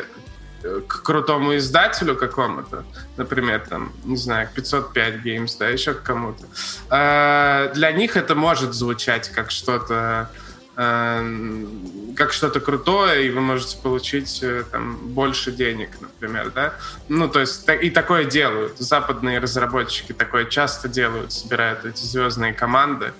э, 0.65 0.81
к 0.87 1.03
крутому 1.03 1.57
издателю 1.57 2.17
какому-то, 2.17 2.85
например, 3.17 3.61
там, 3.69 3.93
не 4.05 4.17
знаю, 4.17 4.49
505 4.55 5.15
Games, 5.17 5.57
да, 5.59 5.69
еще 5.69 5.93
к 5.93 6.03
кому-то, 6.03 6.45
э, 6.91 7.73
для 7.75 7.93
них 7.93 8.17
это 8.17 8.35
может 8.35 8.73
звучать 8.73 9.29
как 9.29 9.51
что-то 9.51 10.31
как 10.75 12.33
что-то 12.33 12.61
крутое, 12.61 13.27
и 13.27 13.31
вы 13.31 13.43
можете 13.43 13.77
получить 13.77 14.43
э, 14.43 14.65
там, 14.71 14.97
больше 14.97 15.53
денег, 15.53 15.91
например, 16.01 16.51
да? 16.51 16.75
Ну, 17.09 17.29
то 17.29 17.41
есть 17.41 17.69
и 17.69 17.91
такое 17.91 18.25
делают. 18.25 18.79
Западные 18.79 19.39
разработчики 19.39 20.13
такое 20.13 20.47
часто 20.47 20.89
делают, 20.89 21.33
собирают 21.33 21.85
эти 21.85 22.03
звездные 22.03 22.55
команды, 22.55 23.13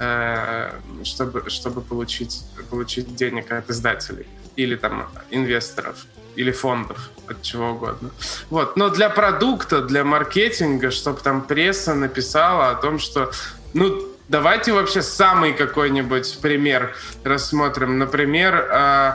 э, 0.00 0.72
чтобы, 1.04 1.48
чтобы 1.50 1.82
получить, 1.82 2.44
получить 2.68 3.14
денег 3.14 3.52
от 3.52 3.70
издателей 3.70 4.26
или 4.56 4.74
там 4.74 5.08
инвесторов 5.30 6.04
или 6.34 6.50
фондов, 6.50 7.10
от 7.28 7.42
чего 7.42 7.70
угодно. 7.70 8.10
Вот. 8.50 8.76
Но 8.76 8.90
для 8.90 9.08
продукта, 9.08 9.82
для 9.82 10.04
маркетинга, 10.04 10.90
чтобы 10.90 11.20
там 11.20 11.42
пресса 11.42 11.94
написала 11.94 12.70
о 12.70 12.74
том, 12.74 12.98
что 12.98 13.30
ну, 13.74 14.07
Давайте 14.28 14.72
вообще 14.72 15.02
самый 15.02 15.54
какой-нибудь 15.54 16.38
пример 16.42 16.94
рассмотрим. 17.24 17.98
Например, 17.98 18.68
э, 18.70 19.12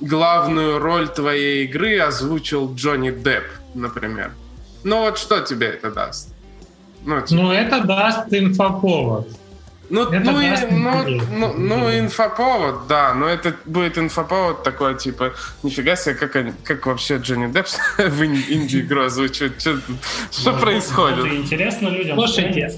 главную 0.00 0.78
роль 0.78 1.08
твоей 1.08 1.64
игры 1.66 1.98
озвучил 2.00 2.74
Джонни 2.74 3.10
Депп, 3.10 3.44
например. 3.74 4.32
Ну 4.82 5.00
вот 5.00 5.18
что 5.18 5.40
тебе 5.40 5.68
это 5.68 5.90
даст? 5.90 6.34
Ну, 7.04 7.20
типа... 7.20 7.42
ну 7.42 7.52
это 7.52 7.80
даст 7.84 8.32
инфоповод. 8.32 9.28
Ну, 9.88 10.02
это 10.10 10.32
ну, 10.32 10.40
и, 10.40 10.50
ну, 10.72 11.22
ну, 11.30 11.52
ну, 11.56 11.98
инфоповод, 11.98 12.88
да, 12.88 13.14
но 13.14 13.28
это 13.28 13.54
будет 13.66 13.98
инфоповод 13.98 14.64
такой, 14.64 14.96
типа, 14.96 15.34
нифига 15.62 15.94
себе, 15.94 16.16
как, 16.16 16.34
они, 16.34 16.52
как 16.64 16.86
вообще 16.86 17.18
Джонни 17.18 17.52
Депп 17.52 17.66
в 17.98 18.24
инди-игру 18.24 19.04
озвучивает, 19.04 19.60
что, 19.60 19.78
что 20.32 20.54
происходит? 20.54 21.26
Это 21.26 21.36
интересно 21.36 21.88
людям. 21.88 22.16
Слушайте, 22.16 22.76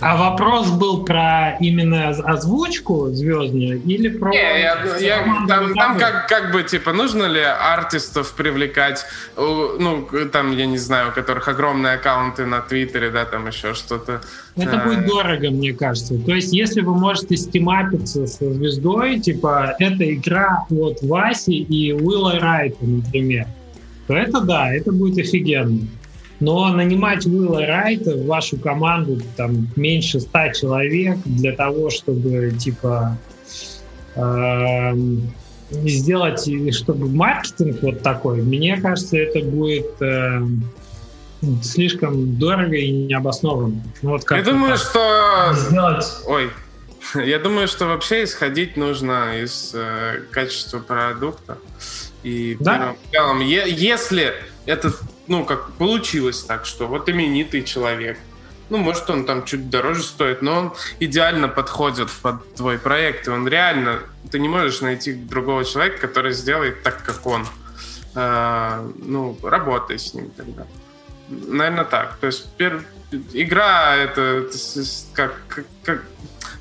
а 0.00 0.16
вопрос 0.16 0.70
был 0.70 1.04
про 1.04 1.56
именно 1.60 2.08
озвучку 2.08 3.08
звездную 3.10 3.80
или 3.82 4.08
про... 4.08 4.30
Не, 4.30 4.38
я, 4.38 4.76
я, 4.98 5.24
там, 5.46 5.74
там 5.74 5.98
как, 5.98 6.28
как 6.28 6.52
бы, 6.52 6.62
типа, 6.64 6.92
нужно 6.92 7.24
ли 7.24 7.40
артистов 7.40 8.32
привлекать, 8.32 9.04
ну, 9.36 10.08
там, 10.32 10.56
я 10.56 10.66
не 10.66 10.78
знаю, 10.78 11.10
у 11.10 11.12
которых 11.12 11.48
огромные 11.48 11.94
аккаунты 11.94 12.46
на 12.46 12.60
Твиттере, 12.60 13.10
да, 13.10 13.24
там 13.24 13.46
еще 13.46 13.74
что-то. 13.74 14.22
Это 14.56 14.82
а... 14.82 14.84
будет 14.84 15.06
дорого, 15.06 15.50
мне 15.50 15.72
кажется. 15.72 16.18
То 16.18 16.34
есть, 16.34 16.52
если 16.52 16.80
вы 16.80 16.94
можете 16.94 17.36
стимапиться 17.36 18.26
со 18.26 18.52
звездой, 18.52 19.20
типа, 19.20 19.76
это 19.78 20.12
игра 20.12 20.64
от 20.70 21.02
Васи 21.02 21.58
и 21.58 21.92
Уилла 21.92 22.40
Райта, 22.40 22.84
например, 22.84 23.46
то 24.06 24.14
это 24.16 24.40
да, 24.40 24.72
это 24.72 24.92
будет 24.92 25.18
офигенно. 25.18 25.80
Но 26.40 26.68
нанимать 26.68 27.26
Уилла 27.26 27.64
Райта 27.64 28.14
в 28.16 28.26
вашу 28.26 28.58
команду 28.58 29.20
там 29.36 29.68
меньше 29.76 30.20
ста 30.20 30.52
человек 30.52 31.18
для 31.24 31.52
того, 31.52 31.88
чтобы 31.90 32.52
типа 32.58 33.16
э, 34.14 34.92
сделать, 35.70 36.48
чтобы 36.74 37.08
маркетинг 37.08 37.82
вот 37.82 38.02
такой, 38.02 38.42
мне 38.42 38.76
кажется, 38.76 39.16
это 39.16 39.40
будет 39.40 40.00
э, 40.02 40.42
слишком 41.62 42.38
дорого 42.38 42.76
и 42.76 42.90
необоснованно. 42.90 43.82
Ну, 44.02 44.10
вот 44.10 44.24
как 44.24 44.38
Я 44.38 44.44
думаю, 44.44 44.76
что... 44.76 45.52
Сделать... 45.54 46.06
Ой, 46.26 46.50
я 47.14 47.38
думаю, 47.38 47.68
что 47.68 47.86
вообще 47.86 48.24
исходить 48.24 48.76
нужно 48.76 49.40
из 49.42 49.72
э, 49.74 50.22
качества 50.30 50.78
продукта. 50.78 51.58
И 52.22 52.56
да? 52.60 52.94
первым 53.10 53.40
делом, 53.40 53.40
если 53.40 54.34
этот 54.64 55.00
ну, 55.28 55.44
как 55.44 55.72
получилось 55.72 56.42
так, 56.42 56.66
что 56.66 56.86
вот 56.86 57.08
именитый 57.08 57.62
человек. 57.62 58.18
Ну, 58.68 58.78
может, 58.78 59.08
он 59.10 59.24
там 59.26 59.44
чуть 59.44 59.70
дороже 59.70 60.02
стоит, 60.02 60.42
но 60.42 60.58
он 60.58 60.72
идеально 60.98 61.48
подходит 61.48 62.10
под 62.22 62.54
твой 62.54 62.78
проект, 62.78 63.28
и 63.28 63.30
он 63.30 63.46
реально... 63.46 64.00
Ты 64.30 64.40
не 64.40 64.48
можешь 64.48 64.80
найти 64.80 65.12
другого 65.12 65.64
человека, 65.64 65.98
который 65.98 66.32
сделает 66.32 66.82
так, 66.82 67.04
как 67.04 67.24
он. 67.26 67.46
Э, 68.16 68.90
ну, 68.98 69.38
работай 69.42 70.00
с 70.00 70.14
ним 70.14 70.30
тогда. 70.30 70.66
Наверное, 71.28 71.84
так. 71.84 72.16
То 72.16 72.26
есть, 72.26 72.52
пер... 72.56 72.84
игра— 73.32 73.94
это, 73.96 74.20
это 74.48 74.58
как, 75.12 75.40
как, 75.48 75.64
как 75.84 76.02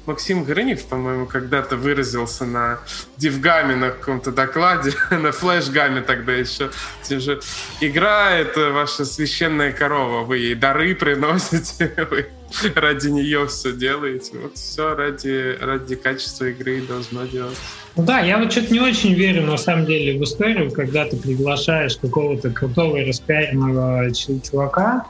Максим 0.06 0.44
Грынев, 0.44 0.86
по-моему, 0.86 1.26
когда-то 1.26 1.76
выразился 1.76 2.46
на 2.46 2.80
Дивгаме 3.18 3.76
на 3.76 3.90
каком-то 3.90 4.32
докладе, 4.32 4.94
на 5.12 5.32
флешгаме 5.32 6.02
тогда 6.02 6.34
еще. 6.34 6.70
Тем 7.04 7.20
же, 7.20 7.42
игра— 7.82 8.32
это 8.32 8.72
ваша 8.72 9.06
священная 9.06 9.72
корова, 9.72 10.24
вы 10.24 10.38
ей 10.38 10.56
дары 10.56 10.96
приносите, 10.96 11.92
вы 12.10 12.28
ради 12.76 13.10
нее 13.10 13.48
все 13.48 13.72
делаете. 13.74 14.38
Вот 14.42 14.56
все 14.56 14.96
ради, 14.96 15.58
ради 15.60 15.96
качества 15.96 16.46
игры 16.46 16.82
должно 16.82 17.26
делать. 17.26 17.58
Ну 17.96 18.04
да, 18.04 18.20
я 18.20 18.38
вот 18.38 18.52
что-то 18.52 18.74
не 18.74 18.80
очень 18.80 19.14
верю, 19.14 19.44
на 19.44 19.58
самом 19.58 19.86
деле, 19.86 20.20
в 20.20 20.24
историю, 20.24 20.72
когда 20.72 21.06
ты 21.06 21.16
приглашаешь 21.18 21.98
какого-то 21.98 22.50
крутого 22.50 23.00
распиаренного 23.00 24.14
чувака, 24.14 25.06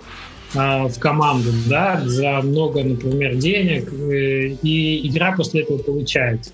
в 0.55 0.99
команду, 0.99 1.51
да, 1.67 2.01
за 2.05 2.41
много, 2.41 2.83
например, 2.83 3.35
денег, 3.35 3.91
э, 3.91 4.57
и 4.61 5.07
игра 5.07 5.33
после 5.33 5.61
этого 5.61 5.77
получается. 5.77 6.51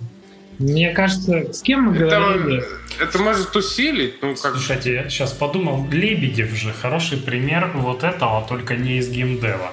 Мне 0.59 0.91
кажется, 0.91 1.51
с 1.53 1.61
кем 1.61 1.83
мы 1.83 1.95
это, 1.95 2.19
говорили? 2.19 2.63
Это 2.99 3.17
может 3.19 3.55
усилить. 3.55 4.21
Ну, 4.21 4.35
как... 4.35 4.53
Слушайте, 4.53 4.93
я 4.93 5.09
сейчас 5.09 5.31
подумал, 5.31 5.87
Лебедев 5.89 6.55
же 6.55 6.71
хороший 6.71 7.17
пример 7.17 7.71
вот 7.73 8.03
этого, 8.03 8.45
только 8.47 8.75
не 8.75 8.97
из 8.97 9.09
геймдева. 9.09 9.71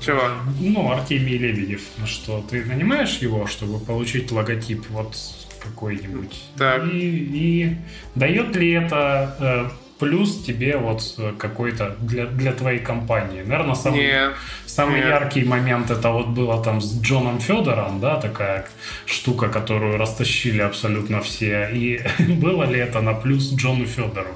Чего? 0.00 0.20
Ну, 0.60 0.90
Артемий 0.90 1.38
Лебедев. 1.38 1.80
Что, 2.04 2.44
ты 2.50 2.64
нанимаешь 2.64 3.16
его, 3.18 3.46
чтобы 3.46 3.78
получить 3.78 4.30
логотип 4.30 4.84
вот 4.90 5.16
какой-нибудь? 5.62 6.42
Так. 6.58 6.84
И, 6.92 6.98
и 6.98 7.76
дает 8.14 8.54
ли 8.54 8.72
это 8.72 9.36
э, 9.40 9.85
плюс 9.98 10.42
тебе 10.44 10.76
вот 10.76 11.14
э, 11.18 11.32
какой-то 11.38 11.96
для, 12.00 12.26
для 12.26 12.52
твоей 12.52 12.78
компании. 12.78 13.42
Наверное, 13.42 13.74
самый, 13.74 14.00
нет, 14.00 14.32
самый 14.66 15.00
нет. 15.00 15.08
яркий 15.08 15.44
момент 15.44 15.90
это 15.90 16.10
вот 16.10 16.28
было 16.28 16.62
там 16.62 16.80
с 16.80 17.00
Джоном 17.00 17.40
Федором, 17.40 18.00
да, 18.00 18.20
такая 18.20 18.66
штука, 19.06 19.48
которую 19.48 19.98
растащили 19.98 20.62
абсолютно 20.62 21.20
все. 21.20 21.70
И 21.72 22.00
было 22.42 22.64
ли 22.64 22.78
это 22.78 23.00
на 23.00 23.14
плюс 23.14 23.52
Джону 23.54 23.86
Федору? 23.86 24.34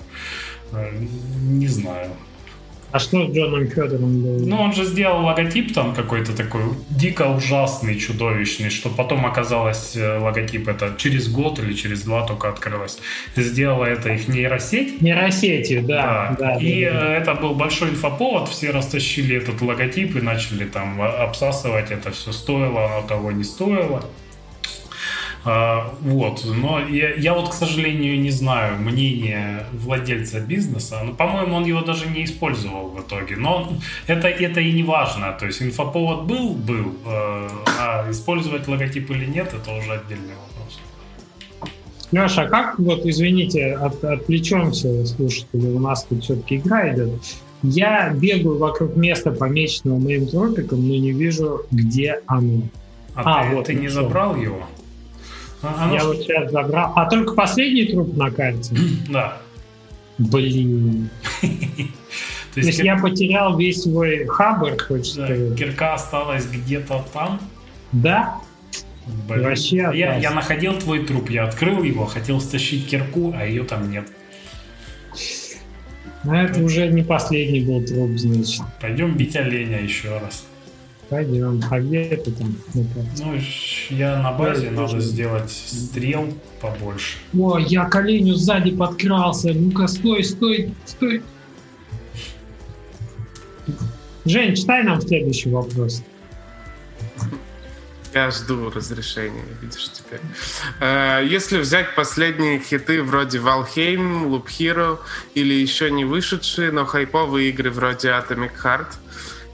Э, 0.73 0.91
не 1.43 1.69
знаю. 1.69 2.11
А 2.93 2.99
что 2.99 3.27
с 3.27 3.35
Джоном 3.35 3.69
Федором 3.69 4.21
было? 4.23 4.39
Ну, 4.39 4.57
он 4.61 4.73
же 4.73 4.85
сделал 4.85 5.25
логотип 5.25 5.73
там 5.73 5.95
какой-то 5.95 6.37
такой 6.37 6.63
дико 6.91 7.29
ужасный, 7.29 7.99
чудовищный, 7.99 8.71
что 8.71 8.89
потом 8.89 9.27
оказалось 9.27 9.97
э, 9.97 10.19
логотип 10.19 10.69
это 10.69 10.95
через 10.97 11.29
год 11.29 11.59
или 11.61 11.73
через 11.73 12.03
два 12.03 12.27
только 12.27 12.49
открылось. 12.49 12.99
Сделала 13.37 13.85
это 13.85 14.13
их 14.13 14.29
нейросеть. 14.29 15.01
Нейросети, 15.01 15.81
да. 15.81 16.37
да. 16.39 16.55
да 16.55 16.57
и 16.57 16.85
да, 16.85 16.93
да. 16.93 17.17
это 17.17 17.35
был 17.35 17.55
большой 17.55 17.91
инфоповод, 17.91 18.49
все 18.49 18.71
растащили 18.71 19.37
этот 19.37 19.61
логотип 19.61 20.17
и 20.17 20.21
начали 20.21 20.65
там 20.65 21.01
обсасывать 21.01 21.91
это 21.91 22.11
все, 22.11 22.33
стоило 22.33 22.87
оно 22.87 23.07
того, 23.07 23.31
не 23.33 23.45
стоило. 23.45 24.05
А, 25.45 25.95
вот, 26.03 26.45
но 26.45 26.81
я, 26.81 27.15
я 27.15 27.35
вот, 27.35 27.51
к 27.51 27.53
сожалению, 27.55 28.21
не 28.21 28.31
знаю 28.31 28.79
мнения 28.79 29.67
владельца 29.73 30.41
бизнеса. 30.41 31.01
Но, 31.03 31.15
по-моему, 31.15 31.57
он 31.57 31.65
его 31.65 31.81
даже 31.81 32.07
не 32.09 32.25
использовал 32.25 32.91
в 32.91 33.01
итоге. 33.01 33.37
Но 33.37 33.73
это, 34.07 34.29
это 34.29 34.61
и 34.61 34.73
не 34.73 34.83
важно. 34.83 35.33
То 35.39 35.47
есть 35.47 35.63
инфоповод 35.63 36.25
был, 36.25 36.51
был, 36.51 36.95
э, 37.07 37.49
а 37.79 38.11
использовать 38.11 38.69
логотип 38.69 39.11
или 39.11 39.25
нет, 39.25 39.55
это 39.55 39.73
уже 39.73 39.93
отдельный 39.93 40.35
вопрос. 40.35 40.81
Леша, 42.13 42.43
а 42.43 42.49
как, 42.49 42.79
вот, 42.79 43.07
извините, 43.07 43.75
от, 43.75 44.03
отвлечемся, 44.05 45.07
слушатели, 45.07 45.67
у 45.69 45.79
нас 45.79 46.05
тут 46.05 46.25
все-таки 46.25 46.57
игра 46.57 46.93
идет. 46.93 47.11
Я 47.63 48.11
бегаю 48.11 48.59
вокруг 48.59 48.97
места, 48.97 49.31
помеченного 49.31 49.99
моим 49.99 50.27
тропиком, 50.27 50.87
но 50.87 50.95
не 50.95 51.13
вижу, 51.13 51.63
где 51.71 52.21
оно. 52.27 52.63
А, 53.15 53.41
а 53.43 53.49
ты, 53.49 53.55
вот, 53.55 53.67
ты 53.67 53.75
не 53.75 53.89
забрал 53.89 54.35
его? 54.37 54.65
А, 55.63 55.85
оно 55.85 55.95
Я 55.95 56.05
вот 56.05 56.17
сейчас 56.19 56.51
забрал. 56.51 56.93
А 56.97 57.09
только 57.09 57.35
последний 57.35 57.87
труп 57.87 58.17
на 58.17 58.31
карте? 58.31 58.75
Да. 59.09 59.39
Блин. 60.19 61.09
То 62.55 62.61
есть, 62.61 62.81
я 62.81 62.97
потерял 62.99 63.57
весь 63.57 63.83
свой 63.83 64.27
хабр, 64.27 64.77
хочется 64.77 65.27
да, 65.27 65.55
Кирка 65.57 65.95
осталась 65.95 66.47
где-то 66.47 67.07
там? 67.13 67.41
Да. 67.93 68.41
Блин. 69.29 69.45
Вообще 69.45 69.77
я, 69.95 70.17
я 70.17 70.31
находил 70.31 70.75
твой 70.75 71.05
труп, 71.05 71.31
я 71.31 71.45
открыл 71.45 71.83
его, 71.83 72.07
хотел 72.07 72.41
стащить 72.41 72.89
кирку, 72.89 73.33
а 73.37 73.47
ее 73.47 73.65
там 73.65 73.91
нет. 73.91 74.09
Ну, 76.25 76.35
это 76.35 76.61
уже 76.61 76.89
не 76.89 77.03
последний 77.03 77.61
был 77.61 77.83
труп, 77.85 78.19
значит. 78.19 78.63
Пойдем 78.81 79.17
бить 79.17 79.37
оленя 79.37 79.81
еще 79.81 80.19
раз. 80.19 80.45
Пойдем. 81.11 81.61
А 81.69 81.81
где 81.81 82.03
это 82.03 82.31
там? 82.31 82.57
Ну, 82.73 82.85
я 83.91 84.23
на 84.23 84.31
базе, 84.31 84.67
я 84.67 84.71
надо 84.71 84.93
тоже. 84.93 85.01
сделать 85.01 85.51
стрел 85.51 86.33
побольше. 86.61 87.19
О, 87.37 87.59
я 87.59 87.87
к 87.87 87.97
оленю 87.97 88.35
сзади 88.35 88.71
подкрался. 88.71 89.53
Ну-ка, 89.53 89.89
стой, 89.89 90.23
стой, 90.23 90.73
стой. 90.87 91.23
Жень, 94.25 94.55
читай 94.55 94.85
нам 94.85 95.01
следующий 95.01 95.51
вопрос. 95.51 96.05
Я 98.15 98.31
жду 98.31 98.71
разрешения, 98.71 99.45
видишь 99.61 99.91
теперь. 99.91 100.21
Э, 100.81 101.25
если 101.29 101.59
взять 101.59 101.97
последние 101.97 102.61
хиты 102.61 103.03
вроде 103.03 103.39
Valheim, 103.39 104.29
Loop 104.29 104.47
Hero 104.47 104.99
или 105.35 105.55
еще 105.55 105.91
не 105.91 106.05
вышедшие, 106.05 106.71
но 106.71 106.85
хайповые 106.85 107.51
игры 107.51 107.71
вроде 107.71 108.11
Atomic 108.11 108.53
Heart– 108.63 108.87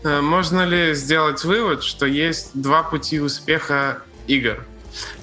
можно 0.07 0.65
ли 0.65 0.95
сделать 0.95 1.45
вывод, 1.45 1.83
что 1.83 2.07
есть 2.07 2.51
два 2.55 2.83
пути 2.83 3.21
успеха 3.21 4.03
игр? 4.27 4.65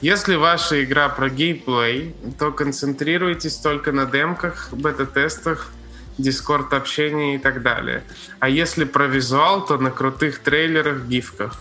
Если 0.01 0.35
ваша 0.35 0.83
игра 0.83 1.09
про 1.09 1.29
геймплей, 1.29 2.15
то 2.37 2.51
концентрируйтесь 2.51 3.55
только 3.55 3.91
на 3.91 4.05
демках, 4.05 4.69
бета-тестах, 4.71 5.71
дискорд-общении 6.17 7.35
и 7.35 7.37
так 7.39 7.61
далее. 7.61 8.03
А 8.39 8.49
если 8.49 8.83
про 8.83 9.07
визуал, 9.07 9.65
то 9.65 9.77
на 9.77 9.89
крутых 9.89 10.39
трейлерах, 10.39 11.05
гифках. 11.05 11.59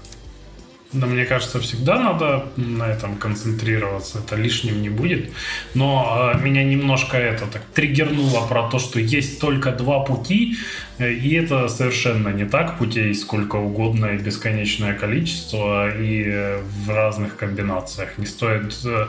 Да, 0.93 1.07
мне 1.07 1.25
кажется, 1.25 1.59
всегда 1.59 1.99
надо 1.99 2.47
на 2.57 2.87
этом 2.87 3.17
концентрироваться, 3.17 4.19
это 4.19 4.37
лишним 4.37 4.83
не 4.83 4.91
будет. 4.91 5.31
Но 5.75 6.33
э, 6.35 6.39
меня 6.43 6.65
немножко 6.65 7.17
это 7.17 7.47
так 7.47 7.63
триггернуло 7.73 8.47
про 8.47 8.69
то, 8.69 8.79
что 8.79 9.01
есть 9.01 9.41
только 9.41 9.73
два 9.73 10.01
пути, 10.01 10.57
э, 10.99 11.11
и 11.11 11.35
это 11.35 11.69
совершенно 11.69 12.29
не 12.29 12.45
так. 12.45 12.77
Путей 12.79 13.15
сколько 13.15 13.57
угодно 13.57 14.07
и 14.07 14.19
бесконечное 14.19 14.93
количество, 14.93 15.91
и 15.97 16.25
э, 16.27 16.61
в 16.61 16.91
разных 16.91 17.37
комбинациях. 17.37 18.19
Не 18.19 18.27
стоит 18.27 18.77
э, 18.85 19.07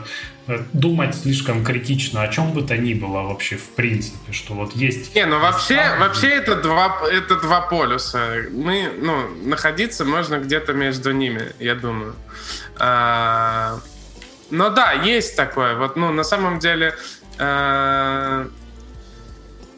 думать 0.72 1.14
слишком 1.14 1.64
критично 1.64 2.22
о 2.22 2.28
чем 2.28 2.52
бы 2.52 2.62
то 2.62 2.76
ни 2.76 2.94
было 2.94 3.22
вообще 3.22 3.56
в 3.56 3.70
принципе, 3.70 4.32
что 4.32 4.54
вот 4.54 4.76
есть... 4.76 5.14
Не, 5.14 5.26
ну 5.26 5.38
вообще, 5.38 5.96
вообще 5.98 6.28
это, 6.28 6.56
два, 6.56 7.00
это 7.10 7.36
два 7.36 7.62
полюса. 7.62 8.44
Мы, 8.50 8.90
ну, 8.98 9.28
находиться 9.46 10.04
можно 10.04 10.38
где-то 10.38 10.74
между 10.74 11.12
ними, 11.12 11.52
я 11.58 11.74
думаю. 11.74 12.14
А, 12.76 13.78
но 14.50 14.68
да, 14.70 14.92
есть 14.92 15.34
такое. 15.36 15.76
Вот, 15.76 15.96
ну, 15.96 16.12
на 16.12 16.24
самом 16.24 16.58
деле... 16.58 16.94
А, 17.38 18.48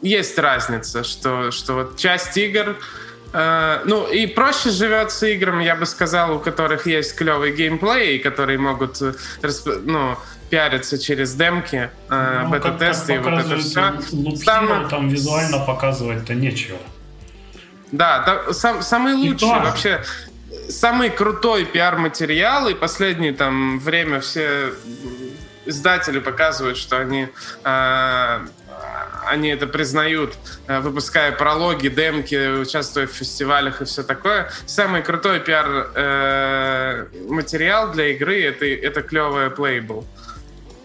есть 0.01 0.37
разница, 0.37 1.03
что, 1.03 1.51
что 1.51 1.73
вот 1.73 1.97
часть 1.97 2.37
игр 2.37 2.77
Uh, 3.33 3.81
ну, 3.83 4.07
и 4.07 4.25
проще 4.25 4.69
живется 4.69 5.27
играм, 5.27 5.59
я 5.59 5.75
бы 5.75 5.85
сказал, 5.85 6.37
у 6.37 6.39
которых 6.39 6.87
есть 6.87 7.13
клевый 7.13 7.53
геймплей, 7.53 8.19
которые 8.19 8.57
могут 8.57 9.01
ну, 9.83 10.17
пиарятся 10.49 10.97
через 10.97 11.33
демки, 11.35 11.89
э, 12.09 12.41
ну, 12.43 12.49
бета-тесты 12.49 13.15
и 13.15 13.17
вот 13.17 13.33
это 13.33 13.57
все. 13.57 13.93
Там, 14.45 14.89
там 14.89 15.09
визуально 15.09 15.59
показывать-то 15.59 16.33
нечего. 16.33 16.79
Да, 17.91 18.19
да 18.19 18.53
сам, 18.53 18.81
самый 18.81 19.13
лучший 19.13 19.47
вообще, 19.47 20.03
самый 20.69 21.09
крутой 21.09 21.65
пиар-материал, 21.65 22.67
и 22.67 22.73
последнее 22.73 23.33
там 23.33 23.79
время 23.79 24.19
все 24.19 24.73
издатели 25.65 26.19
показывают, 26.19 26.77
что 26.77 26.97
они 26.97 27.27
э, 27.63 28.39
они 29.27 29.49
это 29.49 29.67
признают, 29.67 30.35
э, 30.67 30.79
выпуская 30.79 31.31
прологи, 31.31 31.89
демки, 31.89 32.59
участвуя 32.61 33.07
в 33.07 33.11
фестивалях 33.11 33.81
и 33.81 33.85
все 33.85 34.03
такое. 34.03 34.49
Самый 34.65 35.01
крутой 35.01 35.39
пиар 35.39 35.91
э, 35.95 37.05
для 37.93 38.07
игры 38.07 38.43
это, 38.43 38.65
это 38.65 39.01
клевая 39.01 39.49
плейбл. 39.49 40.05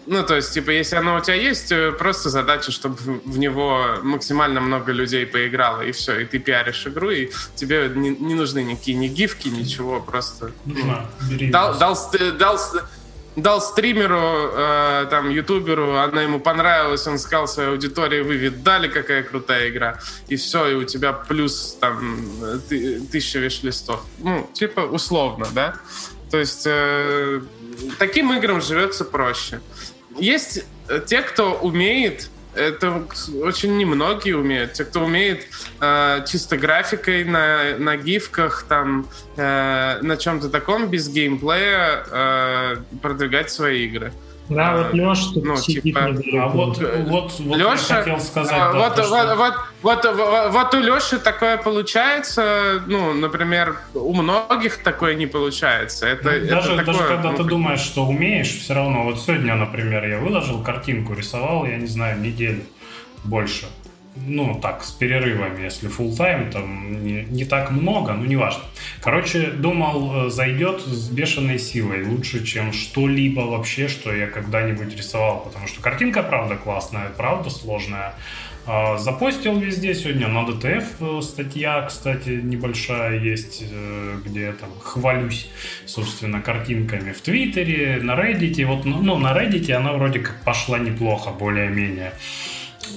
Ну, 0.05 0.23
то 0.23 0.35
есть, 0.35 0.53
типа, 0.53 0.71
если 0.71 0.97
оно 0.97 1.17
у 1.17 1.21
тебя 1.21 1.35
есть, 1.35 1.71
э, 1.71 1.91
просто 1.91 2.29
задача, 2.29 2.71
чтобы 2.71 2.97
в 2.97 3.37
него 3.37 3.99
максимально 4.03 4.59
много 4.59 4.91
людей 4.91 5.25
поиграло, 5.25 5.81
и 5.81 5.91
все, 5.91 6.19
и 6.19 6.25
ты 6.25 6.39
пиаришь 6.39 6.85
игру, 6.87 7.09
и 7.09 7.29
тебе 7.55 7.89
не, 7.95 8.09
не 8.09 8.35
нужны 8.35 8.63
никакие 8.63 8.97
ни 8.97 9.07
гифки, 9.07 9.47
ничего, 9.47 10.01
просто... 10.01 10.51
Ну, 10.65 10.97
дал, 11.51 11.77
дал, 11.77 11.97
дал, 12.37 12.59
дал 13.37 13.61
стримеру, 13.61 14.51
э, 14.53 15.07
там, 15.09 15.29
ютуберу, 15.29 15.95
она 15.95 16.21
ему 16.21 16.39
понравилась, 16.39 17.07
он 17.07 17.17
сказал 17.17 17.47
своей 17.47 17.69
аудитории, 17.69 18.21
вы 18.21 18.35
видали, 18.35 18.89
какая 18.89 19.23
крутая 19.23 19.69
игра, 19.69 19.99
и 20.27 20.35
все, 20.35 20.67
и 20.67 20.75
у 20.75 20.83
тебя 20.83 21.13
плюс, 21.13 21.77
там, 21.79 22.29
ты, 22.67 22.99
тысяча 22.99 23.39
виш-листов. 23.39 24.01
Ну, 24.19 24.49
типа, 24.53 24.81
условно, 24.81 25.47
да? 25.53 25.75
То 26.29 26.39
есть... 26.39 26.63
Э, 26.65 27.41
таким 27.97 28.33
играм 28.33 28.61
живется 28.61 29.05
проще. 29.05 29.61
Есть 30.17 30.65
э, 30.87 31.01
те, 31.05 31.21
кто 31.21 31.53
умеет 31.53 32.29
это 32.55 33.03
очень 33.41 33.77
немногие 33.77 34.37
умеют. 34.37 34.73
Те, 34.73 34.85
кто 34.85 35.05
умеет 35.05 35.47
э, 35.79 36.23
чисто 36.27 36.57
графикой 36.57 37.23
на, 37.23 37.77
на 37.77 37.97
гифках, 37.97 38.65
там, 38.69 39.07
э, 39.35 39.99
на 40.01 40.17
чем-то 40.17 40.49
таком, 40.49 40.87
без 40.87 41.09
геймплея 41.09 42.05
э, 42.05 42.75
продвигать 43.01 43.49
свои 43.49 43.85
игры. 43.85 44.13
Да, 44.53 44.77
вот 44.77 44.93
Леша 44.93 45.33
тут 45.33 45.43
ну, 45.43 45.55
сидит 45.55 45.83
типа, 45.83 46.15
А 46.41 46.47
вот, 46.47 46.77
вот, 46.77 47.39
вот 47.39 47.57
Леша, 47.57 47.97
я 47.97 48.03
хотел 48.03 48.19
сказать, 48.19 48.55
а, 48.57 48.73
да, 48.73 48.79
вот, 48.79 48.95
то, 48.95 49.01
вот, 49.03 49.23
что... 49.23 49.35
вот, 49.35 49.53
вот, 49.81 50.05
вот, 50.05 50.51
вот 50.51 50.73
у 50.73 50.79
Леши 50.79 51.19
такое 51.19 51.57
получается, 51.57 52.81
ну, 52.87 53.13
например, 53.13 53.77
у 53.93 54.13
многих 54.13 54.83
такое 54.83 55.15
не 55.15 55.27
получается. 55.27 56.07
Это, 56.07 56.23
ну, 56.23 56.29
это 56.31 56.47
даже, 56.47 56.77
такое, 56.77 56.85
даже 56.85 57.07
когда 57.07 57.31
ну, 57.31 57.37
ты 57.37 57.43
думаешь, 57.43 57.81
что 57.81 58.05
умеешь, 58.05 58.49
все 58.49 58.73
равно, 58.73 59.03
вот 59.03 59.19
сегодня, 59.19 59.55
например, 59.55 60.05
я 60.05 60.19
выложил 60.19 60.61
картинку, 60.61 61.13
рисовал, 61.13 61.65
я 61.65 61.77
не 61.77 61.87
знаю, 61.87 62.19
неделю 62.19 62.63
больше 63.23 63.65
ну, 64.15 64.59
так, 64.61 64.83
с 64.83 64.91
перерывами, 64.91 65.63
если 65.63 65.89
full 65.89 66.11
time, 66.11 66.51
там 66.51 67.03
не, 67.03 67.23
не 67.23 67.45
так 67.45 67.71
много, 67.71 68.13
ну, 68.13 68.25
неважно. 68.25 68.63
Короче, 69.01 69.47
думал, 69.47 70.27
э, 70.27 70.29
зайдет 70.29 70.81
с 70.81 71.09
бешеной 71.09 71.59
силой, 71.59 72.03
лучше, 72.05 72.45
чем 72.45 72.73
что-либо 72.73 73.41
вообще, 73.41 73.87
что 73.87 74.13
я 74.13 74.27
когда-нибудь 74.27 74.95
рисовал, 74.95 75.41
потому 75.41 75.67
что 75.67 75.81
картинка, 75.81 76.21
правда, 76.23 76.55
классная, 76.55 77.09
правда, 77.17 77.49
сложная. 77.49 78.15
А, 78.65 78.97
запостил 78.97 79.59
везде 79.59 79.93
сегодня 79.93 80.29
на 80.29 80.45
DTF 80.47 80.85
э, 81.01 81.21
статья, 81.21 81.81
кстати, 81.81 82.29
небольшая 82.29 83.19
есть, 83.19 83.61
э, 83.69 84.17
где 84.23 84.41
я 84.41 84.53
там 84.53 84.69
хвалюсь, 84.79 85.49
собственно, 85.85 86.39
картинками 86.39 87.11
в 87.11 87.19
Твиттере, 87.19 87.99
на 88.01 88.13
Reddit. 88.13 88.65
Вот, 88.65 88.85
ну, 88.85 89.01
ну 89.01 89.17
на 89.17 89.37
Reddit 89.37 89.69
она 89.73 89.91
вроде 89.91 90.19
как 90.19 90.41
пошла 90.43 90.79
неплохо, 90.79 91.31
более-менее. 91.31 92.13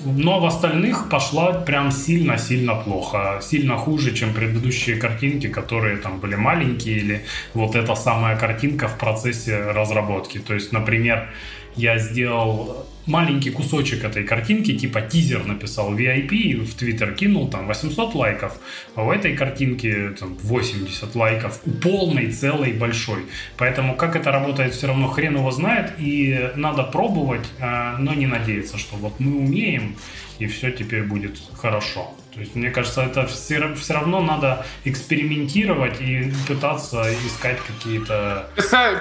Но 0.05 0.41
в 0.41 0.47
остальных 0.47 1.09
пошла 1.09 1.53
прям 1.53 1.91
сильно-сильно 1.91 2.75
плохо. 2.75 3.41
Сильно 3.43 3.77
хуже, 3.77 4.15
чем 4.15 4.35
предыдущие 4.35 4.97
картинки, 4.97 5.49
которые 5.49 5.97
там 5.97 6.21
были 6.21 6.35
маленькие, 6.37 6.97
или 6.97 7.25
вот 7.55 7.75
эта 7.75 7.95
самая 7.95 8.37
картинка 8.37 8.89
в 8.89 8.99
процессе 8.99 9.73
разработки. 9.73 10.39
То 10.39 10.55
есть, 10.55 10.73
например, 10.73 11.29
я 11.77 11.99
сделал 11.99 12.87
маленький 13.07 13.51
кусочек 13.51 14.05
этой 14.05 14.25
картинки, 14.25 14.77
типа 14.77 15.01
тизер 15.01 15.45
написал 15.45 15.97
VIP, 15.97 16.65
в 16.65 16.75
Твиттер 16.75 17.15
кинул, 17.15 17.49
там 17.49 17.67
800 17.67 18.15
лайков, 18.15 18.59
а 18.95 19.03
в 19.03 19.11
этой 19.11 19.37
картинке 19.37 20.11
там, 20.11 20.37
80 20.43 21.15
лайков 21.15 21.61
у 21.65 21.71
полной, 21.71 22.33
целой, 22.33 22.73
большой. 22.73 23.21
Поэтому 23.57 23.95
как 23.95 24.17
это 24.17 24.33
работает, 24.33 24.75
все 24.75 24.89
равно 24.89 25.09
хрен 25.09 25.37
его 25.37 25.51
знает, 25.51 25.93
и 25.99 26.51
надо 26.57 26.83
пробовать, 26.83 27.47
а, 27.61 27.97
но 27.99 28.15
не 28.15 28.27
надеяться, 28.27 28.79
что 28.79 28.97
вот 28.97 29.21
мы 29.21 29.37
умеем, 29.39 29.97
и 30.39 30.47
все 30.47 30.71
теперь 30.71 31.05
будет 31.05 31.39
хорошо. 31.55 32.13
То 32.37 32.43
есть, 32.43 32.55
мне 32.55 32.71
кажется, 32.71 33.01
это 33.01 33.27
все, 33.27 33.75
все 33.77 33.95
равно 33.95 34.21
надо 34.21 34.67
экспериментировать 34.85 36.03
и 36.03 36.31
пытаться 36.47 37.03
искать 37.27 37.57
какие-то... 37.67 38.51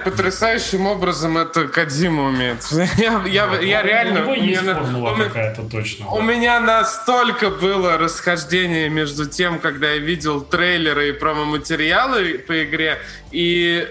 Потрясающим 0.04 0.86
образом 0.86 1.36
это 1.36 1.68
Кадзима 1.68 2.28
умеет. 2.28 2.66
Я, 2.96 3.22
я, 3.26 3.46
вот. 3.46 3.60
я 3.60 3.82
реально... 3.82 4.20
У 4.20 4.22
него 4.22 4.34
есть 4.34 4.62
меня, 4.62 4.74
формула 4.74 5.12
у, 5.12 5.16
какая-то 5.16 5.64
точно. 5.64 6.08
У 6.08 6.16
да. 6.16 6.22
меня 6.22 6.60
настолько 6.60 7.50
было 7.50 7.98
расхождение 7.98 8.88
между 8.88 9.26
тем, 9.26 9.58
когда 9.58 9.90
я 9.90 9.98
видел 9.98 10.40
трейлеры 10.40 11.10
и 11.10 11.12
промо-материалы 11.12 12.38
по 12.38 12.64
игре, 12.64 12.98
и, 13.32 13.86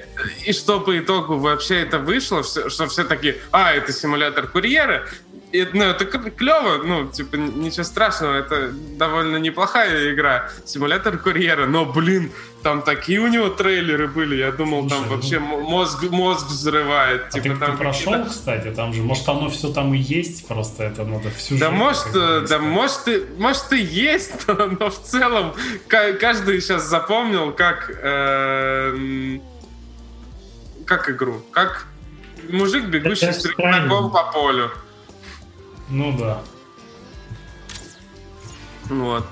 и 0.47 0.53
что 0.53 0.79
по 0.79 0.97
итогу 0.97 1.37
вообще 1.37 1.81
это 1.81 1.99
вышло, 1.99 2.43
что 2.43 2.87
все 2.87 3.03
такие, 3.03 3.37
а, 3.51 3.73
это 3.73 3.93
симулятор 3.93 4.47
курьера, 4.47 5.05
и, 5.61 5.67
ну, 5.73 5.83
это 5.83 6.05
клево, 6.05 6.83
ну, 6.83 7.09
типа, 7.09 7.35
ничего 7.35 7.83
страшного, 7.83 8.35
это 8.35 8.71
довольно 8.71 9.37
неплохая 9.37 10.13
игра, 10.13 10.49
симулятор 10.65 11.17
курьера, 11.17 11.65
но, 11.65 11.85
блин, 11.85 12.31
там 12.63 12.81
такие 12.81 13.19
у 13.19 13.27
него 13.27 13.49
трейлеры 13.49 14.07
были, 14.07 14.35
я 14.35 14.51
думал, 14.51 14.81
Слушай, 14.81 14.95
там 14.95 15.09
вообще 15.09 15.39
ну... 15.39 15.61
мозг, 15.61 16.03
мозг 16.09 16.47
взрывает. 16.47 17.25
А 17.27 17.29
типа, 17.29 17.55
ты, 17.55 17.59
там 17.59 17.71
ты 17.71 17.77
прошел, 17.77 18.25
кстати, 18.25 18.71
там 18.71 18.93
же, 18.93 19.01
может, 19.03 19.29
оно 19.29 19.49
все 19.49 19.71
там 19.71 19.93
и 19.93 19.97
есть, 19.97 20.47
просто 20.47 20.83
это 20.83 21.03
надо 21.03 21.29
всю 21.29 21.57
Да, 21.57 21.69
может, 21.69 22.11
да, 22.13 22.59
может, 22.59 23.07
и, 23.07 23.23
может, 23.37 23.71
и 23.71 23.81
есть, 23.81 24.47
но 24.47 24.89
в 24.89 25.01
целом 25.01 25.53
каждый 25.87 26.59
сейчас 26.61 26.83
запомнил, 26.83 27.51
как, 27.51 27.91
э, 28.01 29.39
как 30.85 31.09
игру, 31.09 31.41
как 31.51 31.85
мужик, 32.49 32.85
бегущий 32.85 33.31
с 33.31 33.45
рюкзаком 33.45 34.11
по 34.11 34.31
полю. 34.31 34.71
Ну 35.89 36.17
да. 36.17 36.41
Вот. 38.85 39.25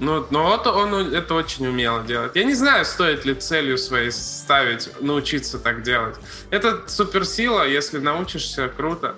Ну, 0.00 0.24
но 0.30 0.44
вот 0.44 0.66
он 0.66 1.12
это 1.12 1.34
очень 1.34 1.66
умело 1.66 2.04
делать. 2.04 2.36
Я 2.36 2.44
не 2.44 2.54
знаю, 2.54 2.84
стоит 2.84 3.24
ли 3.24 3.34
целью 3.34 3.78
своей 3.78 4.12
ставить, 4.12 4.88
научиться 5.00 5.58
так 5.58 5.82
делать. 5.82 6.14
Это 6.50 6.88
суперсила, 6.88 7.66
если 7.66 7.98
научишься, 7.98 8.68
круто. 8.68 9.16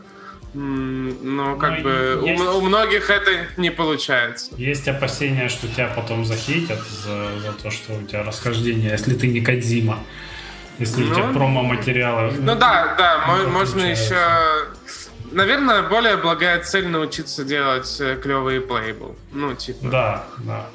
Но 0.54 1.56
как 1.56 1.78
Но 1.78 1.84
бы 1.84 2.22
есть... 2.24 2.42
у, 2.42 2.58
у 2.58 2.60
многих 2.62 3.08
это 3.10 3.30
не 3.56 3.70
получается. 3.70 4.50
Есть 4.56 4.88
опасения, 4.88 5.48
что 5.48 5.68
тебя 5.68 5.92
потом 5.94 6.24
захейтят 6.24 6.80
за, 6.88 7.38
за 7.40 7.52
то, 7.52 7.70
что 7.70 7.92
у 7.92 8.02
тебя 8.02 8.24
расхождение, 8.24 8.90
если 8.90 9.14
ты 9.14 9.28
не 9.28 9.40
Кадзима. 9.42 10.02
Если 10.78 11.04
ну, 11.04 11.10
у 11.10 11.14
тебя 11.14 11.24
промо-материалы. 11.34 12.32
Ну 12.38 12.56
да, 12.56 12.94
да, 12.96 13.46
можно 13.48 13.82
еще 13.82 14.16
наверное, 15.32 15.82
более 15.82 16.16
благая 16.16 16.60
цель 16.62 16.88
научиться 16.88 17.44
делать 17.44 17.96
э, 18.00 18.16
клевые 18.22 18.60
плейбл. 18.60 19.16
Ну, 19.32 19.54
типа. 19.54 19.88
Да, 19.88 20.24
да. 20.38 20.66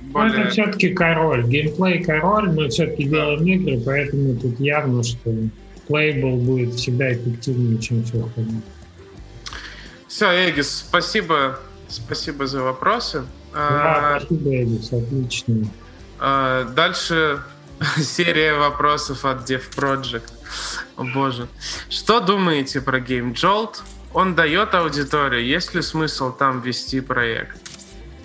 Более... 0.00 0.36
Ну, 0.36 0.42
это 0.42 0.50
все-таки 0.50 0.94
король. 0.94 1.44
Геймплей 1.44 2.02
король, 2.04 2.50
мы 2.50 2.68
все-таки 2.68 3.04
да. 3.04 3.16
делаем 3.16 3.46
игры, 3.46 3.80
поэтому 3.84 4.36
тут 4.36 4.58
явно, 4.60 5.02
что 5.02 5.32
плейбл 5.86 6.36
будет 6.36 6.74
всегда 6.74 7.12
эффективнее, 7.12 7.80
чем 7.80 8.04
все 8.04 8.24
остальное. 8.24 8.62
Все, 10.06 10.50
Эгис, 10.50 10.84
спасибо. 10.88 11.58
Спасибо 11.88 12.46
за 12.46 12.62
вопросы. 12.62 13.24
Да, 13.52 14.16
а, 14.16 14.20
спасибо, 14.20 14.62
Эгис, 14.62 14.92
отлично. 14.92 15.66
А, 16.18 16.64
дальше 16.64 17.42
серия 17.96 18.54
вопросов 18.54 19.24
от 19.24 19.48
Dev 19.50 19.62
Project. 19.74 20.32
О 20.96 21.04
боже. 21.04 21.48
Что 21.88 22.20
думаете 22.20 22.80
про 22.80 22.98
Game 22.98 23.32
Jolt? 23.34 23.82
Он 24.14 24.34
дает 24.34 24.74
аудиторию, 24.74 25.44
есть 25.44 25.74
ли 25.74 25.82
смысл 25.82 26.32
там 26.32 26.60
вести 26.60 27.00
проект? 27.00 27.56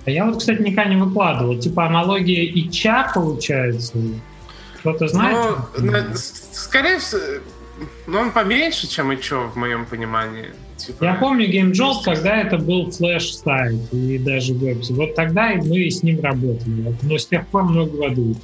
А 0.05 0.11
я 0.11 0.25
вот, 0.25 0.39
кстати, 0.39 0.61
никогда 0.61 0.85
не 0.85 1.01
выкладывал. 1.01 1.57
Типа 1.59 1.85
аналогия 1.85 2.45
ИЧА 2.45 3.11
получается? 3.13 3.93
Кто-то 4.79 5.07
знает? 5.07 5.57
Ну, 5.77 5.93
скорее 6.51 6.99
всего, 6.99 7.21
ну, 8.07 8.19
он 8.19 8.31
поменьше, 8.31 8.87
чем 8.87 9.13
itch, 9.13 9.51
в 9.53 9.55
моем 9.55 9.85
понимании. 9.85 10.49
Типа... 10.77 11.05
Я 11.05 11.13
помню 11.15 11.47
GameJolt, 11.47 12.03
когда 12.03 12.41
это 12.41 12.57
был 12.57 12.91
флеш-сайт 12.91 13.93
и 13.93 14.17
даже 14.17 14.53
веб. 14.53 14.79
Вот 14.89 15.15
тогда 15.15 15.53
мы 15.55 15.89
с 15.89 16.03
ним 16.03 16.19
работали. 16.21 16.95
Но 17.01 17.17
с 17.17 17.27
тех 17.27 17.47
пор 17.47 17.63
много 17.63 17.95
воды. 17.95 18.35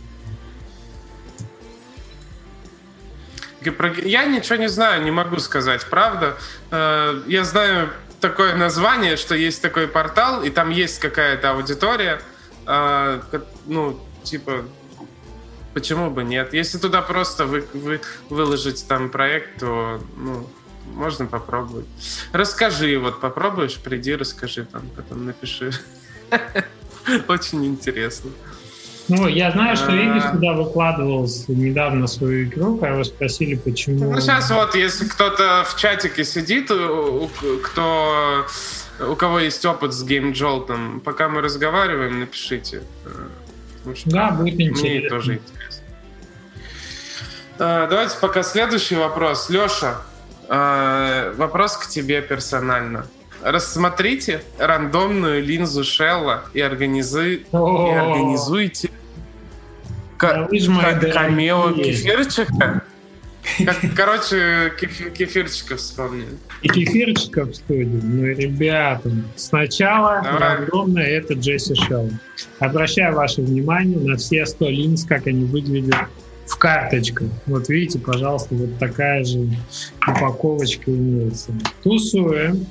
Я 4.03 4.25
ничего 4.25 4.55
не 4.55 4.69
знаю, 4.69 5.03
не 5.03 5.11
могу 5.11 5.39
сказать, 5.39 5.85
правда. 5.85 6.37
Э, 6.71 7.21
я 7.27 7.43
знаю 7.43 7.89
такое 8.21 8.55
название, 8.55 9.17
что 9.17 9.35
есть 9.35 9.61
такой 9.61 9.87
портал, 9.87 10.43
и 10.43 10.49
там 10.49 10.69
есть 10.69 10.99
какая-то 10.99 11.51
аудитория. 11.51 12.21
Э, 12.65 13.21
ну, 13.65 13.99
типа, 14.23 14.65
почему 15.73 16.09
бы 16.09 16.23
нет? 16.23 16.53
Если 16.53 16.77
туда 16.77 17.01
просто 17.01 17.45
вы, 17.45 17.65
вы, 17.73 18.01
выложить 18.29 18.87
там 18.87 19.09
проект, 19.09 19.59
то 19.59 20.01
ну, 20.17 20.49
можно 20.93 21.25
попробовать. 21.25 21.87
Расскажи, 22.31 22.97
вот 22.97 23.19
попробуешь, 23.19 23.77
приди, 23.77 24.15
расскажи 24.15 24.65
там, 24.65 24.83
потом 24.95 25.25
напиши. 25.25 25.71
Очень 27.27 27.65
интересно. 27.65 28.31
Ну, 29.09 29.27
я 29.27 29.51
знаю, 29.51 29.75
что 29.75 29.91
Игорь 29.91 30.21
сюда 30.21 30.53
выкладывал 30.53 31.27
недавно 31.47 32.05
свою 32.07 32.43
игру, 32.45 32.77
когда 32.77 32.93
его 32.93 33.03
спросили, 33.03 33.55
почему... 33.55 34.11
Ну, 34.11 34.21
сейчас 34.21 34.51
вот, 34.51 34.75
если 34.75 35.05
кто-то 35.07 35.65
в 35.67 35.75
чатике 35.77 36.23
сидит, 36.23 36.71
кто, 37.63 38.45
у 39.07 39.15
кого 39.15 39.39
есть 39.39 39.65
опыт 39.65 39.93
с 39.93 40.03
геймджолтом, 40.03 41.01
пока 41.03 41.27
мы 41.27 41.41
разговариваем, 41.41 42.19
напишите. 42.19 42.83
Да, 44.05 44.31
будет 44.31 44.59
интересно. 44.59 44.89
Мне 44.89 45.09
тоже 45.09 45.33
интересно. 45.35 45.83
Давайте 47.57 48.17
пока 48.21 48.43
следующий 48.43 48.95
вопрос. 48.95 49.49
Леша, 49.49 50.01
вопрос 51.35 51.77
к 51.77 51.87
тебе 51.87 52.21
персонально. 52.21 53.07
Рассмотрите 53.41 54.43
рандомную 54.57 55.41
линзу 55.43 55.83
Шелла 55.83 56.43
и, 56.53 56.61
организуй, 56.61 57.47
и 57.51 57.55
организуйте 57.55 58.91
камео 60.19 61.73
Кефирчика 61.73 62.83
Короче, 63.95 64.71
кефирчиков 64.77 65.79
вспомнили. 65.79 66.37
И 66.61 66.69
кефирчиков 66.69 67.51
в 67.51 67.55
студии. 67.55 67.99
Ну, 68.03 68.25
ребята, 68.25 69.11
сначала 69.35 70.19
огромное 70.19 71.05
это 71.05 71.33
Джесси 71.33 71.75
Шоу. 71.75 72.09
Обращаю 72.59 73.15
ваше 73.15 73.41
внимание 73.41 73.97
на 73.97 74.17
все 74.17 74.45
100 74.45 74.69
линз, 74.69 75.05
как 75.05 75.27
они 75.27 75.45
выглядят 75.45 75.95
в 76.45 76.57
карточках. 76.57 77.27
Вот 77.45 77.69
видите, 77.69 77.99
пожалуйста, 77.99 78.55
вот 78.55 78.77
такая 78.79 79.23
же 79.23 79.47
упаковочка 80.07 80.91
имеется. 80.91 81.53
Тусуем. 81.83 82.65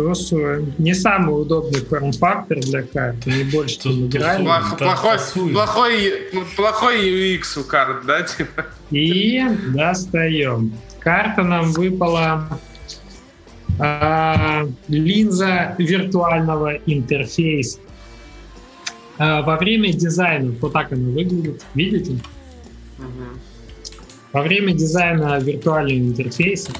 Тусуем. 0.00 0.72
Не 0.78 0.94
самый 0.94 1.42
удобный 1.42 1.80
форм-фактор 1.80 2.58
для 2.60 2.82
карты, 2.82 3.30
не 3.30 3.44
больше, 3.44 3.80
чем 3.80 4.06
играли. 4.06 4.44
Плохой, 4.78 5.18
плохой, 5.52 6.12
плохой 6.56 7.36
UX 7.36 7.60
у 7.60 7.64
карт, 7.64 8.06
да? 8.06 8.22
Типа? 8.22 8.64
И 8.90 9.44
достаем. 9.74 10.72
Карта 11.00 11.42
нам 11.42 11.72
выпала 11.72 12.48
а, 13.78 14.66
линза 14.88 15.74
виртуального 15.76 16.76
интерфейса. 16.86 17.78
А, 19.18 19.42
во 19.42 19.58
время 19.58 19.92
дизайна, 19.92 20.54
вот 20.62 20.72
так 20.72 20.92
она 20.92 21.10
выглядит, 21.10 21.62
видите? 21.74 22.12
Угу. 22.98 23.38
Во 24.32 24.42
время 24.42 24.72
дизайна 24.72 25.38
виртуального 25.40 25.98
интерфейса, 25.98 26.72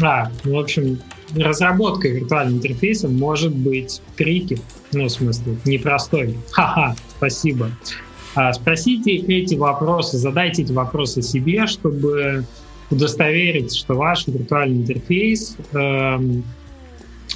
а, 0.00 0.30
ну, 0.44 0.56
в 0.56 0.58
общем, 0.58 0.98
разработка 1.34 2.08
виртуального 2.08 2.58
интерфейса 2.58 3.08
может 3.08 3.54
быть 3.54 4.00
трики, 4.16 4.58
ну, 4.92 5.04
в 5.04 5.08
смысле, 5.10 5.56
непростой. 5.64 6.36
Ха-ха, 6.50 6.96
спасибо. 7.16 7.70
А, 8.34 8.52
спросите 8.52 9.16
эти 9.16 9.54
вопросы, 9.54 10.18
задайте 10.18 10.62
эти 10.62 10.72
вопросы 10.72 11.22
себе, 11.22 11.66
чтобы 11.66 12.44
удостовериться, 12.90 13.78
что 13.78 13.94
ваш 13.94 14.26
виртуальный 14.26 14.82
интерфейс 14.82 15.56
эм, 15.72 16.44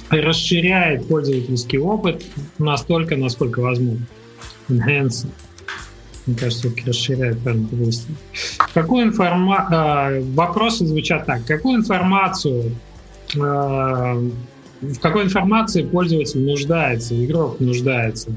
расширяет 0.09 1.07
пользовательский 1.07 1.79
опыт 1.79 2.23
настолько, 2.57 3.17
насколько 3.17 3.61
возможно 3.61 4.05
enhance. 4.69 5.27
Мне 6.25 6.35
кажется, 6.35 6.67
все-таки 6.67 6.87
расширяет 6.87 7.39
правильно 7.39 7.67
выяснить. 7.71 8.17
Какую 8.73 9.07
информа... 9.07 9.67
А, 9.71 10.21
вопросы 10.33 10.85
звучат 10.85 11.25
так. 11.25 11.45
Какую 11.45 11.77
информацию 11.77 12.71
а, 13.39 14.21
в 14.81 14.99
какой 14.99 15.25
информации 15.25 15.83
пользователь 15.83 16.41
нуждается, 16.41 17.23
игрок 17.23 17.59
нуждается, 17.59 18.31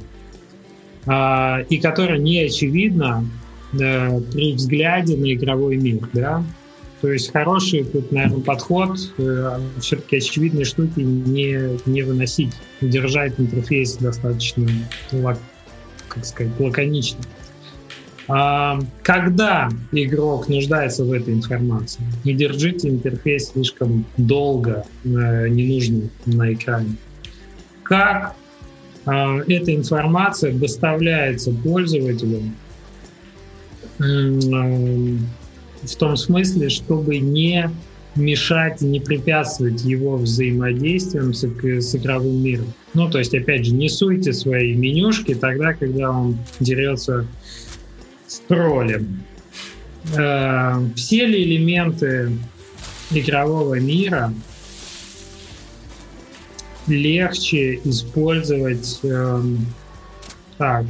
а, 1.06 1.60
и 1.68 1.78
которая 1.78 2.18
не 2.18 2.40
очевидна 2.40 3.24
при 3.72 4.52
взгляде 4.52 5.16
на 5.16 5.32
игровой 5.32 5.76
мир, 5.76 6.08
да? 6.12 6.44
То 7.00 7.10
есть 7.10 7.32
хороший 7.32 7.84
тут, 7.84 8.12
наверное, 8.12 8.40
подход 8.40 8.98
э, 9.18 9.58
все-таки 9.80 10.18
очевидные 10.18 10.64
штуки 10.64 11.00
не, 11.00 11.76
не 11.84 12.02
выносить, 12.02 12.52
держать 12.80 13.34
интерфейс 13.36 13.96
достаточно 13.96 14.68
как 15.10 16.24
сказать, 16.24 16.52
лаконично. 16.60 17.18
А, 18.26 18.80
когда 19.02 19.68
игрок 19.92 20.48
нуждается 20.48 21.04
в 21.04 21.12
этой 21.12 21.34
информации, 21.34 22.02
не 22.24 22.32
держите 22.32 22.88
интерфейс 22.88 23.50
слишком 23.52 24.06
долго, 24.16 24.86
э, 25.04 25.48
не 25.48 25.74
нужно 25.74 26.08
на 26.24 26.52
экране. 26.52 26.96
Как 27.82 28.34
э, 29.04 29.10
эта 29.48 29.74
информация 29.74 30.54
доставляется 30.54 31.50
пользователю 31.50 32.42
э, 33.98 34.38
в 35.82 35.96
том 35.96 36.16
смысле, 36.16 36.70
чтобы 36.70 37.18
не 37.18 37.70
мешать 38.16 38.80
и 38.80 38.86
не 38.86 39.00
препятствовать 39.00 39.84
его 39.84 40.16
взаимодействием 40.16 41.34
с, 41.34 41.44
с 41.44 41.94
игровым 41.94 42.42
миром. 42.42 42.72
Ну, 42.94 43.10
то 43.10 43.18
есть, 43.18 43.34
опять 43.34 43.66
же, 43.66 43.74
не 43.74 43.88
суйте 43.88 44.32
свои 44.32 44.74
менюшки 44.74 45.34
тогда, 45.34 45.74
когда 45.74 46.10
он 46.10 46.38
дерется 46.60 47.26
троллем. 48.48 49.24
Э, 50.16 50.80
все 50.96 51.26
ли 51.26 51.44
элементы 51.44 52.30
игрового 53.10 53.78
мира 53.80 54.32
легче 56.86 57.80
использовать 57.84 59.00
э, 59.02 59.42
так, 60.58 60.86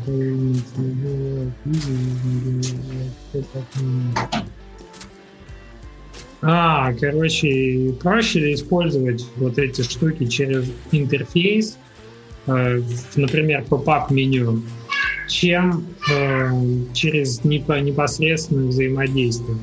а, 6.43 6.93
короче, 6.93 7.95
проще 8.01 8.41
ли 8.41 8.55
использовать 8.55 9.25
вот 9.37 9.59
эти 9.59 9.81
штуки 9.81 10.27
через 10.27 10.71
интерфейс, 10.93 11.79
э, 12.47 12.83
например, 13.17 13.65
поп-ап 13.65 14.11
меню, 14.11 14.63
чем 15.29 15.85
э, 16.11 16.51
через 16.93 17.45
непосредственное 17.45 18.69
взаимодействие. 18.69 19.59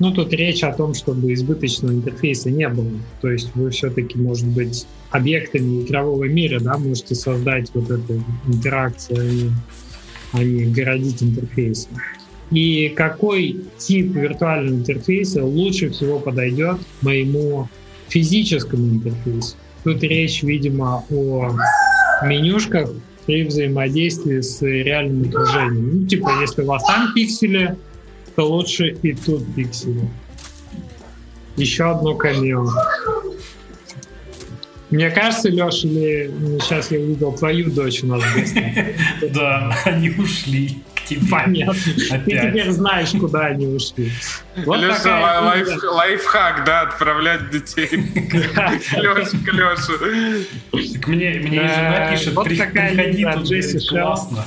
Ну, 0.00 0.12
тут 0.12 0.32
речь 0.32 0.64
о 0.64 0.72
том, 0.72 0.94
чтобы 0.94 1.32
избыточного 1.32 1.92
интерфейса 1.92 2.50
не 2.50 2.68
было. 2.68 2.90
То 3.20 3.30
есть 3.30 3.50
вы 3.54 3.70
все-таки, 3.70 4.18
может 4.18 4.46
быть, 4.48 4.86
объектами 5.10 5.82
игрового 5.82 6.24
мира, 6.24 6.58
да, 6.60 6.76
можете 6.76 7.14
создать 7.14 7.70
вот 7.74 7.90
эту 7.90 8.24
интеракцию, 8.48 9.18
а 9.18 9.22
не, 9.22 9.50
а 10.32 10.44
не 10.44 10.64
городить 10.72 11.22
интерфейсом 11.22 11.92
и 12.50 12.88
какой 12.90 13.60
тип 13.78 14.14
виртуального 14.14 14.76
интерфейса 14.76 15.44
лучше 15.44 15.90
всего 15.90 16.18
подойдет 16.18 16.78
моему 17.02 17.68
физическому 18.08 18.94
интерфейсу. 18.94 19.56
Тут 19.82 20.02
речь, 20.02 20.42
видимо, 20.42 21.04
о 21.10 21.56
менюшках 22.22 22.90
при 23.26 23.44
взаимодействии 23.44 24.40
с 24.40 24.60
реальным 24.62 25.28
окружением. 25.28 26.00
Ну, 26.00 26.06
типа, 26.06 26.32
если 26.40 26.62
у 26.62 26.66
вас 26.66 26.84
там 26.84 27.12
пиксели, 27.14 27.76
то 28.36 28.48
лучше 28.48 28.96
и 29.02 29.14
тут 29.14 29.42
пиксели. 29.54 30.08
Еще 31.56 31.84
одно 31.84 32.14
камео. 32.14 32.66
Мне 34.90 35.10
кажется, 35.10 35.48
Леша, 35.48 35.88
или 35.88 36.30
сейчас 36.60 36.90
я 36.90 37.00
увидел 37.00 37.32
твою 37.32 37.70
дочь 37.70 38.02
у 38.04 38.06
нас 38.06 38.22
в 38.22 38.34
гостях. 38.34 38.72
Да, 39.34 39.76
они 39.84 40.10
ушли 40.10 40.78
тебе. 41.04 41.28
Понятно. 41.30 41.74
Опять. 42.10 42.24
Ты 42.24 42.48
теперь 42.48 42.70
знаешь, 42.70 43.10
куда 43.10 43.46
они 43.46 43.66
ушли. 43.66 44.10
Вот 44.64 44.80
Леша, 44.80 45.40
лайф, 45.40 45.68
лайфхак, 45.82 46.64
да, 46.64 46.82
отправлять 46.82 47.50
детей 47.50 47.86
к 47.86 48.34
Леше. 49.52 50.46
Так 50.92 51.08
мне, 51.08 51.30
мне 51.40 51.68
жена 51.68 52.10
пишет, 52.10 52.34
вот 52.34 52.44
приходи 52.44 53.24
тут, 53.24 53.42
Джесси 53.44 53.88
классно. 53.88 54.44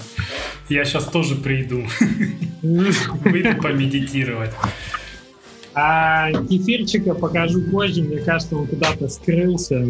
Я 0.69 0.83
сейчас 0.85 1.05
тоже 1.05 1.35
приду. 1.35 1.87
Выйду 2.61 3.61
помедитировать. 3.61 4.51
А 5.73 6.31
кефирчика 6.31 7.13
покажу 7.13 7.61
позже. 7.61 8.01
Мне 8.01 8.17
кажется, 8.17 8.55
он 8.55 8.67
куда-то 8.67 9.07
скрылся. 9.07 9.85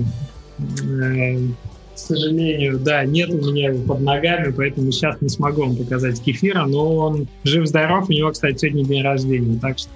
Э, 1.98 2.00
к 2.00 2.00
сожалению, 2.00 2.80
да, 2.80 3.04
нет 3.06 3.30
у 3.30 3.38
меня 3.38 3.70
его 3.70 3.84
под 3.84 4.02
ногами, 4.02 4.54
поэтому 4.56 4.92
сейчас 4.92 5.20
не 5.22 5.30
смогу 5.30 5.64
вам 5.64 5.76
показать 5.76 6.22
кефира, 6.22 6.66
но 6.66 6.96
он 6.96 7.28
жив-здоров, 7.44 8.10
у 8.10 8.12
него, 8.14 8.32
кстати, 8.32 8.58
сегодня 8.60 8.86
день 8.86 9.04
рождения, 9.04 9.60
так 9.60 9.80
что 9.80 9.90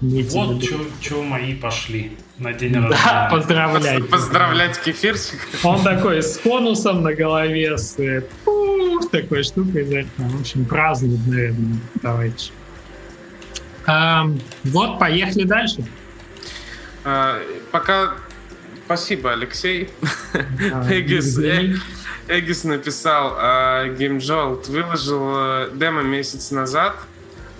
вот 0.00 0.64
что 1.00 1.22
мои 1.22 1.54
пошли 1.54 2.16
на 2.38 2.52
день 2.52 2.74
рождения. 2.74 2.98
Да, 3.04 3.28
поздравлять. 3.30 4.10
Поздравлять 4.10 4.80
кефирчик. 4.80 5.38
Он 5.62 5.80
такой 5.84 6.22
с 6.22 6.38
конусом 6.38 7.02
на 7.02 7.14
голове, 7.14 7.78
с 7.78 7.96
пух, 8.44 9.08
такой 9.10 9.44
штукой. 9.44 10.08
В 10.16 10.40
общем, 10.40 10.64
празднует, 10.64 11.20
наверное, 11.28 11.76
товарищ. 12.02 12.50
А, 13.86 14.26
вот, 14.64 14.98
поехали 14.98 15.44
дальше. 15.44 15.84
А, 17.04 17.38
пока 17.70 18.16
Спасибо, 18.86 19.32
Алексей. 19.32 19.90
Эгис, 20.90 21.38
Эгис 22.28 22.64
написал, 22.64 23.36
Game 23.96 24.18
Jolt 24.18 24.70
выложил 24.70 25.32
э, 25.34 25.70
демо 25.74 26.02
месяц 26.02 26.50
назад. 26.50 26.96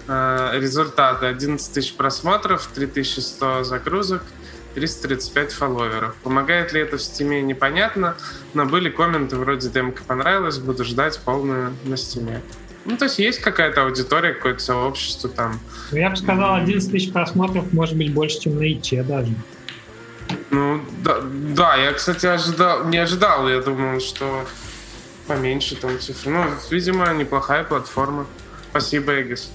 Э, 0.08 0.50
результаты 0.54 1.26
11 1.26 1.72
тысяч 1.72 1.94
просмотров, 1.94 2.68
3100 2.74 3.64
загрузок, 3.64 4.22
335 4.74 5.52
фолловеров. 5.52 6.14
Помогает 6.22 6.72
ли 6.72 6.80
это 6.80 6.96
в 6.96 7.02
Steam 7.02 7.29
е, 7.29 7.40
непонятно, 7.42 8.16
но 8.54 8.66
были 8.66 8.90
комменты 8.90 9.36
вроде 9.36 9.68
демка 9.68 10.02
понравилась, 10.02 10.58
буду 10.58 10.84
ждать 10.84 11.18
полную 11.20 11.74
на 11.84 11.96
Steam 11.96 12.29
е. 12.29 12.42
Ну, 12.84 12.96
то 12.96 13.04
есть 13.04 13.20
есть 13.20 13.40
какая-то 13.40 13.84
аудитория, 13.84 14.32
какое-то 14.32 14.58
сообщество 14.58 15.30
там. 15.30 15.60
Ну, 15.92 15.98
я 15.98 16.10
бы 16.10 16.16
сказал, 16.16 16.56
11 16.56 16.90
тысяч 16.90 17.12
просмотров 17.12 17.72
может 17.72 17.96
быть 17.96 18.12
больше, 18.12 18.40
чем 18.40 18.56
на 18.56 18.64
itch 18.64 19.04
даже. 19.06 19.32
Ну, 20.50 20.84
да, 21.02 21.20
да, 21.22 21.76
я, 21.76 21.92
кстати, 21.92 22.26
ожидал, 22.26 22.84
не 22.84 22.98
ожидал, 22.98 23.48
я 23.48 23.60
думал, 23.60 24.00
что 24.00 24.46
поменьше 25.26 25.76
там 25.76 25.98
цифры. 25.98 26.30
Ну, 26.30 26.44
видимо, 26.70 27.12
неплохая 27.14 27.64
платформа. 27.64 28.26
Спасибо, 28.70 29.20
Эгис. 29.20 29.50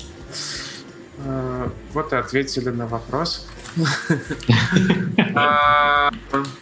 Э, 1.20 1.70
вот 1.94 2.14
и 2.14 2.16
ответили 2.16 2.70
на 2.70 2.88
вопрос. 2.88 3.48
А, 5.40 6.12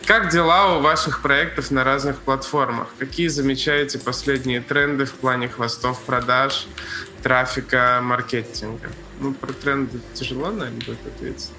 как 0.06 0.32
дела 0.32 0.78
у 0.78 0.82
ваших 0.82 1.22
проектов 1.22 1.72
на 1.72 1.86
разных 1.86 2.18
платформах? 2.18 2.90
Какие 3.00 3.30
замечаете 3.30 4.00
последние 4.00 4.60
тренды 4.60 5.06
в 5.06 5.14
плане 5.14 5.48
хвостов 5.48 6.02
продаж, 6.02 6.68
трафика, 7.24 8.02
маркетинга? 8.04 8.90
Ну, 9.22 9.34
про 9.34 9.54
тренды 9.54 10.02
тяжело, 10.14 10.52
наверное, 10.52 10.82
будет 10.86 11.08
ответить. 11.08 11.52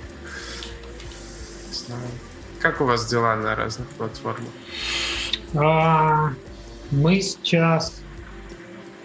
Как 2.67 2.81
у 2.81 2.85
вас 2.85 3.07
дела 3.09 3.37
на 3.37 3.55
разных 3.55 3.87
платформах? 3.91 4.51
А, 5.55 6.33
мы 6.91 7.21
сейчас 7.21 8.03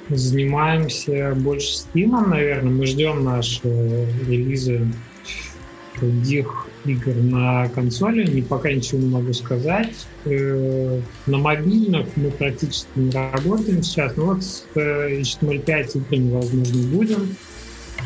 занимаемся 0.09 1.35
больше 1.35 1.67
Steam, 1.67 2.27
наверное. 2.27 2.71
Мы 2.71 2.87
ждем 2.87 3.23
наши 3.23 3.61
релизы 4.27 4.87
других 5.99 6.65
игр 6.85 7.13
на 7.13 7.69
консоли. 7.69 8.25
Не, 8.25 8.41
пока 8.41 8.71
ничего 8.71 8.99
не 8.99 9.09
могу 9.09 9.31
сказать. 9.33 10.07
Э, 10.25 10.99
на 11.27 11.37
мобильных 11.37 12.07
мы 12.15 12.31
практически 12.31 12.89
не 12.95 13.11
работаем 13.11 13.83
сейчас. 13.83 14.17
Но 14.17 14.25
вот 14.25 14.43
с 14.43 14.65
HTML5 14.73 15.97
играми, 15.99 16.31
возможно, 16.31 16.87
будем. 16.87 17.35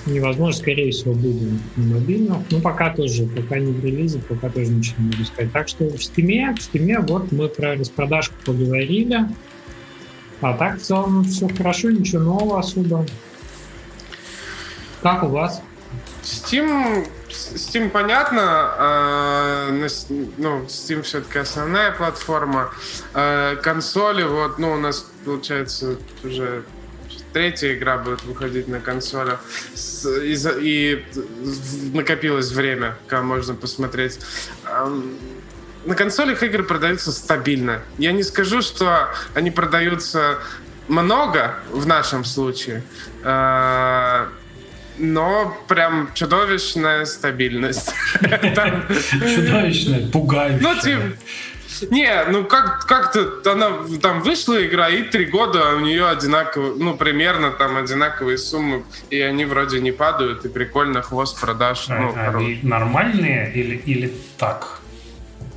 Невозможно, 0.06 0.62
скорее 0.62 0.92
всего, 0.92 1.14
будем 1.14 1.60
на 1.78 1.96
мобильных. 1.96 2.38
Но 2.52 2.62
пока 2.62 2.94
тоже, 2.94 3.26
пока 3.26 3.58
не 3.58 3.72
в 3.72 3.84
релизе, 3.84 4.20
пока 4.20 4.50
тоже 4.50 4.68
ничего 4.68 4.98
не 5.00 5.12
могу 5.12 5.24
сказать. 5.26 5.52
Так 5.52 5.68
что 5.68 5.86
в 5.86 5.96
Steam, 5.96 6.56
в 6.56 6.60
Steam 6.60 7.06
вот 7.08 7.32
мы 7.32 7.48
про 7.50 7.76
распродажку 7.76 8.36
поговорили. 8.46 9.22
А 10.42 10.54
так 10.54 10.78
в 10.78 10.82
целом 10.82 11.24
все 11.24 11.48
хорошо, 11.48 11.90
ничего 11.90 12.22
нового 12.22 12.60
особо. 12.60 13.06
Как 15.02 15.24
у 15.24 15.28
вас? 15.28 15.62
Steam, 16.24 17.08
Steam 17.30 17.90
понятно, 17.90 18.74
э, 18.78 19.88
ну, 20.38 20.64
Steam 20.64 21.02
все-таки 21.04 21.40
основная 21.40 21.92
платформа. 21.92 22.72
Э, 23.14 23.56
консоли, 23.62 24.24
вот, 24.24 24.60
ну, 24.60 24.74
у 24.74 24.78
нас, 24.78 25.08
получается, 25.24 25.98
уже 26.24 26.64
третья 27.36 27.74
игра 27.74 27.98
будет 27.98 28.24
выходить 28.24 28.70
на 28.70 28.80
консолях. 28.80 29.42
И, 30.06 30.38
и 30.62 31.06
накопилось 31.94 32.54
время, 32.54 32.96
когда 33.08 33.24
можно 33.24 33.54
посмотреть. 33.54 34.20
На 34.64 35.96
консолях 35.96 36.44
игры 36.44 36.64
продаются 36.64 37.12
стабильно. 37.12 37.82
Я 37.98 38.14
не 38.14 38.24
скажу, 38.24 38.62
что 38.62 39.10
они 39.34 39.52
продаются 39.52 40.38
много 40.88 41.56
в 41.72 41.86
нашем 41.86 42.24
случае, 42.24 42.84
э, 43.24 44.28
но 44.98 45.58
прям 45.68 46.12
чудовищная 46.14 47.04
стабильность. 47.04 47.94
Чудовищная, 48.22 50.08
пугающая. 50.10 50.62
Ну, 50.62 50.82
типа, 50.82 51.18
не, 51.92 52.24
ну 52.30 52.46
как, 52.46 52.86
как-то 52.86 53.52
она 53.52 53.72
там 54.02 54.22
вышла 54.22 54.66
игра, 54.66 54.90
и 54.90 55.04
три 55.04 55.26
года 55.26 55.76
у 55.76 55.80
нее 55.80 56.08
одинаково, 56.08 56.76
ну 56.76 56.96
примерно 56.98 57.52
там 57.52 57.78
одинаковые 57.78 58.38
суммы, 58.38 58.84
и 59.10 59.20
они 59.20 59.46
вроде 59.46 59.82
не 59.82 59.92
падают, 59.92 60.46
и 60.46 60.50
прикольно 60.50 61.02
хвост 61.02 61.40
продаж. 61.40 61.86
А, 61.90 62.00
ну, 62.00 62.14
они 62.16 62.60
нормальные 62.64 63.52
или, 63.54 63.76
или 63.76 64.14
так? 64.38 64.80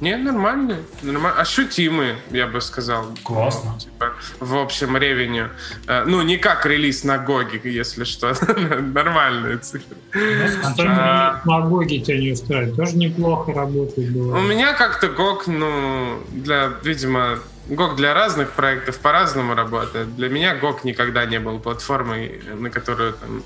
Не, 0.00 0.16
нормальные, 0.16 0.78
нормально, 1.02 1.40
ощутимые, 1.40 2.16
я 2.30 2.46
бы 2.46 2.60
сказал. 2.60 3.06
Классно. 3.24 3.72
Ну, 3.72 3.78
типа, 3.78 4.12
в 4.38 4.56
общем 4.56 4.96
revenue. 4.96 5.50
Э, 5.88 6.04
ну, 6.06 6.22
не 6.22 6.36
как 6.36 6.66
релиз 6.66 7.02
на 7.02 7.18
GOG 7.18 7.43
е, 7.43 7.60
если 7.64 8.04
что. 8.04 8.32
Нормальные 8.80 9.58
цифры. 9.58 9.96
Ну, 10.14 10.84
а, 10.86 11.40
на 11.44 11.60
GOG 11.62 11.89
е 11.89 11.98
тебя 11.98 12.18
не 12.18 12.32
устраивает. 12.32 12.76
Тоже 12.76 12.96
неплохо 12.96 13.52
работает. 13.52 14.14
У 14.14 14.40
меня 14.40 14.72
как-то 14.72 15.08
GOG, 15.08 15.48
ну, 15.48 16.22
для, 16.28 16.72
видимо, 16.84 17.40
GOG 17.68 17.96
для 17.96 18.14
разных 18.14 18.52
проектов 18.52 18.98
по-разному 18.98 19.54
работает. 19.54 20.14
Для 20.16 20.28
меня 20.28 20.56
GOG 20.56 20.80
никогда 20.84 21.26
не 21.26 21.40
был 21.40 21.58
платформой, 21.58 22.40
на 22.54 22.70
которую 22.70 23.14
там, 23.14 23.42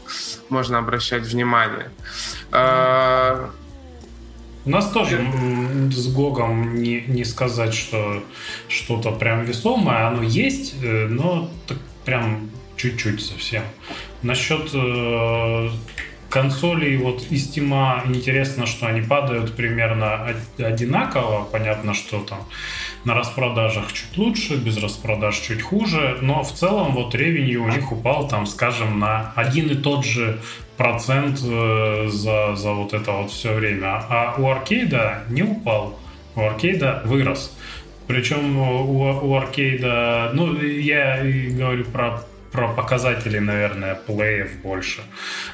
можно 0.48 0.78
обращать 0.78 1.22
внимание. 1.22 1.90
Mm. 2.50 3.50
У 4.64 4.70
нас 4.70 4.90
тоже 4.90 5.20
с 5.90 6.06
GOG 6.12 6.54
ом 6.54 6.82
не, 6.82 7.00
не 7.08 7.24
сказать, 7.24 7.74
что 7.74 8.22
что-то 8.68 9.10
прям 9.10 9.44
весомое. 9.44 10.06
Оно 10.06 10.22
есть, 10.22 10.74
э, 10.82 11.08
но 11.08 11.50
так 11.66 11.78
прям 12.04 12.48
чуть-чуть 12.76 13.20
совсем. 13.24 13.64
Насчет 14.22 14.70
э, 14.72 15.68
консолей 16.32 16.96
вот 16.96 17.26
из 17.30 17.44
Стима 17.44 18.02
интересно, 18.06 18.64
что 18.64 18.86
они 18.86 19.02
падают 19.02 19.54
примерно 19.54 20.34
одинаково. 20.58 21.44
Понятно, 21.44 21.92
что 21.92 22.20
там 22.20 22.38
на 23.04 23.14
распродажах 23.14 23.92
чуть 23.92 24.16
лучше, 24.16 24.56
без 24.56 24.78
распродаж 24.78 25.36
чуть 25.36 25.60
хуже, 25.60 26.16
но 26.22 26.42
в 26.42 26.50
целом 26.52 26.94
вот 26.94 27.14
ревенью 27.14 27.64
у 27.64 27.68
них 27.68 27.92
упал 27.92 28.28
там, 28.28 28.46
скажем, 28.46 28.98
на 28.98 29.32
один 29.36 29.68
и 29.68 29.74
тот 29.74 30.06
же 30.06 30.40
процент 30.78 31.38
э, 31.44 32.08
за, 32.08 32.56
за 32.56 32.72
вот 32.72 32.94
это 32.94 33.12
вот 33.12 33.30
все 33.30 33.52
время. 33.52 34.02
А 34.08 34.34
у 34.38 34.48
аркейда 34.48 35.24
не 35.28 35.42
упал. 35.42 35.98
У 36.34 36.40
аркейда 36.40 37.02
вырос. 37.04 37.54
Причем 38.06 38.56
у, 38.58 39.28
у 39.28 39.36
аркейда, 39.36 40.30
ну, 40.32 40.56
я 40.62 41.22
говорю 41.50 41.84
про 41.84 42.22
про 42.52 42.68
показатели, 42.68 43.38
наверное, 43.38 43.94
плеев 43.94 44.60
больше. 44.62 45.02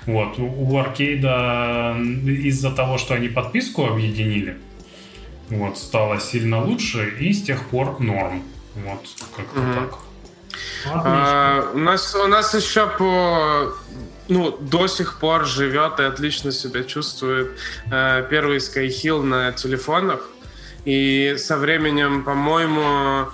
Вот. 0.06 0.38
У, 0.38 0.76
аркейда 0.78 1.96
из-за 2.26 2.70
того, 2.70 2.98
что 2.98 3.14
они 3.14 3.28
подписку 3.28 3.86
объединили, 3.86 4.58
вот, 5.48 5.78
стало 5.78 6.20
сильно 6.20 6.62
лучше, 6.62 7.08
и 7.20 7.32
с 7.32 7.42
тех 7.42 7.68
пор 7.68 8.00
норм. 8.00 8.42
Вот, 8.74 9.00
как-то 9.36 9.60
mm-hmm. 9.60 9.74
так. 9.74 9.98
А, 10.86 11.70
у, 11.74 11.78
нас, 11.78 12.14
у 12.14 12.26
нас 12.26 12.54
еще 12.54 12.86
по 12.86 13.72
ну, 14.28 14.50
до 14.50 14.86
сих 14.86 15.18
пор 15.18 15.46
живет 15.46 16.00
и 16.00 16.02
отлично 16.02 16.52
себя 16.52 16.84
чувствует 16.84 17.58
э, 17.90 18.26
первый 18.30 18.58
Skyhill 18.58 19.22
на 19.22 19.52
телефонах. 19.52 20.28
И 20.84 21.34
со 21.38 21.56
временем, 21.56 22.24
по-моему, 22.24 23.28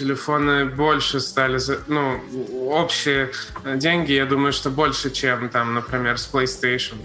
телефоны 0.00 0.64
больше 0.64 1.20
стали, 1.20 1.60
ну, 1.86 2.20
общие 2.70 3.30
деньги, 3.76 4.12
я 4.12 4.24
думаю, 4.24 4.52
что 4.52 4.70
больше, 4.70 5.10
чем 5.10 5.50
там, 5.50 5.74
например, 5.74 6.18
с 6.18 6.28
PlayStation. 6.32 6.96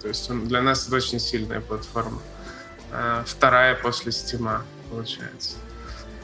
То 0.00 0.08
есть 0.08 0.30
он, 0.30 0.46
для 0.46 0.62
нас 0.62 0.86
это 0.86 0.96
очень 0.96 1.18
сильная 1.18 1.60
платформа. 1.60 2.22
Э, 2.92 3.24
вторая 3.26 3.74
после 3.74 4.12
Steam, 4.12 4.60
получается. 4.90 5.56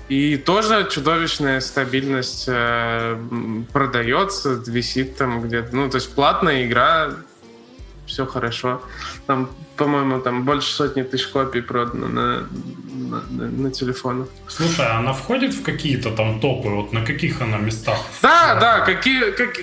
И 0.08 0.36
тоже 0.36 0.88
чудовищная 0.90 1.60
стабильность 1.60 2.44
э, 2.46 3.18
продается, 3.72 4.62
висит 4.66 5.16
там 5.16 5.42
где-то. 5.42 5.74
Ну, 5.74 5.90
то 5.90 5.96
есть 5.96 6.14
платная 6.14 6.66
игра, 6.66 7.10
все 8.08 8.26
хорошо. 8.26 8.82
Там, 9.26 9.48
по-моему, 9.76 10.20
там 10.20 10.44
больше 10.44 10.72
сотни 10.72 11.02
тысяч 11.02 11.28
копий 11.28 11.60
продано 11.60 12.08
на, 12.08 12.48
на, 12.90 13.22
на, 13.30 13.48
на 13.48 13.70
телефонах. 13.70 14.28
Слушай, 14.48 14.86
а 14.86 14.98
она 14.98 15.12
входит 15.12 15.54
в 15.54 15.62
какие-то 15.62 16.10
там 16.10 16.40
топы? 16.40 16.68
Вот 16.68 16.92
на 16.92 17.04
каких 17.04 17.40
она 17.40 17.58
местах? 17.58 17.98
Да, 18.22 18.56
да, 18.60 18.80
какие, 18.80 19.30
как, 19.32 19.56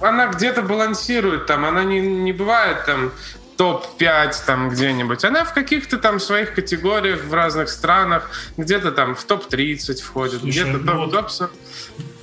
она 0.00 0.26
где-то 0.26 0.62
балансирует 0.62 1.46
там, 1.46 1.64
она 1.64 1.84
не, 1.84 2.00
не 2.00 2.32
бывает 2.32 2.84
там 2.86 3.12
топ-5 3.60 4.32
там 4.46 4.70
где-нибудь. 4.70 5.22
Она 5.24 5.44
в 5.44 5.52
каких-то 5.52 5.98
там 5.98 6.18
своих 6.18 6.54
категориях 6.54 7.24
в 7.24 7.34
разных 7.34 7.68
странах, 7.68 8.30
где-то 8.56 8.90
там 8.90 9.14
в 9.14 9.22
топ-30 9.24 10.00
входит, 10.00 10.42
где-то 10.42 10.78
ну 10.78 11.10
топ 11.10 11.28
вот 11.30 11.50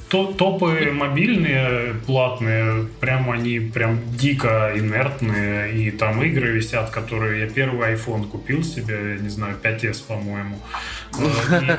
то, 0.09 0.33
топы 0.33 0.91
мобильные, 0.91 1.93
платные, 2.05 2.87
прям 2.99 3.29
они 3.29 3.59
прям 3.59 3.99
дико 4.15 4.71
инертные, 4.75 5.73
и 5.73 5.91
там 5.91 6.23
игры 6.23 6.51
висят, 6.51 6.89
которые 6.91 7.41
я 7.41 7.49
первый 7.49 7.93
iPhone 7.93 8.27
купил 8.27 8.63
себе, 8.63 9.15
я 9.15 9.19
не 9.19 9.29
знаю, 9.29 9.57
5s, 9.61 10.05
по-моему. 10.07 10.59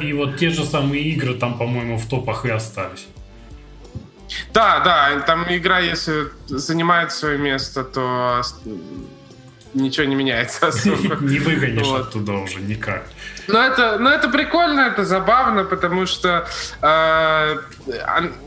И, 0.01 0.09
и 0.09 0.13
вот 0.13 0.37
те 0.37 0.51
же 0.51 0.65
самые 0.65 1.03
игры 1.05 1.35
там, 1.35 1.57
по-моему, 1.57 1.97
в 1.97 2.07
топах 2.07 2.45
и 2.45 2.51
остались. 2.51 3.07
Да, 4.53 4.81
да, 4.81 5.21
там 5.21 5.47
игра, 5.49 5.79
если 5.79 6.25
занимает 6.49 7.13
свое 7.13 7.39
место, 7.39 7.83
то 7.83 8.43
ничего 9.83 10.07
не 10.07 10.15
меняется 10.15 10.69
особо. 10.69 11.17
Не 11.21 11.39
выгонишь 11.39 11.87
оттуда 11.87 12.33
уже 12.33 12.61
никак. 12.61 13.05
Но 13.47 13.65
это, 13.65 13.99
но 13.99 14.11
это 14.11 14.29
прикольно, 14.29 14.81
это 14.81 15.05
забавно, 15.05 15.65
потому 15.65 16.07
что 16.07 16.47
э, 16.83 17.57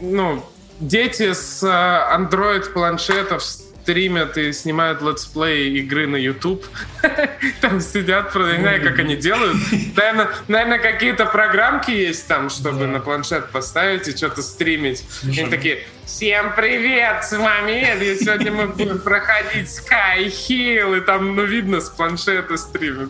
ну, 0.01 0.45
дети 0.79 1.33
с 1.33 1.63
э, 1.63 2.15
Android 2.17 2.71
планшетов 2.71 3.43
стримят 3.81 4.37
и 4.37 4.53
снимают 4.53 5.01
летсплей 5.01 5.73
игры 5.79 6.07
на 6.07 6.15
YouTube. 6.15 6.63
Там 7.61 7.81
сидят, 7.81 8.35
я 8.35 8.57
не 8.57 8.61
знаю, 8.61 8.83
как 8.83 8.99
они 8.99 9.15
делают. 9.15 9.57
Наверное, 9.95 10.29
наверное 10.47 10.79
какие-то 10.79 11.25
программки 11.25 11.91
есть 11.91 12.27
там, 12.27 12.49
чтобы 12.49 12.81
да. 12.81 12.87
на 12.87 12.99
планшет 12.99 13.49
поставить 13.49 14.07
и 14.07 14.15
что-то 14.15 14.43
стримить. 14.43 15.03
Они 15.23 15.49
такие, 15.49 15.83
всем 16.05 16.53
привет, 16.55 17.23
с 17.23 17.31
вами 17.37 17.71
Эд, 17.71 18.01
и 18.01 18.23
сегодня 18.23 18.51
мы 18.51 18.67
будем 18.67 18.99
проходить 18.99 19.67
Sky 19.67 20.25
Hill, 20.27 20.97
и 20.97 21.01
там, 21.01 21.35
ну, 21.35 21.43
видно 21.43 21.81
с 21.81 21.89
планшета 21.89 22.57
стримить. 22.57 23.09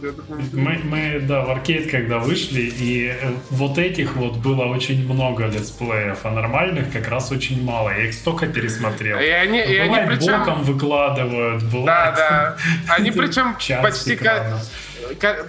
Мы, 0.54 0.80
мы, 0.84 1.20
да, 1.22 1.42
в 1.42 1.52
аркейд 1.52 1.92
когда 1.92 2.20
вышли, 2.20 2.62
и 2.62 3.08
э, 3.08 3.32
вот 3.50 3.78
этих 3.78 4.16
вот 4.16 4.38
было 4.38 4.66
очень 4.66 5.06
много 5.12 5.48
летсплеев, 5.48 6.20
а 6.24 6.32
нормальных 6.32 6.92
как 6.92 7.08
раз 7.08 7.32
очень 7.32 7.64
мало. 7.64 7.90
Я 7.90 8.06
их 8.06 8.14
столько 8.14 8.48
пересмотрел. 8.48 9.20
И 9.20 9.28
они, 9.28 9.60
и 9.62 9.78
они 9.78 9.98
причем... 10.08 10.40
боком 10.40 10.64
выкладывают, 10.64 11.64
бывает... 11.64 11.86
Да, 11.86 12.12
да. 12.16 12.58
Они 12.96 13.12
причем 13.12 13.56
почти 13.82 14.16
как 14.16 14.62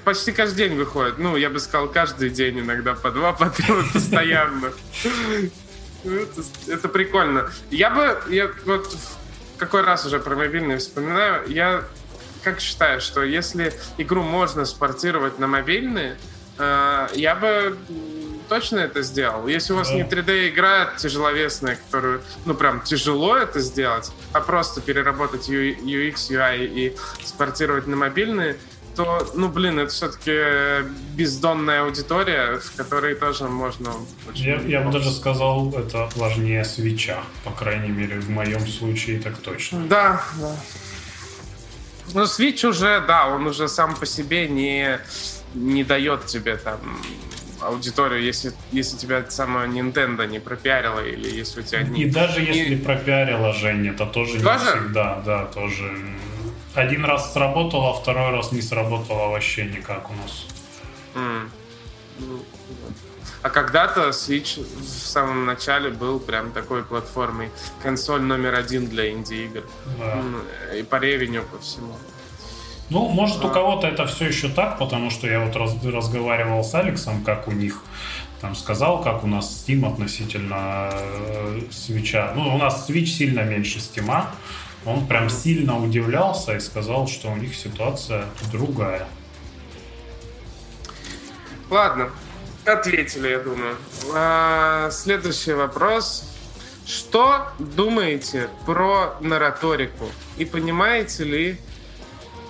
почти 0.04 0.32
каждый 0.32 0.68
день 0.68 0.76
выходит. 0.76 1.18
Ну, 1.18 1.36
я 1.36 1.50
бы 1.50 1.58
сказал, 1.58 1.88
каждый 1.88 2.30
день 2.30 2.60
иногда 2.60 2.94
по 2.94 3.10
два, 3.10 3.32
по 3.32 3.50
три, 3.50 3.66
постоянно. 3.92 4.72
Это, 6.04 6.42
это 6.68 6.88
прикольно. 6.88 7.50
Я 7.70 7.90
бы, 7.90 8.18
я 8.32 8.50
вот 8.64 8.94
какой 9.58 9.82
раз 9.82 10.04
уже 10.06 10.18
про 10.18 10.34
мобильные 10.34 10.78
вспоминаю, 10.78 11.48
я 11.48 11.84
как 12.42 12.60
считаю, 12.60 13.00
что 13.00 13.22
если 13.22 13.72
игру 13.98 14.22
можно 14.22 14.64
спортировать 14.64 15.38
на 15.38 15.46
мобильные, 15.46 16.16
э, 16.58 17.08
я 17.14 17.34
бы 17.36 17.78
точно 18.48 18.80
это 18.80 19.02
сделал. 19.02 19.46
Если 19.46 19.72
у 19.72 19.76
вас 19.76 19.88
да. 19.88 19.94
не 19.94 20.02
3D-игра 20.02 20.94
тяжеловесная, 20.98 21.76
которую, 21.76 22.22
ну, 22.44 22.54
прям 22.54 22.80
тяжело 22.80 23.36
это 23.36 23.60
сделать, 23.60 24.10
а 24.32 24.40
просто 24.40 24.80
переработать 24.80 25.48
UX, 25.48 26.30
UI 26.30 26.66
и 26.66 26.96
спортировать 27.24 27.86
на 27.86 27.96
мобильные, 27.96 28.56
то, 28.96 29.26
ну, 29.34 29.48
блин, 29.48 29.78
это 29.78 29.90
все-таки 29.90 30.86
бездонная 31.14 31.82
аудитория, 31.82 32.58
в 32.58 32.76
которой 32.76 33.14
тоже 33.14 33.44
можно... 33.44 33.92
Я, 34.34 34.60
я 34.60 34.80
бы 34.80 34.92
даже 34.92 35.10
сказал, 35.10 35.72
это 35.74 36.08
важнее 36.16 36.64
свеча, 36.64 37.22
по 37.44 37.50
крайней 37.50 37.90
мере, 37.90 38.20
в 38.20 38.28
моем 38.30 38.66
случае 38.66 39.20
так 39.20 39.38
точно. 39.38 39.86
Да, 39.86 40.22
да. 40.40 40.56
Ну, 42.14 42.22
Switch 42.22 42.66
уже, 42.66 43.02
да, 43.06 43.28
он 43.28 43.46
уже 43.46 43.68
сам 43.68 43.96
по 43.96 44.04
себе 44.04 44.48
не, 44.48 44.98
не 45.54 45.84
дает 45.84 46.26
тебе 46.26 46.56
там 46.56 46.80
аудиторию, 47.60 48.22
если, 48.22 48.52
если 48.72 48.96
тебя 48.96 49.24
самое 49.28 49.68
Nintendo 49.68 50.26
не 50.26 50.40
пропиарила, 50.40 51.00
или 51.00 51.30
если 51.30 51.60
у 51.60 51.62
тебя... 51.62 51.82
Не, 51.82 52.02
и 52.02 52.10
даже 52.10 52.40
если 52.40 52.76
пропиарила 52.76 53.52
Женя, 53.52 53.92
это 53.92 54.04
тоже, 54.06 54.40
тоже 54.40 54.58
не 54.58 54.58
всегда, 54.58 55.22
да, 55.24 55.44
тоже 55.46 55.96
один 56.74 57.04
раз 57.04 57.32
сработало, 57.32 57.90
а 57.90 57.92
второй 57.94 58.30
раз 58.30 58.52
не 58.52 58.62
сработало 58.62 59.28
вообще 59.28 59.64
никак 59.64 60.10
у 60.10 60.14
нас. 60.14 60.46
Mm. 61.14 61.48
А 63.42 63.50
когда-то 63.50 64.10
Switch 64.10 64.64
в 64.80 64.86
самом 64.86 65.46
начале 65.46 65.90
был 65.90 66.20
прям 66.20 66.52
такой 66.52 66.84
платформой, 66.84 67.50
консоль 67.82 68.22
номер 68.22 68.54
один 68.54 68.86
для 68.86 69.10
инди-игр. 69.10 69.64
Да. 69.98 70.76
И 70.76 70.82
по 70.84 70.96
ревеню, 70.96 71.42
по 71.42 71.58
всему. 71.58 71.96
Ну, 72.88 73.08
может, 73.08 73.42
а... 73.42 73.48
у 73.48 73.50
кого-то 73.50 73.88
это 73.88 74.06
все 74.06 74.26
еще 74.26 74.48
так, 74.48 74.78
потому 74.78 75.10
что 75.10 75.26
я 75.26 75.40
вот 75.40 75.56
раз, 75.56 75.74
разговаривал 75.82 76.62
с 76.62 76.74
Алексом, 76.74 77.24
как 77.24 77.48
у 77.48 77.52
них 77.52 77.82
там 78.40 78.54
сказал, 78.54 79.02
как 79.02 79.24
у 79.24 79.26
нас 79.26 79.64
Steam 79.66 79.90
относительно 79.90 80.90
э, 80.92 81.60
свеча. 81.70 82.32
Ну, 82.36 82.54
у 82.54 82.58
нас 82.58 82.88
Switch 82.88 83.06
сильно 83.06 83.40
меньше 83.40 83.78
Steam, 83.78 84.24
он 84.84 85.06
прям 85.06 85.30
сильно 85.30 85.78
удивлялся 85.78 86.56
и 86.56 86.60
сказал, 86.60 87.06
что 87.06 87.30
у 87.30 87.36
них 87.36 87.54
ситуация 87.54 88.26
другая. 88.50 89.06
Ладно, 91.70 92.10
ответили, 92.64 93.28
я 93.28 93.38
думаю. 93.38 93.76
А, 94.14 94.90
следующий 94.90 95.52
вопрос. 95.52 96.28
Что 96.84 97.48
думаете 97.58 98.48
про 98.66 99.16
нараторику? 99.20 100.06
И 100.36 100.44
понимаете 100.44 101.24
ли, 101.24 101.56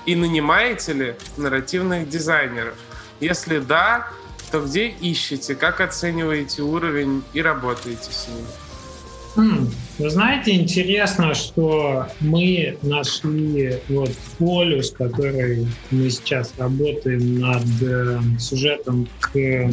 и 0.06 0.16
нанимаете 0.16 0.92
ли 0.94 1.16
нарративных 1.36 2.08
дизайнеров? 2.08 2.74
Если 3.20 3.58
да, 3.58 4.08
то 4.50 4.60
где 4.60 4.88
ищете, 4.88 5.54
как 5.54 5.80
оцениваете 5.80 6.62
уровень 6.62 7.22
и 7.34 7.42
работаете 7.42 8.10
с 8.10 8.28
ним? 8.28 9.70
Вы 10.02 10.10
знаете, 10.10 10.56
интересно, 10.56 11.32
что 11.32 12.06
мы 12.18 12.76
нашли 12.82 13.78
вот 13.88 14.10
Полю, 14.36 14.82
с 14.82 14.90
которой 14.90 15.64
мы 15.92 16.10
сейчас 16.10 16.52
работаем 16.58 17.38
над 17.38 17.62
э, 17.80 18.18
сюжетом 18.36 19.06
к 19.20 19.70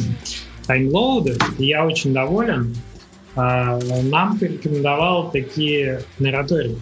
таймлоуду, 0.68 1.32
и 1.58 1.66
я 1.66 1.84
очень 1.84 2.12
доволен. 2.12 2.76
Э, 3.34 3.80
нам 4.04 4.38
порекомендовал 4.38 5.32
такие 5.32 6.02
наратории. 6.20 6.78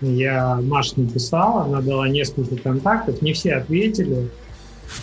Я 0.00 0.56
Маш 0.60 0.96
написал, 0.96 1.58
она 1.58 1.80
дала 1.80 2.08
несколько 2.08 2.56
контактов, 2.56 3.22
не 3.22 3.32
все 3.32 3.54
ответили. 3.54 4.28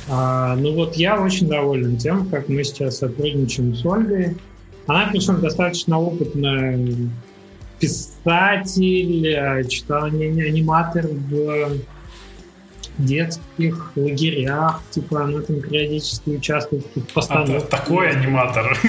А, 0.09 0.57
ну 0.57 0.73
вот 0.73 0.97
я 0.97 1.17
очень 1.21 1.47
доволен 1.47 1.95
тем, 1.95 2.27
как 2.27 2.49
мы 2.49 2.65
сейчас 2.65 2.97
сотрудничаем 2.97 3.73
с 3.73 3.85
Ольгой. 3.85 4.35
Она, 4.85 5.07
причем, 5.13 5.39
достаточно 5.39 5.97
опытная 5.97 6.77
писатель, 7.79 9.27
э, 9.27 9.63
читал 9.67 10.05
аниматор 10.05 11.07
в 11.07 11.77
детских 12.97 13.91
лагерях, 13.95 14.81
типа 14.91 15.25
она 15.25 15.41
там 15.41 15.61
периодически 15.61 16.31
участвует 16.31 16.85
в 16.95 17.13
постановках. 17.13 17.63
А, 17.63 17.77
такой 17.77 18.09
аниматор. 18.09 18.77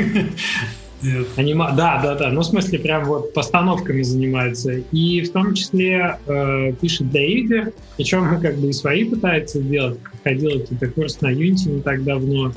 Анима... 1.36 1.72
Да, 1.76 2.00
да, 2.02 2.14
да. 2.14 2.30
Ну, 2.30 2.40
в 2.40 2.44
смысле, 2.44 2.78
прям 2.78 3.04
вот 3.04 3.32
постановками 3.34 4.02
занимается. 4.02 4.72
И 4.92 5.20
в 5.22 5.32
том 5.32 5.54
числе 5.54 6.18
э, 6.26 6.72
пишет 6.80 7.10
для 7.10 7.24
игр. 7.24 7.72
Причем 7.96 8.40
как 8.40 8.56
бы 8.56 8.70
и 8.70 8.72
свои 8.72 9.04
пытается 9.04 9.60
сделать. 9.60 9.98
Ходил 10.24 10.60
какой-то 10.60 10.88
курс 10.88 11.20
на 11.20 11.32
Unity 11.32 11.68
не 11.68 11.80
так 11.82 12.02
давно. 12.04 12.52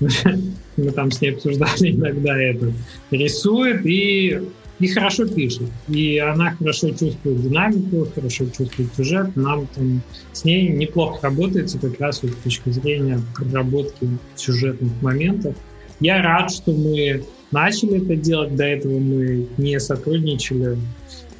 Мы 0.76 0.90
там 0.90 1.10
с 1.10 1.20
ней 1.20 1.34
обсуждали 1.34 1.92
иногда 1.94 2.36
это. 2.36 2.72
Рисует 3.10 3.86
и, 3.86 4.40
и 4.80 4.88
хорошо 4.88 5.26
пишет. 5.26 5.68
И 5.88 6.18
она 6.18 6.54
хорошо 6.56 6.90
чувствует 6.90 7.42
динамику, 7.42 8.08
хорошо 8.14 8.46
чувствует 8.46 8.94
сюжет. 8.96 9.36
Нам 9.36 9.66
там 9.68 10.02
с 10.32 10.44
ней 10.44 10.68
неплохо 10.68 11.18
работается 11.22 11.78
как 11.78 12.00
раз 12.00 12.22
вот 12.22 12.32
с 12.32 12.42
точки 12.44 12.70
зрения 12.70 13.20
проработки 13.34 14.08
сюжетных 14.34 14.90
моментов. 15.00 15.54
Я 16.00 16.22
рад, 16.22 16.50
что 16.50 16.72
мы 16.72 17.24
начали 17.52 18.02
это 18.02 18.16
делать. 18.16 18.56
До 18.56 18.64
этого 18.64 18.98
мы 18.98 19.46
не 19.58 19.78
сотрудничали 19.78 20.76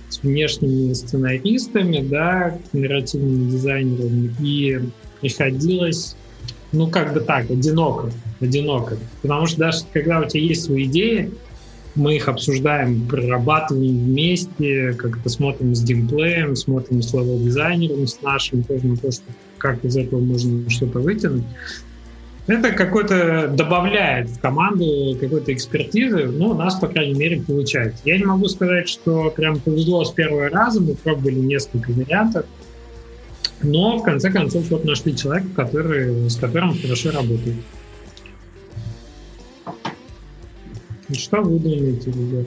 с 0.09 0.23
внешними 0.23 0.93
сценаристами, 0.93 2.07
да, 2.07 2.57
нарративными 2.73 3.51
дизайнерами, 3.51 4.33
и 4.41 4.79
приходилось 5.21 6.15
ну, 6.75 6.89
как 6.89 7.15
бы 7.15 7.21
так, 7.21 7.51
одиноко, 7.51 8.11
одиноко. 8.41 8.99
Потому 9.23 9.47
что 9.47 9.59
даже 9.59 9.79
когда 9.93 10.21
у 10.21 10.29
тебя 10.29 10.43
есть 10.43 10.65
свои 10.65 10.85
идеи, 10.85 11.31
мы 11.95 12.17
их 12.17 12.29
обсуждаем, 12.29 13.07
прорабатываем 13.07 13.99
вместе, 13.99 14.95
как-то 14.95 15.29
смотрим 15.29 15.75
с 15.75 15.83
геймплеем, 15.83 16.57
смотрим 16.57 17.03
с 17.03 17.13
level 17.13 17.42
дизайнером, 17.42 18.07
с 18.07 18.21
нашим, 18.23 18.63
тоже 18.65 18.87
на 18.87 18.97
то, 18.97 19.13
что 19.13 19.25
как 19.59 19.85
из 19.85 19.97
этого 19.97 20.21
можно 20.21 20.69
что-то 20.69 20.99
вытянуть. 20.99 21.45
Это 22.47 22.73
какой-то 22.73 23.49
добавляет 23.49 24.29
в 24.29 24.39
команду 24.39 25.17
какой-то 25.19 25.53
экспертизы, 25.53 26.27
ну, 26.27 26.51
у 26.51 26.55
нас, 26.55 26.75
по 26.75 26.89
крайней 26.89 27.15
мере, 27.15 27.41
получается. 27.41 28.03
Я 28.05 28.19
не 28.19 28.25
могу 28.25 28.49
сказать, 28.49 28.89
что 28.89 29.31
прям 29.31 29.59
повезло 29.61 30.05
с 30.05 30.11
первого 30.11 30.51
раза, 30.51 30.81
мы 30.83 30.95
пробовали 30.95 31.37
несколько 31.37 31.91
вариантов, 31.91 32.45
но 33.63 33.97
в 33.97 34.03
конце 34.03 34.31
концов 34.31 34.69
вот 34.69 34.85
нашли 34.85 35.17
человека, 35.17 35.49
который, 35.57 36.29
с 36.29 36.37
которым 36.37 36.79
хорошо 36.79 37.13
работает. 37.13 37.57
И 41.09 41.15
что 41.15 41.43
вы 41.43 41.59
думаете, 41.59 42.11
ребят? 42.11 42.47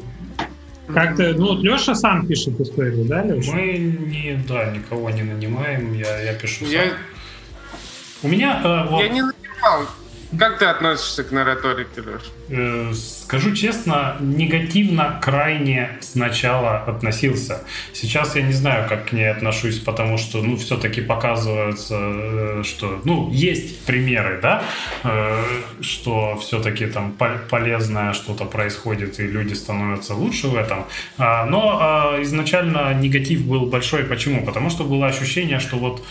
Как-то, 0.87 1.33
ну 1.33 1.47
вот 1.47 1.63
Леша 1.63 1.95
сам 1.95 2.25
пишет 2.25 2.59
историю, 2.61 3.05
да, 3.05 3.23
Леша? 3.23 3.51
Мы 3.51 3.77
не, 3.77 4.41
да, 4.47 4.71
никого 4.71 5.09
не 5.09 5.23
нанимаем, 5.23 5.93
я, 5.93 6.21
я 6.21 6.33
пишу 6.33 6.65
я... 6.65 6.89
сам. 6.89 6.97
У 8.23 8.27
меня 8.29 8.61
э, 8.63 8.89
вот... 8.89 9.01
Я 9.01 9.09
не 9.09 9.21
нанимал. 9.21 9.85
Как 10.37 10.59
ты 10.59 10.65
относишься 10.65 11.23
к 11.23 11.31
нараторике, 11.31 12.01
Леша? 12.01 12.31
Э, 12.49 12.93
скажу 12.93 13.53
честно, 13.55 14.15
негативно 14.19 15.19
крайне 15.21 15.97
сначала 15.99 16.77
относился. 16.77 17.63
Сейчас 17.93 18.35
я 18.35 18.41
не 18.41 18.53
знаю, 18.53 18.87
как 18.87 19.09
к 19.09 19.11
ней 19.11 19.29
отношусь, 19.29 19.79
потому 19.79 20.17
что, 20.17 20.41
ну, 20.41 20.55
все-таки 20.55 21.01
показывается, 21.01 21.95
э, 21.99 22.63
что, 22.63 23.01
ну, 23.03 23.29
есть 23.31 23.85
примеры, 23.85 24.39
да, 24.41 24.63
э, 25.03 25.43
что 25.81 26.37
все-таки 26.37 26.87
там 26.87 27.13
полезное 27.49 28.13
что-то 28.13 28.45
происходит, 28.45 29.19
и 29.19 29.27
люди 29.27 29.53
становятся 29.53 30.13
лучше 30.13 30.47
в 30.47 30.55
этом. 30.55 30.85
А, 31.17 31.45
но 31.45 31.77
а, 31.81 32.21
изначально 32.23 32.93
негатив 32.93 33.45
был 33.45 33.65
большой. 33.65 34.03
Почему? 34.03 34.45
Потому 34.45 34.69
что 34.69 34.83
было 34.83 35.07
ощущение, 35.07 35.59
что 35.59 35.77
вот 35.77 36.03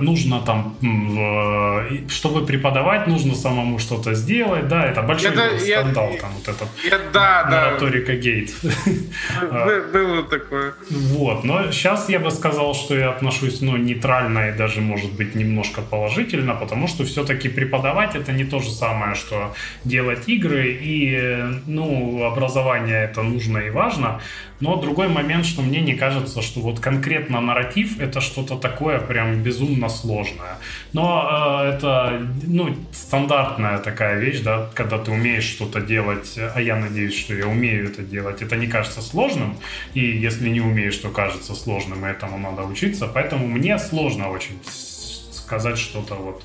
нужно 0.00 0.40
там, 0.40 0.76
чтобы 2.08 2.46
преподавать, 2.46 3.06
нужно 3.06 3.34
самому 3.34 3.66
самому 3.66 3.78
что-то 3.78 4.14
сделать, 4.14 4.68
да, 4.68 4.84
это 4.84 5.02
большой 5.02 5.30
это, 5.30 5.58
скандал, 5.66 6.10
я, 6.12 6.20
там 6.20 6.30
вот 6.32 6.48
этот 6.48 6.68
я, 6.84 6.98
да, 7.12 7.44
да. 7.44 8.16
Гейт. 8.16 8.54
Было 9.92 10.22
такое. 10.22 10.74
Вот, 10.90 11.44
но 11.44 11.70
сейчас 11.72 12.08
я 12.08 12.18
бы 12.18 12.30
сказал, 12.30 12.74
что 12.74 12.94
я 12.94 13.10
отношусь, 13.10 13.60
ну, 13.60 13.76
нейтрально 13.76 14.50
и 14.50 14.52
даже, 14.52 14.80
может 14.80 15.12
быть, 15.12 15.34
немножко 15.34 15.82
положительно, 15.82 16.54
потому 16.54 16.88
что 16.88 17.04
все-таки 17.04 17.48
преподавать 17.48 18.14
это 18.14 18.32
не 18.32 18.44
то 18.44 18.60
же 18.60 18.70
самое, 18.70 19.14
что 19.14 19.54
делать 19.84 20.28
игры, 20.28 20.78
и, 20.80 21.44
ну, 21.66 22.24
образование 22.24 23.04
это 23.04 23.22
нужно 23.22 23.58
и 23.58 23.70
важно, 23.70 24.20
но 24.60 24.76
другой 24.76 25.08
момент, 25.08 25.44
что 25.44 25.62
мне 25.62 25.80
не 25.80 25.94
кажется, 25.94 26.42
что 26.42 26.60
вот 26.60 26.80
конкретно 26.80 27.40
нарратив 27.40 28.00
это 28.00 28.20
что-то 28.20 28.56
такое 28.56 28.98
прям 28.98 29.42
безумно 29.42 29.88
сложное. 29.88 30.58
Но 30.92 31.62
э, 31.62 31.74
это 31.74 32.26
ну, 32.46 32.74
стандартная 32.92 33.78
такая 33.78 34.18
вещь, 34.18 34.40
да, 34.40 34.70
когда 34.74 34.98
ты 34.98 35.10
умеешь 35.10 35.44
что-то 35.44 35.80
делать, 35.80 36.38
а 36.54 36.60
я 36.60 36.76
надеюсь, 36.76 37.18
что 37.18 37.34
я 37.34 37.46
умею 37.46 37.86
это 37.86 38.02
делать. 38.02 38.42
Это 38.42 38.56
не 38.56 38.66
кажется 38.66 39.02
сложным, 39.02 39.56
и 39.94 40.00
если 40.00 40.48
не 40.48 40.60
умеешь, 40.60 40.96
то 40.96 41.10
кажется 41.10 41.54
сложным, 41.54 42.06
и 42.06 42.08
этому 42.08 42.38
надо 42.38 42.62
учиться. 42.62 43.06
Поэтому 43.06 43.46
мне 43.46 43.78
сложно 43.78 44.30
очень 44.30 44.58
сказать 45.30 45.78
что-то 45.78 46.14
вот 46.14 46.42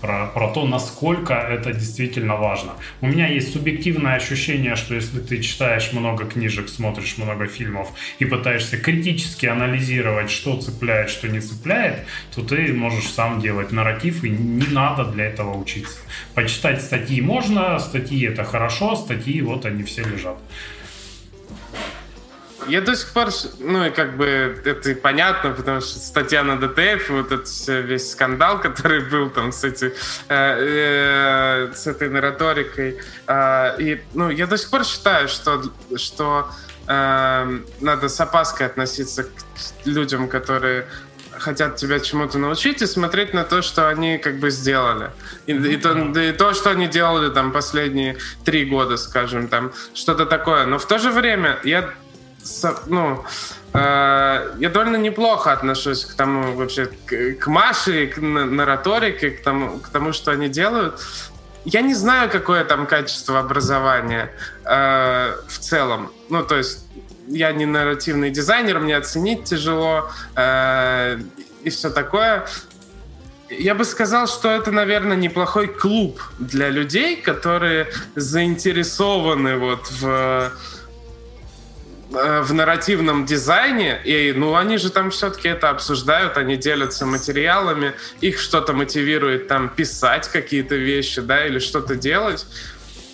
про, 0.00 0.26
про 0.26 0.48
то, 0.48 0.66
насколько 0.66 1.34
это 1.34 1.72
действительно 1.72 2.36
важно. 2.36 2.72
У 3.00 3.06
меня 3.06 3.26
есть 3.26 3.52
субъективное 3.52 4.14
ощущение, 4.14 4.76
что 4.76 4.94
если 4.94 5.20
ты 5.20 5.42
читаешь 5.42 5.92
много 5.92 6.24
книжек, 6.24 6.68
смотришь 6.68 7.18
много 7.18 7.46
фильмов 7.46 7.88
и 8.18 8.24
пытаешься 8.24 8.76
критически 8.76 9.46
анализировать, 9.46 10.30
что 10.30 10.60
цепляет, 10.60 11.10
что 11.10 11.28
не 11.28 11.40
цепляет, 11.40 12.06
то 12.34 12.42
ты 12.42 12.72
можешь 12.72 13.08
сам 13.10 13.40
делать 13.40 13.72
нарратив, 13.72 14.24
и 14.24 14.30
не 14.30 14.66
надо 14.66 15.04
для 15.04 15.26
этого 15.26 15.56
учиться. 15.56 15.98
Почитать 16.34 16.82
статьи 16.82 17.20
можно, 17.20 17.78
статьи 17.78 18.26
это 18.26 18.44
хорошо, 18.44 18.96
статьи 18.96 19.40
вот 19.42 19.66
они 19.66 19.82
все 19.82 20.02
лежат. 20.02 20.38
Я 22.68 22.80
до 22.82 22.94
сих 22.94 23.12
пор, 23.12 23.28
ну 23.58 23.86
и 23.86 23.90
как 23.90 24.16
бы 24.16 24.60
это 24.64 24.94
понятно, 24.94 25.50
потому 25.50 25.80
что 25.80 25.98
статья 25.98 26.44
на 26.44 26.56
ДТФ, 26.58 27.10
вот 27.10 27.32
этот 27.32 27.48
весь 27.66 28.12
скандал, 28.12 28.60
который 28.62 29.00
был 29.00 29.30
там 29.30 29.52
с, 29.52 29.64
эти, 29.64 29.94
э, 30.28 31.68
э, 31.68 31.72
с 31.74 31.86
этой 31.86 32.08
нараторикой. 32.10 32.98
Э, 33.26 33.74
и, 33.78 34.02
ну, 34.14 34.30
я 34.30 34.46
до 34.46 34.56
сих 34.58 34.70
пор 34.70 34.84
считаю, 34.84 35.28
что, 35.28 35.62
что 35.96 36.50
э, 36.86 37.60
надо 37.80 38.08
с 38.08 38.20
опаской 38.20 38.66
относиться 38.66 39.24
к 39.24 39.28
людям, 39.84 40.28
которые 40.28 40.86
хотят 41.38 41.76
тебя 41.76 42.00
чему-то 42.00 42.38
научить 42.38 42.82
и 42.82 42.86
смотреть 42.86 43.32
на 43.32 43.44
то, 43.44 43.62
что 43.62 43.88
они 43.88 44.18
как 44.18 44.38
бы 44.38 44.50
сделали. 44.50 45.10
И, 45.46 45.52
и, 45.52 45.76
то, 45.76 45.92
и 46.20 46.32
то, 46.32 46.52
что 46.52 46.70
они 46.70 46.88
делали 46.88 47.30
там 47.30 47.52
последние 47.52 48.18
три 48.44 48.64
года, 48.64 48.96
скажем, 48.96 49.48
там 49.48 49.72
что-то 49.94 50.26
такое. 50.26 50.66
Но 50.66 50.78
в 50.78 50.86
то 50.86 50.98
же 50.98 51.10
время 51.10 51.58
я 51.64 51.90
ну, 52.86 53.24
э, 53.72 54.54
я 54.58 54.70
довольно 54.70 54.96
неплохо 54.96 55.52
отношусь 55.52 56.04
к 56.04 56.14
тому 56.14 56.54
вообще, 56.54 56.86
к, 56.86 57.34
к 57.34 57.46
Маше, 57.46 58.06
к 58.06 58.18
нараторике, 58.18 59.30
к 59.30 59.42
тому, 59.42 59.78
к 59.78 59.88
тому, 59.88 60.12
что 60.12 60.30
они 60.30 60.48
делают. 60.48 61.00
Я 61.64 61.82
не 61.82 61.94
знаю, 61.94 62.30
какое 62.30 62.64
там 62.64 62.86
качество 62.86 63.38
образования 63.38 64.30
э, 64.64 65.34
в 65.48 65.58
целом. 65.58 66.10
Ну, 66.30 66.42
то 66.42 66.56
есть 66.56 66.86
я 67.28 67.52
не 67.52 67.66
нарративный 67.66 68.30
дизайнер, 68.30 68.80
мне 68.80 68.96
оценить 68.96 69.44
тяжело 69.44 70.10
э, 70.34 71.18
и 71.62 71.70
все 71.70 71.90
такое. 71.90 72.46
Я 73.50 73.74
бы 73.74 73.84
сказал, 73.84 74.26
что 74.26 74.50
это, 74.50 74.70
наверное, 74.70 75.16
неплохой 75.16 75.68
клуб 75.68 76.20
для 76.38 76.68
людей, 76.68 77.16
которые 77.16 77.88
заинтересованы 78.14 79.56
вот 79.56 79.90
в 79.90 80.52
в 82.10 82.52
нарративном 82.54 83.26
дизайне, 83.26 84.00
и 84.04 84.32
ну 84.34 84.56
они 84.56 84.78
же 84.78 84.90
там 84.90 85.10
все-таки 85.10 85.48
это 85.48 85.68
обсуждают, 85.70 86.38
они 86.38 86.56
делятся 86.56 87.04
материалами, 87.04 87.92
их 88.20 88.38
что-то 88.38 88.72
мотивирует 88.72 89.48
там 89.48 89.68
писать 89.68 90.28
какие-то 90.28 90.74
вещи, 90.74 91.20
да, 91.20 91.46
или 91.46 91.58
что-то 91.58 91.96
делать. 91.96 92.46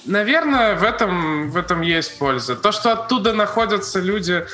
Наверное, 0.07 0.77
в 0.77 0.85
этом, 0.85 1.51
в 1.51 1.57
этом 1.57 1.81
есть 1.81 2.19
польза. 2.19 2.55
То, 2.57 2.73
что 2.73 2.93
оттуда 2.93 3.33
находятся 3.33 4.01
люди, 4.01 4.47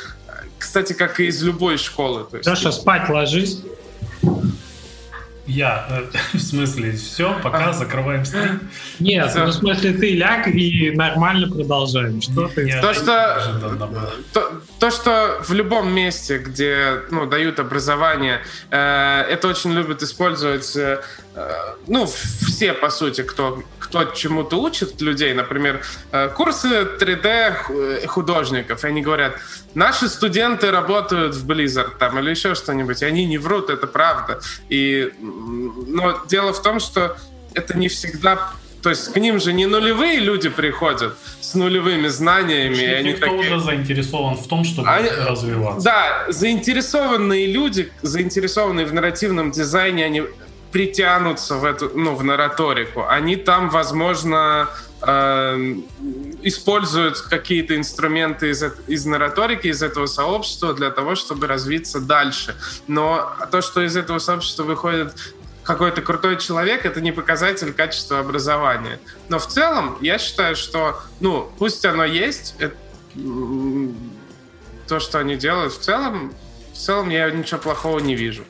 кстати, 0.58 0.92
как 0.92 1.20
и 1.20 1.26
из 1.26 1.42
любой 1.42 1.76
школы. 1.76 2.26
То 2.30 2.36
есть, 2.36 2.48
Саша, 2.48 2.70
спать 2.72 3.08
ложись. 3.08 3.58
Я, 5.50 5.86
э, 5.90 6.04
в 6.36 6.40
смысле, 6.40 6.92
все, 6.92 7.36
пока 7.42 7.72
закрываем 7.72 8.24
стрим. 8.24 8.60
Нет, 9.00 9.32
ну, 9.34 9.46
в 9.46 9.52
смысле, 9.52 9.92
ты 9.92 10.14
ляг 10.14 10.46
и 10.46 10.92
нормально 10.92 11.48
продолжаем. 11.48 12.22
Что 12.22 12.48
ты? 12.48 12.80
То, 12.80 12.94
что, 12.94 13.90
то, 14.32 14.52
то, 14.78 14.90
что 14.90 15.40
в 15.42 15.52
любом 15.52 15.92
месте, 15.92 16.38
где 16.38 17.02
ну, 17.10 17.26
дают 17.26 17.58
образование, 17.58 18.40
э, 18.70 19.22
это 19.28 19.48
очень 19.48 19.72
любят 19.72 20.02
использовать, 20.02 20.76
э, 20.76 21.02
ну, 21.86 22.06
все, 22.06 22.72
по 22.72 22.90
сути, 22.90 23.22
кто, 23.22 23.62
кто 23.78 24.04
чему-то 24.04 24.60
учит 24.60 25.00
людей. 25.00 25.34
Например, 25.34 25.82
э, 26.12 26.28
курсы 26.28 26.68
3D 26.68 28.06
художников. 28.06 28.84
И 28.84 28.88
они 28.88 29.02
говорят, 29.02 29.34
наши 29.74 30.08
студенты 30.08 30.70
работают 30.70 31.34
в 31.34 31.50
Blizzard 31.50 31.98
там, 31.98 32.18
или 32.18 32.30
еще 32.30 32.54
что-нибудь. 32.54 33.02
И 33.02 33.04
они 33.04 33.26
не 33.26 33.38
врут, 33.38 33.70
это 33.70 33.86
правда. 33.86 34.40
И, 34.68 35.12
но 35.40 36.22
дело 36.28 36.52
в 36.52 36.62
том, 36.62 36.80
что 36.80 37.16
это 37.54 37.76
не 37.76 37.88
всегда 37.88 38.52
то 38.82 38.88
есть 38.88 39.12
к 39.12 39.16
ним 39.16 39.40
же 39.40 39.52
не 39.52 39.66
нулевые 39.66 40.20
люди 40.20 40.48
приходят 40.48 41.14
с 41.40 41.54
нулевыми 41.54 42.08
знаниями. 42.08 42.74
Что 42.74 42.96
они 42.96 43.12
кто 43.12 43.26
такие... 43.26 43.56
уже 43.56 43.60
заинтересован 43.60 44.36
в 44.36 44.46
том, 44.46 44.64
чтобы 44.64 44.88
они... 44.88 45.08
развиваться. 45.10 45.84
Да, 45.84 46.24
заинтересованные 46.28 47.46
люди, 47.46 47.92
заинтересованные 48.02 48.86
в 48.86 48.92
нарративном 48.94 49.50
дизайне, 49.50 50.04
они 50.06 50.22
притянутся 50.72 51.56
в 51.56 51.64
эту, 51.64 51.90
ну, 51.94 52.14
в 52.14 52.24
нараторику. 52.24 53.04
Они 53.06 53.36
там, 53.36 53.68
возможно, 53.70 54.68
э, 55.02 55.74
используют 56.42 57.20
какие-то 57.20 57.76
инструменты 57.76 58.50
из, 58.50 58.62
из 58.86 59.06
нараторики, 59.06 59.68
из 59.68 59.82
этого 59.82 60.06
сообщества 60.06 60.74
для 60.74 60.90
того, 60.90 61.14
чтобы 61.14 61.46
развиться 61.46 62.00
дальше. 62.00 62.56
Но 62.86 63.32
то, 63.50 63.60
что 63.60 63.82
из 63.82 63.96
этого 63.96 64.18
сообщества 64.18 64.64
выходит 64.64 65.14
какой-то 65.62 66.02
крутой 66.02 66.38
человек, 66.38 66.84
это 66.84 67.00
не 67.00 67.12
показатель 67.12 67.72
качества 67.72 68.18
образования. 68.18 68.98
Но 69.28 69.38
в 69.38 69.46
целом 69.46 69.98
я 70.00 70.18
считаю, 70.18 70.56
что, 70.56 71.00
ну, 71.20 71.50
пусть 71.58 71.84
оно 71.84 72.04
есть, 72.04 72.54
это, 72.58 72.74
то, 74.88 74.98
что 75.00 75.18
они 75.18 75.36
делают, 75.36 75.72
в 75.72 75.78
целом, 75.78 76.34
в 76.72 76.76
целом 76.76 77.10
я 77.10 77.30
ничего 77.30 77.60
плохого 77.60 77.98
не 78.00 78.16
вижу. 78.16 78.44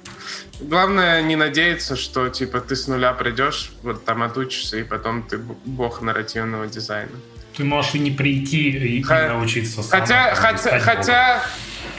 Главное 0.60 1.22
не 1.22 1.36
надеяться, 1.36 1.96
что 1.96 2.28
типа 2.28 2.60
ты 2.60 2.76
с 2.76 2.86
нуля 2.86 3.12
придешь, 3.12 3.72
вот 3.82 4.04
там 4.04 4.22
отучишься, 4.22 4.76
и 4.78 4.82
потом 4.82 5.22
ты 5.22 5.38
бог 5.38 6.02
нарративного 6.02 6.66
дизайна. 6.66 7.16
Ты 7.56 7.64
можешь 7.64 7.94
и 7.94 7.98
не 7.98 8.10
прийти 8.10 8.70
и, 8.70 9.02
Х... 9.02 9.28
научиться 9.28 9.82
сам. 9.82 10.00
Хотя, 10.00 10.34
хотя, 10.34 10.78
хотя, 10.78 11.42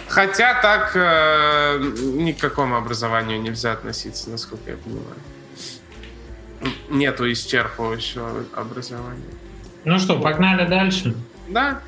хотя 0.07 0.61
так 0.61 0.91
э, 0.95 1.93
ни 2.15 2.31
к 2.31 2.39
какому 2.39 2.75
образованию 2.75 3.41
нельзя 3.41 3.73
относиться, 3.73 4.29
насколько 4.29 4.71
я 4.71 4.77
понимаю. 4.77 5.15
Нету 6.89 7.29
исчерпывающего 7.31 8.45
образования. 8.55 9.21
Ну 9.83 9.99
что, 9.99 10.19
погнали 10.19 10.67
дальше? 10.67 11.15
Да. 11.47 11.81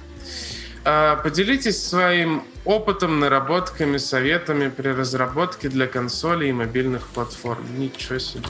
Э, 0.86 1.18
поделитесь 1.24 1.82
своим 1.82 2.44
опытом, 2.66 3.20
наработками, 3.20 3.98
советами 3.98 4.70
при 4.70 4.90
разработке 4.90 5.70
для 5.70 5.88
консолей 5.88 6.50
и 6.50 6.54
мобильных 6.54 7.08
платформ. 7.08 7.64
Ничего 7.78 8.20
себе. 8.20 8.44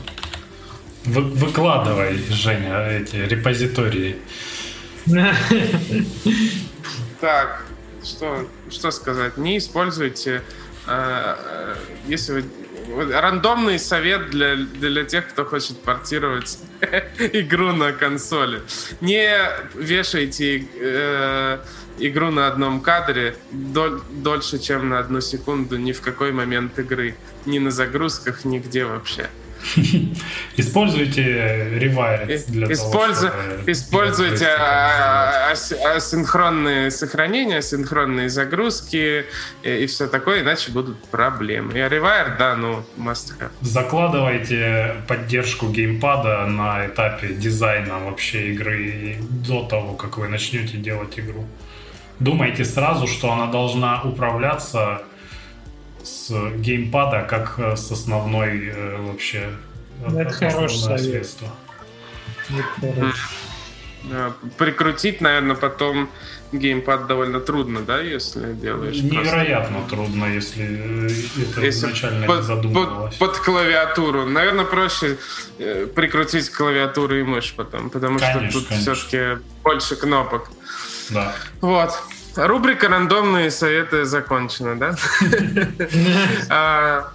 Вы, 1.06 1.22
выкладывай, 1.22 2.18
Женя, 2.30 2.88
эти 2.88 3.18
репозитории. 3.18 4.18
Так, 7.20 7.66
что, 8.04 8.50
что 8.70 8.92
сказать? 8.92 9.38
Не 9.38 9.58
используйте, 9.58 10.42
э, 10.88 11.36
э 11.38 11.76
если 12.06 12.34
вы 12.34 12.44
рандомный 13.12 13.80
совет 13.80 14.30
для, 14.30 14.56
для 14.56 15.06
тех, 15.06 15.30
кто 15.30 15.46
хочет 15.46 15.80
портировать 15.80 16.60
игру 17.20 17.72
на 17.72 17.94
консоли. 17.94 18.62
Не 19.02 19.38
вешайте 19.74 20.68
э, 20.76 21.60
игру 22.00 22.32
на 22.32 22.48
одном 22.48 22.82
кадре 22.82 23.38
доль, 23.52 24.02
дольше, 24.12 24.60
чем 24.60 24.90
на 24.90 25.00
одну 25.00 25.22
секунду 25.22 25.78
ни 25.78 25.92
в 25.92 26.02
какой 26.02 26.32
момент 26.32 26.78
игры. 26.80 27.16
Ни 27.46 27.60
на 27.60 27.72
загрузках, 27.72 28.46
нигде 28.46 28.86
вообще. 28.86 29.30
Используйте 30.58 31.22
Rewired 31.80 32.52
для 32.52 32.72
Использу... 32.72 33.30
того, 33.30 33.42
чтобы... 33.42 33.72
Используйте 33.72 34.48
асинхронные 35.96 36.92
сохранения, 36.92 37.58
асинхронные 37.58 38.30
загрузки 38.30 39.26
и, 39.64 39.70
и 39.84 39.86
все 39.88 40.08
такое, 40.08 40.42
иначе 40.42 40.72
будут 40.72 40.98
проблемы. 41.06 41.74
И 41.74 41.78
Rewire, 41.78 42.38
да, 42.38 42.56
ну, 42.56 42.84
must 42.98 43.34
have. 43.40 43.52
Закладывайте 43.62 44.96
поддержку 45.08 45.70
геймпада 45.70 46.46
на 46.46 46.88
этапе 46.88 47.30
дизайна 47.30 48.00
вообще 48.00 48.52
игры 48.52 49.18
до 49.20 49.64
того, 49.64 49.94
как 49.94 50.18
вы 50.18 50.28
начнете 50.28 50.78
делать 50.78 51.18
игру. 51.20 51.46
Думайте 52.20 52.64
сразу, 52.66 53.08
что 53.08 53.32
она 53.32 53.48
должна 53.48 54.02
управляться 54.04 55.04
с 56.04 56.32
геймпада 56.58 57.22
как 57.24 57.60
с 57.78 57.92
основной 57.92 58.68
э, 58.68 58.98
вообще 59.02 59.50
Это 60.06 60.32
хорошее 60.32 60.98
средство. 60.98 61.48
Это 62.50 62.94
хорошее. 62.94 64.34
Прикрутить, 64.58 65.22
наверное, 65.22 65.56
потом 65.56 66.10
геймпад 66.52 67.08
довольно 67.08 67.40
трудно, 67.40 67.82
да, 67.82 68.00
если 68.00 68.54
делаешь? 68.54 69.02
Невероятно 69.02 69.80
просто... 69.80 69.96
трудно, 69.96 70.26
если 70.26 70.64
э, 70.64 71.10
это 71.42 71.62
если 71.62 71.70
изначально 71.70 72.28
под, 72.28 72.38
не 72.38 72.44
задумывалось. 72.44 73.16
Под, 73.16 73.34
под 73.34 73.40
клавиатуру. 73.40 74.26
Наверное, 74.26 74.66
проще 74.66 75.18
э, 75.58 75.88
прикрутить 75.88 76.50
клавиатуру 76.50 77.18
и 77.18 77.24
мышь 77.24 77.54
потом, 77.56 77.90
потому 77.90 78.20
конечно, 78.20 78.52
что 78.52 78.60
тут 78.60 78.78
все-таки 78.78 79.42
больше 79.64 79.96
кнопок. 79.96 80.50
Да. 81.10 81.34
Вот. 81.62 81.92
Рубрика 82.36 82.90
«Рандомные 82.90 83.52
советы» 83.52 84.06
закончена, 84.06 84.76
да? 84.78 84.96
А, 86.50 87.12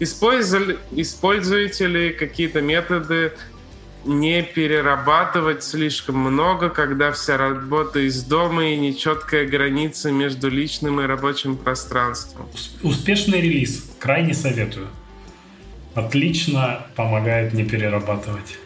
используете 0.00 1.86
ли 1.86 2.10
какие-то 2.12 2.60
методы 2.60 3.32
не 4.04 4.42
перерабатывать 4.42 5.62
слишком 5.62 6.16
много, 6.18 6.68
когда 6.68 7.12
вся 7.12 7.36
работа 7.36 8.00
из 8.00 8.22
дома 8.22 8.66
и 8.66 8.76
нечеткая 8.76 9.46
граница 9.46 10.10
между 10.12 10.50
личным 10.50 11.00
и 11.00 11.06
рабочим 11.06 11.56
пространством. 11.56 12.48
Успешный 12.82 13.40
релиз. 13.40 13.90
Крайне 13.98 14.34
советую. 14.34 14.88
Отлично 15.94 16.86
помогает 16.96 17.54
не 17.54 17.64
перерабатывать. 17.64 18.58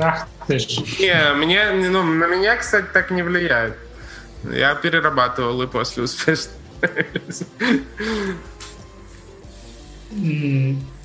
Ах 0.00 0.26
ты 0.46 0.58
ж. 0.58 0.78
Не, 0.98 1.34
мне, 1.34 1.70
ну, 1.90 2.02
на 2.02 2.26
меня, 2.26 2.56
кстати, 2.56 2.86
так 2.92 3.10
не 3.10 3.22
влияет. 3.22 3.76
Я 4.50 4.74
перерабатывал 4.74 5.62
и 5.62 5.66
после 5.66 6.02
успешного. 6.04 6.58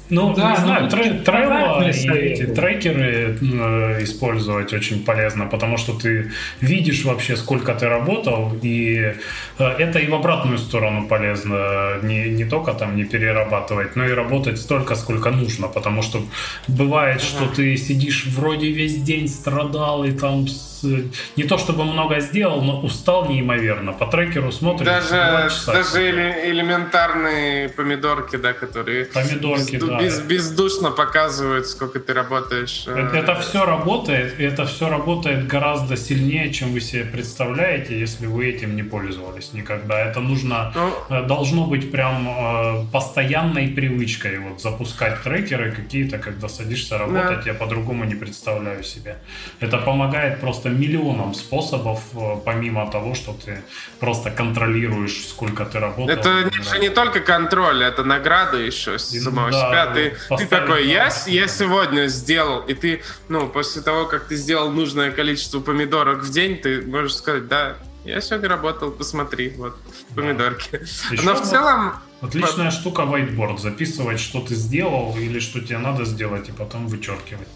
Ну, 0.09 0.33
да, 0.33 0.51
не 0.51 0.57
знаю, 0.57 0.89
ну, 0.89 0.97
Trello 0.97 1.83
и 1.83 2.17
эти 2.17 2.45
трекеры 2.45 3.37
э, 3.41 4.03
использовать 4.03 4.73
очень 4.73 5.03
полезно, 5.03 5.45
потому 5.45 5.77
что 5.77 5.93
ты 5.93 6.31
видишь 6.61 7.03
вообще, 7.05 7.35
сколько 7.35 7.73
ты 7.73 7.89
работал, 7.89 8.53
и 8.61 9.13
э, 9.59 9.63
это 9.63 9.99
и 9.99 10.07
в 10.07 10.15
обратную 10.15 10.57
сторону 10.57 11.07
полезно. 11.07 11.97
Не, 12.03 12.29
не 12.29 12.45
только 12.45 12.73
там 12.73 12.95
не 12.95 13.03
перерабатывать, 13.03 13.95
но 13.95 14.05
и 14.05 14.11
работать 14.11 14.59
столько, 14.59 14.95
сколько 14.95 15.29
нужно, 15.31 15.67
потому 15.67 16.01
что 16.01 16.21
бывает, 16.67 17.21
что 17.21 17.47
ты 17.47 17.75
сидишь 17.77 18.25
вроде 18.27 18.71
весь 18.71 19.01
день 19.01 19.27
страдал 19.27 20.05
и 20.05 20.11
там 20.11 20.47
не 20.83 21.43
то 21.43 21.57
чтобы 21.57 21.83
много 21.83 22.19
сделал, 22.19 22.61
но 22.61 22.79
устал 22.81 23.29
неимоверно. 23.29 23.93
По 23.93 24.07
трекеру 24.07 24.51
смотришь. 24.51 24.87
Даже, 24.87 25.49
даже 25.65 26.11
элементарные 26.49 27.69
помидорки, 27.69 28.37
да, 28.37 28.53
которые... 28.53 29.05
Помидорки, 29.05 29.77
да 29.77 29.99
без, 29.99 30.19
бездушно 30.21 30.91
показывают, 30.91 31.67
сколько 31.67 31.99
ты 31.99 32.13
работаешь. 32.13 32.85
Это, 32.87 33.17
это 33.17 33.35
все 33.35 33.65
работает, 33.65 34.39
и 34.39 34.43
это 34.43 34.65
все 34.65 34.89
работает 34.89 35.47
гораздо 35.47 35.97
сильнее, 35.97 36.51
чем 36.53 36.71
вы 36.71 36.81
себе 36.81 37.05
представляете, 37.05 37.99
если 37.99 38.27
вы 38.27 38.47
этим 38.47 38.75
не 38.75 38.83
пользовались 38.83 39.53
никогда. 39.53 39.99
Это 39.99 40.19
нужно, 40.19 40.71
ну, 40.75 40.93
э, 41.09 41.23
должно 41.23 41.65
быть 41.65 41.91
прям 41.91 42.27
э, 42.27 42.85
постоянной 42.91 43.67
привычкой 43.67 44.39
вот 44.39 44.61
запускать 44.61 45.23
трекеры 45.23 45.71
какие-то, 45.71 46.17
когда 46.17 46.49
садишься 46.49 46.97
работать, 46.97 47.45
да. 47.45 47.51
я 47.51 47.53
по-другому 47.53 48.05
не 48.05 48.15
представляю 48.15 48.83
себе. 48.83 49.17
Это 49.59 49.77
помогает 49.77 50.39
просто 50.39 50.66
миллионам 50.69 51.33
способов, 51.33 52.01
э, 52.13 52.37
помимо 52.45 52.89
того, 52.89 53.15
что 53.15 53.33
ты 53.33 53.61
просто 53.99 54.31
контролируешь, 54.31 55.25
сколько 55.27 55.65
ты 55.65 55.79
работал. 55.79 56.09
Это 56.09 56.49
не, 56.73 56.79
не 56.79 56.89
только 56.89 57.19
контроль, 57.19 57.83
это 57.83 58.03
награда 58.03 58.57
еще 58.57 58.97
самого 58.99 59.51
да, 59.51 59.59
себя 59.59 59.85
ты, 59.93 60.17
ты 60.37 60.45
такой, 60.47 60.87
я, 60.87 61.09
я 61.27 61.47
сегодня 61.47 62.07
сделал, 62.07 62.61
и 62.61 62.73
ты, 62.73 63.01
ну, 63.29 63.47
после 63.47 63.81
того, 63.81 64.05
как 64.05 64.27
ты 64.27 64.35
сделал 64.35 64.71
нужное 64.71 65.11
количество 65.11 65.59
помидорок 65.59 66.23
в 66.23 66.29
день, 66.31 66.57
ты 66.57 66.81
можешь 66.81 67.15
сказать, 67.15 67.47
да, 67.47 67.77
я 68.07 68.21
сегодня 68.21 68.47
работал, 68.47 68.91
посмотри, 68.91 69.49
вот, 69.57 69.75
помидорки. 70.15 70.79
Да. 71.11 71.21
Но 71.23 71.35
в 71.35 71.41
целом... 71.41 71.93
Отличная 72.21 72.71
штука 72.71 73.03
whiteboard, 73.03 73.59
записывать, 73.59 74.19
что 74.19 74.41
ты 74.41 74.55
сделал 74.55 75.15
или 75.17 75.39
что 75.39 75.59
тебе 75.59 75.77
надо 75.77 76.05
сделать, 76.05 76.49
и 76.49 76.51
потом 76.51 76.87
вычеркивать. 76.87 77.47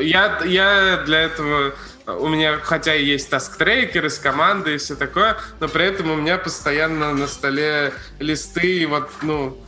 Я, 0.00 0.40
я 0.44 1.02
для 1.04 1.20
этого 1.20 1.74
у 2.06 2.28
меня, 2.28 2.58
хотя 2.62 2.94
и 2.94 3.04
есть 3.04 3.30
таск-трекеры 3.30 4.10
с 4.10 4.18
командой 4.18 4.74
и 4.74 4.78
все 4.78 4.94
такое, 4.94 5.36
но 5.60 5.68
при 5.68 5.86
этом 5.86 6.10
у 6.10 6.16
меня 6.16 6.38
постоянно 6.38 7.14
на 7.14 7.26
столе 7.26 7.92
листы, 8.18 8.86
вот, 8.86 9.10
ну, 9.22 9.58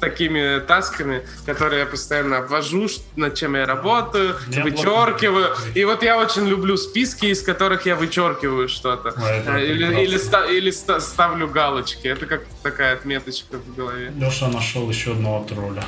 такими 0.00 0.60
тасками, 0.60 1.26
которые 1.44 1.80
я 1.80 1.86
постоянно 1.86 2.38
обвожу, 2.38 2.86
над 3.16 3.34
чем 3.34 3.56
я 3.56 3.66
работаю, 3.66 4.36
я 4.48 4.62
вычеркиваю. 4.62 5.54
И 5.74 5.84
вот 5.84 6.02
я 6.02 6.18
очень 6.18 6.46
люблю 6.46 6.76
списки, 6.76 7.26
из 7.26 7.42
которых 7.42 7.86
я 7.86 7.96
вычеркиваю 7.96 8.68
что-то. 8.68 9.12
А, 9.16 9.58
или, 9.58 10.04
или, 10.04 10.16
ста, 10.16 10.46
или 10.46 10.70
ста, 10.70 11.00
ставлю 11.00 11.48
галочки. 11.48 12.06
Это 12.06 12.26
как 12.26 12.42
такая 12.62 12.94
отметочка 12.94 13.56
в 13.56 13.74
голове. 13.74 14.12
Леша 14.16 14.48
нашел 14.48 14.88
еще 14.88 15.12
одного 15.12 15.44
тролля. 15.44 15.84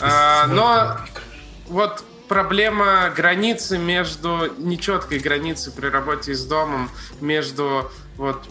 А, 0.00 0.46
но 0.46 0.98
вот 1.66 2.04
проблема 2.28 3.12
границы 3.14 3.78
между 3.78 4.52
нечеткой 4.58 5.18
границы 5.18 5.70
при 5.70 5.86
работе 5.86 6.34
с 6.34 6.44
домом 6.44 6.90
между 7.20 7.90
вот 8.16 8.42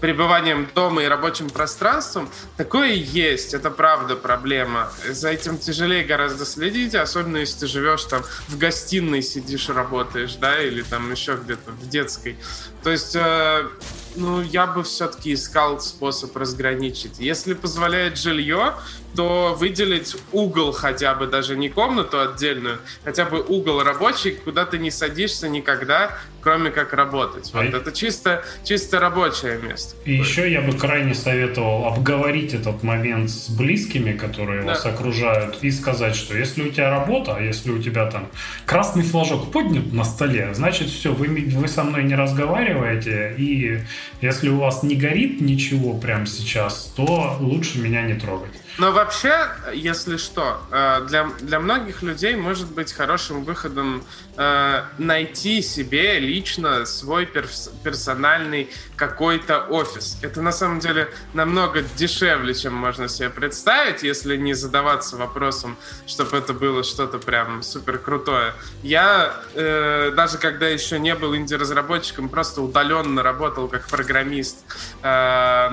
пребыванием 0.00 0.68
дома 0.74 1.02
и 1.02 1.06
рабочим 1.06 1.50
пространством, 1.50 2.28
такое 2.56 2.92
есть, 2.92 3.54
это 3.54 3.70
правда 3.70 4.16
проблема. 4.16 4.90
За 5.08 5.30
этим 5.30 5.58
тяжелее 5.58 6.04
гораздо 6.04 6.44
следить, 6.44 6.94
особенно 6.94 7.38
если 7.38 7.60
ты 7.60 7.66
живешь 7.66 8.04
там 8.04 8.22
в 8.48 8.56
гостиной 8.58 9.22
сидишь 9.22 9.68
и 9.68 9.72
работаешь, 9.72 10.34
да, 10.36 10.62
или 10.62 10.82
там 10.82 11.10
еще 11.10 11.36
где-то 11.36 11.72
в 11.72 11.88
детской. 11.88 12.36
То 12.82 12.90
есть, 12.90 13.16
э, 13.16 13.68
ну, 14.14 14.40
я 14.40 14.66
бы 14.66 14.82
все-таки 14.82 15.34
искал 15.34 15.80
способ 15.80 16.36
разграничить. 16.36 17.18
Если 17.18 17.54
позволяет 17.54 18.16
жилье, 18.16 18.74
то 19.18 19.56
выделить 19.58 20.14
угол 20.30 20.70
хотя 20.70 21.12
бы, 21.12 21.26
даже 21.26 21.56
не 21.56 21.68
комнату 21.68 22.20
отдельную, 22.20 22.78
хотя 23.02 23.24
бы 23.24 23.40
угол 23.40 23.82
рабочий, 23.82 24.30
куда 24.30 24.64
ты 24.64 24.78
не 24.78 24.92
садишься 24.92 25.48
никогда, 25.48 26.16
кроме 26.40 26.70
как 26.70 26.92
работать. 26.92 27.50
Вот 27.52 27.62
а 27.62 27.64
это 27.64 27.90
чисто, 27.90 28.44
чисто 28.62 29.00
рабочее 29.00 29.58
место. 29.60 29.96
И 30.04 30.12
еще 30.12 30.48
я 30.48 30.60
бы 30.60 30.72
крайне 30.78 31.14
советовал 31.14 31.86
обговорить 31.86 32.54
этот 32.54 32.84
момент 32.84 33.30
с 33.30 33.50
близкими, 33.50 34.12
которые 34.12 34.62
да. 34.62 34.68
вас 34.68 34.86
окружают, 34.86 35.58
и 35.62 35.72
сказать, 35.72 36.14
что 36.14 36.38
если 36.38 36.62
у 36.62 36.70
тебя 36.70 36.88
работа, 36.88 37.34
а 37.34 37.40
если 37.40 37.72
у 37.72 37.82
тебя 37.82 38.08
там 38.08 38.28
красный 38.66 39.02
флажок 39.02 39.50
поднят 39.50 39.92
на 39.92 40.04
столе, 40.04 40.54
значит 40.54 40.90
все, 40.90 41.12
вы, 41.12 41.26
вы 41.26 41.66
со 41.66 41.82
мной 41.82 42.04
не 42.04 42.14
разговариваете, 42.14 43.34
и 43.36 43.80
если 44.20 44.48
у 44.48 44.58
вас 44.58 44.84
не 44.84 44.94
горит 44.94 45.40
ничего 45.40 45.94
прямо 45.94 46.24
сейчас, 46.24 46.92
то 46.96 47.36
лучше 47.40 47.80
меня 47.80 48.02
не 48.02 48.14
трогать. 48.14 48.52
Но 48.78 48.92
вообще, 48.92 49.34
если 49.74 50.16
что, 50.16 50.60
э, 50.70 51.04
для, 51.08 51.24
для 51.40 51.58
многих 51.58 52.02
людей 52.02 52.36
может 52.36 52.70
быть 52.72 52.92
хорошим 52.92 53.42
выходом 53.42 54.04
э, 54.36 54.84
найти 54.98 55.62
себе 55.62 56.20
лично 56.20 56.86
свой 56.86 57.26
перс 57.26 57.72
персональный 57.82 58.70
какой-то 58.94 59.64
офис. 59.64 60.18
Это 60.22 60.42
на 60.42 60.52
самом 60.52 60.78
деле 60.78 61.08
намного 61.34 61.82
дешевле, 61.96 62.54
чем 62.54 62.74
можно 62.74 63.08
себе 63.08 63.30
представить, 63.30 64.04
если 64.04 64.36
не 64.36 64.54
задаваться 64.54 65.16
вопросом, 65.16 65.76
чтобы 66.06 66.36
это 66.36 66.52
было 66.52 66.84
что-то 66.84 67.18
прям 67.18 67.64
супер 67.64 67.98
крутое. 67.98 68.54
Я 68.84 69.34
э, 69.54 70.12
даже 70.14 70.38
когда 70.38 70.68
еще 70.68 71.00
не 71.00 71.16
был 71.16 71.34
инди-разработчиком, 71.34 72.28
просто 72.28 72.62
удаленно 72.62 73.24
работал 73.24 73.66
как 73.66 73.88
программист 73.88 74.58
э, 75.02 75.68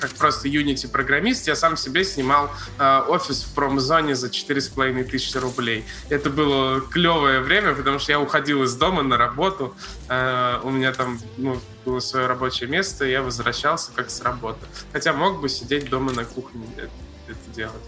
как 0.00 0.10
просто 0.12 0.48
Unity 0.48 0.88
программист, 0.88 1.46
я 1.46 1.54
сам 1.54 1.76
себе 1.76 2.04
снимал 2.04 2.50
э, 2.78 3.00
офис 3.08 3.44
в 3.44 3.54
промзоне 3.54 4.14
за 4.14 4.28
4,5 4.28 5.04
тысячи 5.04 5.36
рублей. 5.36 5.84
Это 6.08 6.30
было 6.30 6.80
клевое 6.80 7.40
время, 7.40 7.74
потому 7.74 7.98
что 7.98 8.12
я 8.12 8.20
уходил 8.20 8.62
из 8.64 8.74
дома 8.74 9.02
на 9.02 9.16
работу, 9.16 9.74
э, 10.08 10.60
у 10.62 10.70
меня 10.70 10.92
там 10.92 11.18
ну, 11.36 11.60
было 11.84 12.00
свое 12.00 12.26
рабочее 12.26 12.68
место, 12.68 13.04
я 13.04 13.22
возвращался 13.22 13.92
как 13.94 14.10
с 14.10 14.22
работы. 14.22 14.66
Хотя 14.92 15.12
мог 15.12 15.40
бы 15.40 15.48
сидеть 15.48 15.88
дома 15.88 16.12
на 16.12 16.24
кухне 16.24 16.64
это, 16.76 16.90
это 17.28 17.54
делать. 17.54 17.82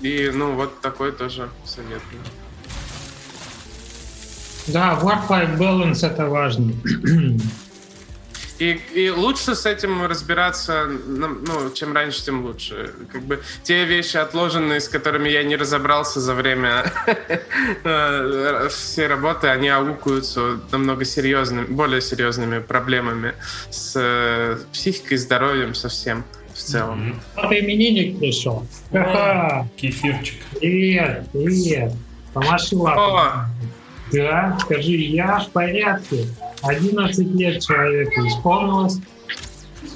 И, 0.00 0.30
ну, 0.32 0.54
вот 0.54 0.80
такой 0.80 1.12
тоже 1.12 1.48
советую. 1.64 2.22
Да, 4.68 4.98
work-life 5.02 5.56
balance 5.58 6.06
это 6.06 6.26
важно. 6.26 6.72
И, 8.58 8.80
и 8.94 9.10
лучше 9.10 9.54
с 9.54 9.66
этим 9.66 10.04
разбираться, 10.06 10.86
ну, 10.86 11.28
ну, 11.28 11.70
чем 11.72 11.92
раньше, 11.92 12.24
тем 12.24 12.44
лучше. 12.44 12.92
Как 13.12 13.22
бы 13.22 13.40
те 13.62 13.84
вещи 13.84 14.16
отложенные, 14.16 14.80
с 14.80 14.88
которыми 14.88 15.28
я 15.28 15.44
не 15.44 15.56
разобрался 15.56 16.20
за 16.20 16.34
время 16.34 16.84
э, 17.84 18.68
всей 18.68 19.06
работы, 19.06 19.46
они 19.46 19.68
аукаются 19.68 20.60
намного 20.72 21.04
серьезными, 21.04 21.66
более 21.66 22.00
серьезными 22.00 22.58
проблемами 22.58 23.34
с 23.70 23.92
э, 23.94 24.58
психикой, 24.72 25.18
здоровьем, 25.18 25.74
совсем 25.74 26.24
в 26.52 26.58
целом. 26.58 27.20
Вот 27.36 27.52
именинник 27.52 28.18
пришел. 28.18 28.66
Кефирчик. 29.76 30.42
Привет, 30.58 31.28
привет. 31.32 31.92
Помаши 32.32 32.74
лапой. 32.74 33.46
Да, 34.12 34.58
скажи, 34.60 34.92
я 34.92 35.38
в 35.38 35.50
порядке. 35.50 36.26
11 36.62 37.18
лет 37.34 37.62
человеку 37.62 38.26
исполнилось. 38.26 38.98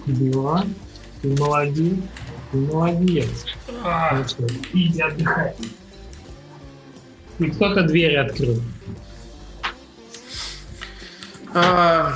Да, 0.07 0.65
ты 1.21 1.29
молодец. 1.39 1.97
Ты 2.51 2.59
молодец. 2.59 3.47
А, 3.83 4.25
иди 4.73 5.01
отдыхай. 5.01 5.55
И 7.39 7.51
кто-то 7.51 7.83
дверь 7.83 8.19
открыл. 8.19 8.61
А, 11.55 12.15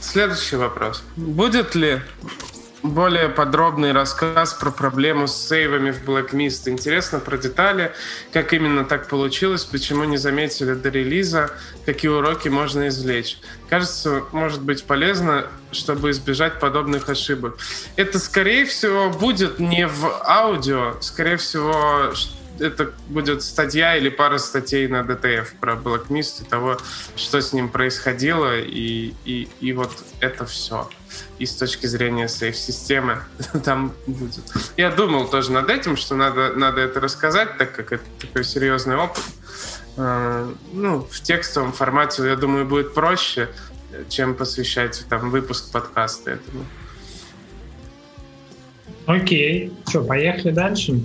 следующий 0.00 0.56
вопрос. 0.56 1.02
Будет 1.16 1.74
ли 1.74 2.00
более 2.82 3.28
подробный 3.28 3.92
рассказ 3.92 4.54
про 4.54 4.70
проблему 4.70 5.26
с 5.26 5.36
сейвами 5.36 5.90
в 5.90 6.04
Black. 6.04 6.32
Интересно 6.32 7.20
про 7.20 7.36
детали, 7.36 7.92
как 8.32 8.52
именно 8.52 8.84
так 8.84 9.08
получилось, 9.08 9.64
почему 9.64 10.04
не 10.04 10.16
заметили 10.16 10.74
до 10.74 10.88
релиза, 10.88 11.50
какие 11.86 12.10
уроки 12.10 12.48
можно 12.48 12.88
извлечь. 12.88 13.38
Кажется, 13.68 14.24
может 14.32 14.62
быть 14.62 14.84
полезно, 14.84 15.46
чтобы 15.70 16.10
избежать 16.10 16.58
подобных 16.60 17.08
ошибок. 17.08 17.56
Это, 17.96 18.18
скорее 18.18 18.66
всего, 18.66 19.10
будет 19.10 19.58
не 19.58 19.86
в 19.86 20.22
аудио, 20.26 20.96
скорее 21.00 21.36
всего, 21.36 22.12
это 22.62 22.92
будет 23.08 23.42
статья 23.42 23.96
или 23.96 24.08
пара 24.08 24.38
статей 24.38 24.86
на 24.88 25.02
ДТФ 25.02 25.54
про 25.60 25.74
Mist 25.74 26.42
и 26.42 26.44
того, 26.44 26.78
что 27.16 27.40
с 27.40 27.52
ним 27.52 27.68
происходило, 27.68 28.58
и, 28.58 29.14
и, 29.24 29.48
и 29.60 29.72
вот 29.72 29.90
это 30.20 30.46
все. 30.46 30.88
И 31.38 31.46
с 31.46 31.56
точки 31.56 31.86
зрения 31.86 32.28
сейф-системы 32.28 33.22
там 33.64 33.92
будет. 34.06 34.44
Я 34.76 34.90
думал 34.90 35.28
тоже 35.28 35.52
над 35.52 35.68
этим, 35.68 35.96
что 35.96 36.14
надо, 36.14 36.52
надо 36.54 36.80
это 36.80 37.00
рассказать, 37.00 37.58
так 37.58 37.74
как 37.74 37.92
это 37.92 38.04
такой 38.20 38.44
серьезный 38.44 38.96
опыт. 38.96 39.22
А, 39.96 40.50
ну, 40.72 41.00
в 41.00 41.20
текстовом 41.20 41.72
формате, 41.72 42.22
я 42.24 42.36
думаю, 42.36 42.64
будет 42.64 42.94
проще, 42.94 43.48
чем 44.08 44.34
посвящать 44.34 45.04
там 45.08 45.30
выпуск 45.30 45.70
подкаста 45.70 46.32
этому. 46.32 46.64
Окей. 49.06 49.72
Что, 49.88 50.04
поехали 50.04 50.52
дальше? 50.52 51.00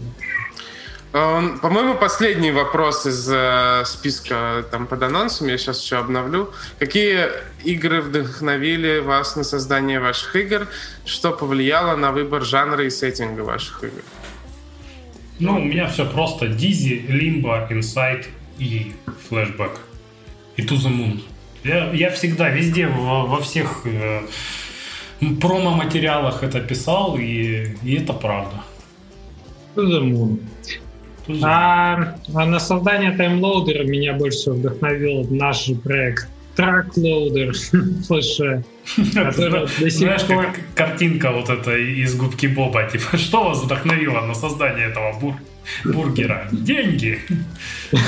Эм, 1.17 1.57
по-моему, 1.59 1.95
последний 1.95 2.51
вопрос 2.51 3.07
из 3.07 3.27
э, 3.31 3.83
списка 3.85 4.63
там 4.69 4.85
под 4.85 5.01
анонсом, 5.01 5.47
я 5.47 5.57
сейчас 5.57 5.83
еще 5.83 5.97
обновлю. 5.97 6.51
Какие 6.77 7.29
игры 7.63 8.01
вдохновили 8.01 8.99
вас 8.99 9.35
на 9.35 9.43
создание 9.43 9.99
ваших 9.99 10.35
игр? 10.35 10.67
Что 11.05 11.31
повлияло 11.31 11.95
на 11.95 12.11
выбор 12.11 12.43
жанра 12.43 12.85
и 12.85 12.91
сеттинга 12.91 13.41
ваших 13.41 13.83
игр? 13.83 14.03
Ну, 15.39 15.55
у 15.55 15.63
меня 15.63 15.87
все 15.87 16.05
просто. 16.05 16.47
Дизи, 16.49 17.05
Limbo, 17.09 17.67
Inside 17.69 18.25
и 18.59 18.93
Flashback. 19.29 19.77
И 20.55 20.61
To 20.61 20.75
The 20.75 20.91
Moon. 20.91 21.21
Я, 21.63 21.91
я 21.93 22.09
всегда, 22.11 22.49
везде, 22.49 22.87
во, 22.87 23.25
во 23.25 23.39
всех 23.41 23.85
э, 23.85 24.21
промо-материалах 25.41 26.43
это 26.43 26.59
писал, 26.59 27.17
и, 27.17 27.75
и 27.83 27.95
это 27.95 28.13
правда. 28.13 28.63
To 29.75 29.83
The 29.83 30.01
Moon. 30.03 30.39
А, 31.43 32.15
а 32.33 32.45
на 32.45 32.59
создание 32.59 33.11
таймлоудера 33.11 33.83
меня 33.83 34.13
больше 34.13 34.37
всего 34.37 34.55
вдохновил 34.55 35.27
наш 35.29 35.69
проект 35.83 36.27
Трактloader 36.55 37.53
флеше. 38.07 38.63
Знаешь, 38.95 40.23
как 40.23 40.59
картинка 40.73 41.31
вот 41.31 41.49
эта 41.49 41.77
из 41.77 42.15
губки 42.15 42.47
Боба, 42.47 42.89
типа, 42.89 43.17
что 43.17 43.43
вас 43.43 43.63
вдохновило 43.63 44.21
на 44.21 44.33
создание 44.33 44.87
этого 44.87 45.19
бур 45.19 45.35
бургера? 45.85 46.47
Деньги! 46.51 47.19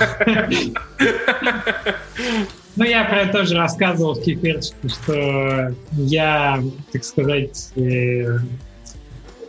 Ну, 2.75 2.85
я 2.85 3.03
про 3.03 3.23
это 3.23 3.39
тоже 3.39 3.57
рассказывал 3.57 4.13
в 4.13 4.23
Кефирчике, 4.23 4.87
что 4.87 5.75
я, 5.91 6.63
так 6.93 7.03
сказать, 7.03 7.73
э, 7.75 8.37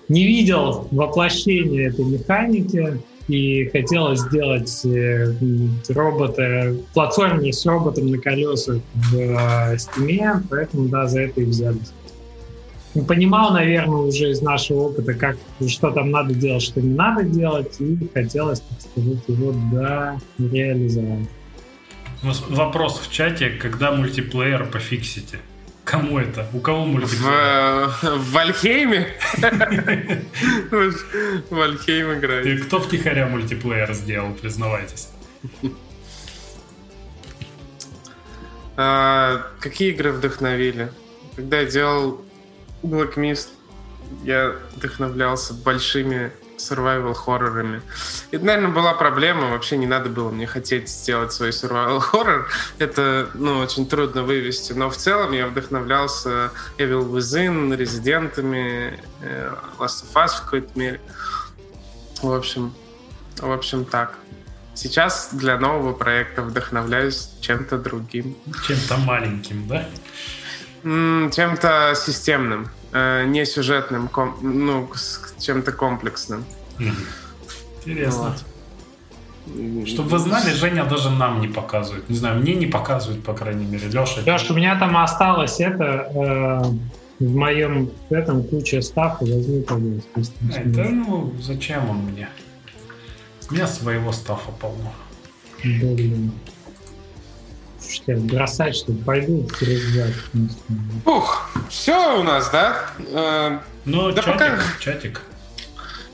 не 0.08 0.26
видел 0.26 0.88
воплощения 0.90 1.90
этой 1.90 2.06
механики, 2.06 3.00
и 3.30 3.68
хотелось 3.70 4.20
сделать 4.20 4.84
э, 4.84 5.32
робота, 5.88 6.74
платформер 6.94 7.52
с 7.52 7.64
роботом 7.64 8.08
на 8.08 8.18
колесах 8.18 8.80
в 8.94 9.16
э, 9.16 9.76
Steam, 9.76 10.42
поэтому, 10.50 10.88
да, 10.88 11.06
за 11.06 11.22
это 11.22 11.40
и 11.40 11.44
взялись. 11.44 11.92
Понимал, 13.06 13.52
наверное, 13.52 13.98
уже 13.98 14.30
из 14.30 14.42
нашего 14.42 14.88
опыта, 14.88 15.14
как, 15.14 15.36
что 15.68 15.92
там 15.92 16.10
надо 16.10 16.34
делать, 16.34 16.62
что 16.62 16.80
не 16.80 16.92
надо 16.92 17.22
делать, 17.22 17.80
и 17.80 18.08
хотелось, 18.12 18.60
так 18.60 18.80
сказать, 18.80 19.22
его, 19.28 19.54
да, 19.72 20.18
реализовать. 20.38 21.28
Вопрос 22.22 22.98
в 22.98 23.12
чате, 23.12 23.50
когда 23.50 23.92
мультиплеер 23.92 24.66
пофиксите? 24.66 25.38
Кому 25.90 26.20
это? 26.20 26.46
У 26.52 26.60
кого 26.60 26.86
мультиплеер? 26.86 27.88
В, 27.88 28.02
в 28.02 28.30
Вальхейме? 28.30 29.08
Вальхейм 31.50 32.12
играет. 32.12 32.46
И 32.46 32.58
кто 32.58 32.78
втихаря 32.80 33.26
мультиплеер 33.26 33.92
сделал, 33.92 34.32
признавайтесь? 34.34 35.08
А, 38.76 39.48
какие 39.58 39.90
игры 39.90 40.12
вдохновили? 40.12 40.92
Когда 41.34 41.60
я 41.60 41.66
делал 41.66 42.24
Black 42.84 43.16
Mist, 43.16 43.48
я 44.22 44.54
вдохновлялся 44.76 45.54
большими 45.54 46.30
survival 46.60 47.14
хоррорами. 47.14 47.82
Это, 48.30 48.44
наверное, 48.44 48.70
была 48.70 48.94
проблема. 48.94 49.50
Вообще 49.50 49.76
не 49.76 49.86
надо 49.86 50.08
было 50.08 50.30
мне 50.30 50.46
хотеть 50.46 50.88
сделать 50.88 51.32
свой 51.32 51.50
survival 51.50 52.00
хоррор. 52.00 52.48
Это, 52.78 53.30
ну, 53.34 53.58
очень 53.58 53.86
трудно 53.86 54.22
вывести. 54.22 54.72
Но 54.72 54.90
в 54.90 54.96
целом 54.96 55.32
я 55.32 55.46
вдохновлялся 55.46 56.50
Evil 56.78 57.10
Within, 57.10 57.76
Резидентами, 57.76 58.98
э, 59.22 59.54
Last 59.78 60.04
of 60.04 60.14
Us 60.14 60.28
в 60.38 60.44
какой-то 60.44 60.78
мере. 60.78 61.00
В 62.22 62.32
общем, 62.32 62.74
в 63.38 63.50
общем, 63.50 63.84
так. 63.84 64.18
Сейчас 64.74 65.30
для 65.32 65.58
нового 65.58 65.92
проекта 65.92 66.42
вдохновляюсь 66.42 67.30
чем-то 67.40 67.78
другим. 67.78 68.36
Чем-то 68.66 68.96
маленьким, 68.98 69.66
да? 69.66 69.86
Чем-то 70.82 71.94
системным, 71.94 72.70
э, 72.92 73.24
не 73.26 73.44
сюжетным, 73.44 74.08
ну, 74.40 74.90
чем-то 75.40 75.72
комплексным. 75.72 76.44
Интересно. 77.84 78.36
Вот. 79.46 79.88
Чтобы 79.88 80.10
вы 80.10 80.18
знали, 80.18 80.52
Женя 80.52 80.84
даже 80.84 81.10
нам 81.10 81.40
не 81.40 81.48
показывает. 81.48 82.08
Не 82.08 82.16
знаю, 82.16 82.40
мне 82.40 82.54
не 82.54 82.66
показывает, 82.66 83.24
по 83.24 83.32
крайней 83.34 83.64
мере. 83.64 83.88
Леша. 83.88 84.20
Леша, 84.20 84.52
у 84.52 84.56
меня 84.56 84.78
там 84.78 84.96
осталось 84.96 85.60
это 85.60 86.10
э, 86.14 87.24
в 87.24 87.34
моем 87.34 87.90
этом 88.10 88.44
куча 88.44 88.80
стафа. 88.82 89.24
Возьми, 89.24 89.62
пожалуйста. 89.62 90.20
Это, 90.54 90.88
ну, 90.90 91.32
зачем 91.40 91.88
он 91.90 91.96
мне? 91.98 92.28
У 93.50 93.54
меня 93.54 93.66
своего 93.66 94.12
стафа 94.12 94.52
полно. 94.52 94.92
Блин. 95.64 96.32
Что, 97.88 98.14
бросать, 98.14 98.76
что 98.76 98.92
ли? 98.92 98.98
Пойду 98.98 99.48
переждать. 99.58 100.14
Ух, 101.04 101.50
все 101.68 102.20
у 102.20 102.22
нас, 102.22 102.50
да? 102.50 102.86
Э, 102.98 103.58
ну, 103.84 104.12
да 104.12 104.22
чатик, 104.22 104.32
пока... 104.32 104.58
чатик. 104.78 105.22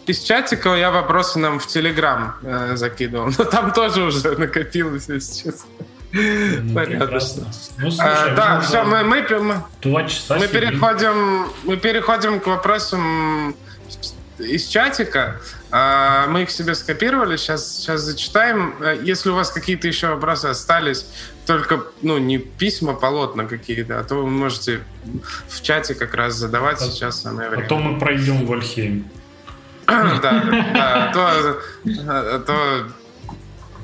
Из 0.07 0.21
чатика 0.21 0.75
я 0.77 0.91
вопросы 0.91 1.39
нам 1.39 1.59
в 1.59 1.67
Телеграм 1.67 2.37
э, 2.43 2.77
закидывал. 2.77 3.31
Но 3.39 3.45
там 3.45 3.73
тоже 3.73 4.03
уже 4.03 4.39
накопилось, 4.39 5.09
если 5.09 5.43
честно. 5.43 5.71
Ну, 6.13 6.75
Порядочно. 6.75 7.47
Ну, 7.79 7.91
слушай, 7.91 8.09
а, 8.09 8.35
да, 8.35 8.61
все, 8.61 8.85
мы, 8.85 9.03
мы, 9.03 9.27
мы, 9.83 10.09
часа 10.09 10.39
мы 10.39 10.47
переходим, 10.47 11.49
мы 11.65 11.77
переходим 11.77 12.41
к 12.41 12.47
вопросам 12.47 13.55
из 14.39 14.67
чатика. 14.67 15.41
А, 15.71 16.27
мы 16.29 16.45
их 16.45 16.51
себе 16.51 16.75
скопировали, 16.75 17.37
сейчас, 17.37 17.79
сейчас 17.79 18.03
зачитаем. 18.03 18.75
Э, 18.81 18.99
если 19.03 19.31
у 19.31 19.35
вас 19.35 19.51
какие-то 19.51 19.89
еще 19.89 20.09
вопросы 20.09 20.47
остались, 20.47 21.07
только 21.47 21.83
ну, 22.03 22.19
не 22.19 22.39
письма, 22.39 22.95
полотна 22.95 23.45
какие-то, 23.45 23.99
а 23.99 24.05
то 24.05 24.15
вы 24.17 24.27
можете 24.31 24.81
в 25.49 25.63
чате 25.63 25.95
как 25.95 26.15
раз 26.15 26.35
задавать 26.35 26.81
а, 26.81 26.85
сейчас 26.85 27.23
самое 27.23 27.49
время. 27.49 27.65
А 27.65 27.69
то 27.69 27.79
мы 27.79 27.99
пройдем 27.99 28.47
в 28.47 28.53
Альхейм. 28.53 29.05
Да, 29.87 31.11
да, 31.13 32.39
то, 32.39 32.89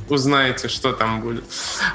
узнаете, 0.09 0.69
что 0.69 0.93
там 0.93 1.21
будет. 1.21 1.45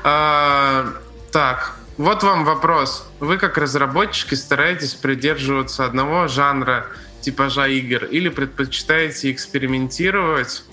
А, 0.03 0.85
Так, 1.31 1.75
вот 1.97 2.23
вам 2.23 2.45
вопрос. 2.45 3.09
Вы 3.19 3.37
как 3.37 3.57
разработчики 3.57 4.35
стараетесь 4.35 4.93
придерживаться 4.93 5.85
одного 5.85 6.27
жанра 6.27 6.87
типажа 7.21 7.67
игр 7.67 8.05
или 8.05 8.29
предпочитаете 8.29 9.31
экспериментировать? 9.31 10.63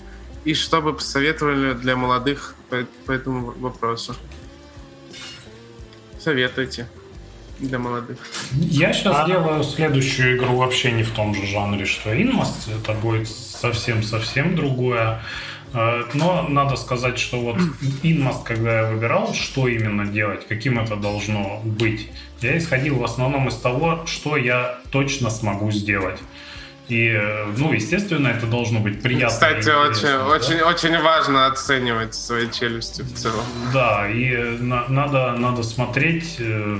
И 0.45 0.53
что 0.53 0.81
бы 0.81 0.93
посоветовали 0.93 1.73
для 1.73 1.95
молодых 1.95 2.55
по 3.05 3.11
этому 3.11 3.51
вопросу? 3.59 4.15
Советуйте 6.19 6.87
для 7.59 7.79
молодых. 7.79 8.17
Я 8.53 8.93
сейчас 8.93 9.15
а... 9.19 9.27
делаю 9.27 9.63
следующую 9.63 10.37
игру 10.37 10.55
вообще 10.55 10.91
не 10.91 11.03
в 11.03 11.11
том 11.11 11.33
же 11.33 11.45
жанре, 11.45 11.85
что 11.85 12.13
Inmost. 12.13 12.81
Это 12.81 12.93
будет 12.93 13.27
совсем-совсем 13.27 14.55
другое. 14.55 15.21
Э, 15.73 16.03
но 16.13 16.47
надо 16.47 16.75
сказать, 16.75 17.19
что 17.19 17.39
вот 17.39 17.57
Inmost, 18.03 18.43
когда 18.43 18.81
я 18.81 18.91
выбирал, 18.91 19.33
что 19.33 19.67
именно 19.67 20.05
делать, 20.05 20.47
каким 20.47 20.79
это 20.79 20.95
должно 20.95 21.61
быть, 21.63 22.09
я 22.41 22.57
исходил 22.57 22.97
в 22.97 23.03
основном 23.03 23.47
из 23.47 23.55
того, 23.55 24.05
что 24.05 24.37
я 24.37 24.79
точно 24.91 25.29
смогу 25.29 25.71
сделать. 25.71 26.19
И, 26.87 27.07
э, 27.07 27.47
ну, 27.57 27.73
естественно, 27.73 28.27
это 28.27 28.45
должно 28.45 28.79
быть 28.79 29.01
приятно. 29.01 29.29
Кстати, 29.29 29.69
очень, 29.69 30.03
да? 30.03 30.27
очень, 30.27 30.61
очень 30.61 31.01
важно 31.01 31.47
оценивать 31.47 32.13
свои 32.13 32.49
челюсти 32.51 33.01
в 33.01 33.13
целом. 33.13 33.43
Да, 33.73 34.07
и 34.07 34.35
на, 34.59 34.87
надо, 34.87 35.31
надо 35.31 35.63
смотреть 35.63 36.35
э, 36.39 36.79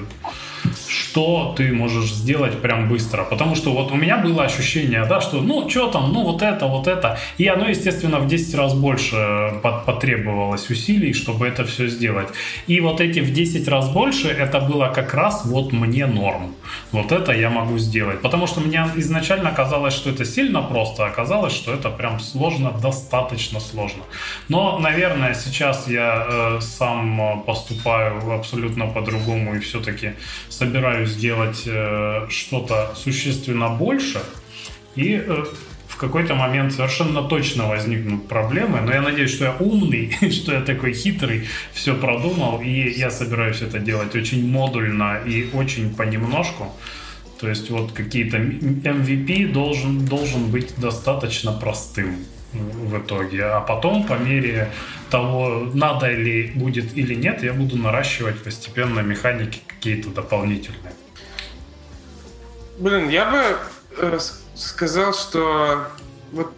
что 0.88 1.54
ты 1.58 1.72
можешь 1.74 2.12
сделать 2.12 2.62
прям 2.62 2.90
быстро. 2.90 3.24
Потому 3.24 3.56
что 3.56 3.72
вот 3.72 3.92
у 3.92 3.96
меня 3.96 4.18
было 4.18 4.44
ощущение, 4.44 5.06
да, 5.06 5.22
что 5.22 5.42
ну, 5.42 5.70
что 5.70 5.88
там, 5.88 6.14
ну, 6.14 6.24
вот 6.24 6.42
это, 6.42 6.66
вот 6.68 6.88
это. 6.88 7.18
И 7.38 7.48
оно, 7.48 7.70
естественно, 7.70 8.20
в 8.20 8.28
10 8.28 8.56
раз 8.56 8.74
больше 8.74 9.54
потребовалось 9.86 10.70
усилий, 10.70 11.14
чтобы 11.14 11.48
это 11.48 11.64
все 11.64 11.88
сделать. 11.88 12.30
И 12.68 12.80
вот 12.82 13.02
эти 13.02 13.20
в 13.20 13.32
10 13.32 13.68
раз 13.68 13.90
больше, 13.90 14.28
это 14.28 14.60
было 14.60 14.88
как 14.88 15.14
раз 15.14 15.46
вот 15.46 15.74
мне 15.74 16.06
норм. 16.06 16.56
Вот 16.92 17.12
это 17.12 17.32
я 17.32 17.50
могу 17.50 17.78
сделать. 17.78 18.22
Потому 18.22 18.48
что 18.48 18.62
мне 18.62 18.86
изначально 18.96 19.52
казалось, 19.52 19.94
что 19.94 20.10
это 20.10 20.26
сильно 20.26 20.62
просто, 20.62 21.06
а 21.06 21.08
оказалось, 21.08 21.54
что 21.54 21.74
это 21.74 21.90
прям 21.90 22.20
сложно, 22.20 22.72
достаточно 22.72 23.60
сложно. 23.60 24.04
Но, 24.50 24.80
наверное, 24.80 25.34
сейчас 25.34 25.88
я 25.88 26.26
э, 26.28 26.60
сам 26.62 27.44
поступаю 27.46 28.34
абсолютно 28.34 28.88
по-другому 28.88 29.56
и 29.56 29.60
все-таки 29.60 30.14
собираюсь 30.58 31.10
сделать 31.10 31.64
э, 31.66 32.28
что-то 32.30 32.94
существенно 32.96 33.70
больше, 33.70 34.22
и 34.96 35.16
э, 35.16 35.46
в 35.88 35.98
какой-то 35.98 36.36
момент 36.36 36.74
совершенно 36.74 37.24
точно 37.24 37.68
возникнут 37.68 38.28
проблемы, 38.28 38.82
но 38.82 38.94
я 38.94 39.02
надеюсь, 39.02 39.32
что 39.34 39.46
я 39.46 39.56
умный, 39.60 40.16
что 40.32 40.54
я 40.54 40.62
такой 40.62 40.94
хитрый, 40.94 41.48
все 41.74 41.96
продумал, 41.96 42.62
и 42.62 42.90
я 42.90 43.12
собираюсь 43.12 43.62
это 43.62 43.80
делать 43.80 44.16
очень 44.16 44.50
модульно 44.50 45.20
и 45.26 45.50
очень 45.54 45.94
понемножку. 45.94 46.72
То 47.40 47.50
есть 47.50 47.70
вот 47.70 47.92
какие-то 47.92 48.38
MVP 48.38 49.52
должен, 49.52 50.06
должен 50.06 50.52
быть 50.52 50.74
достаточно 50.78 51.52
простым 51.52 52.16
в 52.56 52.98
итоге. 52.98 53.46
А 53.46 53.62
потом, 53.62 54.06
по 54.06 54.14
мере 54.14 54.72
того, 55.10 55.70
надо 55.74 56.12
ли 56.12 56.52
будет 56.56 56.98
или 56.98 57.16
нет, 57.16 57.44
я 57.44 57.54
буду 57.54 57.78
наращивать 57.78 58.44
постепенно 58.44 59.00
механики 59.02 59.62
какие-то 59.68 60.10
дополнительные. 60.10 60.94
Блин, 62.78 63.10
я 63.10 63.26
бы 63.32 63.58
э, 63.98 64.20
сказал, 64.56 65.14
что 65.14 65.88
вот 66.32 66.54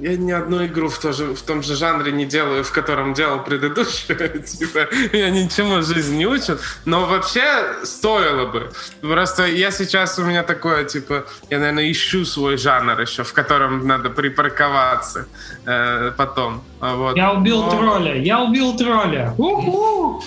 я 0.00 0.16
ни 0.16 0.30
одну 0.30 0.64
игру 0.66 0.88
в, 0.88 0.98
тоже, 0.98 1.34
в 1.34 1.42
том 1.42 1.62
же 1.62 1.74
жанре 1.74 2.12
не 2.12 2.24
делаю, 2.24 2.62
в 2.62 2.72
котором 2.72 3.14
делал 3.14 3.40
предыдущую. 3.40 4.42
типа, 4.42 4.88
меня 5.12 5.30
ничему 5.30 5.76
в 5.78 5.84
жизни 5.84 6.18
не 6.18 6.26
учат. 6.26 6.60
Но 6.84 7.06
вообще 7.06 7.42
стоило 7.82 8.46
бы. 8.46 8.70
Просто 9.00 9.46
я 9.46 9.70
сейчас 9.70 10.18
у 10.18 10.24
меня 10.24 10.42
такое, 10.42 10.84
типа, 10.84 11.26
я, 11.50 11.58
наверное, 11.58 11.90
ищу 11.90 12.24
свой 12.24 12.56
жанр 12.56 13.00
еще, 13.00 13.24
в 13.24 13.32
котором 13.32 13.86
надо 13.86 14.10
припарковаться 14.10 15.26
э, 15.66 16.12
потом. 16.16 16.62
Вот. 16.80 17.16
Я 17.16 17.32
убил 17.32 17.64
Но... 17.64 17.70
тролля, 17.70 18.16
я 18.16 18.40
убил 18.40 18.76
тролля. 18.76 19.34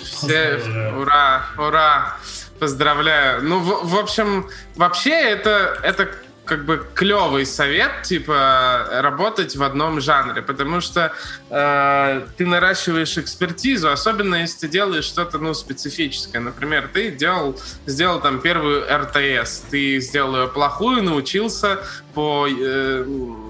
Все, 0.04 0.60
ура, 0.98 1.46
ура. 1.58 2.18
Поздравляю. 2.60 3.44
Ну, 3.44 3.60
в, 3.60 3.90
в 3.90 3.98
общем, 3.98 4.48
вообще 4.76 5.16
это, 5.16 5.80
это 5.82 6.12
как 6.52 6.66
бы 6.66 6.86
клевый 6.94 7.46
совет, 7.46 8.04
типа, 8.04 8.86
работать 8.92 9.56
в 9.56 9.64
одном 9.64 10.02
жанре, 10.02 10.42
потому 10.42 10.82
что 10.82 11.14
э, 11.52 12.28
ты 12.38 12.46
наращиваешь 12.46 13.18
экспертизу, 13.18 13.92
особенно 13.92 14.36
если 14.36 14.62
ты 14.62 14.68
делаешь 14.70 15.04
что-то, 15.04 15.38
ну, 15.38 15.54
специфическое. 15.54 16.42
Например, 16.42 16.90
ты 16.92 17.12
делал, 17.12 17.60
сделал 17.86 18.22
там 18.22 18.40
первую 18.40 18.86
РТС, 18.90 19.66
ты 19.70 20.00
сделал 20.00 20.44
ее 20.44 20.48
плохую, 20.48 21.04
научился 21.04 21.84
по... 22.14 22.48
Э, 22.48 23.06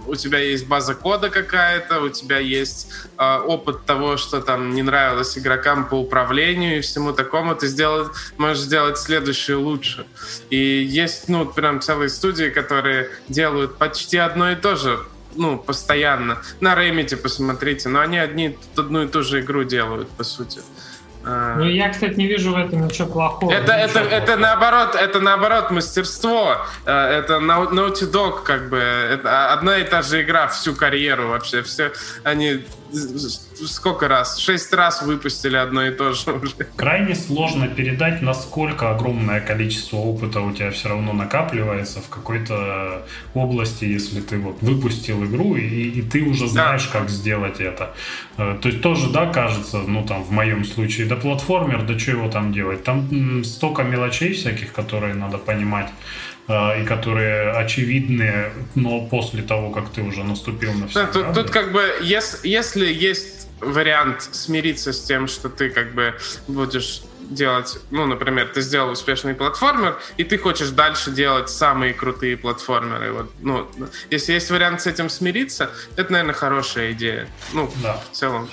у 0.07 0.15
тебя 0.15 0.39
есть 0.39 0.67
база 0.67 0.95
кода 0.95 1.29
какая-то, 1.29 2.01
у 2.01 2.09
тебя 2.09 2.39
есть 2.39 2.91
э, 3.17 3.37
опыт 3.37 3.85
того, 3.85 4.17
что 4.17 4.41
там 4.41 4.73
не 4.73 4.81
нравилось 4.81 5.37
игрокам 5.37 5.87
по 5.87 5.95
управлению 5.95 6.79
и 6.79 6.81
всему 6.81 7.13
такому, 7.13 7.55
ты 7.55 7.67
сделал, 7.67 8.09
можешь 8.37 8.63
сделать 8.63 8.97
следующую 8.97 9.61
лучше. 9.61 10.05
И 10.49 10.57
есть, 10.57 11.29
ну, 11.29 11.45
прям 11.45 11.81
целые 11.81 12.09
студии, 12.09 12.49
которые 12.49 13.09
делают 13.29 13.77
почти 13.77 14.17
одно 14.17 14.51
и 14.51 14.55
то 14.55 14.75
же 14.75 14.99
ну, 15.35 15.57
постоянно. 15.57 16.37
На 16.59 16.75
Remedy 16.75 17.15
посмотрите, 17.15 17.89
но 17.89 17.99
они 17.99 18.17
одни, 18.17 18.57
одну 18.77 19.03
и 19.03 19.07
ту 19.07 19.23
же 19.23 19.41
игру 19.41 19.63
делают, 19.63 20.09
по 20.09 20.23
сути. 20.23 20.61
А. 21.23 21.55
Ну, 21.55 21.65
я, 21.65 21.89
кстати, 21.89 22.15
не 22.15 22.25
вижу 22.25 22.51
в 22.51 22.57
этом 22.57 22.87
ничего 22.87 23.07
плохого. 23.07 23.51
Это, 23.51 23.73
это, 23.73 23.99
это 23.99 24.37
наоборот, 24.37 24.95
это 24.95 25.19
наоборот 25.19 25.69
мастерство. 25.69 26.57
Э, 26.85 27.19
это 27.19 27.35
Naughty 27.35 28.11
Dog, 28.11 28.43
как 28.43 28.69
бы, 28.69 28.77
это 28.77 29.53
одна 29.53 29.77
и 29.77 29.83
та 29.83 30.01
же 30.01 30.21
игра 30.23 30.47
всю 30.47 30.73
карьеру 30.73 31.27
вообще. 31.27 31.61
Все, 31.61 31.91
они 32.23 32.65
сколько 33.67 34.07
раз? 34.07 34.37
Шесть 34.37 34.73
раз 34.73 35.01
выпустили 35.01 35.55
одно 35.55 35.85
и 35.85 35.91
то 35.91 36.13
же 36.13 36.31
уже. 36.31 36.53
Крайне 36.75 37.15
сложно 37.15 37.67
передать, 37.67 38.21
насколько 38.21 38.91
огромное 38.91 39.41
количество 39.41 39.97
опыта 39.97 40.41
у 40.41 40.51
тебя 40.51 40.71
все 40.71 40.89
равно 40.89 41.13
накапливается 41.13 41.99
в 42.01 42.09
какой-то 42.09 43.05
области, 43.33 43.85
если 43.85 44.21
ты 44.21 44.37
вот 44.37 44.61
выпустил 44.61 45.23
игру, 45.25 45.55
и, 45.55 45.61
и 45.65 46.01
ты 46.01 46.23
уже 46.23 46.47
знаешь, 46.47 46.89
да. 46.91 46.99
как 46.99 47.09
сделать 47.09 47.59
это. 47.59 47.93
Э, 48.37 48.57
то 48.61 48.69
есть 48.69 48.81
тоже, 48.81 49.09
да, 49.09 49.25
кажется, 49.27 49.77
ну 49.77 50.05
там 50.05 50.23
в 50.23 50.31
моем 50.31 50.65
случае, 50.65 51.07
да 51.07 51.15
платформер, 51.15 51.83
да 51.83 51.97
что 51.97 52.11
его 52.11 52.29
там 52.29 52.51
делать? 52.51 52.83
Там 52.83 53.43
столько 53.43 53.83
мелочей 53.83 54.33
всяких, 54.33 54.73
которые 54.73 55.13
надо 55.13 55.37
понимать 55.37 55.89
э, 56.47 56.81
и 56.81 56.85
которые 56.85 57.51
очевидны, 57.51 58.51
но 58.75 59.01
после 59.01 59.43
того, 59.43 59.69
как 59.69 59.89
ты 59.89 60.01
уже 60.01 60.23
наступил 60.23 60.73
на 60.73 60.87
все. 60.87 61.05
Да, 61.05 61.07
тут, 61.07 61.33
тут 61.33 61.49
как 61.51 61.71
бы, 61.71 61.83
если, 62.01 62.47
если 62.47 62.91
есть 62.91 63.47
вариант 63.61 64.23
смириться 64.31 64.93
с 64.93 65.01
тем, 65.01 65.27
что 65.27 65.49
ты 65.49 65.69
как 65.69 65.93
бы 65.93 66.15
будешь 66.47 67.01
делать, 67.21 67.77
ну, 67.91 68.05
например, 68.05 68.49
ты 68.53 68.61
сделал 68.61 68.91
успешный 68.91 69.33
платформер, 69.33 69.97
и 70.17 70.23
ты 70.23 70.37
хочешь 70.37 70.69
дальше 70.69 71.11
делать 71.11 71.49
самые 71.49 71.93
крутые 71.93 72.37
платформеры. 72.37 73.13
Вот, 73.13 73.31
ну, 73.39 73.69
если 74.09 74.33
есть 74.33 74.51
вариант 74.51 74.81
с 74.81 74.87
этим 74.87 75.09
смириться, 75.09 75.71
это, 75.95 76.11
наверное, 76.11 76.33
хорошая 76.33 76.91
идея. 76.91 77.27
Ну, 77.53 77.71
да. 77.81 78.01
в 78.11 78.15
целом. 78.15 78.49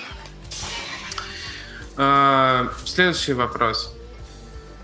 А, 1.97 2.73
следующий 2.85 3.33
вопрос. 3.33 3.95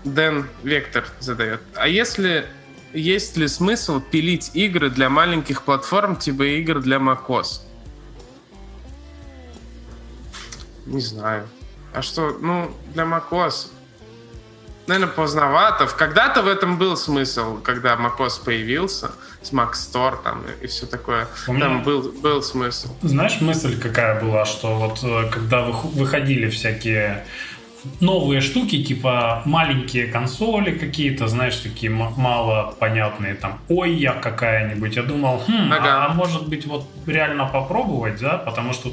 Дэн 0.03 0.47
Вектор 0.63 1.05
задает. 1.19 1.61
А 1.73 1.87
если 1.87 2.45
есть 2.93 3.37
ли 3.37 3.47
смысл 3.47 3.99
пилить 3.99 4.51
игры 4.53 4.89
для 4.89 5.09
маленьких 5.09 5.63
платформ, 5.63 6.15
типа 6.15 6.43
игр 6.43 6.79
для 6.79 6.97
macOS? 6.97 7.61
Не 10.85 11.01
знаю. 11.01 11.47
А 11.93 12.01
что, 12.01 12.37
ну, 12.41 12.71
для 12.93 13.03
macOS, 13.03 13.67
наверное, 14.87 15.13
поздновато. 15.13 15.87
Когда-то 15.87 16.41
в 16.41 16.47
этом 16.47 16.77
был 16.77 16.97
смысл, 16.97 17.61
когда 17.61 17.95
macOS 17.95 18.43
появился, 18.43 19.11
с 19.41 19.51
Mac 19.51 19.73
Store 19.73 20.21
там 20.23 20.43
и 20.61 20.67
все 20.67 20.85
такое. 20.85 21.27
У 21.47 21.53
меня... 21.53 21.65
Там 21.65 21.83
был, 21.83 22.11
был 22.21 22.41
смысл. 22.41 22.89
Знаешь, 23.01 23.41
мысль 23.41 23.79
какая 23.79 24.21
была, 24.21 24.45
что 24.45 24.75
вот 24.75 24.99
э, 25.03 25.29
когда 25.31 25.61
выходили 25.63 26.49
всякие 26.49 27.25
новые 27.99 28.41
штуки, 28.41 28.83
типа 28.83 29.41
маленькие 29.45 30.07
консоли 30.07 30.71
какие-то, 30.71 31.27
знаешь, 31.27 31.55
такие 31.57 31.91
мало 31.91 32.75
понятные, 32.79 33.35
там, 33.35 33.59
ой, 33.69 33.93
я 33.93 34.13
какая-нибудь. 34.13 34.95
Я 34.95 35.03
думал, 35.03 35.41
хм, 35.47 35.71
ага. 35.71 36.05
а, 36.05 36.05
а 36.07 36.13
может 36.13 36.47
быть 36.47 36.65
вот 36.65 36.85
реально 37.05 37.45
попробовать, 37.45 38.19
да, 38.19 38.37
потому 38.37 38.73
что, 38.73 38.91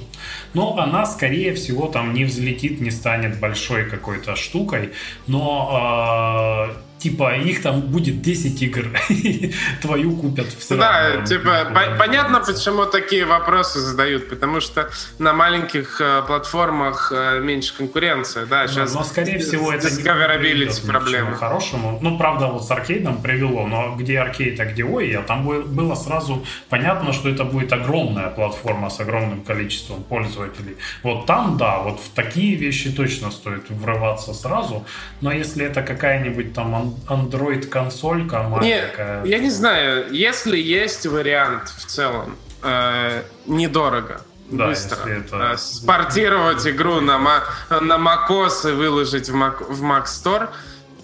ну, 0.55 0.77
она, 0.79 1.07
скорее 1.07 1.55
всего, 1.55 1.87
там 1.87 2.15
не 2.15 2.25
взлетит, 2.25 2.81
не 2.81 2.91
станет 2.91 3.41
большой 3.41 3.85
какой-то 3.89 4.37
штукой, 4.37 4.93
но 5.27 6.69
э, 6.71 6.92
типа 7.03 7.35
их 7.37 7.63
там 7.63 7.81
будет 7.81 8.23
10 8.23 8.63
игр, 8.63 8.87
твою 9.83 10.17
купят 10.17 10.47
все 10.59 10.77
Да, 10.77 11.09
равно. 11.11 11.27
типа 11.27 11.65
по- 11.75 11.97
понятно, 11.99 12.41
почему 12.41 12.87
такие 12.87 13.25
вопросы 13.25 13.81
задают, 13.81 14.29
потому 14.29 14.61
что 14.61 14.89
на 15.19 15.33
маленьких 15.33 16.01
э, 16.01 16.23
платформах 16.27 17.13
э, 17.15 17.41
меньше 17.41 17.75
конкуренции, 17.77 18.45
да, 18.49 18.67
сейчас. 18.69 18.95
Но 18.95 19.03
скорее 19.05 19.39
всего 19.39 19.73
это 19.73 19.89
discoverability 19.89 20.87
проблемы. 20.87 21.35
Хорошему, 21.37 21.99
ну 22.03 22.19
правда 22.19 22.47
вот 22.47 22.65
с 22.67 22.71
аркейдом 22.71 23.21
привело, 23.23 23.67
но 23.67 23.97
где 23.97 24.21
аркейд, 24.21 24.61
а 24.61 24.65
где 24.67 24.85
ой, 24.85 25.13
а 25.13 25.23
там 25.23 25.45
было 25.45 25.95
сразу 25.95 26.45
понятно, 26.69 27.13
что 27.13 27.29
это 27.29 27.45
будет 27.45 27.73
огромная 27.73 28.29
платформа 28.31 28.91
с 28.91 29.01
огромным 29.01 29.43
количеством 29.43 30.03
пользователей. 30.05 30.77
Вот 31.03 31.27
там, 31.27 31.57
да, 31.57 31.79
вот 31.79 32.01
в 32.01 32.11
такие 32.15 32.55
вещи 32.57 32.91
точно 32.93 33.31
стоит 33.31 33.71
врываться 33.71 34.35
сразу, 34.35 34.85
но 35.21 35.33
если 35.33 35.65
это 35.65 35.83
какая-нибудь 35.83 36.53
там 36.55 36.92
Android 37.09 37.67
консолька 37.67 38.43
маленькая. 38.43 39.23
Не, 39.23 39.31
я 39.31 39.39
не 39.39 39.51
знаю, 39.51 40.13
если 40.13 40.57
есть 40.57 41.07
вариант 41.07 41.69
в 41.69 41.87
целом 41.87 42.37
э, 42.63 43.23
недорого, 43.47 44.21
да, 44.51 44.69
быстро 44.69 45.09
это... 45.09 45.53
Э, 45.55 45.57
спортировать 45.57 46.67
игру 46.67 47.01
на, 47.01 47.19
на 47.71 47.95
macOS 47.95 48.71
и 48.71 48.75
выложить 48.75 49.29
в 49.29 49.35
Mac, 49.35 49.65
в 49.69 49.83
Mac 49.83 50.05
Store, 50.05 50.49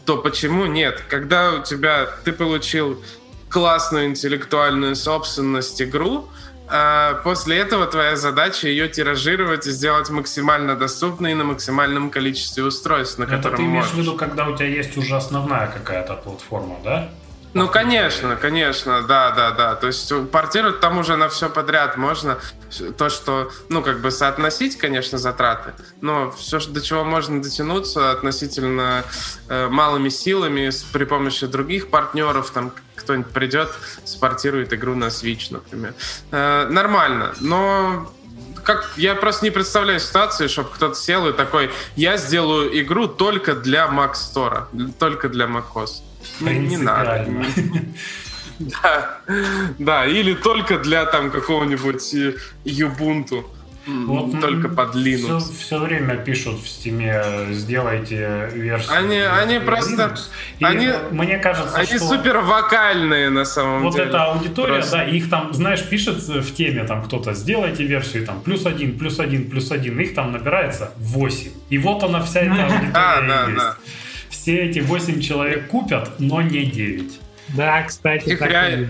то 0.04 0.18
почему 0.18 0.66
нет? 0.66 1.02
Когда 1.08 1.52
у 1.52 1.62
тебя 1.62 2.08
ты 2.24 2.32
получил 2.32 3.02
классную 3.48 4.06
интеллектуальную 4.06 4.94
собственность 4.96 5.80
игру, 5.80 6.28
а 6.70 7.14
после 7.24 7.58
этого 7.58 7.86
твоя 7.86 8.16
задача 8.16 8.68
ее 8.68 8.88
тиражировать 8.88 9.66
и 9.66 9.70
сделать 9.70 10.10
максимально 10.10 10.76
доступной 10.76 11.34
на 11.34 11.44
максимальном 11.44 12.10
количестве 12.10 12.64
устройств, 12.64 13.18
на 13.18 13.24
Это 13.24 13.36
котором 13.36 13.56
ты 13.56 13.62
имеешь 13.62 13.84
можешь. 13.84 13.94
в 13.94 13.98
виду, 13.98 14.14
когда 14.16 14.46
у 14.46 14.56
тебя 14.56 14.66
есть 14.68 14.96
уже 14.96 15.16
основная 15.16 15.66
какая-то 15.68 16.14
платформа, 16.14 16.76
да? 16.84 17.08
Ну, 17.54 17.68
конечно, 17.68 18.36
конечно, 18.36 19.02
да, 19.02 19.30
да, 19.30 19.50
да. 19.50 19.74
То 19.74 19.86
есть 19.86 20.12
портировать 20.30 20.80
там 20.80 20.98
уже 20.98 21.16
на 21.16 21.28
все 21.28 21.48
подряд 21.48 21.96
можно. 21.96 22.38
То, 22.96 23.08
что, 23.08 23.50
ну, 23.68 23.82
как 23.82 24.00
бы 24.00 24.10
соотносить, 24.10 24.76
конечно, 24.76 25.16
затраты, 25.16 25.72
но 26.02 26.30
все, 26.30 26.60
до 26.60 26.82
чего 26.82 27.04
можно 27.04 27.42
дотянуться 27.42 28.10
относительно 28.10 29.04
э, 29.48 29.68
малыми 29.68 30.10
силами 30.10 30.68
с, 30.68 30.82
при 30.82 31.04
помощи 31.04 31.46
других 31.46 31.88
партнеров, 31.88 32.50
там, 32.50 32.72
кто-нибудь 32.96 33.32
придет, 33.32 33.70
спортирует 34.04 34.74
игру 34.74 34.94
на 34.94 35.06
Switch, 35.06 35.46
например. 35.50 35.94
Э, 36.30 36.68
нормально, 36.68 37.32
но 37.40 38.12
как 38.64 38.92
я 38.96 39.14
просто 39.14 39.46
не 39.46 39.50
представляю 39.50 39.98
ситуации, 39.98 40.46
чтобы 40.46 40.68
кто-то 40.68 40.94
сел 40.94 41.26
и 41.26 41.32
такой, 41.32 41.70
я 41.96 42.18
сделаю 42.18 42.78
игру 42.82 43.08
только 43.08 43.54
для 43.54 43.86
Mac 43.86 44.12
Store, 44.12 44.64
только 44.98 45.30
для 45.30 45.46
macOS. 45.46 46.02
Не, 46.40 46.58
не 46.58 46.76
надо. 46.76 47.26
Да, 48.58 49.20
да, 49.78 50.06
или 50.06 50.34
только 50.34 50.78
для 50.78 51.06
там 51.06 51.30
какого-нибудь 51.30 52.14
э, 52.14 52.34
Ubuntu. 52.64 53.44
Вот, 53.88 54.38
только 54.40 54.68
под 54.68 54.94
Linux. 54.94 55.38
Все, 55.38 55.52
все 55.52 55.78
время 55.78 56.16
пишут 56.16 56.60
в 56.60 56.68
стиме, 56.68 57.22
сделайте 57.52 58.50
версию. 58.52 58.98
Они, 58.98 59.18
они 59.18 59.58
просто, 59.60 60.14
И 60.58 60.64
они, 60.64 60.90
мне 61.10 61.38
кажется, 61.38 61.74
они 61.74 61.86
что 61.86 62.00
супер 62.00 62.38
вокальные 62.38 63.30
на 63.30 63.46
самом 63.46 63.84
вот 63.84 63.94
деле. 63.94 64.04
Вот 64.04 64.14
эта 64.14 64.24
аудитория, 64.24 64.74
просто. 64.74 64.96
да, 64.98 65.04
их 65.04 65.30
там, 65.30 65.54
знаешь, 65.54 65.82
пишет 65.88 66.18
в 66.18 66.54
теме 66.54 66.84
там 66.84 67.02
кто-то, 67.02 67.32
сделайте 67.32 67.84
версию 67.84 68.26
там 68.26 68.42
плюс 68.42 68.66
один, 68.66 68.98
плюс 68.98 69.20
один, 69.20 69.48
плюс 69.48 69.70
один, 69.70 69.98
их 69.98 70.14
там 70.14 70.32
набирается 70.32 70.92
8. 70.98 71.50
И 71.70 71.78
вот 71.78 72.02
она 72.02 72.22
вся 72.22 72.40
эта 72.40 72.66
аудитория 72.66 73.54
есть. 73.54 74.07
Все 74.48 74.64
эти 74.64 74.78
8 74.78 75.20
человек 75.20 75.66
купят, 75.66 76.18
но 76.18 76.40
не 76.40 76.64
9. 76.64 77.20
Да, 77.48 77.82
кстати, 77.82 78.30
их 78.30 78.40
реально 78.40 78.88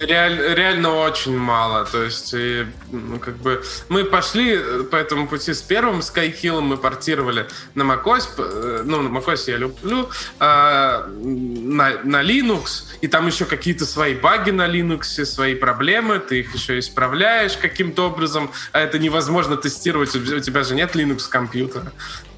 Реаль, 0.00 0.54
реально 0.54 0.96
очень 0.96 1.38
мало. 1.38 1.84
То 1.84 2.02
есть, 2.02 2.34
и, 2.34 2.66
ну, 2.90 3.20
как 3.20 3.36
бы 3.36 3.62
мы 3.88 4.04
пошли 4.04 4.58
по 4.90 4.96
этому 4.96 5.28
пути 5.28 5.52
с 5.52 5.62
первым 5.62 6.00
Skyhill, 6.00 6.60
мы 6.60 6.76
портировали 6.76 7.46
на 7.74 7.82
macOS, 7.82 8.30
э, 8.38 8.82
ну, 8.84 9.02
на 9.02 9.16
macOS 9.16 9.50
я 9.50 9.58
люблю, 9.58 10.08
а, 10.38 11.06
на, 11.06 12.02
на 12.02 12.22
Linux, 12.22 12.86
и 13.00 13.08
там 13.08 13.26
еще 13.26 13.44
какие-то 13.44 13.84
свои 13.84 14.14
баги 14.14 14.50
на 14.50 14.66
Linux, 14.66 15.24
свои 15.24 15.54
проблемы, 15.54 16.18
ты 16.18 16.40
их 16.40 16.54
еще 16.54 16.78
исправляешь 16.78 17.56
каким-то 17.58 18.06
образом, 18.06 18.50
а 18.72 18.80
это 18.80 18.98
невозможно 18.98 19.56
тестировать, 19.56 20.16
у 20.16 20.40
тебя 20.40 20.64
же 20.64 20.74
нет 20.74 20.96
Linux 20.96 21.28
компьютера. 21.28 21.92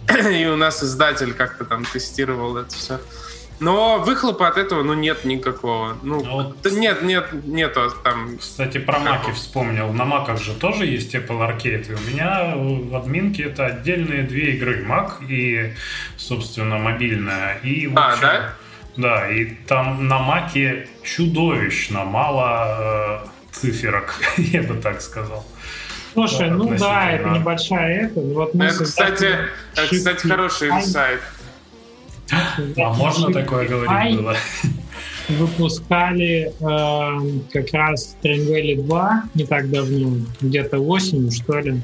И 0.32 0.46
у 0.46 0.56
нас 0.56 0.82
издатель 0.82 1.34
как-то 1.34 1.64
там 1.64 1.84
тестировал 1.84 2.56
это 2.56 2.74
все. 2.74 3.00
Но 3.60 4.00
выхлопа 4.00 4.48
от 4.48 4.58
этого, 4.58 4.82
ну, 4.82 4.94
нет 4.94 5.24
никакого. 5.24 5.96
Ну, 6.02 6.24
а 6.26 6.30
вот, 6.30 6.72
нет, 6.72 7.02
нет, 7.02 7.28
нету 7.44 7.92
там... 8.02 8.36
Кстати, 8.38 8.78
про 8.78 8.98
маки 8.98 9.30
вспомнил. 9.30 9.92
На 9.92 10.04
маках 10.04 10.42
же 10.42 10.52
тоже 10.54 10.84
есть 10.84 11.14
Apple 11.14 11.38
Arcade. 11.38 11.88
И 11.88 11.94
у 11.94 12.10
меня 12.10 12.54
в 12.56 12.96
админке 12.96 13.44
это 13.44 13.66
отдельные 13.66 14.24
две 14.24 14.56
игры. 14.56 14.84
Mac 14.84 15.24
и, 15.28 15.74
собственно, 16.16 16.78
мобильная. 16.78 17.58
И, 17.62 17.86
а, 17.94 18.10
общем, 18.10 18.26
а, 18.26 18.30
да? 18.32 18.54
Да, 18.96 19.30
и 19.30 19.44
там 19.66 20.08
на 20.08 20.18
маке 20.18 20.88
чудовищно 21.02 22.04
мало 22.04 23.22
э, 23.22 23.28
циферок, 23.52 24.14
я 24.36 24.62
бы 24.62 24.74
так 24.74 25.00
сказал. 25.00 25.46
Слушай, 26.12 26.50
ну 26.50 26.76
да, 26.78 27.10
это 27.10 27.28
небольшая 27.30 28.06
это. 28.06 28.20
Вот 28.20 28.54
мы 28.54 28.66
это, 28.66 28.84
кстати, 28.84 29.28
это, 29.74 29.96
кстати, 29.96 30.26
хороший 30.26 30.68
инсайт. 30.68 31.20
А 32.76 32.92
можно 32.94 33.32
такое 33.32 33.68
говорить 33.68 34.16
было? 34.18 34.36
Выпускали 35.28 36.52
э, 36.60 37.40
как 37.52 37.72
раз 37.72 38.16
Train 38.22 38.82
2 38.82 39.22
не 39.34 39.46
так 39.46 39.70
давно, 39.70 40.16
где-то 40.40 40.78
осенью, 40.78 41.30
что 41.30 41.58
ли. 41.60 41.80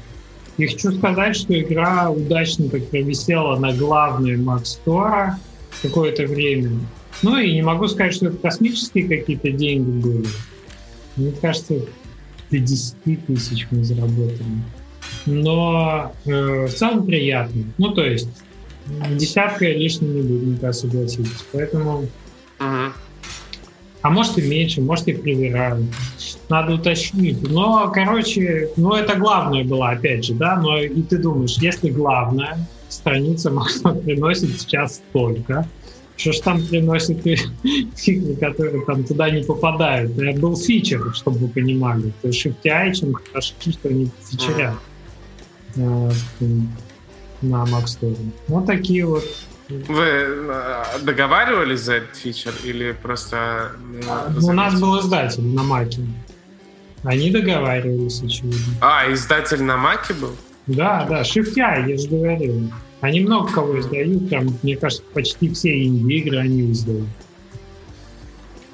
И 0.57 0.67
хочу 0.67 0.91
сказать, 0.91 1.37
что 1.37 1.57
игра 1.59 2.09
удачно 2.09 2.69
так 2.69 2.85
провисела 2.89 3.57
на 3.57 3.73
главной 3.73 4.35
Mac 4.35 4.63
Store 4.63 5.31
какое-то 5.81 6.23
время. 6.23 6.71
Ну 7.21 7.37
и 7.37 7.53
не 7.53 7.61
могу 7.61 7.87
сказать, 7.87 8.13
что 8.13 8.27
это 8.27 8.37
космические 8.37 9.07
какие-то 9.07 9.51
деньги 9.51 9.89
были. 9.89 10.27
Мне 11.15 11.31
кажется, 11.31 11.75
до 12.51 12.59
10 12.59 13.25
тысяч 13.25 13.67
мы 13.71 13.83
заработали. 13.83 14.43
Но 15.25 16.13
э, 16.25 16.65
в 16.65 16.73
целом 16.73 17.05
приятно. 17.05 17.63
Ну, 17.77 17.91
то 17.91 18.03
есть 18.03 18.29
десятка 19.11 19.65
лишним 19.65 20.15
не 20.15 20.21
будет, 20.21 20.43
никогда 20.43 20.73
согласитесь. 20.73 21.45
Поэтому... 21.51 22.05
А 24.01 24.09
может 24.09 24.37
и 24.37 24.41
меньше, 24.41 24.81
может 24.81 25.09
и 25.09 25.13
привирают. 25.13 25.85
Надо 26.47 26.75
уточнить. 26.75 27.41
Но, 27.49 27.91
короче, 27.93 28.69
ну 28.77 28.93
это 28.93 29.15
главное 29.17 29.65
было, 29.65 29.89
опять 29.89 30.23
же, 30.23 30.35
да, 30.35 30.55
но 30.55 30.79
и 30.79 31.01
ты 31.01 31.17
думаешь, 31.17 31.57
если 31.57 31.89
главное, 31.89 32.57
страница 32.87 33.51
приносит 34.05 34.61
сейчас 34.61 35.01
столько, 35.09 35.67
что 36.19 36.31
ж 36.33 36.39
там 36.39 36.61
приносит 36.61 37.23
фигни, 37.95 38.35
которые 38.35 38.85
там 38.85 39.03
туда 39.03 39.29
не 39.29 39.43
попадают. 39.43 40.17
Это 40.19 40.39
был 40.39 40.55
фичер, 40.55 41.13
чтобы 41.15 41.37
вы 41.39 41.47
понимали. 41.47 42.13
То 42.21 42.27
есть 42.27 42.45
FTI, 42.45 42.93
чем 42.93 43.13
хорошо, 43.13 43.53
что 43.59 43.89
они 43.89 44.09
фичерят. 44.29 44.75
Uh-huh 45.75 46.13
на 47.41 47.63
Mac 47.63 47.85
Store. 47.85 48.17
Вот 48.47 48.65
такие 48.65 49.05
вот. 49.05 49.23
Вы 49.69 50.05
э, 50.05 50.83
договаривались 51.03 51.81
за 51.81 51.95
этот 51.95 52.15
фичер 52.15 52.53
или 52.63 52.91
просто... 52.91 53.71
Ну, 54.33 54.47
у 54.47 54.51
нас 54.51 54.79
был 54.79 54.99
издатель 54.99 55.43
на 55.43 55.61
Маке. 55.61 56.01
Они 57.03 57.29
договаривались, 57.29 58.21
очевидно. 58.23 58.73
А, 58.81 59.11
издатель 59.13 59.61
на 59.61 59.77
Маке 59.77 60.15
был? 60.15 60.35
Да, 60.65 61.05
да, 61.07 61.21
Shift 61.21 61.53
я 61.55 61.97
же 61.97 62.07
говорил. 62.07 62.71
Они 63.01 63.21
много 63.21 63.51
кого 63.51 63.79
издают, 63.79 64.29
там, 64.29 64.47
мне 64.61 64.75
кажется, 64.75 65.03
почти 65.13 65.49
все 65.53 65.83
инди-игры 65.85 66.37
они 66.37 66.71
издают. 66.71 67.07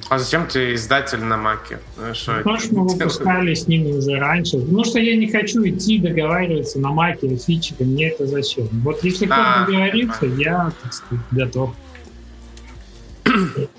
А 0.07 0.19
зачем 0.19 0.47
ты 0.47 0.75
издатель 0.75 1.23
на 1.23 1.35
Маке? 1.35 1.79
Ну, 1.97 2.13
что 2.13 2.37
Потому 2.37 2.59
что 2.59 2.75
мы 2.75 2.87
выпускали 2.87 3.53
с 3.55 3.67
ними 3.67 3.91
уже 3.91 4.19
раньше. 4.19 4.59
Потому 4.59 4.85
что 4.85 4.99
я 4.99 5.15
не 5.15 5.31
хочу 5.31 5.67
идти 5.67 5.97
договариваться 5.97 6.79
на 6.79 6.91
Маке 6.91 7.27
о 7.27 7.37
фиче, 7.37 7.73
мне 7.79 8.09
это 8.09 8.27
зачем? 8.27 8.67
Вот 8.83 9.03
если 9.03 9.25
кто-то 9.25 9.63
а, 9.63 9.65
договорится, 9.65 10.19
а. 10.21 10.25
я, 10.25 10.71
так 10.81 10.93
сказать, 10.93 11.25
готов. 11.31 11.75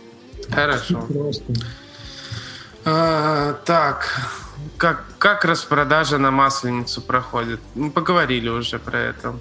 Хорошо. 0.50 1.08
А, 2.84 3.52
так, 3.64 4.30
как, 4.76 5.04
как 5.18 5.44
распродажа 5.44 6.18
на 6.18 6.32
Масленицу 6.32 7.02
проходит? 7.02 7.60
Мы 7.76 7.90
поговорили 7.90 8.48
уже 8.48 8.80
про 8.80 8.98
это. 8.98 9.34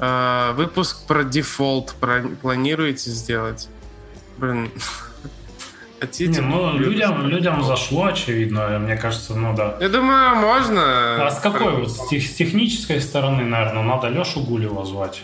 А, 0.00 0.52
выпуск 0.52 1.06
про 1.06 1.24
дефолт 1.24 1.94
планируете 2.42 3.10
сделать? 3.10 3.68
Блин, 4.36 4.70
Хотите? 6.00 6.40
Не, 6.40 6.46
ну, 6.46 6.78
людям, 6.78 7.26
людям 7.26 7.64
зашло, 7.64 8.06
очевидно, 8.06 8.78
мне 8.78 8.96
кажется, 8.96 9.34
ну 9.34 9.54
да. 9.54 9.76
Я 9.80 9.88
думаю, 9.88 10.36
можно. 10.36 11.26
А 11.26 11.30
с 11.30 11.40
какой 11.40 11.72
вот? 11.74 11.90
С, 11.90 12.08
тех, 12.08 12.22
с 12.22 12.34
технической 12.34 13.00
стороны, 13.00 13.44
наверное, 13.44 13.82
надо 13.82 14.08
Лешу 14.08 14.40
Гулева 14.40 14.84
звать. 14.84 15.22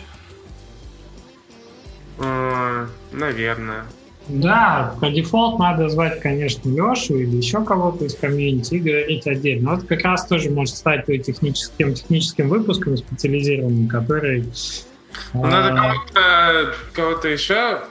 наверное. 2.17 3.85
Да, 4.27 4.95
по 4.99 5.09
дефолту 5.09 5.59
надо 5.59 5.89
звать, 5.89 6.19
конечно, 6.21 6.69
Лешу 6.69 7.17
или 7.17 7.35
еще 7.35 7.63
кого-то 7.63 8.05
из 8.05 8.15
комьюнити 8.15 8.75
и 8.75 8.79
говорить 8.79 9.27
отдельно. 9.27 9.75
Вот 9.75 9.85
как 9.85 10.01
раз 10.01 10.25
тоже 10.25 10.49
может 10.49 10.75
стать 10.75 11.05
той 11.05 11.19
техническим, 11.19 11.93
техническим 11.93 12.49
выпуском 12.49 12.97
специализированным, 12.97 13.87
который... 13.87 14.45
Ну, 15.33 15.45
надо 15.45 15.69
а, 15.69 15.75
кого-то, 15.75 16.73
кого-то 16.93 17.27
еще 17.27 17.81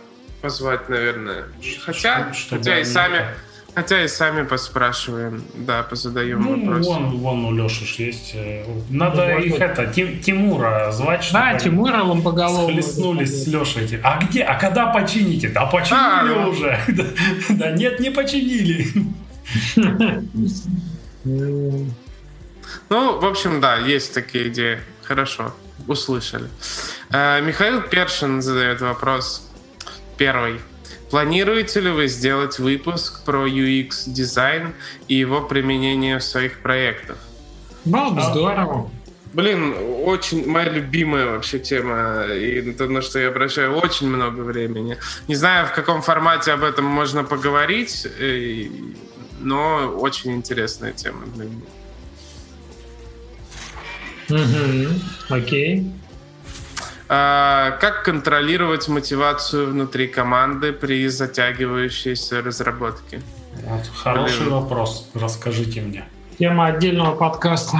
позвать, 0.43 0.89
наверное. 0.89 1.45
Хотя, 1.85 2.33
что, 2.35 2.57
хотя 2.57 2.79
и 2.81 2.85
сами... 2.85 3.27
Хотя 3.75 4.05
и 4.05 4.09
сами 4.09 4.45
поспрашиваем, 4.45 5.43
да, 5.55 5.83
позадаем 5.83 6.41
ну, 6.41 6.61
вопросы. 6.61 6.89
Вон, 6.89 7.17
вон 7.19 7.45
у 7.47 7.53
Леши 7.53 7.85
есть. 8.01 8.31
Э, 8.35 8.65
надо 8.89 9.27
ну, 9.27 9.39
их 9.41 9.61
это, 9.61 9.87
Тим, 9.87 10.21
Тимура 10.21 10.93
звать, 10.93 11.25
чтобы 11.25 11.45
Да, 11.45 11.59
Тимура 11.59 12.05
вам 12.05 12.23
по 12.23 12.31
голову. 12.31 12.71
Схлестнулись 12.71 13.43
с 13.43 13.47
Лешей. 13.49 14.01
А 14.05 14.23
где? 14.23 14.45
А 14.45 14.55
когда 14.55 14.87
почините? 14.87 15.49
Да 15.49 15.67
починили 15.67 15.99
а, 15.99 16.49
уже. 16.49 16.79
Да 17.51 17.73
нет, 17.73 17.99
не 17.99 18.11
починили. 18.11 18.87
Ну, 22.91 23.19
в 23.19 23.25
общем, 23.25 23.61
да, 23.61 23.79
есть 23.79 24.15
такие 24.15 24.49
идеи. 24.49 24.79
Хорошо, 25.03 25.53
услышали. 25.89 26.49
Э, 27.11 27.41
Михаил 27.41 27.83
Першин 27.83 28.41
задает 28.41 28.81
вопрос. 28.81 29.51
Первый. 30.17 30.61
Планируете 31.15 31.79
ли 31.79 31.91
вы 31.91 32.09
сделать 32.09 32.59
выпуск 32.59 33.25
про 33.25 33.47
UX 33.47 34.03
дизайн 34.09 34.75
и 35.07 35.15
его 35.15 35.43
применение 35.43 36.19
в 36.19 36.25
своих 36.25 36.59
проектах? 36.59 37.19
Было 37.85 38.11
бы 38.11 38.21
здорово. 38.21 38.91
Блин, 39.33 39.77
очень 40.03 40.45
моя 40.45 40.69
любимая 40.69 41.27
вообще 41.27 41.61
тема, 41.61 42.25
и 42.25 42.73
то, 42.73 42.89
на 42.89 43.01
что 43.01 43.21
я 43.21 43.29
обращаю 43.29 43.77
очень 43.77 44.09
много 44.09 44.41
времени. 44.41 44.99
Не 45.29 45.37
знаю, 45.37 45.69
в 45.69 45.73
каком 45.73 46.03
формате 46.03 46.51
об 46.51 46.65
этом 46.65 46.85
можно 46.85 47.23
поговорить, 47.23 48.09
э, 48.19 48.67
но 49.39 49.95
очень 49.97 50.33
интересная 50.33 50.95
тема 50.95 51.27
для 51.37 51.45
меня. 51.45 51.63
Угу, 54.31 54.95
окей. 55.29 55.93
А, 57.09 57.73
как 57.81 58.03
контролировать 58.05 58.89
мотивацию 58.89 59.71
внутри 59.71 60.07
команды 60.09 60.73
при 60.73 61.07
затягивающейся 61.09 62.41
разработке? 62.43 63.21
Вот, 63.65 63.83
хороший 63.95 64.41
Блин. 64.41 64.55
вопрос. 64.55 65.11
Расскажите 65.15 65.81
мне. 65.81 66.09
Тема 66.39 66.67
отдельного 66.67 67.15
подкаста. 67.15 67.79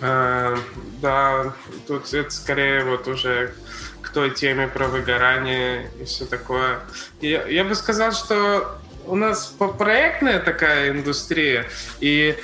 А, 0.00 0.56
да, 1.00 1.52
тут 1.86 2.12
это 2.12 2.30
скорее 2.30 2.84
вот 2.84 3.08
уже 3.08 3.54
к 4.02 4.10
той 4.10 4.30
теме 4.30 4.68
про 4.68 4.86
выгорание 4.86 5.90
и 6.00 6.04
все 6.04 6.26
такое. 6.26 6.80
Я, 7.20 7.46
я 7.46 7.64
бы 7.64 7.74
сказал, 7.74 8.12
что 8.12 8.78
у 9.06 9.16
нас 9.16 9.54
проектная 9.78 10.38
такая 10.38 10.90
индустрия, 10.90 11.66
и 12.00 12.36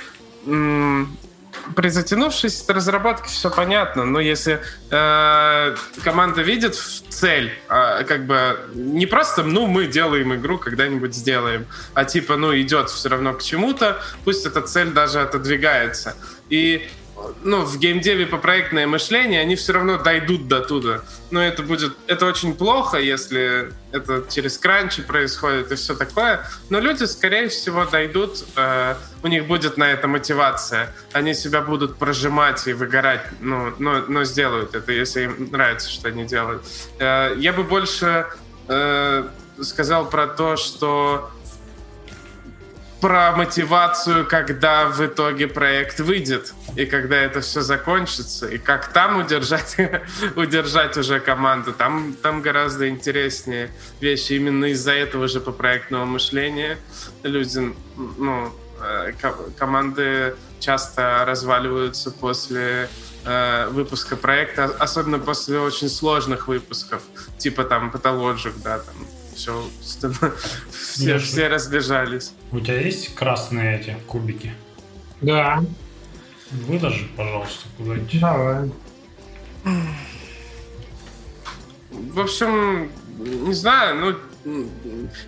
при 1.75 1.89
затянувшейся 1.89 2.73
разработке 2.73 3.29
все 3.29 3.49
понятно, 3.49 4.05
но 4.05 4.19
если 4.19 4.61
э, 4.89 5.75
команда 6.03 6.41
видит 6.41 6.75
цель, 7.09 7.53
э, 7.69 8.03
как 8.03 8.25
бы 8.25 8.59
не 8.73 9.05
просто, 9.05 9.43
ну, 9.43 9.67
мы 9.67 9.87
делаем 9.87 10.33
игру, 10.35 10.57
когда-нибудь 10.57 11.15
сделаем, 11.15 11.65
а 11.93 12.05
типа, 12.05 12.35
ну, 12.35 12.55
идет 12.59 12.89
все 12.89 13.09
равно 13.09 13.33
к 13.33 13.41
чему-то, 13.41 14.01
пусть 14.23 14.45
эта 14.45 14.61
цель 14.61 14.91
даже 14.91 15.21
отодвигается. 15.21 16.15
И 16.49 16.87
ну, 17.43 17.63
в 17.63 17.77
геймдеве 17.77 18.25
по 18.25 18.37
проектное 18.37 18.87
мышление, 18.87 19.41
они 19.41 19.55
все 19.55 19.73
равно 19.73 19.97
дойдут 19.97 20.47
до 20.47 20.61
туда. 20.61 21.01
Но 21.31 21.43
это 21.43 21.63
будет, 21.63 21.95
это 22.07 22.25
очень 22.25 22.55
плохо, 22.55 22.97
если 22.97 23.71
это 23.91 24.23
через 24.29 24.57
кранчи 24.57 25.01
происходит 25.01 25.71
и 25.71 25.75
все 25.75 25.95
такое. 25.95 26.45
Но 26.69 26.79
люди, 26.79 27.03
скорее 27.05 27.49
всего, 27.49 27.85
дойдут, 27.85 28.43
э, 28.55 28.95
у 29.23 29.27
них 29.27 29.47
будет 29.47 29.77
на 29.77 29.91
это 29.91 30.07
мотивация. 30.07 30.93
Они 31.11 31.33
себя 31.33 31.61
будут 31.61 31.97
прожимать 31.97 32.67
и 32.67 32.73
выгорать, 32.73 33.25
ну, 33.39 33.73
но, 33.79 34.03
но 34.07 34.23
сделают 34.23 34.75
это, 34.75 34.91
если 34.91 35.23
им 35.23 35.49
нравится, 35.51 35.89
что 35.89 36.07
они 36.07 36.25
делают. 36.25 36.63
Э, 36.99 37.33
я 37.37 37.53
бы 37.53 37.63
больше 37.63 38.27
э, 38.67 39.27
сказал 39.61 40.09
про 40.09 40.27
то, 40.27 40.55
что 40.57 41.31
про 43.03 43.33
мотивацию, 43.33 44.25
когда 44.25 44.87
в 44.87 45.05
итоге 45.05 45.49
проект 45.49 45.99
выйдет, 45.99 46.53
и 46.77 46.85
когда 46.85 47.17
это 47.17 47.41
все 47.41 47.59
закончится, 47.59 48.47
и 48.47 48.57
как 48.57 48.93
там 48.93 49.17
удержать, 49.17 49.75
удержать 50.37 50.95
уже 50.95 51.19
команду. 51.19 51.73
Там, 51.73 52.13
там 52.13 52.41
гораздо 52.41 52.87
интереснее 52.87 53.69
вещи. 53.99 54.31
Именно 54.33 54.71
из-за 54.71 54.93
этого 54.93 55.27
же 55.27 55.41
по 55.41 55.51
проектного 55.51 56.05
мышления 56.05 56.77
люди, 57.23 57.75
ну, 57.97 58.53
э, 58.81 59.11
команды 59.57 60.37
часто 60.61 61.25
разваливаются 61.27 62.09
после 62.09 62.87
э, 63.25 63.67
выпуска 63.67 64.15
проекта, 64.15 64.73
особенно 64.79 65.19
после 65.19 65.59
очень 65.59 65.89
сложных 65.89 66.47
выпусков, 66.47 67.01
типа 67.37 67.65
там 67.65 67.91
Pathologic, 67.93 68.53
да, 68.63 68.79
там 68.79 68.95
все, 69.35 69.69
все, 70.71 71.17
все 71.17 71.47
разбежались. 71.47 72.33
У 72.51 72.59
тебя 72.59 72.79
есть 72.79 73.15
красные 73.15 73.79
эти 73.79 73.97
кубики? 74.07 74.53
Да. 75.21 75.63
Выложи, 76.51 77.07
пожалуйста, 77.17 77.65
куда-нибудь. 77.77 78.19
Давай. 78.19 78.71
В 81.91 82.19
общем, 82.19 82.91
не 83.17 83.53
знаю, 83.53 83.95
ну, 84.45 84.59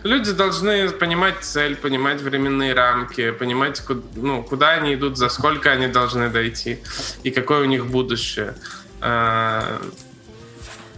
люди 0.04 0.32
должны 0.34 0.90
понимать 0.90 1.38
цель, 1.42 1.76
понимать 1.76 2.22
временные 2.22 2.74
рамки, 2.74 3.32
понимать, 3.32 3.80
куда, 3.82 4.02
ну, 4.16 4.44
куда 4.44 4.72
они 4.72 4.94
идут, 4.94 5.18
за 5.18 5.30
сколько 5.30 5.72
они 5.72 5.88
должны 5.88 6.30
дойти 6.30 6.80
и 7.24 7.32
какое 7.32 7.62
у 7.62 7.66
них 7.66 7.88
будущее. 7.88 8.56
А, 9.02 9.82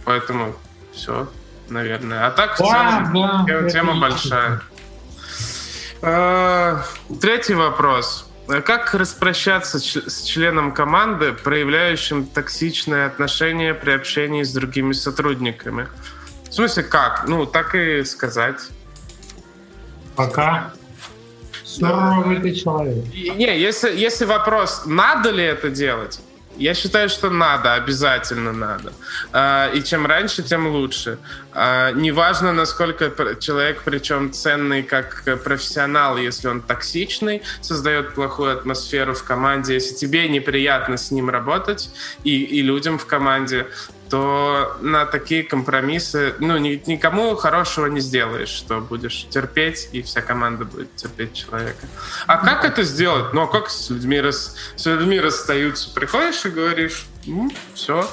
поэтому 0.04 0.54
все 0.92 1.28
наверное. 1.70 2.26
А 2.26 2.30
так 2.30 2.54
в 2.54 2.58
целом 2.58 3.68
тема 3.68 4.00
большая. 4.00 4.60
А, 6.02 6.82
третий 7.20 7.54
вопрос. 7.54 8.28
Как 8.64 8.94
распрощаться 8.94 9.78
с 9.78 10.22
членом 10.22 10.72
команды, 10.72 11.32
проявляющим 11.32 12.24
токсичное 12.24 13.06
отношение 13.06 13.74
при 13.74 13.90
общении 13.90 14.42
с 14.42 14.52
другими 14.52 14.92
сотрудниками? 14.92 15.86
В 16.48 16.54
смысле, 16.54 16.84
как? 16.84 17.24
Ну, 17.28 17.44
так 17.44 17.74
и 17.74 18.04
сказать. 18.04 18.60
Пока. 20.16 20.72
Суровый 21.62 22.40
ты 22.40 22.54
человек. 22.54 23.04
Не, 23.12 23.58
если, 23.58 23.94
если 23.94 24.24
вопрос, 24.24 24.82
надо 24.86 25.30
ли 25.30 25.44
это 25.44 25.68
делать, 25.68 26.20
я 26.58 26.74
считаю, 26.74 27.08
что 27.08 27.30
надо, 27.30 27.74
обязательно 27.74 28.52
надо. 28.52 28.92
А, 29.32 29.70
и 29.72 29.82
чем 29.82 30.06
раньше, 30.06 30.42
тем 30.42 30.66
лучше. 30.66 31.18
А, 31.52 31.92
неважно, 31.92 32.52
насколько 32.52 33.10
человек, 33.40 33.82
причем 33.84 34.32
ценный 34.32 34.82
как 34.82 35.24
профессионал, 35.44 36.16
если 36.16 36.48
он 36.48 36.60
токсичный, 36.60 37.42
создает 37.60 38.14
плохую 38.14 38.52
атмосферу 38.52 39.14
в 39.14 39.22
команде, 39.24 39.74
если 39.74 39.94
тебе 39.94 40.28
неприятно 40.28 40.96
с 40.96 41.10
ним 41.10 41.30
работать 41.30 41.90
и, 42.24 42.42
и 42.42 42.62
людям 42.62 42.98
в 42.98 43.06
команде, 43.06 43.66
то 44.10 44.76
на 44.80 45.06
такие 45.06 45.42
компромиссы, 45.42 46.34
ну, 46.38 46.56
ни, 46.56 46.82
никому 46.86 47.34
хорошего 47.36 47.86
не 47.86 48.00
сделаешь, 48.00 48.48
что 48.48 48.80
будешь 48.80 49.26
терпеть, 49.28 49.88
и 49.92 50.02
вся 50.02 50.22
команда 50.22 50.64
будет 50.64 50.94
терпеть 50.96 51.34
человека. 51.34 51.86
А 52.26 52.38
как 52.38 52.64
это 52.64 52.82
сделать? 52.82 53.32
Ну, 53.32 53.42
а 53.42 53.46
как 53.46 53.70
с 53.70 53.90
людьми, 53.90 54.20
рас, 54.20 54.56
с 54.76 54.86
людьми 54.86 55.20
расстаются? 55.20 55.90
Приходишь 55.92 56.44
и 56.44 56.50
говоришь, 56.50 57.06
ну, 57.26 57.50
все, 57.74 58.08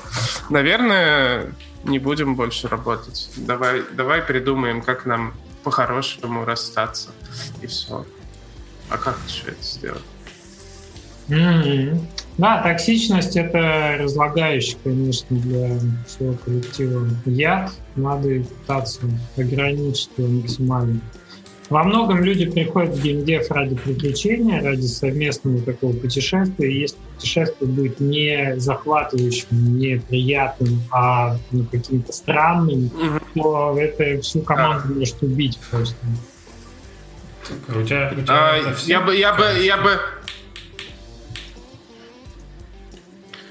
наверное, 0.49 1.53
не 1.83 1.99
будем 1.99 2.35
больше 2.35 2.67
работать. 2.67 3.29
Давай, 3.37 3.83
давай 3.91 4.21
придумаем, 4.21 4.81
как 4.81 5.05
нам 5.05 5.33
по-хорошему 5.63 6.45
расстаться, 6.45 7.11
и 7.61 7.67
все. 7.67 8.05
А 8.89 8.97
как 8.97 9.17
еще 9.27 9.47
это 9.47 9.63
сделать? 9.63 10.03
Mm-hmm. 11.29 11.99
Да, 12.37 12.61
токсичность 12.61 13.37
это 13.37 13.97
разлагающий, 13.99 14.77
конечно, 14.83 15.37
для 15.37 15.79
всего 16.05 16.33
коллектива 16.33 17.07
яд. 17.25 17.71
Надо 17.95 18.41
пытаться 18.41 19.01
ограничить 19.37 20.09
его 20.17 20.27
максимально. 20.27 20.99
Во 21.69 21.83
многом 21.83 22.23
люди 22.23 22.45
приходят 22.45 22.95
в 22.95 23.01
геймдев 23.01 23.49
ради 23.49 23.75
приключения, 23.75 24.61
ради 24.61 24.85
совместного 24.85 25.61
такого 25.61 25.93
путешествия. 25.93 26.71
И 26.71 26.81
если 26.81 26.97
путешествие 27.15 27.71
будет 27.71 27.99
не 27.99 28.53
захватывающим, 28.57 29.79
не 29.79 29.97
приятным, 29.97 30.83
а 30.91 31.37
ну, 31.51 31.65
каким-то 31.65 32.13
странным, 32.13 32.91
mm-hmm. 32.93 33.21
то 33.35 33.77
это 33.79 34.21
всю 34.21 34.41
команду 34.41 34.89
yeah. 34.89 34.99
может 34.99 35.23
убить 35.23 35.59
просто. 35.71 35.95
У 37.69 37.83
тебя, 37.83 38.11
у 38.15 38.21
тебя 38.21 38.25
а, 38.27 38.75
я 38.85 39.01
бы, 39.01 39.15
я 39.15 39.33
бы, 39.33 39.43
я 39.63 39.77
бы, 39.77 39.99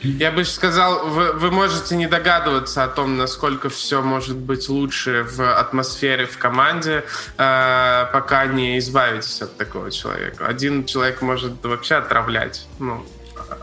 Я 0.05 0.31
бы 0.31 0.45
сказал, 0.45 1.09
вы, 1.09 1.33
вы 1.33 1.51
можете 1.51 1.97
не 1.97 2.07
догадываться 2.07 2.85
о 2.85 2.89
том, 2.89 3.17
насколько 3.17 3.69
все 3.69 4.03
может 4.03 4.37
быть 4.37 4.69
лучше 4.69 5.25
в 5.25 5.59
атмосфере 5.59 6.27
в 6.27 6.37
команде, 6.39 7.05
э, 7.39 8.07
пока 8.13 8.47
не 8.47 8.79
избавитесь 8.79 9.41
от 9.43 9.57
такого 9.57 9.91
человека. 9.91 10.47
Один 10.47 10.85
человек 10.85 11.23
может 11.23 11.65
вообще 11.65 11.95
отравлять, 11.97 12.67
ну, 12.79 13.05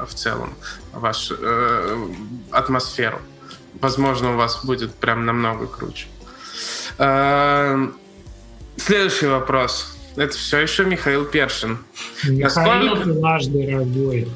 в 0.07 0.13
целом, 0.13 0.53
вашу 0.93 1.35
э, 1.39 2.07
атмосферу. 2.51 3.21
Возможно, 3.79 4.33
у 4.33 4.37
вас 4.37 4.65
будет 4.65 4.95
прям 4.95 5.25
намного 5.25 5.67
круче. 5.67 6.07
Э, 6.97 7.87
следующий 8.77 9.27
вопрос. 9.27 9.95
Это 10.15 10.35
все 10.35 10.59
еще 10.59 10.85
Михаил 10.85 11.25
Першин. 11.25 11.77
Михаил, 12.23 12.95
Насколько... 12.95 13.09
наш 13.19 13.45
дорогой. 13.45 14.27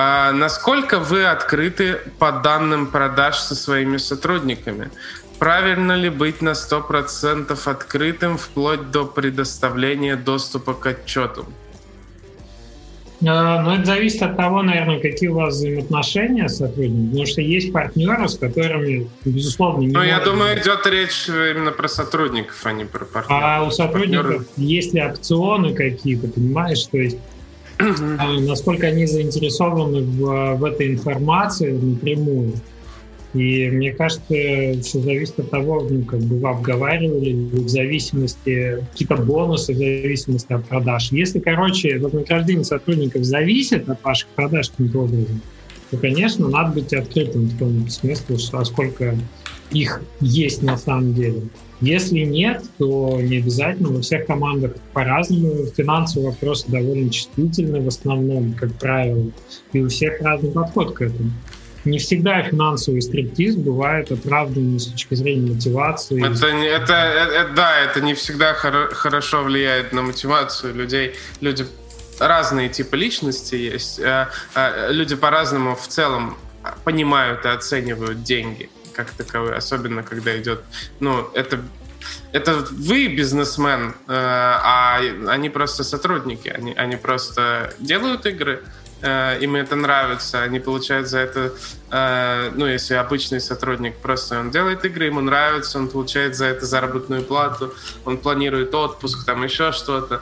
А, 0.00 0.30
насколько 0.30 1.00
вы 1.00 1.24
открыты 1.24 1.98
по 2.20 2.30
данным 2.30 2.86
продаж 2.86 3.36
со 3.38 3.56
своими 3.56 3.96
сотрудниками? 3.96 4.92
Правильно 5.40 5.96
ли 5.96 6.08
быть 6.08 6.40
на 6.40 6.50
100% 6.50 7.58
открытым 7.64 8.38
вплоть 8.38 8.92
до 8.92 9.06
предоставления 9.06 10.14
доступа 10.14 10.74
к 10.74 10.86
отчету? 10.86 11.46
А, 13.26 13.60
ну, 13.60 13.72
это 13.72 13.86
зависит 13.86 14.22
от 14.22 14.36
того, 14.36 14.62
наверное, 14.62 15.00
какие 15.00 15.30
у 15.30 15.34
вас 15.34 15.54
взаимоотношения 15.54 16.48
с 16.48 16.58
сотрудниками. 16.58 17.08
Потому 17.08 17.26
что 17.26 17.40
есть 17.40 17.72
партнеры, 17.72 18.28
с 18.28 18.38
которыми, 18.38 19.10
безусловно, 19.24 19.80
не 19.80 19.88
Ну, 19.88 20.02
я 20.04 20.20
думаю, 20.20 20.60
идет 20.60 20.86
речь 20.86 21.28
именно 21.28 21.72
про 21.72 21.88
сотрудников, 21.88 22.64
а 22.64 22.70
не 22.70 22.84
про 22.84 23.04
партнеров. 23.04 23.42
А 23.44 23.64
у 23.64 23.72
сотрудников 23.72 24.26
партнеры... 24.26 24.46
есть 24.58 24.94
ли 24.94 25.02
опционы 25.02 25.74
какие-то, 25.74 26.28
понимаешь? 26.28 26.84
То 26.84 26.98
есть 26.98 27.16
а 27.16 27.37
насколько 27.78 28.86
они 28.86 29.06
заинтересованы 29.06 30.02
в, 30.02 30.56
в 30.56 30.64
этой 30.64 30.88
информации 30.88 31.70
напрямую. 31.70 32.54
И 33.34 33.68
мне 33.68 33.92
кажется, 33.92 34.24
все 34.28 35.00
зависит 35.00 35.38
от 35.38 35.50
того, 35.50 35.86
ну, 35.88 36.02
как 36.04 36.20
бы 36.20 36.38
вы 36.38 36.48
обговаривали, 36.48 37.32
в 37.32 37.68
зависимости, 37.68 38.78
какие-то 38.90 39.16
бонусы 39.16 39.74
в 39.74 39.76
зависимости 39.76 40.52
от 40.52 40.64
продаж. 40.64 41.12
Если, 41.12 41.38
короче, 41.38 41.98
вознаграждение 41.98 42.64
сотрудников 42.64 43.24
зависит 43.24 43.88
от 43.88 44.02
ваших 44.02 44.28
продаж 44.28 44.70
каким-то 44.70 45.00
образом, 45.00 45.42
то, 45.90 45.98
конечно, 45.98 46.48
надо 46.48 46.74
быть 46.74 46.92
открытым 46.94 47.44
в 47.44 47.58
том 47.58 47.88
смысле, 47.88 48.36
а 48.52 48.64
сколько 48.64 49.14
их 49.70 50.00
есть 50.20 50.62
на 50.62 50.76
самом 50.76 51.14
деле. 51.14 51.42
Если 51.80 52.20
нет, 52.20 52.64
то 52.78 53.20
не 53.20 53.38
обязательно. 53.38 53.90
Во 53.90 54.00
всех 54.00 54.26
командах 54.26 54.72
по-разному. 54.92 55.66
Финансовые 55.76 56.30
вопросы 56.30 56.66
довольно 56.68 57.10
чувствительны 57.10 57.80
в 57.80 57.88
основном, 57.88 58.54
как 58.54 58.74
правило. 58.74 59.30
И 59.72 59.80
у 59.80 59.88
всех 59.88 60.20
разный 60.20 60.50
подход 60.50 60.94
к 60.94 61.02
этому. 61.02 61.30
Не 61.84 61.98
всегда 61.98 62.42
финансовый 62.42 63.00
стриптиз 63.00 63.54
бывает 63.54 64.10
оправданным 64.10 64.78
с 64.78 64.88
точки 64.88 65.14
зрения 65.14 65.52
мотивации. 65.52 66.20
Это, 66.20 66.46
это, 66.48 66.92
это, 66.92 67.54
да, 67.54 67.80
это 67.80 68.00
не 68.00 68.14
всегда 68.14 68.52
хор- 68.54 68.92
хорошо 68.92 69.44
влияет 69.44 69.92
на 69.92 70.02
мотивацию 70.02 70.74
людей. 70.74 71.12
Люди 71.40 71.64
разные 72.18 72.68
типы 72.68 72.96
личности 72.96 73.54
есть. 73.54 74.00
Э, 74.00 74.28
э, 74.56 74.88
люди 74.90 75.14
по-разному 75.14 75.76
в 75.76 75.86
целом 75.86 76.36
понимают 76.84 77.44
и 77.44 77.48
оценивают 77.48 78.24
деньги 78.24 78.68
как 78.98 79.10
таковые, 79.12 79.54
особенно 79.54 80.02
когда 80.02 80.36
идет, 80.36 80.60
ну, 80.98 81.30
это 81.34 81.60
это 82.32 82.66
вы 82.70 83.06
бизнесмен, 83.06 83.94
э, 84.08 84.12
а 84.12 85.00
они 85.28 85.50
просто 85.50 85.84
сотрудники, 85.84 86.48
они, 86.48 86.72
они 86.72 86.96
просто 86.96 87.72
делают 87.78 88.26
игры, 88.26 88.62
э, 89.02 89.38
им 89.40 89.54
это 89.54 89.76
нравится, 89.76 90.42
они 90.42 90.58
получают 90.58 91.08
за 91.08 91.18
это, 91.18 91.52
э, 91.90 92.50
ну, 92.56 92.66
если 92.66 92.94
обычный 92.94 93.40
сотрудник 93.40 93.96
просто 93.98 94.40
он 94.40 94.50
делает 94.50 94.84
игры, 94.84 95.04
ему 95.04 95.20
нравится, 95.20 95.78
он 95.78 95.88
получает 95.88 96.34
за 96.34 96.46
это 96.46 96.66
заработную 96.66 97.22
плату, 97.22 97.72
он 98.04 98.18
планирует 98.18 98.74
отпуск, 98.74 99.24
там 99.24 99.44
еще 99.44 99.72
что-то, 99.72 100.20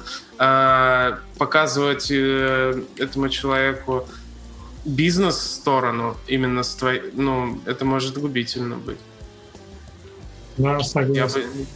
показывать 1.39 2.11
этому 2.11 3.29
человеку 3.31 4.07
бизнес-сторону 4.87 6.17
именно 6.27 6.63
с 6.63 6.75
твоей, 6.75 7.03
ну, 7.13 7.61
это 7.67 7.85
может 7.85 8.17
губительно 8.19 8.77
быть. 8.77 8.99
Да, 10.57 10.81
согласен. 10.81 11.15
Я 11.15 11.27
бы, 11.27 11.67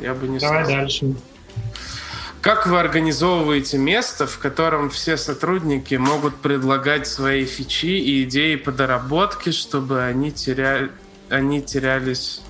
я 0.00 0.14
бы 0.14 0.28
не 0.28 0.38
Давай 0.38 0.64
сказал. 0.64 0.80
дальше. 0.80 1.14
Как 2.40 2.66
вы 2.66 2.80
организовываете 2.80 3.76
место, 3.76 4.26
в 4.26 4.38
котором 4.38 4.88
все 4.88 5.18
сотрудники 5.18 5.96
могут 5.96 6.36
предлагать 6.36 7.06
свои 7.06 7.44
фичи 7.44 7.98
и 7.98 8.24
идеи 8.24 8.56
по 8.56 8.72
доработке, 8.72 9.52
чтобы 9.52 10.02
они, 10.02 10.32
теря... 10.32 10.88
они 11.28 11.60
терялись 11.60 12.40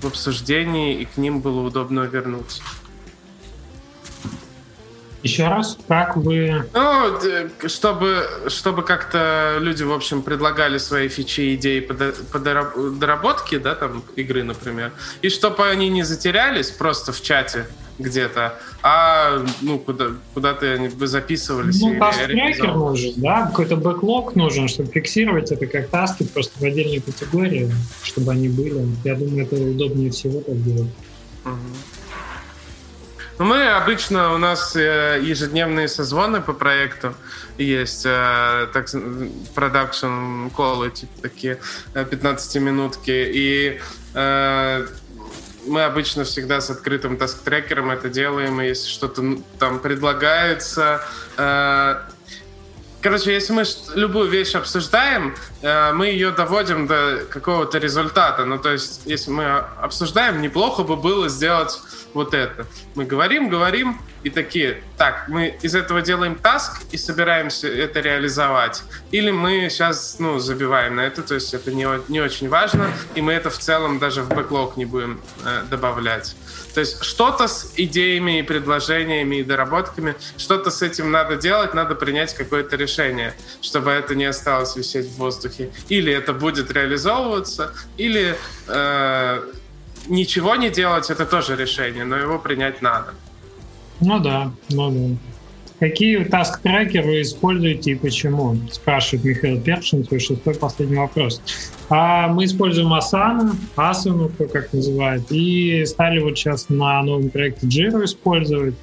в 0.00 0.06
обсуждении 0.06 1.00
и 1.00 1.06
к 1.06 1.16
ним 1.16 1.40
было 1.40 1.66
удобно 1.66 2.00
вернуться? 2.00 2.62
Еще 5.22 5.46
раз, 5.46 5.78
как 5.86 6.16
вы... 6.16 6.64
Ну, 6.74 7.68
чтобы, 7.68 8.26
чтобы 8.48 8.82
как-то 8.82 9.58
люди, 9.60 9.84
в 9.84 9.92
общем, 9.92 10.22
предлагали 10.22 10.78
свои 10.78 11.08
фичи, 11.08 11.54
идеи 11.54 11.80
по, 11.80 12.38
доработке, 12.38 13.58
да, 13.58 13.74
там, 13.74 14.02
игры, 14.16 14.42
например, 14.42 14.92
и 15.22 15.28
чтобы 15.28 15.68
они 15.68 15.88
не 15.88 16.02
затерялись 16.02 16.70
просто 16.70 17.12
в 17.12 17.22
чате 17.22 17.66
где-то, 17.98 18.58
а, 18.82 19.44
ну, 19.60 19.78
куда, 19.78 20.06
куда-то 20.34 20.66
они 20.72 20.88
бы 20.88 21.06
записывались. 21.06 21.80
Ну, 21.80 21.94
таsk-трекер 21.98 22.74
нужен, 22.74 23.12
да, 23.16 23.46
какой-то 23.46 23.76
бэклог 23.76 24.34
нужен, 24.34 24.66
чтобы 24.66 24.90
фиксировать 24.90 25.52
это 25.52 25.66
как 25.66 25.88
таски 25.88 26.24
просто 26.24 26.58
в 26.58 26.62
отдельной 26.64 27.00
категории, 27.00 27.70
чтобы 28.02 28.32
они 28.32 28.48
были. 28.48 28.86
Я 29.04 29.14
думаю, 29.14 29.44
это 29.44 29.56
удобнее 29.56 30.10
всего 30.10 30.40
так 30.40 30.60
делать. 30.64 30.90
Угу. 31.44 32.01
Ну, 33.42 33.48
мы 33.48 33.68
обычно, 33.70 34.34
у 34.34 34.38
нас 34.38 34.76
э, 34.76 35.18
ежедневные 35.20 35.88
созвоны 35.88 36.40
по 36.40 36.52
проекту 36.52 37.12
есть, 37.58 38.06
э, 38.06 38.68
так, 38.72 38.86
продакшн 39.56 40.46
колы, 40.54 40.90
типа 40.90 41.22
такие 41.22 41.58
15-минутки, 41.92 43.10
э, 43.10 43.30
и 43.34 43.80
мы 45.66 45.82
обычно 45.82 46.22
всегда 46.22 46.60
с 46.60 46.70
открытым 46.70 47.16
task-tracker 47.16 47.79
ом 47.79 47.90
это 47.90 48.08
делаем, 48.08 48.60
и 48.60 48.68
если 48.68 48.88
что-то 48.88 49.38
там 49.58 49.80
предлагается, 49.80 51.02
Короче, 53.00 53.32
если 53.34 53.52
мы 53.52 53.64
любую 53.96 54.28
вещь 54.30 54.54
обсуждаем, 54.54 55.34
мы 55.60 56.06
ее 56.06 56.30
доводим 56.30 56.86
до 56.86 57.24
какого-то 57.28 57.78
результата. 57.78 58.44
Ну, 58.44 58.58
то 58.58 58.70
есть, 58.70 59.00
если 59.06 59.32
мы 59.32 59.44
обсуждаем, 59.80 60.40
неплохо 60.40 60.84
бы 60.84 60.94
было 60.94 61.28
сделать 61.28 61.80
вот 62.14 62.34
это. 62.34 62.66
Мы 62.94 63.04
говорим, 63.04 63.48
говорим, 63.48 63.98
и 64.22 64.30
такие, 64.30 64.82
так, 64.96 65.24
мы 65.28 65.58
из 65.62 65.74
этого 65.74 66.00
делаем 66.00 66.36
task 66.36 66.82
и 66.92 66.96
собираемся 66.96 67.68
это 67.68 68.00
реализовать. 68.00 68.82
Или 69.10 69.30
мы 69.30 69.68
сейчас, 69.68 70.16
ну, 70.18 70.38
забиваем 70.38 70.96
на 70.96 71.00
это, 71.00 71.22
то 71.22 71.34
есть 71.34 71.52
это 71.54 71.72
не, 71.72 71.86
не 72.08 72.20
очень 72.20 72.48
важно, 72.48 72.90
и 73.14 73.20
мы 73.20 73.32
это 73.32 73.50
в 73.50 73.58
целом 73.58 73.98
даже 73.98 74.22
в 74.22 74.28
бэклог 74.28 74.76
не 74.76 74.84
будем 74.84 75.20
э, 75.44 75.64
добавлять. 75.68 76.36
То 76.74 76.80
есть 76.80 77.02
что-то 77.02 77.48
с 77.48 77.72
идеями 77.76 78.38
и 78.38 78.42
предложениями 78.42 79.36
и 79.36 79.44
доработками, 79.44 80.14
что-то 80.36 80.70
с 80.70 80.82
этим 80.82 81.10
надо 81.10 81.36
делать, 81.36 81.74
надо 81.74 81.94
принять 81.94 82.34
какое-то 82.34 82.76
решение, 82.76 83.34
чтобы 83.60 83.90
это 83.90 84.14
не 84.14 84.24
осталось 84.24 84.76
висеть 84.76 85.06
в 85.06 85.16
воздухе. 85.16 85.70
Или 85.88 86.12
это 86.12 86.32
будет 86.32 86.70
реализовываться, 86.70 87.74
или 87.96 88.36
э, 88.68 89.42
ничего 90.08 90.56
не 90.56 90.70
делать 90.70 91.10
это 91.10 91.26
тоже 91.26 91.56
решение, 91.56 92.04
но 92.04 92.16
его 92.16 92.38
принять 92.38 92.82
надо. 92.82 93.14
Ну 94.00 94.18
да, 94.18 94.52
ну 94.70 94.90
да. 94.90 95.16
Какие 95.82 96.22
таск-трекеры 96.22 97.04
вы 97.04 97.22
используете 97.22 97.90
и 97.90 97.94
почему? 97.96 98.56
Спрашивает 98.70 99.24
Михаил 99.24 99.60
Першин, 99.60 100.04
свой 100.04 100.20
шестой 100.20 100.54
последний 100.54 100.96
вопрос. 100.96 101.42
А 101.88 102.28
мы 102.28 102.44
используем 102.44 102.94
Asana, 102.94 103.56
Asana, 103.74 104.30
как 104.52 104.72
называют, 104.72 105.24
и 105.30 105.84
стали 105.84 106.20
вот 106.20 106.38
сейчас 106.38 106.68
на 106.68 107.02
новом 107.02 107.30
проекте 107.30 107.66
Jira 107.66 108.04
использовать. 108.04 108.76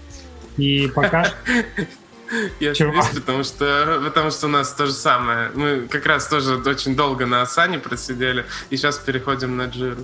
И 0.57 0.91
пока... 0.93 1.31
Я 2.59 2.75
смеюсь, 2.75 3.07
потому 3.15 3.43
что, 3.43 4.01
потому 4.03 4.30
что 4.30 4.48
у 4.48 4.49
нас 4.49 4.73
то 4.73 4.85
же 4.85 4.91
самое. 4.91 5.51
Мы 5.56 5.88
как 5.89 6.06
раз 6.06 6.27
тоже 6.27 6.57
очень 6.57 6.98
долго 6.98 7.25
на 7.25 7.43
Asana 7.43 7.80
просидели, 7.80 8.43
и 8.69 8.75
сейчас 8.75 8.98
переходим 8.98 9.56
на 9.56 9.67
Jira. 9.67 10.03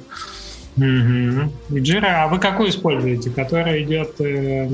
Угу. 0.77 1.51
Jira, 1.79 2.23
а 2.23 2.27
вы 2.27 2.39
какой 2.39 2.69
используете? 2.69 3.29
Который 3.29 3.83
идет 3.83 4.19
э, 4.19 4.69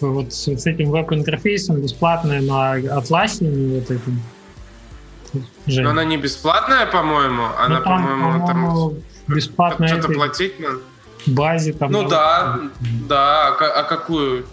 вот 0.00 0.32
с, 0.32 0.46
с 0.46 0.66
этим 0.66 0.90
веб-интерфейсом 0.90 1.80
бесплатная 1.80 2.40
на 2.40 2.78
Atlassian 2.78 3.80
вот 3.80 3.90
этим? 3.90 4.22
Но 5.66 5.90
она 5.90 6.04
не 6.04 6.16
бесплатная, 6.16 6.86
по-моему. 6.86 7.42
Она, 7.58 7.78
ну, 7.78 7.84
там, 7.84 8.02
по-моему, 8.02 8.46
по-моему 8.46 8.90
там 9.26 9.34
бесплатная. 9.34 9.88
Что-то 9.88 10.12
платить 10.12 10.58
надо. 10.60 10.78
Базе 11.26 11.72
там. 11.72 11.90
Ну 11.90 12.08
да, 12.08 12.60
да. 13.08 13.48
А, 13.48 13.80
а 13.80 13.82
какую? 13.82 14.46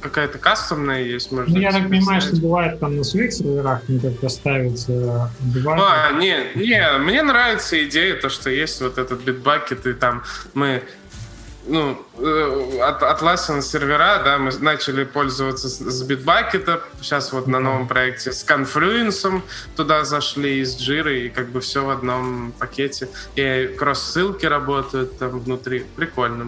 Какая-то 0.00 0.38
кастомная 0.38 1.02
есть, 1.02 1.32
можно. 1.32 1.54
Ну, 1.54 1.60
я 1.60 1.72
так 1.72 1.88
понимаю, 1.88 2.20
что 2.20 2.36
бывает 2.36 2.80
там 2.80 2.96
на 2.96 3.04
своих 3.04 3.32
серверах 3.32 3.88
не 3.88 3.98
как 3.98 4.30
ставится. 4.30 5.30
Бывает... 5.40 5.82
А, 5.84 6.12
не, 6.12 6.36
не, 6.54 6.98
мне 6.98 7.22
нравится 7.22 7.82
идея, 7.84 8.14
то, 8.14 8.28
что 8.28 8.50
есть 8.50 8.80
вот 8.80 8.98
этот 8.98 9.22
битбакет, 9.22 9.86
и 9.86 9.92
там 9.92 10.22
мы 10.54 10.82
ну, 11.68 11.96
э, 12.18 12.78
от, 12.80 13.02
атласен 13.02 13.62
сервера, 13.62 14.22
да, 14.24 14.38
мы 14.38 14.50
начали 14.60 15.04
пользоваться 15.04 15.68
с, 15.68 15.78
с 15.78 16.08
Bitbucket, 16.08 16.80
сейчас 17.00 17.32
вот 17.32 17.46
на 17.46 17.60
новом 17.60 17.88
проекте 17.88 18.32
с 18.32 18.44
Confluence 18.44 19.42
туда 19.76 20.04
зашли, 20.04 20.60
из 20.60 20.76
Jira, 20.76 21.14
и 21.14 21.28
как 21.28 21.48
бы 21.48 21.60
все 21.60 21.84
в 21.84 21.90
одном 21.90 22.52
пакете. 22.58 23.08
И 23.36 23.74
кросс-ссылки 23.78 24.46
работают 24.46 25.18
там 25.18 25.40
внутри. 25.40 25.84
Прикольно. 25.96 26.46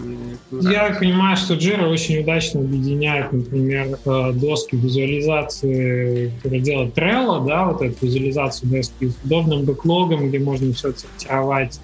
Я 0.51 0.97
понимаю, 0.99 1.37
что 1.37 1.55
Jira 1.55 1.89
очень 1.89 2.21
удачно 2.21 2.61
объединяет, 2.61 3.33
например, 3.33 3.99
э, 4.05 4.33
доски 4.33 4.77
визуализации, 4.77 6.33
которые 6.37 6.61
делает 6.61 6.97
Trello, 6.97 7.47
да, 7.47 7.67
вот 7.67 7.83
эту 7.83 8.07
визуализацию 8.07 8.71
доски 8.71 9.09
с 9.09 9.17
удобным 9.25 9.65
бэклогом, 9.65 10.29
где 10.29 10.39
можно 10.39 10.73
все 10.73 10.93
сортировать 10.93 11.81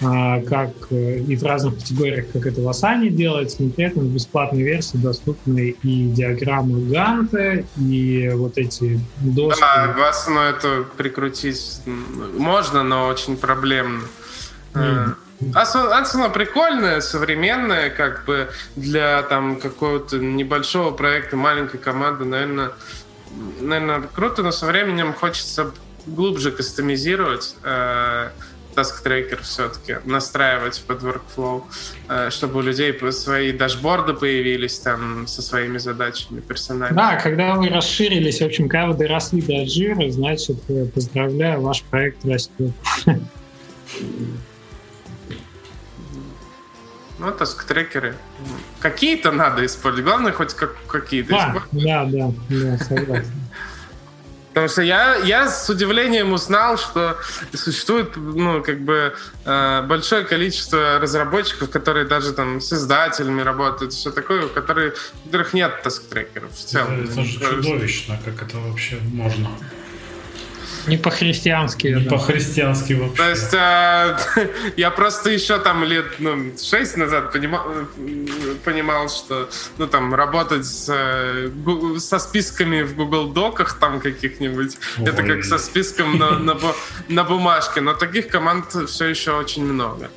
как 0.00 0.70
э, 0.90 1.18
и 1.18 1.36
в 1.36 1.42
разных 1.42 1.76
категориях, 1.76 2.26
как 2.32 2.46
это 2.46 2.60
в 2.60 2.68
Asana 2.68 3.08
делается, 3.08 3.62
но 3.62 3.70
при 3.70 3.84
этом 3.84 4.04
в 4.04 4.14
бесплатной 4.14 4.62
версии 4.62 4.96
доступны 4.96 5.76
и 5.82 6.04
диаграммы 6.06 6.88
Ганта, 6.90 7.64
и 7.78 8.30
вот 8.34 8.58
эти 8.58 9.00
доски. 9.20 9.60
Да, 9.60 9.94
в 9.96 10.00
Asana 10.00 10.50
это 10.50 10.84
прикрутить 10.96 11.80
можно, 11.86 12.82
но 12.82 13.08
очень 13.08 13.36
проблемно. 13.36 14.02
Mm. 14.74 15.14
Asana 15.54 16.32
прикольная, 16.32 17.00
современная, 17.00 17.90
как 17.90 18.24
бы 18.24 18.50
для 18.76 19.22
там 19.22 19.56
какого-то 19.56 20.18
небольшого 20.18 20.92
проекта, 20.92 21.36
маленькой 21.36 21.78
команды, 21.78 22.24
наверное, 22.24 22.72
наверное, 23.60 24.02
круто, 24.02 24.42
но 24.42 24.52
со 24.52 24.66
временем 24.66 25.12
хочется 25.12 25.72
глубже 26.06 26.52
кастомизировать. 26.52 27.56
Э, 28.76 28.82
tracker 29.04 29.42
все-таки 29.42 29.96
настраивать 30.04 30.82
под 30.86 31.02
workflow, 31.02 31.64
э, 32.08 32.30
чтобы 32.30 32.60
у 32.60 32.62
людей 32.62 32.98
свои 33.12 33.52
дашборды 33.52 34.14
появились 34.14 34.78
там 34.78 35.26
со 35.26 35.42
своими 35.42 35.78
задачами 35.78 36.40
персональными. 36.40 36.96
Да, 36.96 37.16
когда 37.16 37.54
вы 37.54 37.68
расширились, 37.68 38.40
в 38.40 38.44
общем, 38.44 38.68
когда 38.68 38.88
вы 38.88 38.94
доросли 38.94 39.42
до 39.42 39.66
жира, 39.66 40.10
значит, 40.10 40.58
поздравляю, 40.94 41.60
ваш 41.60 41.82
проект 41.84 42.24
растет. 42.24 42.72
Ну, 47.18 47.30
таск-трекеры. 47.30 48.16
Какие-то 48.80 49.30
надо 49.30 49.64
использовать. 49.64 50.04
Главное, 50.04 50.32
хоть 50.32 50.54
как, 50.54 50.74
какие-то 50.88 51.30
да, 51.30 51.38
использовать. 51.38 51.84
Да, 51.84 52.04
да, 52.04 52.32
да, 52.48 52.78
согласен. 52.84 53.41
Потому 54.52 54.68
что 54.68 54.82
я, 54.82 55.16
я 55.16 55.48
с 55.48 55.68
удивлением 55.70 56.32
узнал, 56.32 56.76
что 56.76 57.16
существует 57.54 58.16
ну, 58.16 58.62
как 58.62 58.80
бы, 58.80 59.14
э, 59.46 59.82
большое 59.82 60.24
количество 60.24 60.98
разработчиков, 61.00 61.70
которые 61.70 62.06
даже 62.06 62.32
там 62.32 62.60
с 62.60 62.72
издателями 62.72 63.40
работают, 63.40 63.94
все 63.94 64.10
такое, 64.10 64.46
у 64.46 64.48
которых, 64.48 64.94
у 65.24 65.26
которых 65.26 65.54
нет 65.54 65.82
таск-трекеров 65.82 66.52
в 66.52 66.64
целом. 66.64 67.04
Это, 67.04 67.12
это 67.12 67.24
же 67.24 67.40
чудовищно, 67.40 68.18
как 68.24 68.42
это 68.42 68.58
вообще 68.58 68.98
можно. 69.12 69.48
Не 70.86 70.96
по-христиански. 70.96 71.88
Не 71.88 72.04
да. 72.04 72.10
по-христиански 72.10 72.94
вообще. 72.94 73.16
То 73.16 73.30
есть 73.30 73.54
э, 73.54 74.16
я 74.76 74.90
просто 74.90 75.30
еще 75.30 75.58
там 75.58 75.84
лет 75.84 76.06
ну, 76.18 76.52
шесть 76.60 76.96
назад 76.96 77.32
понимал, 77.32 77.64
понимал, 78.64 79.08
что 79.08 79.48
ну 79.78 79.86
там 79.86 80.14
работать 80.14 80.66
с, 80.66 80.88
э, 80.88 81.50
со 81.98 82.18
списками 82.18 82.82
в 82.82 82.96
Google 82.96 83.32
Доках 83.32 83.78
там 83.78 84.00
каких-нибудь, 84.00 84.76
Ой. 84.98 85.04
это 85.06 85.22
как 85.22 85.44
со 85.44 85.58
списком 85.58 86.18
на, 86.18 86.38
на, 86.38 86.56
на 87.08 87.24
бумажке. 87.24 87.80
Но 87.80 87.94
таких 87.94 88.28
команд 88.28 88.66
все 88.88 89.06
еще 89.06 89.32
очень 89.32 89.64
много. 89.64 90.10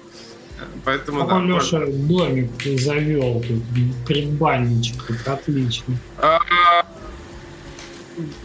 Поэтому, 0.83 1.21
Какой 1.21 1.47
да, 1.47 1.55
Леша 1.55 1.85
домик 1.87 2.51
завел 2.79 3.41
тут, 3.41 3.63
предбанничек, 4.07 4.95
отлично. 5.25 5.97
А, 6.17 6.39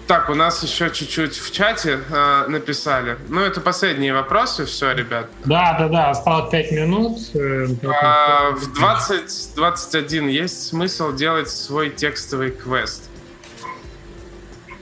так, 0.07 0.29
у 0.31 0.35
нас 0.35 0.63
еще 0.63 0.91
чуть-чуть 0.91 1.37
в 1.37 1.53
чате 1.53 2.01
э, 2.11 2.47
написали. 2.49 3.17
Ну, 3.29 3.41
это 3.41 3.61
последние 3.61 4.13
вопросы, 4.13 4.65
все, 4.65 4.93
ребят. 4.93 5.27
Да, 5.45 5.77
да, 5.79 5.89
да, 5.89 6.11
осталось 6.11 6.51
5 6.51 6.73
минут. 6.73 7.19
Э, 7.35 7.67
а, 7.85 8.51
в 8.51 8.73
2021 8.73 10.29
есть 10.29 10.69
смысл 10.69 11.13
делать 11.13 11.51
свой 11.51 11.91
текстовый 11.91 12.51
квест? 12.51 13.10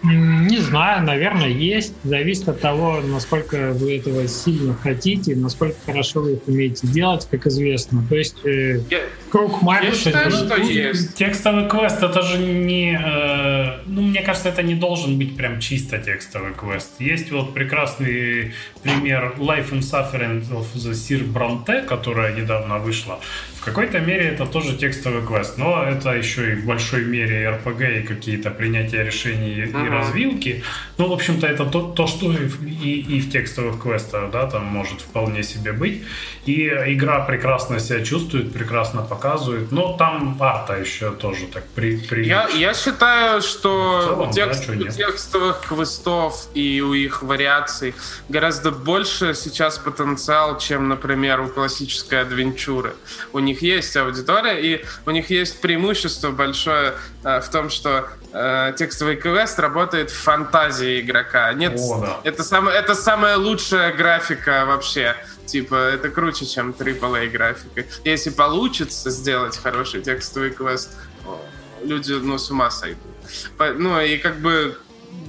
Не 0.03 0.59
знаю, 0.59 1.05
наверное, 1.05 1.49
есть. 1.49 1.95
Зависит 2.05 2.49
от 2.49 2.61
того, 2.61 3.01
насколько 3.01 3.73
вы 3.73 3.97
этого 3.97 4.29
сильно 4.29 4.75
хотите, 4.75 5.35
насколько 5.35 5.77
хорошо 5.87 6.21
вы 6.21 6.35
это 6.35 6.51
умеете 6.51 6.87
делать, 6.87 7.27
как 7.31 7.47
известно. 7.47 8.05
То 8.09 8.17
есть 8.17 8.37
э, 8.45 8.81
я, 8.91 9.01
круг 9.31 9.61
Я 9.63 9.93
считаю, 9.93 10.31
что 10.31 10.57
есть. 10.57 11.15
Текстовый 11.15 11.69
квест 11.69 12.03
это 12.03 12.23
же 12.23 12.39
не... 12.39 12.93
Э, 12.93 13.81
ну, 13.87 14.03
мне 14.03 14.23
кажется, 14.23 14.51
это 14.51 14.63
не 14.63 14.75
должен 14.75 15.19
быть 15.19 15.37
прям 15.37 15.59
чисто 15.59 15.99
текстовый 15.99 16.53
квест. 16.55 16.93
Есть 17.01 17.33
вот 17.33 17.53
прекрасный 17.53 18.55
пример 18.83 19.35
Life 19.39 19.73
and 19.73 19.81
Suffering 19.81 20.49
of 20.51 20.67
the 20.75 20.93
Sir 20.93 21.27
Bronte, 21.27 21.85
которая 21.85 22.35
недавно 22.35 22.79
вышла. 22.79 23.19
Какой-то 23.69 24.01
мере 24.01 24.29
это 24.29 24.47
тоже 24.47 24.77
текстовый 24.77 25.27
квест, 25.27 25.59
но 25.59 25.83
это 25.83 26.11
еще 26.11 26.53
и 26.53 26.55
в 26.55 26.65
большой 26.65 27.05
мере 27.05 27.45
RPG 27.45 28.01
и 28.01 28.07
какие-то 28.07 28.51
принятия 28.51 29.05
решений 29.05 29.63
uh-huh. 29.63 29.87
и 29.87 29.89
развилки. 29.91 30.65
Ну, 30.97 31.09
в 31.09 31.13
общем-то, 31.13 31.47
это 31.47 31.65
то, 31.67 31.83
то 31.83 32.07
что 32.07 32.33
и, 32.33 32.49
и, 32.67 33.17
и 33.17 33.21
в 33.21 33.31
текстовых 33.31 33.83
квестах, 33.83 34.31
да, 34.31 34.47
там 34.47 34.65
может 34.65 35.01
вполне 35.01 35.43
себе 35.43 35.73
быть. 35.73 36.03
И 36.47 36.67
игра 36.67 37.21
прекрасно 37.21 37.79
себя 37.79 38.03
чувствует, 38.05 38.53
прекрасно 38.53 39.03
показывает, 39.03 39.71
но 39.71 39.97
там 39.97 40.37
арта 40.41 40.79
еще 40.79 41.11
тоже 41.11 41.47
так 41.47 41.65
при, 41.75 41.99
при... 41.99 42.27
Я, 42.27 42.49
я 42.49 42.75
считаю, 42.75 43.43
что 43.43 44.03
целом, 44.05 44.29
у, 44.29 44.33
текст, 44.33 44.67
да, 44.67 44.73
у 44.73 44.89
текстовых 44.89 45.61
квестов 45.69 46.49
и 46.55 46.81
у 46.81 46.95
их 46.95 47.23
вариаций 47.23 47.95
гораздо 48.29 48.71
больше 48.71 49.35
сейчас 49.35 49.79
потенциал, 49.79 50.59
чем, 50.59 50.89
например, 50.89 51.41
у 51.41 51.49
классической 51.49 52.23
адвенчуры. 52.23 52.95
У 53.33 53.39
них 53.39 53.58
есть 53.63 53.97
аудитория, 53.97 54.61
и 54.61 54.85
у 55.07 55.11
них 55.11 55.31
есть 55.31 55.61
преимущество 55.61 56.31
большое 56.31 56.95
э, 57.25 57.41
в 57.41 57.49
том, 57.51 57.71
что 57.71 58.09
э, 58.33 58.73
текстовый 58.77 59.17
квест 59.17 59.59
работает 59.59 60.11
в 60.11 60.17
фантазии 60.17 61.01
игрока. 61.01 61.53
Нет, 61.53 61.75
О, 61.79 62.01
да. 62.01 62.21
это, 62.25 62.43
сам, 62.43 62.69
это 62.69 62.95
самая 62.95 63.37
лучшая 63.37 63.93
графика 63.93 64.65
вообще. 64.67 65.17
Типа, 65.47 65.75
это 65.75 66.11
круче, 66.11 66.45
чем 66.45 66.71
AAA 66.71 67.31
графика. 67.31 67.85
Если 68.05 68.31
получится 68.31 69.11
сделать 69.11 69.57
хороший 69.57 70.03
текстовый 70.03 70.51
квест, 70.51 70.91
люди, 71.83 72.13
ну, 72.13 72.39
с 72.39 72.51
ума 72.51 72.71
сойдут. 72.71 73.03
Ну, 73.59 74.01
и 74.01 74.19
как 74.19 74.41
бы 74.41 74.77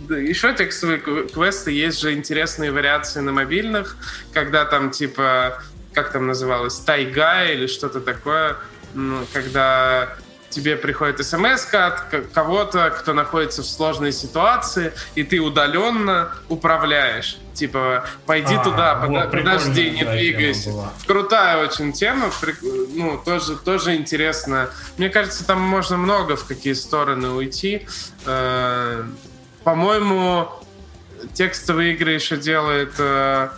еще 0.10 0.54
текстовые 0.54 1.00
квесты, 1.00 1.72
есть 1.72 2.00
же 2.00 2.14
интересные 2.14 2.72
вариации 2.72 3.20
на 3.20 3.32
мобильных, 3.32 3.98
когда 4.34 4.66
там, 4.66 4.92
типа, 4.92 5.62
как 5.94 6.12
там 6.12 6.28
называлось, 6.28 6.78
тайга 6.80 7.46
или 7.46 7.68
что-то 7.68 8.00
такое, 8.00 8.58
ну, 8.94 9.26
когда 9.34 10.16
тебе 10.50 10.76
приходит 10.76 11.24
смс 11.26 11.72
от 11.74 12.02
кого-то, 12.34 12.90
кто 12.90 13.14
находится 13.14 13.62
в 13.62 13.66
сложной 13.66 14.12
ситуации, 14.12 14.94
и 15.16 15.24
ты 15.24 15.40
удаленно 15.40 16.32
управляешь. 16.50 17.38
Типа, 17.54 18.06
пойди 18.26 18.56
а, 18.56 18.64
туда, 18.64 18.96
вот, 19.06 19.32
подожди, 19.32 19.92
не 19.92 20.04
двигайся. 20.04 20.72
Крутая 21.06 21.64
очень 21.64 21.94
тема, 21.94 22.32
ну, 22.94 23.22
тоже, 23.24 23.58
тоже 23.58 23.96
интересно. 23.96 24.70
Мне 24.98 25.10
кажется, 25.10 25.46
там 25.46 25.62
можно 25.62 25.98
много 25.98 26.36
в 26.36 26.46
какие 26.46 26.74
стороны 26.74 27.30
уйти. 27.30 27.86
Э, 28.26 29.04
по-моему, 29.64 30.50
текстовые 31.34 31.94
игры 31.94 32.14
еще 32.14 32.38
делает 32.38 32.94
э, 32.98 33.50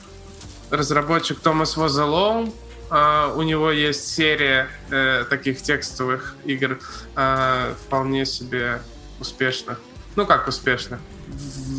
разработчик 0.72 1.40
Томас 1.40 1.77
Возалоу. 1.77 2.53
Uh, 2.90 3.38
у 3.38 3.43
него 3.43 3.72
есть 3.72 4.14
серия 4.14 4.67
uh, 4.90 5.24
таких 5.24 5.61
текстовых 5.61 6.35
игр 6.43 6.77
uh, 7.16 7.74
вполне 7.75 8.25
себе 8.25 8.82
успешных. 9.22 9.80
Ну 10.17 10.25
как 10.25 10.50
успешных? 10.50 11.00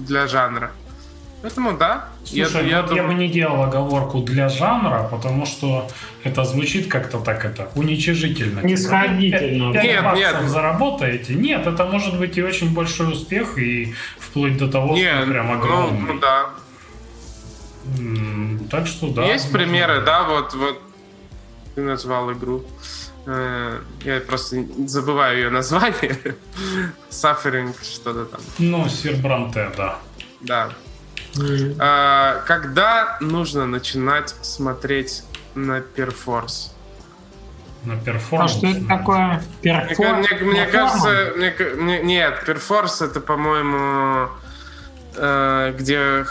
Для 0.07 0.27
жанра. 0.27 0.73
Поэтому 1.43 1.77
да. 1.77 2.09
Слушай, 2.25 2.69
я, 2.69 2.79
я, 2.79 2.83
дум... 2.83 2.97
я 2.97 3.03
бы 3.03 3.15
не 3.15 3.29
делал 3.29 3.63
оговорку 3.65 4.21
для 4.21 4.49
жанра, 4.49 5.09
потому 5.11 5.45
что 5.45 5.89
это 6.23 6.45
звучит 6.45 6.89
как-то 6.89 7.19
так 7.19 7.45
это 7.45 7.69
уничижительно. 7.75 8.61
Нисходительно. 8.61 9.73
5, 9.73 9.83
5 9.83 10.15
нет, 10.15 10.15
нет. 10.15 10.49
заработаете. 10.49 11.35
Нет, 11.35 11.67
это 11.67 11.85
может 11.85 12.19
быть 12.19 12.39
и 12.39 12.43
очень 12.43 12.73
большой 12.73 13.13
успех, 13.13 13.59
и 13.59 13.93
вплоть 14.19 14.57
до 14.57 14.69
того, 14.71 14.95
нет, 14.95 15.25
что 15.25 15.31
прям 15.33 15.53
огромный. 15.53 16.01
Ну, 16.01 16.15
ну 16.15 16.21
да. 16.21 16.51
Так 18.71 18.87
что 18.87 19.09
да. 19.13 19.25
Есть 19.25 19.53
примеры, 19.53 20.03
да, 20.03 20.25
вот, 20.25 20.55
вот 20.55 20.81
ты 21.75 21.83
назвал 21.83 22.33
игру. 22.33 22.65
Э, 23.27 23.81
я 24.05 24.21
просто 24.21 24.65
забываю 24.87 25.39
ее 25.39 25.51
название. 25.51 26.19
Suffering, 27.11 27.75
что-то 27.83 28.25
там. 28.27 28.41
Ну, 28.59 28.89
Сирбранте, 28.89 29.71
да. 29.77 29.99
Да. 30.41 30.71
Mm. 31.35 32.45
Когда 32.47 33.17
нужно 33.21 33.67
начинать 33.67 34.35
смотреть 34.43 35.23
на 35.55 35.81
Perforce? 35.81 36.75
На 37.85 37.97
performance? 37.97 38.55
А 38.55 38.59
что 38.59 38.67
это 38.67 38.87
такое? 38.87 39.43
Performance? 39.63 40.29
Мне, 40.31 40.39
мне, 40.41 40.51
мне 40.51 40.67
кажется... 40.67 41.33
Мне, 41.37 41.55
мне, 41.77 42.03
нет, 42.03 42.45
Perforce 42.45 43.03
это, 43.03 43.21
по-моему, 43.21 44.29
э, 45.17 45.75
где 45.79 46.25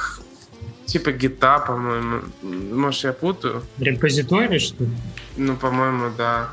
типа 0.91 1.11
Git 1.11 1.40
а, 1.40 1.59
по-моему. 1.59 2.21
Может, 2.41 3.03
я 3.03 3.13
путаю? 3.13 3.63
Репозиторий, 3.79 4.59
что 4.59 4.83
ли? 4.83 4.89
Ну, 5.37 5.55
по-моему, 5.55 6.11
да. 6.17 6.49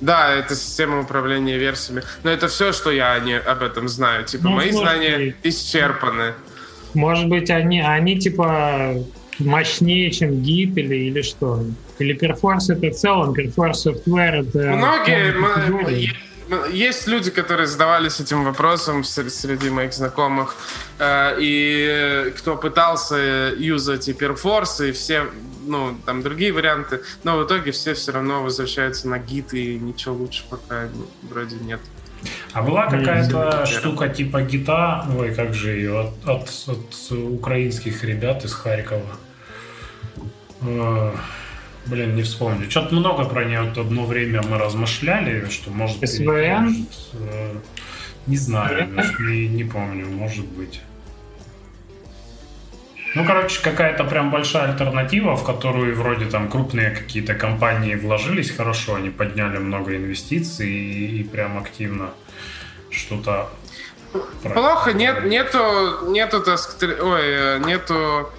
Да, 0.00 0.34
это 0.34 0.54
система 0.54 1.00
управления 1.00 1.56
версиями. 1.56 2.02
Но 2.24 2.30
это 2.30 2.48
все, 2.48 2.72
что 2.72 2.90
я 2.90 3.18
не, 3.20 3.38
об 3.38 3.62
этом 3.62 3.88
знаю. 3.88 4.24
Типа, 4.24 4.44
ну, 4.44 4.50
мои 4.50 4.70
знания 4.70 5.18
быть. 5.18 5.36
исчерпаны. 5.54 6.34
Может 6.94 7.28
быть, 7.28 7.50
они, 7.50 7.80
они 7.80 8.18
типа 8.18 8.94
мощнее, 9.38 10.10
чем 10.10 10.42
гид 10.42 10.76
или, 10.76 10.96
или 10.96 11.22
что? 11.22 11.64
Или 11.98 12.16
Perforce 12.16 12.72
это 12.72 12.90
в 12.90 12.94
целом, 12.94 13.34
Perforce 13.34 13.86
Software 13.86 14.46
это... 14.46 14.58
Многие, 14.76 16.12
есть 16.70 17.06
люди, 17.06 17.30
которые 17.30 17.66
задавались 17.66 18.20
этим 18.20 18.44
вопросом 18.44 19.04
среди 19.04 19.70
моих 19.70 19.92
знакомых, 19.92 20.56
э, 20.98 21.36
и 21.38 22.32
кто 22.36 22.56
пытался 22.56 23.54
юзать 23.56 24.08
и 24.08 24.12
Perforce, 24.12 24.88
и 24.88 24.92
все, 24.92 25.26
ну, 25.66 25.96
там 26.04 26.22
другие 26.22 26.52
варианты, 26.52 27.00
но 27.22 27.38
в 27.38 27.44
итоге 27.44 27.72
все 27.72 27.94
все 27.94 28.12
равно 28.12 28.42
возвращаются 28.42 29.08
на 29.08 29.18
гид, 29.18 29.54
и 29.54 29.78
ничего 29.78 30.14
лучше 30.14 30.44
пока 30.50 30.88
вроде 31.22 31.56
нет. 31.56 31.80
А 32.52 32.62
была 32.62 32.86
какая-то 32.86 33.66
штука 33.66 34.08
типа 34.08 34.42
гита, 34.42 35.06
ой, 35.18 35.34
как 35.34 35.54
же 35.54 35.70
ее, 35.70 36.00
от, 36.00 36.28
от, 36.28 36.48
от 36.68 37.12
украинских 37.12 38.04
ребят 38.04 38.44
из 38.44 38.54
Харькова. 38.54 39.16
Блин, 41.86 42.16
не 42.16 42.22
вспомню. 42.22 42.70
Что-то 42.70 42.94
много 42.94 43.24
про 43.24 43.44
нее 43.44 43.60
одно 43.60 44.06
время 44.06 44.42
мы 44.42 44.58
размышляли, 44.58 45.48
что 45.50 45.70
может 45.70 46.08
СВН? 46.08 46.64
Может, 46.64 46.88
э, 47.12 47.54
не 48.26 48.36
знаю, 48.36 48.88
не, 49.20 49.48
не 49.48 49.64
помню, 49.64 50.06
может 50.06 50.46
быть. 50.46 50.80
Ну, 53.14 53.24
короче, 53.24 53.62
какая-то 53.62 54.04
прям 54.04 54.30
большая 54.30 54.72
альтернатива, 54.72 55.36
в 55.36 55.44
которую 55.44 55.94
вроде 55.94 56.26
там 56.26 56.50
крупные 56.50 56.90
какие-то 56.90 57.34
компании 57.34 57.94
вложились 57.94 58.50
хорошо, 58.50 58.96
они 58.96 59.10
подняли 59.10 59.58
много 59.58 59.96
инвестиций 59.96 60.68
и, 60.68 61.20
и 61.20 61.22
прям 61.22 61.58
активно 61.58 62.10
что-то... 62.90 63.50
Плохо, 64.42 64.92
нет, 64.92 65.24
нету, 65.24 66.10
нету, 66.10 66.40
так 66.40 66.60
ой, 66.80 67.22
э, 67.24 67.58
нету 67.64 68.30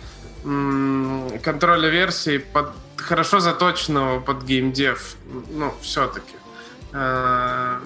контроля 1.41 1.89
версий 1.89 2.39
под, 2.39 2.71
хорошо 2.97 3.39
заточенного 3.39 4.19
под 4.19 4.43
геймдев. 4.43 5.15
Ну, 5.49 5.73
все-таки. 5.81 6.35
Э, 6.93 7.79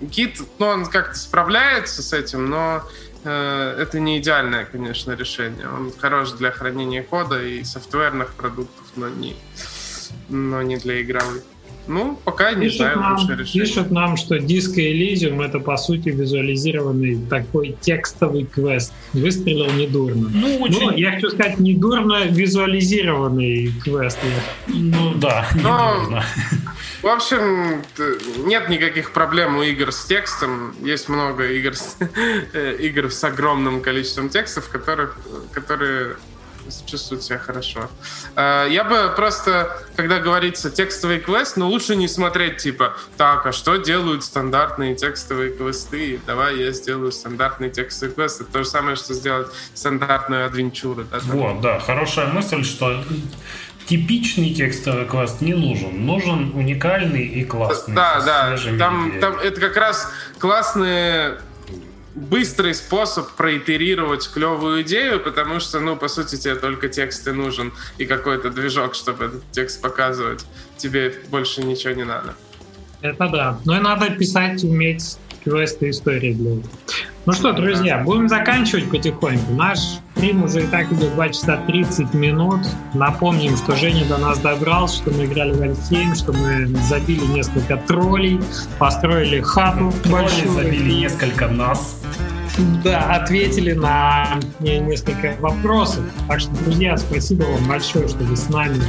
гид, 0.00 0.40
ну, 0.58 0.66
он 0.66 0.86
как-то 0.86 1.14
справляется 1.14 2.02
с 2.02 2.12
этим, 2.12 2.48
но 2.50 2.82
э, 3.24 3.76
это 3.78 4.00
не 4.00 4.18
идеальное, 4.18 4.64
конечно, 4.64 5.12
решение. 5.12 5.68
Он 5.68 5.92
хорош 5.96 6.32
для 6.32 6.50
хранения 6.50 7.02
кода 7.02 7.42
и 7.42 7.64
софтверных 7.64 8.34
продуктов, 8.34 8.86
но 8.96 9.08
не, 9.08 9.36
но 10.28 10.62
не 10.62 10.76
для 10.76 11.02
игровых. 11.02 11.42
Ну, 11.86 12.18
пока 12.24 12.52
не 12.52 12.66
пишут 12.66 12.78
знаю 12.78 13.00
нам, 13.00 13.16
лучшее 13.18 13.38
решение. 13.38 13.66
Пишут 13.66 13.90
нам, 13.90 14.16
что 14.16 14.38
диско 14.38 14.80
Elysium 14.80 15.44
это 15.44 15.58
по 15.58 15.76
сути 15.76 16.10
визуализированный 16.10 17.18
такой 17.28 17.76
текстовый 17.80 18.44
квест. 18.44 18.92
Выстрелил 19.12 19.70
недурно. 19.72 20.30
Ну, 20.32 20.56
очень... 20.58 20.80
ну 20.80 20.90
я 20.96 21.12
хочу 21.12 21.30
сказать, 21.30 21.58
недурно 21.58 22.24
визуализированный 22.24 23.72
квест. 23.82 24.18
Ну 24.68 25.14
да, 25.14 25.48
недурно. 25.54 26.24
В 27.02 27.08
общем, 27.08 27.82
нет 28.46 28.68
никаких 28.68 29.12
проблем 29.12 29.56
у 29.56 29.62
игр 29.62 29.90
с 29.90 30.04
текстом. 30.04 30.74
Есть 30.82 31.08
много 31.08 31.48
игр 31.48 31.74
с, 31.74 31.96
э, 32.52 32.76
игр 32.78 33.10
с 33.10 33.24
огромным 33.24 33.80
количеством 33.80 34.28
текстов, 34.28 34.68
которых, 34.68 35.18
которые 35.52 36.16
чувствуют 36.86 37.22
себя 37.22 37.38
хорошо. 37.38 37.88
А, 38.36 38.66
я 38.66 38.84
бы 38.84 39.12
просто, 39.14 39.76
когда 39.96 40.18
говорится 40.18 40.70
текстовый 40.70 41.20
квест, 41.20 41.56
ну 41.56 41.68
лучше 41.68 41.96
не 41.96 42.08
смотреть 42.08 42.58
типа, 42.58 42.96
так, 43.16 43.46
а 43.46 43.52
что 43.52 43.76
делают 43.76 44.24
стандартные 44.24 44.94
текстовые 44.94 45.52
квесты? 45.52 46.20
Давай 46.26 46.58
я 46.58 46.72
сделаю 46.72 47.12
стандартный 47.12 47.70
текстовый 47.70 48.14
квест. 48.14 48.40
Это 48.40 48.52
то 48.52 48.58
же 48.60 48.68
самое, 48.68 48.96
что 48.96 49.14
сделать 49.14 49.48
стандартную 49.74 50.46
адвенчуру. 50.46 51.04
Да, 51.04 51.20
вот, 51.24 51.60
да, 51.60 51.78
хорошая 51.80 52.26
мысль, 52.26 52.64
что 52.64 53.04
типичный 53.86 54.54
текстовый 54.54 55.06
квест 55.06 55.40
не 55.40 55.54
нужен. 55.54 56.06
Нужен 56.06 56.52
уникальный 56.54 57.26
и 57.26 57.44
классный. 57.44 57.94
Да, 57.94 58.20
да. 58.24 58.56
Там, 58.78 59.18
там 59.20 59.38
это 59.38 59.60
как 59.60 59.76
раз 59.76 60.10
классные 60.38 61.38
быстрый 62.14 62.74
способ 62.74 63.30
проитерировать 63.32 64.28
клевую 64.32 64.82
идею, 64.82 65.20
потому 65.20 65.60
что, 65.60 65.80
ну, 65.80 65.96
по 65.96 66.08
сути, 66.08 66.36
тебе 66.36 66.54
только 66.54 66.88
текст 66.88 67.26
и 67.28 67.32
нужен, 67.32 67.72
и 67.98 68.04
какой-то 68.04 68.50
движок, 68.50 68.94
чтобы 68.94 69.26
этот 69.26 69.42
текст 69.52 69.80
показывать. 69.80 70.44
Тебе 70.76 71.14
больше 71.28 71.62
ничего 71.62 71.94
не 71.94 72.04
надо. 72.04 72.34
Это 73.00 73.28
да. 73.28 73.60
Но 73.64 73.76
и 73.76 73.80
надо 73.80 74.10
писать, 74.10 74.62
уметь 74.64 75.18
квесты 75.44 75.90
истории 75.90 76.32
для 76.32 76.52
этого. 76.52 76.72
Ну 77.24 77.32
что, 77.32 77.52
друзья, 77.52 77.98
будем 77.98 78.28
заканчивать 78.28 78.90
потихоньку. 78.90 79.52
Наш 79.52 79.78
стрим 80.16 80.42
уже 80.42 80.64
и 80.64 80.66
так 80.66 80.90
идет 80.92 81.14
2 81.14 81.28
часа 81.28 81.56
30 81.66 82.14
минут. 82.14 82.60
Напомним, 82.94 83.56
что 83.56 83.76
Женя 83.76 84.04
до 84.06 84.18
нас 84.18 84.38
добрался, 84.38 84.96
что 84.96 85.10
мы 85.12 85.26
играли 85.26 85.52
в 85.52 85.62
Альфейм, 85.62 86.14
что 86.14 86.32
мы 86.32 86.66
забили 86.66 87.24
несколько 87.26 87.76
троллей, 87.76 88.40
построили 88.78 89.40
хату 89.40 89.92
Тролли 90.02 90.22
большую. 90.22 90.50
забили 90.52 90.92
несколько 90.94 91.46
нас. 91.46 92.00
Да, 92.84 93.14
ответили 93.14 93.72
на 93.72 94.40
несколько 94.60 95.36
вопросов. 95.40 96.04
Так 96.28 96.40
что, 96.40 96.50
друзья, 96.64 96.96
спасибо 96.96 97.44
вам 97.44 97.66
большое, 97.68 98.08
что 98.08 98.18
вы 98.24 98.36
с 98.36 98.48
нами 98.48 98.82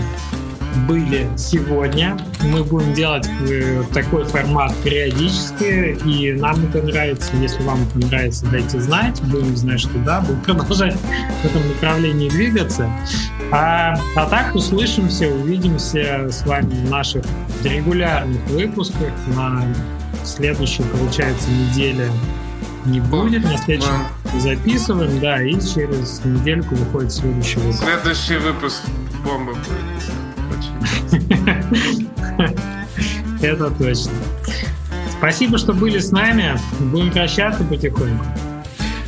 были 0.87 1.29
сегодня. 1.37 2.17
Мы 2.41 2.63
будем 2.63 2.93
делать 2.93 3.27
э, 3.49 3.83
такой 3.93 4.25
формат 4.25 4.75
периодически, 4.83 5.97
и 6.05 6.33
нам 6.33 6.65
это 6.65 6.81
нравится. 6.81 7.35
Если 7.37 7.63
вам 7.63 7.79
это 7.83 8.07
нравится, 8.07 8.45
дайте 8.47 8.79
знать. 8.79 9.21
Будем 9.23 9.55
знать, 9.55 9.81
что 9.81 9.97
да, 9.99 10.21
будем 10.21 10.41
продолжать 10.57 10.95
в 10.95 11.45
этом 11.45 11.67
направлении 11.67 12.29
двигаться. 12.29 12.89
А, 13.51 13.93
а 14.15 14.25
так 14.25 14.55
услышимся, 14.55 15.27
увидимся 15.27 16.27
с 16.29 16.45
вами 16.45 16.85
в 16.85 16.89
наших 16.89 17.23
регулярных 17.63 18.41
выпусках 18.47 19.11
на 19.35 19.63
следующей, 20.23 20.83
получается, 20.83 21.49
неделе 21.51 22.09
не 22.85 22.99
будет. 22.99 23.43
На 23.43 23.57
следующем 23.57 24.05
записываем, 24.39 25.19
да, 25.19 25.41
и 25.41 25.53
через 25.53 26.23
недельку 26.25 26.75
выходит 26.75 27.11
следующий 27.11 27.59
выпуск. 27.59 27.83
Следующий 27.83 28.37
выпуск 28.37 28.81
бомба 29.23 29.53
будет. 29.53 30.22
Это 33.41 33.69
точно. 33.71 34.11
Спасибо, 35.17 35.57
что 35.57 35.73
были 35.73 35.99
с 35.99 36.11
нами. 36.11 36.57
Будем 36.79 37.11
прощаться 37.11 37.63
потихоньку. 37.63 38.25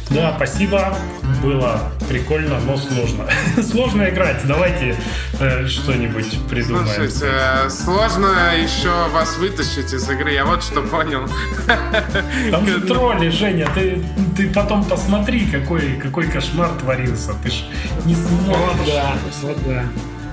Да, 0.10 0.34
спасибо. 0.38 0.96
Было 1.42 1.92
прикольно, 2.08 2.60
но 2.60 2.78
сложно. 2.78 3.28
сложно 3.62 4.08
играть. 4.10 4.38
Давайте 4.46 4.96
э, 5.40 5.68
что-нибудь 5.68 6.40
придумаем. 6.50 6.88
Слушайте, 6.88 7.26
э, 7.26 7.70
сложно 7.70 8.28
еще 8.56 9.10
вас 9.10 9.38
вытащить 9.38 9.94
из 9.94 10.10
игры. 10.10 10.32
Я 10.32 10.46
вот 10.46 10.64
что 10.64 10.82
понял. 10.82 11.28
Там 12.52 12.68
же 12.68 12.82
тролли, 12.82 13.30
Женя. 13.30 13.68
Ты, 13.74 14.04
ты 14.38 14.50
потом 14.50 14.86
посмотри, 14.86 15.48
какой, 15.48 15.96
какой 16.02 16.28
кошмар 16.28 16.70
творился. 16.80 17.34
Ты 17.44 17.50
ж 17.50 17.64
не 18.06 18.16
сможешь. 18.16 18.46
Вот 18.48 18.86
да, 18.86 19.16
вот 19.42 19.58
да. 19.66 19.84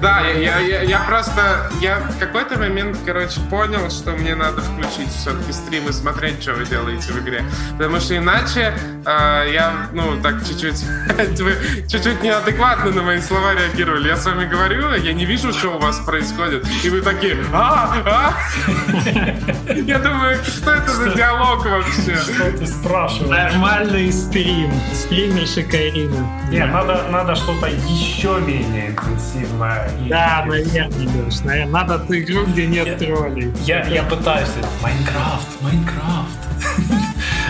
Да, 0.03 0.21
я, 0.27 0.59
я, 0.59 0.83
я 0.83 0.99
просто, 1.07 1.71
я 1.81 1.99
в 1.99 2.19
какой-то 2.19 2.59
момент, 2.59 2.99
короче, 3.07 3.41
понял, 3.49 3.89
что 3.89 4.11
мне 4.11 4.35
надо 4.35 4.61
включить 4.61 5.11
все-таки 5.11 5.53
стрим 5.53 5.89
и 5.89 5.93
смотреть, 5.93 6.43
что 6.43 6.55
вы 6.55 6.65
делаете 6.67 7.13
в 7.13 7.21
игре. 7.21 7.45
Потому 7.79 8.01
что 8.01 8.17
иначе 8.17 8.75
э, 9.07 9.51
я, 9.53 9.87
ну, 9.93 10.21
так 10.21 10.45
чуть-чуть, 10.45 10.83
вы 11.41 11.57
чуть-чуть 11.89 12.21
неадекватно 12.21 12.91
на 12.91 13.03
мои 13.03 13.21
слова 13.21 13.55
реагировали. 13.55 14.09
Я 14.09 14.17
с 14.17 14.27
вами 14.27 14.45
говорю, 14.45 14.93
я 14.95 15.13
не 15.13 15.25
вижу, 15.25 15.53
что 15.53 15.77
у 15.77 15.79
вас 15.79 16.01
происходит. 16.01 16.67
И 16.83 16.91
вы 16.91 17.01
такие, 17.01 17.37
а, 17.53 17.95
а? 18.05 18.35
Я 19.73 19.99
думаю, 20.01 20.37
что 20.45 20.73
это 20.73 20.91
за 20.91 21.11
диалог 21.15 21.65
вообще? 21.65 22.17
Что 22.17 22.51
ты 22.53 22.67
спрашиваешь? 22.67 23.53
Нормальный 23.53 24.13
стрим. 24.13 24.73
Стримерша 24.93 25.63
Карина. 25.63 26.29
Не, 26.51 26.67
надо, 26.67 27.07
надо 27.11 27.37
что-то 27.37 27.67
еще 27.67 28.41
менее 28.41 28.91
интенсивное 28.91 29.92
и- 30.05 30.09
Да, 30.09 30.45
наверное, 30.47 30.89
Леш, 31.25 31.41
наверное. 31.45 31.73
Надо 31.73 31.99
ту 32.01 32.15
игру, 32.15 32.45
где 32.47 32.67
нет 32.67 32.87
Я- 32.87 32.97
троллей. 32.97 33.53
Я, 33.65 33.87
я 33.87 34.03
пытаюсь. 34.03 34.49
Майнкрафт, 34.83 35.49
Майнкрафт. 35.63 36.39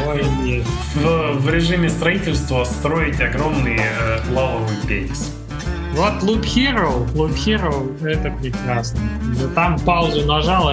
Ой, 0.06 0.24
нет. 0.42 0.66
В, 0.94 1.32
в 1.38 1.50
режиме 1.50 1.88
строительства 1.88 2.64
строить 2.64 3.20
огромный 3.20 3.76
э, 3.78 4.20
лавовый 4.32 4.76
пенис. 4.86 5.32
Вот 5.94 6.22
Loop 6.22 6.42
Hero, 6.44 7.06
Loop 7.12 7.34
Hero, 7.34 8.02
это 8.06 8.30
прекрасно. 8.30 9.00
Да 9.38 9.48
Там 9.54 9.78
паузу 9.78 10.24
нажал, 10.24 10.70